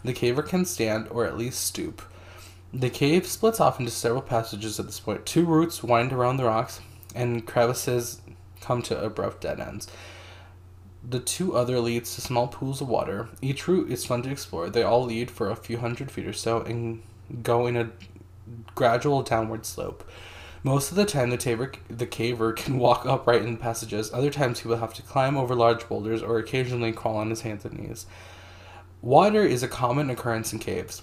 the 0.04 0.12
caver 0.12 0.44
can 0.44 0.64
stand 0.64 1.06
or 1.10 1.24
at 1.24 1.38
least 1.38 1.64
stoop. 1.64 2.02
The 2.74 2.90
cave 2.90 3.28
splits 3.28 3.60
off 3.60 3.78
into 3.78 3.92
several 3.92 4.22
passages 4.22 4.80
at 4.80 4.86
this 4.86 4.98
point. 4.98 5.24
Two 5.24 5.44
routes 5.44 5.84
wind 5.84 6.12
around 6.12 6.36
the 6.36 6.44
rocks, 6.44 6.80
and 7.14 7.46
crevices 7.46 8.20
come 8.60 8.82
to 8.82 9.00
abrupt 9.00 9.42
dead 9.42 9.60
ends. 9.60 9.86
The 11.08 11.20
two 11.20 11.56
other 11.56 11.78
leads 11.78 12.12
to 12.16 12.20
small 12.20 12.48
pools 12.48 12.80
of 12.80 12.88
water. 12.88 13.28
Each 13.40 13.68
route 13.68 13.90
is 13.90 14.04
fun 14.04 14.22
to 14.22 14.30
explore. 14.30 14.68
They 14.68 14.82
all 14.82 15.04
lead 15.04 15.30
for 15.30 15.48
a 15.48 15.56
few 15.56 15.78
hundred 15.78 16.10
feet 16.10 16.26
or 16.26 16.32
so 16.32 16.62
and 16.62 17.02
go 17.44 17.68
in 17.68 17.76
a 17.76 17.90
gradual 18.74 19.22
downward 19.22 19.64
slope. 19.64 20.02
Most 20.64 20.90
of 20.90 20.96
the 20.96 21.04
time, 21.04 21.30
the, 21.30 21.36
the 21.88 22.06
caver 22.06 22.54
can 22.54 22.78
walk 22.78 23.04
upright 23.04 23.42
in 23.42 23.56
passages. 23.56 24.12
Other 24.12 24.30
times, 24.30 24.60
he 24.60 24.68
will 24.68 24.76
have 24.76 24.94
to 24.94 25.02
climb 25.02 25.36
over 25.36 25.56
large 25.56 25.88
boulders 25.88 26.22
or 26.22 26.38
occasionally 26.38 26.92
crawl 26.92 27.16
on 27.16 27.30
his 27.30 27.40
hands 27.40 27.64
and 27.64 27.78
knees. 27.78 28.06
Water 29.00 29.42
is 29.42 29.64
a 29.64 29.68
common 29.68 30.08
occurrence 30.08 30.52
in 30.52 30.60
caves. 30.60 31.02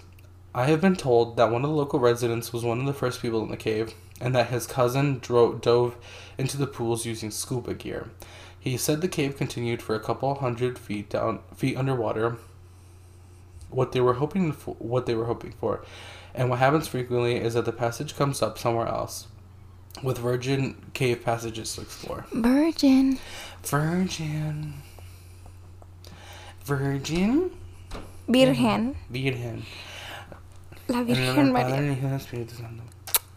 I 0.56 0.68
have 0.68 0.80
been 0.80 0.96
told 0.96 1.36
that 1.36 1.52
one 1.52 1.66
of 1.66 1.70
the 1.70 1.76
local 1.76 2.00
residents 2.00 2.54
was 2.54 2.64
one 2.64 2.80
of 2.80 2.86
the 2.86 2.94
first 2.94 3.22
people 3.22 3.44
in 3.44 3.52
the 3.52 3.58
cave, 3.58 3.94
and 4.22 4.34
that 4.34 4.48
his 4.48 4.66
cousin 4.66 5.20
dro- 5.20 5.56
dove 5.56 5.98
into 6.38 6.56
the 6.56 6.66
pools 6.66 7.06
using 7.06 7.30
scuba 7.30 7.74
gear. 7.74 8.10
He 8.58 8.78
said 8.78 9.02
the 9.02 9.08
cave 9.08 9.38
continued 9.38 9.82
for 9.82 9.94
a 9.94 10.00
couple 10.00 10.34
hundred 10.36 10.80
feet 10.80 11.10
down, 11.10 11.40
feet 11.54 11.76
underwater. 11.76 12.38
What 13.70 13.92
they 13.92 14.00
were 14.02 14.16
hoping 14.16 14.54
for, 14.54 14.76
what 14.80 15.06
they 15.06 15.16
were 15.16 15.26
hoping 15.26 15.52
for, 15.52 15.84
and 16.34 16.50
what 16.50 16.60
happens 16.60 16.88
frequently 16.88 17.36
is 17.36 17.54
that 17.54 17.66
the 17.66 17.72
passage 17.72 18.16
comes 18.16 18.42
up 18.42 18.58
somewhere 18.58 18.88
else, 18.88 19.28
with 20.04 20.18
virgin 20.18 20.76
cave 20.94 21.24
passages 21.24 21.76
to 21.76 21.82
explore. 21.82 22.26
Virgin. 22.32 23.20
Virgin. 23.64 24.74
Virgin. 26.64 27.52
Virgen. 28.28 28.96
Virgen. 29.10 29.64
La 30.88 31.04
Virgen 31.04 31.52
María. 31.52 31.78
el 31.78 31.92
Hijo 31.96 32.08
y 32.08 32.12
el 32.12 32.20
Espíritu 32.20 32.56
Santo. 32.58 32.84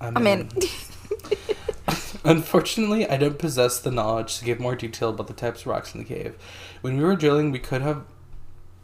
Amen. 0.01 0.49
Unfortunately, 2.25 3.09
I 3.09 3.17
don't 3.17 3.39
possess 3.39 3.79
the 3.81 3.91
knowledge 3.91 4.39
to 4.39 4.45
give 4.45 4.61
more 4.61 4.77
detail 4.77 5.11
about 5.11 5.27
the 5.27 5.33
types 5.35 5.63
of 5.63 5.67
rocks 5.69 5.95
in 5.95 6.01
the 6.01 6.07
cave. 6.07 6.37
When 6.81 6.97
we 6.97 7.05
were 7.05 7.17
drilling, 7.17 7.51
we 7.51 7.59
could 7.59 7.83
have. 7.83 8.05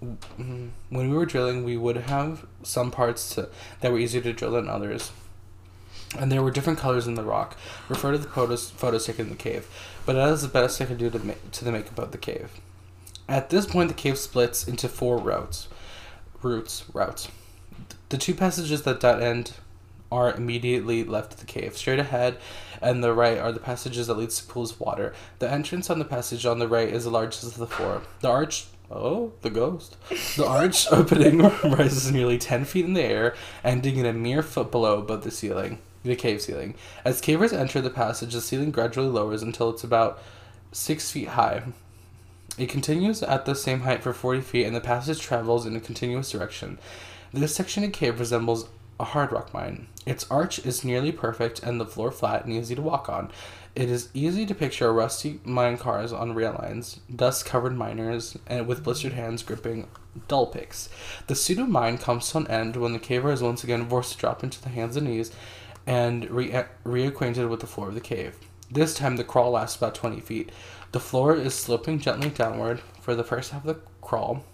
mm, 0.03 0.71
When 0.91 1.11
we 1.11 1.17
were 1.17 1.27
drilling, 1.27 1.63
we 1.65 1.77
would 1.77 1.97
have 1.97 2.47
some 2.63 2.91
parts 2.91 3.35
to, 3.35 3.49
that 3.81 3.93
were 3.93 3.99
easier 3.99 4.21
to 4.23 4.33
drill 4.33 4.53
than 4.53 4.69
others. 4.69 5.13
And 6.17 6.33
there 6.33 6.43
were 6.43 6.51
different 6.51 6.79
colors 6.79 7.07
in 7.07 7.15
the 7.15 7.23
rock. 7.23 7.57
Refer 7.89 8.13
to 8.13 8.19
the 8.19 8.29
photos, 8.29 8.71
photos 8.71 9.07
taken 9.07 9.27
in 9.27 9.31
the 9.33 9.37
cave. 9.37 9.69
But 10.07 10.15
that 10.15 10.31
is 10.31 10.43
the 10.43 10.49
best 10.49 10.81
I 10.81 10.87
could 10.87 10.99
do 10.99 11.11
to, 11.11 11.19
make, 11.19 11.51
to 11.53 11.65
the 11.65 11.73
makeup 11.73 11.99
of 11.99 12.13
the 12.13 12.19
cave. 12.19 12.51
At 13.29 13.51
this 13.51 13.67
point, 13.67 13.89
the 13.89 13.95
cave 13.95 14.17
splits 14.17 14.67
into 14.67 14.89
four 14.89 15.19
routes. 15.19 15.69
Routes. 16.43 16.85
Routes. 16.95 17.29
The 18.09 18.17
two 18.17 18.35
passages 18.35 18.83
that 18.83 19.01
dot 19.01 19.23
end 19.23 19.53
are 20.11 20.33
immediately 20.33 21.05
left 21.05 21.35
of 21.35 21.41
the 21.41 21.47
cave. 21.47 21.77
Straight 21.77 21.99
ahead 21.99 22.39
and 22.81 23.03
the 23.03 23.13
right 23.13 23.39
are 23.39 23.53
the 23.53 23.61
passages 23.61 24.07
that 24.07 24.17
leads 24.17 24.41
to 24.41 24.47
pools 24.47 24.73
of 24.73 24.81
water. 24.81 25.13
The 25.39 25.51
entrance 25.51 25.91
on 25.91 25.99
the 25.99 26.05
passage 26.05 26.47
on 26.47 26.59
the 26.59 26.69
right 26.69 26.89
is 26.89 27.05
the 27.05 27.11
largest 27.11 27.45
of 27.45 27.57
the 27.57 27.67
four. 27.67 28.03
The 28.21 28.31
arch 28.31 28.67
oh, 28.91 29.33
the 29.43 29.51
ghost. 29.51 29.97
The 30.37 30.47
arch 30.47 30.87
opening 30.93 31.39
rises 31.65 32.11
nearly 32.11 32.39
ten 32.39 32.65
feet 32.65 32.85
in 32.85 32.95
the 32.95 33.03
air, 33.03 33.35
ending 33.63 33.97
in 33.97 34.07
a 34.07 34.13
mere 34.13 34.43
foot 34.43 34.71
below 34.71 34.99
above 34.99 35.25
the 35.25 35.31
ceiling. 35.31 35.79
The 36.05 36.17
cave 36.17 36.41
ceiling. 36.41 36.75
As 37.05 37.21
cavers 37.21 37.53
enter 37.53 37.81
the 37.81 37.91
passage, 37.91 38.33
the 38.33 38.41
ceiling 38.41 38.71
gradually 38.71 39.09
lowers 39.09 39.43
until 39.43 39.71
it's 39.71 39.85
about 39.85 40.23
six 40.73 41.11
feet 41.11 41.29
high. 41.29 41.63
It 42.57 42.69
continues 42.69 43.23
at 43.23 43.45
the 43.45 43.55
same 43.55 43.81
height 43.81 44.03
for 44.03 44.13
40 44.13 44.41
feet, 44.41 44.65
and 44.65 44.75
the 44.75 44.81
passage 44.81 45.21
travels 45.21 45.67
in 45.67 45.77
a 45.77 45.81
continuous 45.81 46.31
direction. 46.31 46.79
This 47.33 47.55
section 47.55 47.85
of 47.85 47.93
cave 47.93 48.19
resembles 48.19 48.69
a 49.01 49.05
hard 49.05 49.33
rock 49.33 49.55
mine. 49.55 49.87
Its 50.07 50.27
arch 50.31 50.59
is 50.67 50.85
nearly 50.85 51.13
perfect 51.13 51.63
and 51.63 51.81
the 51.81 51.87
floor 51.87 52.11
flat 52.11 52.45
and 52.45 52.53
easy 52.53 52.75
to 52.75 52.83
walk 52.83 53.09
on. 53.09 53.31
It 53.77 53.89
is 53.91 54.09
easy 54.13 54.45
to 54.47 54.55
picture 54.55 54.93
rusty 54.93 55.41
mine 55.45 55.79
cars 55.79 56.13
on 56.13 56.35
rail 56.35 56.59
lines, 56.61 56.99
dust 57.15 57.45
covered 57.45 57.77
miners, 57.77 58.37
and 58.47 58.67
with 58.67 58.83
blistered 58.83 59.13
hands 59.13 59.43
gripping 59.43 59.87
dull 60.27 60.47
picks. 60.47 60.89
The 61.29 61.37
pseudo 61.37 61.67
mine 61.67 61.99
comes 61.99 62.29
to 62.31 62.39
an 62.39 62.49
end 62.49 62.75
when 62.77 62.93
the 62.93 62.99
caver 62.99 63.33
is 63.33 63.43
once 63.43 63.63
again 63.63 63.89
forced 63.89 64.13
to 64.13 64.19
drop 64.19 64.43
into 64.43 64.61
the 64.61 64.71
hands 64.71 64.97
and 64.97 65.07
knees 65.07 65.31
and 65.89 66.29
re- 66.31 66.65
reacquainted 66.85 67.49
with 67.49 67.61
the 67.61 67.67
floor 67.67 67.89
of 67.89 67.95
the 67.95 68.01
cave. 68.01 68.37
This 68.71 68.95
time 68.95 69.17
the 69.17 69.25
crawl 69.25 69.53
lasts 69.53 69.79
about 69.79 69.95
20 69.95 70.21
feet. 70.21 70.53
The 70.93 71.01
floor 71.01 71.35
is 71.35 71.55
sloping 71.55 71.99
gently 71.99 72.29
downward 72.29 72.81
for 73.01 73.15
the 73.15 73.25
first 73.25 73.53
half 73.53 73.65
of 73.65 73.75
the 73.75 73.81
crawl. 74.03 74.45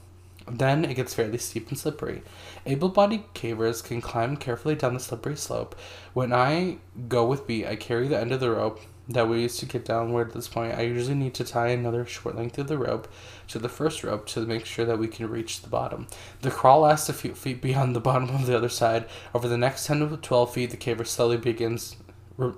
Then 0.47 0.85
it 0.85 0.94
gets 0.94 1.12
fairly 1.12 1.39
steep 1.39 1.70
and 1.70 1.78
slippery. 1.78 2.23
Able 2.65 2.89
bodied 2.89 3.35
cavers 3.35 3.82
can 3.82 4.01
climb 4.01 4.36
carefully 4.36 4.77
down 4.77 4.94
the 4.94 5.01
slippery 5.01 5.36
slope. 5.36 5.74
When 6.12 6.32
I 6.32 6.77
go 7.09 7.27
with 7.27 7.48
B, 7.48 7.66
I 7.66 7.74
carry 7.74 8.06
the 8.06 8.20
end 8.20 8.31
of 8.31 8.39
the 8.39 8.52
rope 8.52 8.81
that 9.09 9.29
we 9.29 9.43
used 9.43 9.61
to 9.61 9.67
get 9.67 9.85
downward 9.85 10.29
at 10.29 10.35
this 10.35 10.49
point. 10.49 10.75
I 10.75 10.83
usually 10.83 11.15
need 11.15 11.35
to 11.35 11.45
tie 11.45 11.69
another 11.69 12.07
short 12.07 12.37
length 12.37 12.59
of 12.59 12.69
the 12.69 12.79
rope 12.79 13.07
to 13.49 13.59
the 13.59 13.69
first 13.69 14.03
rope 14.03 14.27
to 14.29 14.41
make 14.47 14.65
sure 14.65 14.87
that 14.87 14.99
we 14.99 15.09
can 15.09 15.29
reach 15.29 15.61
the 15.61 15.69
bottom. 15.69 16.07
The 16.41 16.51
crawl 16.51 16.81
lasts 16.81 17.09
a 17.11 17.13
few 17.13 17.35
feet 17.35 17.61
beyond 17.61 17.95
the 17.95 18.01
bottom 18.09 18.31
of 18.31 18.47
the 18.47 18.57
other 18.57 18.71
side. 18.71 19.07
Over 19.35 19.47
the 19.49 19.59
next 19.59 19.87
10 19.87 20.09
to 20.09 20.17
12 20.17 20.53
feet, 20.55 20.71
the 20.71 20.77
caver 20.77 21.07
slowly 21.07 21.37
begins 21.37 21.97
re- 22.39 22.55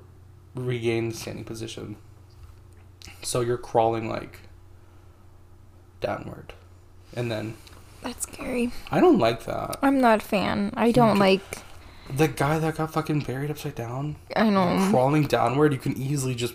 regain 0.54 1.12
standing 1.12 1.44
position. 1.44 1.96
So 3.22 3.40
you're 3.40 3.58
crawling 3.58 4.08
like 4.08 4.40
downward. 6.00 6.52
And 7.14 7.30
then 7.30 7.56
That's 8.02 8.22
scary. 8.22 8.70
I 8.90 9.00
don't 9.00 9.18
like 9.18 9.44
that. 9.46 9.78
I'm 9.82 10.00
not 10.00 10.22
a 10.22 10.24
fan. 10.24 10.72
I 10.76 10.92
don't 10.92 11.18
like. 11.18 11.42
The 12.14 12.28
guy 12.28 12.58
that 12.58 12.76
got 12.76 12.92
fucking 12.92 13.20
buried 13.20 13.50
upside 13.50 13.74
down, 13.74 14.16
I 14.36 14.48
know. 14.48 14.88
crawling 14.90 15.24
downward, 15.26 15.72
you 15.72 15.78
can 15.78 15.96
easily 15.96 16.34
just. 16.34 16.54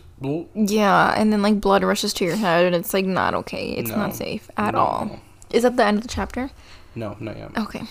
Yeah, 0.54 1.14
and 1.18 1.34
then 1.34 1.42
like 1.42 1.60
blood 1.60 1.84
rushes 1.84 2.14
to 2.16 2.26
your 2.26 2.36
head, 2.38 2.66
and 2.66 2.76
it's 2.76 2.94
like 2.94 3.06
not 3.06 3.34
okay. 3.34 3.72
It's 3.72 3.90
No. 3.90 3.98
not 3.98 4.16
safe 4.16 4.50
at 4.58 4.74
No. 4.74 4.80
all. 4.80 5.20
Is 5.50 5.64
that 5.64 5.76
the 5.78 5.84
end 5.86 5.98
of 5.98 6.04
the 6.04 6.10
chapter? 6.10 6.52
No, 6.96 7.18
not 7.20 7.38
yet. 7.38 7.58
Okay. 7.58 7.84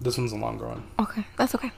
This 0.00 0.18
one's 0.18 0.32
a 0.32 0.36
longer 0.36 0.66
one. 0.68 0.82
Okay. 0.98 1.24
That's 1.36 1.54
okay. 1.54 1.70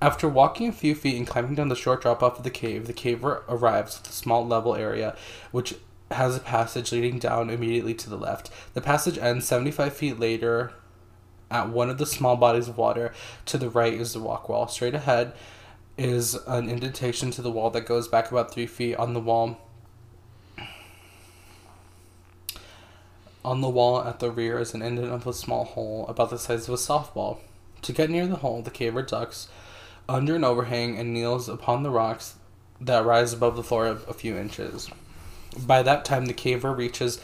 After 0.00 0.28
walking 0.28 0.68
a 0.68 0.72
few 0.72 0.94
feet 0.94 1.16
and 1.16 1.26
climbing 1.26 1.56
down 1.56 1.68
the 1.68 1.76
short 1.76 2.02
drop 2.02 2.22
off 2.22 2.38
of 2.38 2.44
the 2.44 2.50
cave, 2.50 2.86
the 2.86 2.92
caver 2.92 3.42
arrives 3.48 3.98
at 4.00 4.08
a 4.08 4.12
small 4.12 4.46
level 4.46 4.74
area, 4.76 5.16
which 5.50 5.74
has 6.10 6.36
a 6.36 6.40
passage 6.40 6.92
leading 6.92 7.18
down 7.18 7.50
immediately 7.50 7.94
to 7.94 8.08
the 8.08 8.16
left. 8.16 8.50
The 8.74 8.80
passage 8.80 9.18
ends 9.18 9.46
75 9.46 9.92
feet 9.92 10.18
later 10.18 10.72
at 11.50 11.68
one 11.68 11.90
of 11.90 11.98
the 11.98 12.06
small 12.06 12.36
bodies 12.36 12.68
of 12.68 12.78
water. 12.78 13.12
To 13.46 13.58
the 13.58 13.70
right 13.70 13.92
is 13.92 14.12
the 14.12 14.20
walk 14.20 14.48
wall. 14.48 14.68
Straight 14.68 14.94
ahead 14.94 15.32
is 15.96 16.34
an 16.46 16.68
indentation 16.68 17.30
to 17.32 17.42
the 17.42 17.50
wall 17.50 17.70
that 17.70 17.86
goes 17.86 18.08
back 18.08 18.30
about 18.30 18.52
three 18.52 18.66
feet 18.66 18.94
on 18.96 19.14
the 19.14 19.20
wall. 19.20 19.58
On 23.44 23.60
the 23.60 23.68
wall 23.68 24.02
at 24.02 24.20
the 24.20 24.30
rear 24.30 24.58
is 24.58 24.74
an 24.74 24.82
indent 24.82 25.12
of 25.12 25.26
a 25.26 25.32
small 25.32 25.64
hole 25.64 26.06
about 26.08 26.30
the 26.30 26.38
size 26.38 26.68
of 26.68 26.74
a 26.74 26.76
softball. 26.76 27.38
To 27.82 27.92
get 27.92 28.10
near 28.10 28.26
the 28.26 28.36
hole, 28.36 28.62
the 28.62 28.70
caver 28.70 29.06
ducks 29.06 29.48
under 30.08 30.36
an 30.36 30.44
overhang 30.44 30.98
and 30.98 31.12
kneels 31.12 31.48
upon 31.48 31.82
the 31.82 31.90
rocks 31.90 32.34
that 32.80 33.04
rise 33.04 33.32
above 33.32 33.56
the 33.56 33.62
floor 33.62 33.86
a 33.86 34.12
few 34.12 34.36
inches. 34.36 34.90
By 35.66 35.82
that 35.82 36.04
time, 36.04 36.26
the 36.26 36.34
caver 36.34 36.76
reaches 36.76 37.20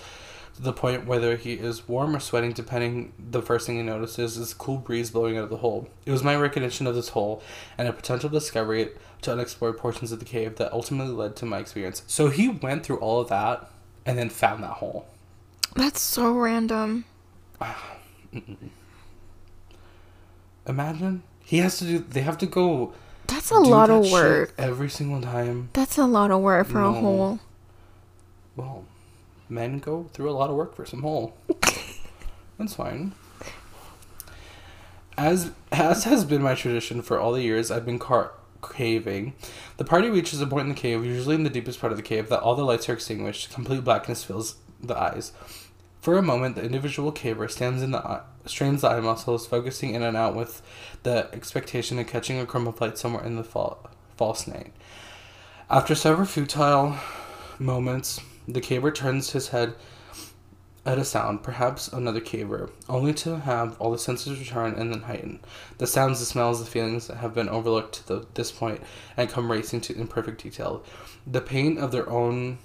to 0.55 0.63
the 0.63 0.73
point 0.73 1.07
whether 1.07 1.37
he 1.37 1.55
is 1.55 1.89
warm 1.89 2.15
or 2.15 2.21
sweating, 2.21 2.53
depending. 2.53 3.13
The 3.19 3.43
first 3.43 3.67
thing 3.67 3.77
he 3.77 3.83
notices 3.83 4.37
is 4.37 4.53
a 4.53 4.55
cool 4.55 4.79
breeze 4.79 5.11
blowing 5.11 5.37
out 5.37 5.45
of 5.45 5.51
the 5.51 5.59
hole. 5.59 5.89
It 6.07 6.11
was 6.11 6.23
my 6.23 6.37
recognition 6.37 6.87
of 6.87 6.95
this 6.95 7.11
hole 7.11 7.43
and 7.77 7.89
a 7.89 7.93
potential 7.93 8.31
discovery 8.31 8.91
to 9.23 9.33
unexplored 9.33 9.79
portions 9.79 10.13
of 10.13 10.19
the 10.19 10.25
cave 10.25 10.57
that 10.57 10.73
ultimately 10.73 11.13
led 11.13 11.35
to 11.37 11.47
my 11.47 11.59
experience. 11.59 12.03
So 12.07 12.29
he 12.29 12.49
went 12.49 12.85
through 12.85 12.99
all 12.99 13.21
of 13.21 13.29
that 13.29 13.71
and 14.07 14.19
then 14.19 14.31
found 14.31 14.63
that 14.63 14.73
hole. 14.75 15.07
That's 15.75 16.01
so 16.01 16.33
random. 16.33 17.05
Imagine 20.67 21.23
he 21.45 21.59
has 21.59 21.79
to 21.79 21.85
do. 21.85 21.99
They 21.99 22.23
have 22.23 22.39
to 22.39 22.47
go. 22.47 22.95
That's 23.27 23.51
a 23.51 23.59
lot 23.59 23.89
that 23.89 23.95
of 23.95 24.13
work. 24.13 24.55
every 24.57 24.89
single 24.89 25.21
time. 25.21 25.69
That's 25.73 25.99
a 25.99 26.07
lot 26.07 26.31
of 26.31 26.41
work 26.41 26.67
for 26.69 26.81
a 26.81 26.93
hole. 26.93 27.41
Well, 28.57 28.85
men 29.55 29.79
go 29.79 30.05
through 30.13 30.29
a 30.29 30.33
lot 30.33 30.51
of 30.51 30.57
work 30.57 30.75
for 30.75 30.85
some 30.85 31.03
hole. 31.03 31.37
That's 32.59 32.75
fine. 32.75 33.13
As 35.17 35.53
as 35.71 36.05
has 36.05 36.25
been 36.25 36.43
my 36.43 36.55
tradition 36.55 37.01
for 37.01 37.21
all 37.21 37.33
the 37.33 37.43
years 37.43 37.71
I've 37.71 37.87
been 37.87 38.01
car- 38.01 38.33
caving, 38.63 39.35
the 39.77 39.85
party 39.85 40.11
reaches 40.11 40.41
a 40.41 40.47
point 40.47 40.69
in 40.69 40.75
the 40.75 40.81
cave, 40.81 41.05
usually 41.05 41.37
in 41.37 41.45
the 41.45 41.51
deepest 41.51 41.81
part 41.81 41.93
of 41.93 41.97
the 41.97 42.03
cave, 42.03 42.29
that 42.29 42.41
all 42.41 42.57
the 42.57 42.65
lights 42.65 42.89
are 42.89 42.95
extinguished. 42.95 43.53
Complete 43.53 43.85
blackness 43.85 44.25
fills 44.25 44.57
the 44.83 44.99
eyes. 44.99 45.33
For 46.01 46.19
a 46.19 46.23
moment, 46.23 46.57
the 46.57 46.65
individual 46.65 47.13
caver 47.13 47.51
stands 47.51 47.83
in 47.83 47.93
the 47.93 47.99
eye, 47.99 48.23
strains 48.45 48.83
the 48.83 48.89
eye 48.89 49.01
muscles, 49.01 49.47
focusing 49.47 49.95
in 49.95 50.03
and 50.03 50.17
out 50.17 50.35
with 50.35 50.61
the 51.03 51.29
expectation 51.33 51.99
of 51.99 52.09
catching 52.09 52.39
a 52.39 52.47
crumb 52.47 52.67
of 52.67 52.81
light 52.81 52.99
somewhere 52.99 53.25
in 53.25 53.37
the 53.37 53.45
false 53.45 54.47
night. 54.47 54.73
After 55.71 55.95
several 55.95 56.27
futile 56.27 56.99
moments, 57.59 58.21
the 58.47 58.61
caver 58.61 58.95
turns 58.95 59.31
his 59.31 59.49
head 59.49 59.75
at 60.87 60.99
a 60.99 61.05
sound, 61.05 61.43
perhaps 61.43 61.89
another 61.89 62.21
caver, 62.21 62.71
only 62.89 63.15
to 63.15 63.41
have 63.41 63.81
all 63.81 63.91
the 63.91 63.99
senses 63.99 64.39
return 64.39 64.75
and 64.75 64.93
then 64.93 65.03
heighten. 65.03 65.41
The 65.79 65.87
sounds, 65.87 66.21
the 66.21 66.27
smells, 66.27 66.63
the 66.63 66.71
feelings 66.71 67.07
that 67.07 67.17
have 67.19 67.35
been 67.35 67.49
overlooked 67.49 67.95
to 67.95 68.07
the, 68.07 68.27
this 68.35 68.53
point 68.53 68.83
and 69.17 69.31
come 69.31 69.51
racing 69.51 69.81
to 69.83 69.99
imperfect 69.99 70.43
detail. 70.43 70.85
The 71.27 71.41
pain 71.41 71.79
of 71.79 71.91
their 71.91 72.09
own 72.11 72.59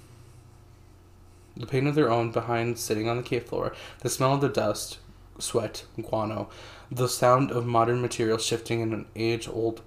the 1.56 1.66
pain 1.66 1.86
of 1.86 1.94
their 1.94 2.10
own 2.10 2.30
behind 2.30 2.78
sitting 2.78 3.08
on 3.08 3.16
the 3.16 3.22
cave 3.22 3.44
floor, 3.44 3.74
the 4.00 4.08
smell 4.08 4.34
of 4.34 4.40
the 4.40 4.48
dust, 4.48 4.98
sweat, 5.38 5.84
guano, 6.00 6.48
the 6.90 7.08
sound 7.08 7.50
of 7.50 7.66
modern 7.66 8.00
material 8.00 8.38
shifting 8.38 8.80
in 8.80 8.92
an 8.92 9.06
age 9.16 9.48
old 9.48 9.82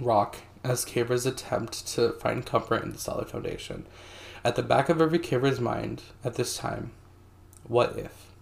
rock 0.00 0.38
as 0.64 0.84
cavers 0.84 1.26
attempt 1.26 1.86
to 1.86 2.12
find 2.12 2.46
comfort 2.46 2.82
in 2.82 2.92
the 2.92 2.98
solid 2.98 3.28
foundation. 3.28 3.86
At 4.44 4.56
the 4.56 4.62
back 4.62 4.88
of 4.88 5.00
every 5.00 5.18
caver's 5.18 5.60
mind 5.60 6.02
at 6.24 6.34
this 6.34 6.56
time, 6.56 6.92
what 7.64 7.98
if? 7.98 8.32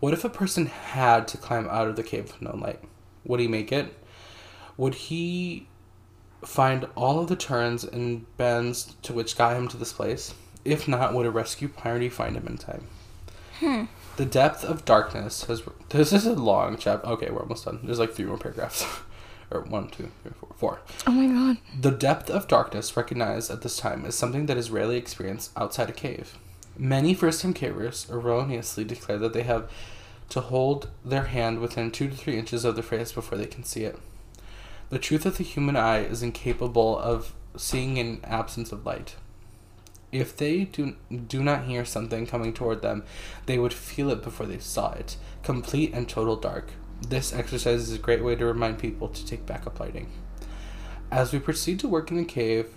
What 0.00 0.12
if 0.12 0.24
a 0.24 0.28
person 0.28 0.66
had 0.66 1.26
to 1.28 1.38
climb 1.38 1.68
out 1.68 1.88
of 1.88 1.96
the 1.96 2.02
cave 2.02 2.24
with 2.24 2.42
no 2.42 2.54
light? 2.56 2.80
Would 3.24 3.40
he 3.40 3.48
make 3.48 3.72
it? 3.72 3.94
Would 4.76 4.94
he 4.94 5.68
find 6.44 6.86
all 6.94 7.18
of 7.18 7.28
the 7.28 7.36
turns 7.36 7.82
and 7.82 8.26
bends 8.36 8.94
to 9.02 9.12
which 9.12 9.38
got 9.38 9.56
him 9.56 9.68
to 9.68 9.76
this 9.76 9.92
place? 9.92 10.34
If 10.64 10.86
not, 10.86 11.14
would 11.14 11.26
a 11.26 11.30
rescue 11.30 11.68
party 11.68 12.08
find 12.08 12.36
him 12.36 12.46
in 12.46 12.58
time? 12.58 12.86
Hmm. 13.60 13.84
The 14.16 14.26
depth 14.26 14.64
of 14.64 14.84
darkness 14.84 15.44
has. 15.44 15.62
This 15.88 16.12
is 16.12 16.26
a 16.26 16.34
long 16.34 16.76
chapter. 16.78 17.06
Okay, 17.08 17.30
we're 17.30 17.42
almost 17.42 17.64
done. 17.64 17.80
There's 17.82 17.98
like 17.98 18.12
three 18.12 18.26
more 18.26 18.38
paragraphs. 18.38 18.86
or 19.50 19.62
one, 19.62 19.88
two, 19.88 20.10
three, 20.22 20.32
four, 20.38 20.48
four. 20.56 20.80
Oh 21.06 21.12
my 21.12 21.26
god. 21.26 21.58
The 21.80 21.90
depth 21.90 22.30
of 22.30 22.48
darkness 22.48 22.96
recognized 22.96 23.50
at 23.50 23.62
this 23.62 23.76
time 23.76 24.04
is 24.04 24.14
something 24.14 24.46
that 24.46 24.56
is 24.56 24.70
rarely 24.70 24.96
experienced 24.96 25.52
outside 25.56 25.88
a 25.88 25.92
cave. 25.92 26.38
Many 26.76 27.14
first 27.14 27.40
time 27.40 27.54
cavers 27.54 28.10
erroneously 28.10 28.84
declare 28.84 29.18
that 29.18 29.32
they 29.32 29.42
have 29.42 29.70
to 30.28 30.40
hold 30.40 30.90
their 31.04 31.24
hand 31.24 31.60
within 31.60 31.90
two 31.90 32.08
to 32.08 32.16
three 32.16 32.36
inches 32.36 32.64
of 32.64 32.74
their 32.74 32.82
face 32.82 33.12
before 33.12 33.38
they 33.38 33.46
can 33.46 33.64
see 33.64 33.84
it. 33.84 33.98
The 34.88 34.98
truth 34.98 35.26
of 35.26 35.38
the 35.38 35.44
human 35.44 35.76
eye 35.76 36.00
is 36.00 36.22
incapable 36.22 36.98
of 36.98 37.34
seeing 37.56 37.96
in 37.96 38.20
absence 38.24 38.72
of 38.72 38.84
light. 38.84 39.16
If 40.12 40.36
they 40.36 40.64
do, 40.64 40.96
do 41.10 41.42
not 41.42 41.64
hear 41.64 41.84
something 41.84 42.26
coming 42.26 42.52
toward 42.52 42.82
them, 42.82 43.04
they 43.46 43.58
would 43.58 43.72
feel 43.72 44.10
it 44.10 44.22
before 44.22 44.46
they 44.46 44.58
saw 44.58 44.92
it. 44.92 45.16
Complete 45.42 45.92
and 45.92 46.08
total 46.08 46.36
dark. 46.36 46.70
This 47.00 47.32
exercise 47.32 47.82
is 47.82 47.92
a 47.92 47.98
great 47.98 48.24
way 48.24 48.34
to 48.34 48.44
remind 48.46 48.78
people 48.78 49.08
to 49.08 49.26
take 49.26 49.46
backup 49.46 49.78
lighting. 49.78 50.10
As 51.10 51.32
we 51.32 51.38
proceed 51.38 51.78
to 51.80 51.88
work 51.88 52.10
in 52.10 52.16
the 52.16 52.24
cave 52.24 52.68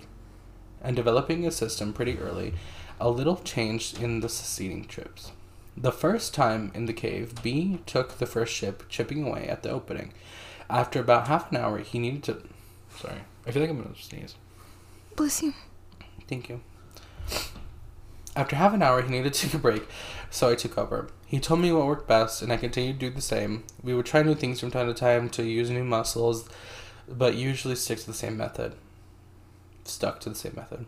and 0.80 0.94
developing 0.94 1.46
a 1.46 1.50
system 1.50 1.92
pretty 1.92 2.18
early, 2.18 2.54
a 3.00 3.10
little 3.10 3.36
changed 3.36 4.00
in 4.00 4.20
the 4.20 4.28
succeeding 4.28 4.84
trips. 4.84 5.32
The 5.76 5.92
first 5.92 6.34
time 6.34 6.70
in 6.74 6.86
the 6.86 6.92
cave, 6.92 7.42
B 7.42 7.80
took 7.86 8.18
the 8.18 8.26
first 8.26 8.54
ship, 8.54 8.88
chipping 8.88 9.26
away 9.26 9.46
at 9.48 9.62
the 9.62 9.70
opening. 9.70 10.12
After 10.68 11.00
about 11.00 11.28
half 11.28 11.50
an 11.50 11.56
hour, 11.56 11.78
he 11.78 11.98
needed 11.98 12.22
to. 12.24 12.42
Sorry, 12.96 13.20
I 13.46 13.50
feel 13.50 13.62
like 13.62 13.70
I'm 13.70 13.82
gonna 13.82 13.96
sneeze. 13.96 14.34
Bless 15.16 15.42
you. 15.42 15.54
Thank 16.28 16.48
you. 16.48 16.60
After 18.36 18.56
half 18.56 18.74
an 18.74 18.82
hour, 18.82 19.02
he 19.02 19.10
needed 19.10 19.34
to 19.34 19.40
take 19.40 19.54
a 19.54 19.58
break, 19.58 19.82
so 20.30 20.48
I 20.48 20.54
took 20.54 20.78
over. 20.78 21.08
He 21.26 21.40
told 21.40 21.60
me 21.60 21.72
what 21.72 21.86
worked 21.86 22.08
best, 22.08 22.42
and 22.42 22.52
I 22.52 22.56
continued 22.56 23.00
to 23.00 23.10
do 23.10 23.14
the 23.14 23.20
same. 23.20 23.64
We 23.82 23.94
would 23.94 24.06
try 24.06 24.22
new 24.22 24.34
things 24.34 24.60
from 24.60 24.70
time 24.70 24.86
to 24.86 24.94
time 24.94 25.28
to 25.30 25.42
use 25.42 25.70
new 25.70 25.84
muscles, 25.84 26.48
but 27.08 27.34
usually 27.34 27.76
stick 27.76 27.98
to 27.98 28.06
the 28.06 28.14
same 28.14 28.36
method. 28.36 28.74
Stuck 29.84 30.20
to 30.20 30.28
the 30.28 30.34
same 30.34 30.54
method. 30.56 30.86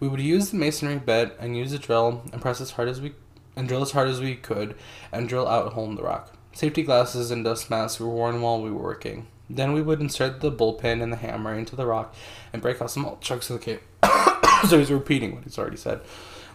We 0.00 0.08
would 0.08 0.20
use 0.20 0.50
the 0.50 0.56
masonry 0.56 0.98
bit 0.98 1.36
and 1.38 1.56
use 1.56 1.72
a 1.72 1.78
drill 1.78 2.22
and 2.32 2.40
press 2.40 2.60
as 2.60 2.72
hard 2.72 2.88
as 2.88 3.00
we 3.00 3.14
and 3.56 3.66
drill 3.66 3.82
as 3.82 3.90
hard 3.90 4.08
as 4.08 4.20
we 4.20 4.36
could 4.36 4.76
and 5.10 5.28
drill 5.28 5.48
out 5.48 5.66
a 5.66 5.70
hole 5.70 5.88
in 5.88 5.96
the 5.96 6.02
rock. 6.02 6.32
Safety 6.52 6.82
glasses 6.82 7.30
and 7.30 7.44
dust 7.44 7.68
masks 7.68 7.98
were 7.98 8.08
worn 8.08 8.40
while 8.40 8.62
we 8.62 8.70
were 8.70 8.82
working. 8.82 9.26
Then 9.50 9.72
we 9.72 9.82
would 9.82 10.00
insert 10.00 10.40
the 10.40 10.52
bullpin 10.52 11.02
and 11.02 11.12
the 11.12 11.16
hammer 11.16 11.54
into 11.54 11.74
the 11.74 11.86
rock 11.86 12.14
and 12.52 12.62
break 12.62 12.80
off 12.80 12.90
small 12.90 13.18
chunks 13.20 13.50
of 13.50 13.58
the 13.58 13.64
cave. 13.64 13.80
so 14.68 14.78
he's 14.78 14.92
repeating 14.92 15.34
what 15.34 15.44
he's 15.44 15.58
already 15.58 15.76
said, 15.76 16.00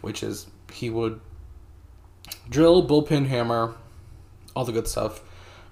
which 0.02 0.24
is 0.24 0.48
he 0.72 0.90
would 0.90 1.20
drill, 2.54 2.88
bullpin, 2.88 3.28
hammer, 3.28 3.76
all 4.56 4.64
the 4.64 4.72
good 4.72 4.88
stuff. 4.88 5.22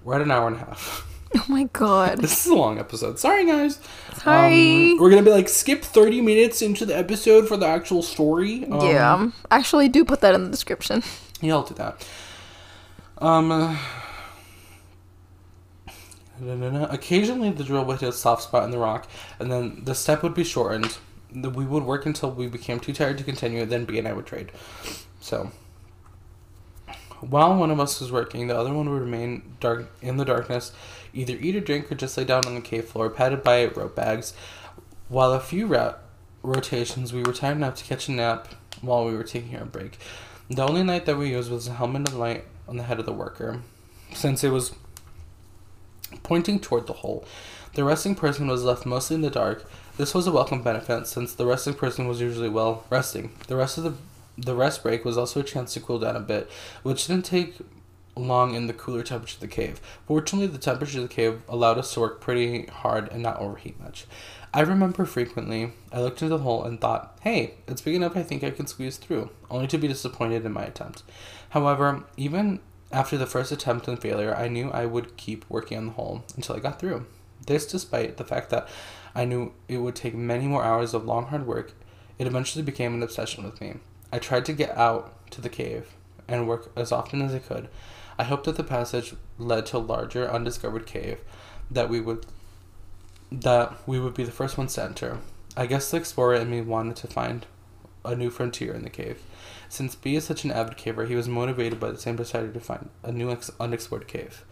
We're 0.04 0.16
at 0.16 0.22
an 0.22 0.32
hour 0.32 0.48
and 0.48 0.58
a 0.58 0.60
half. 0.60 1.08
Oh 1.34 1.46
my 1.48 1.64
god. 1.72 2.18
This 2.18 2.46
is 2.46 2.52
a 2.52 2.56
long 2.56 2.78
episode. 2.78 3.18
Sorry, 3.18 3.46
guys. 3.46 3.80
Sorry. 4.18 4.92
Um, 4.92 4.98
we're 5.00 5.10
gonna 5.10 5.24
be 5.24 5.32
like 5.32 5.48
skip 5.48 5.82
thirty 5.82 6.20
minutes 6.20 6.62
into 6.62 6.86
the 6.86 6.98
episode 6.98 7.48
for 7.48 7.56
the 7.56 7.66
actual 7.66 8.02
story. 8.02 8.66
Um, 8.66 8.82
yeah. 8.86 9.32
Actually, 9.50 9.88
do 9.88 10.04
put 10.04 10.20
that 10.20 10.36
in 10.36 10.44
the 10.44 10.50
description. 10.50 11.02
Yeah, 11.40 11.54
I'll 11.54 11.64
do 11.64 11.74
that. 11.76 12.06
Um. 13.20 13.50
uh, 13.50 13.78
Occasionally, 16.90 17.52
the 17.52 17.64
drill 17.64 17.86
would 17.86 18.02
hit 18.02 18.10
a 18.10 18.12
soft 18.12 18.44
spot 18.44 18.66
in 18.66 18.72
the 18.72 18.78
rock, 18.78 19.08
and 19.40 19.50
then 19.50 19.84
the 19.86 19.96
step 19.96 20.24
would 20.24 20.34
be 20.34 20.44
shortened. 20.44 20.98
We 21.34 21.64
would 21.66 21.84
work 21.84 22.06
until 22.06 22.32
we 22.32 22.48
became 22.48 22.82
too 22.82 22.92
tired 22.92 23.18
to 23.20 23.24
continue. 23.24 23.64
Then 23.66 23.86
B 23.86 23.98
and 24.00 24.06
I 24.08 24.12
would 24.12 24.26
trade. 24.26 24.52
So, 25.22 25.50
while 27.22 27.56
one 27.56 27.72
of 27.72 27.80
us 27.80 28.00
was 28.00 28.12
working, 28.12 28.48
the 28.48 28.58
other 28.58 28.74
one 28.74 28.90
would 28.90 29.02
remain 29.02 29.56
dark 29.60 29.92
in 30.02 30.18
the 30.18 30.26
darkness, 30.26 30.72
either 31.14 31.38
eat 31.40 31.56
or 31.56 31.60
drink 31.62 31.92
or 31.92 31.96
just 31.96 32.18
lay 32.18 32.24
down 32.24 32.46
on 32.46 32.56
the 32.56 32.62
cave 32.62 32.86
floor, 32.86 33.10
padded 33.10 33.44
by 33.44 33.66
rope 33.68 33.96
bags. 33.96 34.34
While 35.08 35.34
a 35.34 35.40
few 35.40 35.68
rotations, 36.44 37.14
we 37.14 37.24
were 37.24 37.34
tired 37.34 37.58
enough 37.58 37.76
to 37.76 37.84
catch 37.84 38.08
a 38.08 38.12
nap 38.12 38.48
while 38.82 39.06
we 39.06 39.16
were 39.16 39.24
taking 39.24 39.56
our 39.56 39.66
break. 39.66 39.98
The 40.50 40.64
only 40.64 40.84
light 40.84 41.06
that 41.06 41.18
we 41.18 41.30
used 41.30 41.52
was 41.52 41.68
a 41.68 41.74
helmet 41.74 42.08
of 42.10 42.16
light 42.16 42.46
on 42.68 42.78
the 42.78 42.84
head 42.84 43.00
of 43.00 43.06
the 43.06 43.14
worker, 43.14 43.62
since 44.14 44.44
it 44.44 44.50
was 44.50 44.74
pointing 46.24 46.60
toward 46.60 46.88
the 46.88 46.94
hole. 46.94 47.26
The 47.74 47.84
resting 47.84 48.16
person 48.16 48.48
was 48.48 48.64
left 48.64 48.86
mostly 48.86 49.16
in 49.16 49.22
the 49.22 49.30
dark. 49.30 49.70
This 49.98 50.14
was 50.14 50.28
a 50.28 50.32
welcome 50.32 50.62
benefit, 50.62 51.08
since 51.08 51.34
the 51.34 51.46
resting 51.46 51.74
person 51.74 52.08
was 52.08 52.20
usually 52.20 52.50
well 52.50 52.84
resting. 52.90 53.32
The 53.48 53.56
rest 53.56 53.78
of 53.78 53.84
the 53.86 53.94
the 54.38 54.56
rest 54.56 54.84
break 54.84 55.06
was 55.06 55.18
also 55.18 55.42
a 55.42 55.44
chance 55.44 55.74
to 55.74 55.80
cool 55.80 56.00
down 56.00 56.16
a 56.16 56.22
bit, 56.22 56.50
which 56.84 57.08
didn't 57.08 57.26
take 57.26 57.56
long 58.16 58.56
in 58.56 58.68
the 58.68 58.74
cooler 58.74 59.04
temperature 59.04 59.38
of 59.38 59.42
the 59.42 59.48
cave. 59.48 59.80
Fortunately, 60.06 60.48
the 60.48 60.58
temperature 60.58 61.00
of 61.00 61.08
the 61.08 61.14
cave 61.14 61.42
allowed 61.48 61.78
us 61.78 61.94
to 61.94 62.00
work 62.00 62.22
pretty 62.22 62.66
hard 62.68 63.10
and 63.12 63.24
not 63.24 63.40
overheat 63.40 63.80
much. 63.80 64.06
I 64.54 64.62
remember 64.62 65.06
frequently 65.06 65.72
I 65.94 66.02
looked 66.02 66.22
into 66.22 66.36
the 66.36 66.44
hole 66.44 66.64
and 66.66 66.80
thought, 66.80 67.18
hey, 67.22 67.56
it's 67.68 67.82
big 67.82 67.96
enough 67.96 68.18
I 68.18 68.24
think 68.24 68.44
I 68.44 68.52
can 68.52 68.68
squeeze 68.68 68.98
through, 68.98 69.30
only 69.50 69.68
to 69.68 69.78
be 69.78 69.88
disappointed 69.88 70.46
in 70.46 70.52
my 70.52 70.64
attempt. 70.64 71.04
However, 71.52 72.04
even 72.18 72.60
after 72.92 73.18
the 73.18 73.26
first 73.26 73.52
attempt 73.52 73.88
and 73.88 74.02
failure, 74.02 74.36
I 74.36 74.50
knew 74.50 74.70
I 74.72 74.86
would 74.86 75.16
keep 75.16 75.46
working 75.50 75.78
on 75.78 75.86
the 75.88 75.92
hole 75.94 76.26
until 76.36 76.58
I 76.58 76.60
got 76.60 76.80
through. 76.80 77.06
This 77.48 77.66
despite 77.66 78.18
the 78.18 78.26
fact 78.26 78.50
that 78.50 78.68
I 79.16 79.26
knew 79.26 79.54
it 79.70 79.78
would 79.78 79.96
take 79.96 80.14
many 80.14 80.48
more 80.48 80.64
hours 80.64 80.94
of 80.94 81.06
long 81.06 81.28
hard 81.28 81.48
work, 81.48 81.72
it 82.20 82.28
eventually 82.28 82.64
became 82.64 82.94
an 82.94 83.04
obsession 83.04 83.46
with 83.46 83.60
me. 83.62 83.76
I 84.12 84.20
tried 84.20 84.46
to 84.46 84.54
get 84.54 84.78
out 84.78 85.14
to 85.32 85.42
the 85.42 85.50
cave 85.50 85.96
and 86.28 86.48
work 86.48 86.72
as 86.76 86.92
often 86.92 87.22
as 87.22 87.34
I 87.34 87.40
could. 87.40 87.70
I 88.18 88.24
hoped 88.24 88.46
that 88.46 88.58
the 88.58 88.64
passage 88.64 89.16
led 89.38 89.66
to 89.68 89.78
a 89.78 89.80
larger 89.80 90.30
undiscovered 90.30 90.86
cave 90.86 91.20
that 91.70 91.90
we 91.90 92.00
would 92.02 92.26
that 93.32 93.88
we 93.88 94.00
would 94.00 94.14
be 94.14 94.26
the 94.26 94.32
first 94.32 94.58
ones 94.58 94.74
to 94.76 94.84
enter. 94.84 95.20
I 95.56 95.66
guess 95.66 95.90
the 95.90 95.98
explorer 95.98 96.36
in 96.36 96.50
me 96.50 96.62
wanted 96.62 96.98
to 96.98 97.08
find 97.08 97.46
a 98.04 98.16
new 98.16 98.30
frontier 98.30 98.74
in 98.74 98.84
the 98.84 98.90
cave. 98.90 99.22
Since 99.70 99.96
B 99.96 100.16
is 100.16 100.26
such 100.26 100.44
an 100.44 100.52
avid 100.52 100.78
caver, 100.78 101.08
he 101.08 101.16
was 101.16 101.30
motivated 101.30 101.80
by 101.80 101.92
the 101.92 101.98
same 101.98 102.18
desire 102.18 102.50
to 102.50 102.60
find 102.60 102.90
a 103.04 103.12
new 103.12 103.32
ex- 103.32 103.52
unexplored 103.60 104.08
cave. 104.08 104.44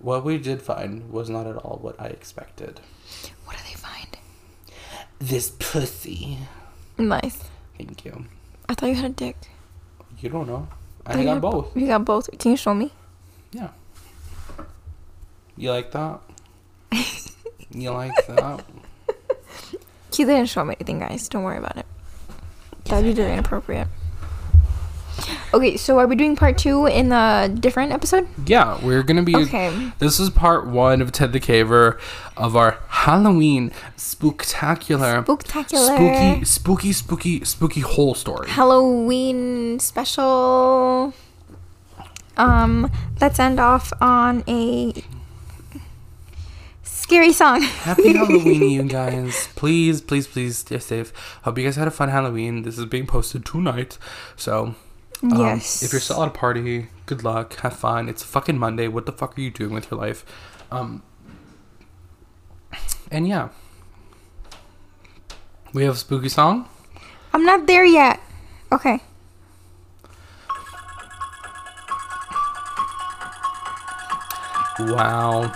What 0.00 0.24
we 0.24 0.38
did 0.38 0.60
find 0.60 1.10
was 1.10 1.30
not 1.30 1.46
at 1.46 1.56
all 1.56 1.78
what 1.80 2.00
I 2.00 2.06
expected. 2.06 2.80
What 3.44 3.56
do 3.56 3.62
they 3.64 3.74
find? 3.74 4.18
This 5.18 5.52
pussy. 5.58 6.38
Nice. 6.98 7.44
Thank 7.78 8.04
you. 8.04 8.26
I 8.70 8.74
thought 8.74 8.86
you 8.86 8.94
had 8.94 9.10
a 9.10 9.14
dick. 9.14 9.36
You 10.20 10.28
don't 10.28 10.46
know. 10.46 10.68
Oh, 11.04 11.10
I 11.10 11.24
got 11.24 11.40
both. 11.40 11.76
You 11.76 11.88
got 11.88 12.04
both. 12.04 12.30
Can 12.38 12.52
you 12.52 12.56
show 12.56 12.72
me? 12.72 12.92
Yeah. 13.50 13.70
You 15.56 15.72
like 15.72 15.90
that? 15.90 16.20
you 17.72 17.90
like 17.90 18.14
that? 18.28 18.64
He 20.14 20.24
didn't 20.24 20.46
show 20.46 20.64
me 20.64 20.76
anything, 20.78 21.00
guys. 21.00 21.28
Don't 21.28 21.42
worry 21.42 21.58
about 21.58 21.78
it. 21.78 21.86
That'd 22.84 23.04
be 23.06 23.12
very 23.12 23.32
inappropriate. 23.32 23.88
Okay, 25.52 25.76
so 25.76 25.98
are 25.98 26.06
we 26.06 26.14
doing 26.14 26.36
part 26.36 26.56
two 26.58 26.86
in 26.86 27.10
a 27.10 27.48
different 27.48 27.90
episode? 27.92 28.28
Yeah, 28.46 28.78
we're 28.84 29.02
gonna 29.02 29.24
be. 29.24 29.34
Okay. 29.34 29.90
This 29.98 30.20
is 30.20 30.30
part 30.30 30.66
one 30.68 31.02
of 31.02 31.10
Ted 31.10 31.32
the 31.32 31.40
Caver 31.40 31.98
of 32.36 32.54
our 32.56 32.78
Halloween 32.88 33.72
spooktacular, 33.96 35.24
Spooktacular. 35.24 35.96
spooky, 35.96 36.44
spooky, 36.44 36.92
spooky, 36.92 37.44
spooky 37.44 37.80
whole 37.80 38.14
story. 38.14 38.48
Halloween 38.48 39.80
special. 39.80 41.14
Um, 42.36 42.90
let's 43.20 43.40
end 43.40 43.58
off 43.58 43.92
on 44.00 44.44
a 44.46 44.94
scary 46.84 47.32
song. 47.32 47.62
Happy 47.62 48.12
Halloween, 48.16 48.70
you 48.70 48.82
guys! 48.84 49.48
Please, 49.56 50.00
please, 50.00 50.28
please 50.28 50.58
stay 50.58 50.78
safe. 50.78 51.12
Hope 51.42 51.58
you 51.58 51.64
guys 51.64 51.74
had 51.74 51.88
a 51.88 51.90
fun 51.90 52.08
Halloween. 52.08 52.62
This 52.62 52.78
is 52.78 52.86
being 52.86 53.06
posted 53.08 53.44
tonight, 53.44 53.98
so 54.36 54.74
um, 55.22 55.38
yes. 55.38 55.82
If 55.82 55.92
you're 55.92 56.00
still 56.00 56.22
at 56.22 56.28
a 56.28 56.30
party, 56.30 56.88
good 57.06 57.24
luck. 57.24 57.56
Have 57.56 57.76
fun. 57.76 58.08
It's 58.08 58.22
fucking 58.22 58.58
Monday. 58.58 58.88
What 58.88 59.06
the 59.06 59.12
fuck 59.12 59.36
are 59.36 59.40
you 59.40 59.50
doing 59.50 59.72
with 59.72 59.90
your 59.90 60.00
life? 60.00 60.24
Um, 60.70 61.02
and 63.10 63.26
yeah, 63.26 63.48
we 65.72 65.84
have 65.84 65.94
a 65.94 65.98
spooky 65.98 66.28
song. 66.28 66.68
I'm 67.32 67.44
not 67.44 67.66
there 67.66 67.84
yet. 67.84 68.20
Okay. 68.72 69.00
Wow. 74.78 75.52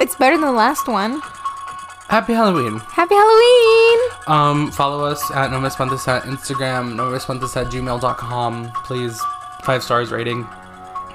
It's 0.00 0.16
better 0.16 0.36
than 0.36 0.46
the 0.46 0.52
last 0.52 0.88
one. 0.88 1.20
Happy 2.10 2.32
Halloween. 2.32 2.80
Happy 2.80 3.14
Halloween! 3.14 4.10
Um, 4.26 4.72
follow 4.72 5.04
us 5.04 5.30
at 5.30 5.52
No 5.52 5.64
at 5.64 5.72
Instagram, 6.24 6.96
No 6.96 7.14
at 7.14 7.22
gmail.com. 7.22 8.72
Please, 8.84 9.22
five 9.62 9.84
stars 9.84 10.10
rating. 10.10 10.44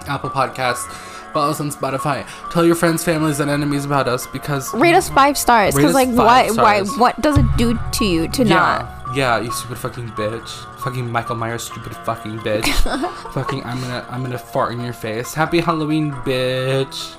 Apple 0.08 0.30
Podcasts. 0.30 0.90
Follow 1.34 1.52
us 1.52 1.60
on 1.60 1.70
Spotify. 1.70 2.26
Tell 2.50 2.66
your 2.66 2.76
friends, 2.76 3.04
families, 3.04 3.42
and 3.42 3.52
enemies 3.52 3.84
about 3.84 4.08
us 4.08 4.26
because 4.26 4.74
Rate 4.74 4.96
us 4.96 5.10
five 5.10 5.38
stars. 5.38 5.78
Cause 5.78 5.94
like, 5.94 6.08
what? 6.08 6.56
Why? 6.56 6.84
What 6.84 7.20
does 7.20 7.38
it 7.38 7.46
do 7.58 7.78
to 7.92 8.06
you 8.06 8.30
to 8.30 8.46
not? 8.46 8.90
yeah, 9.10 9.38
yeah, 9.38 9.40
you 9.42 9.52
stupid 9.52 9.78
fucking 9.78 10.12
bitch. 10.12 10.48
Fucking 10.80 11.12
Michael 11.12 11.36
Myers, 11.36 11.64
stupid 11.64 11.94
fucking 11.94 12.40
bitch. 12.40 12.68
fucking, 13.34 13.66
I'm 13.66 13.82
gonna, 13.82 14.08
I'm 14.10 14.24
gonna 14.24 14.38
fart 14.38 14.72
in 14.72 14.80
your 14.80 14.94
face. 14.94 15.34
Happy 15.34 15.60
Halloween, 15.60 16.14
bitch. 16.24 17.18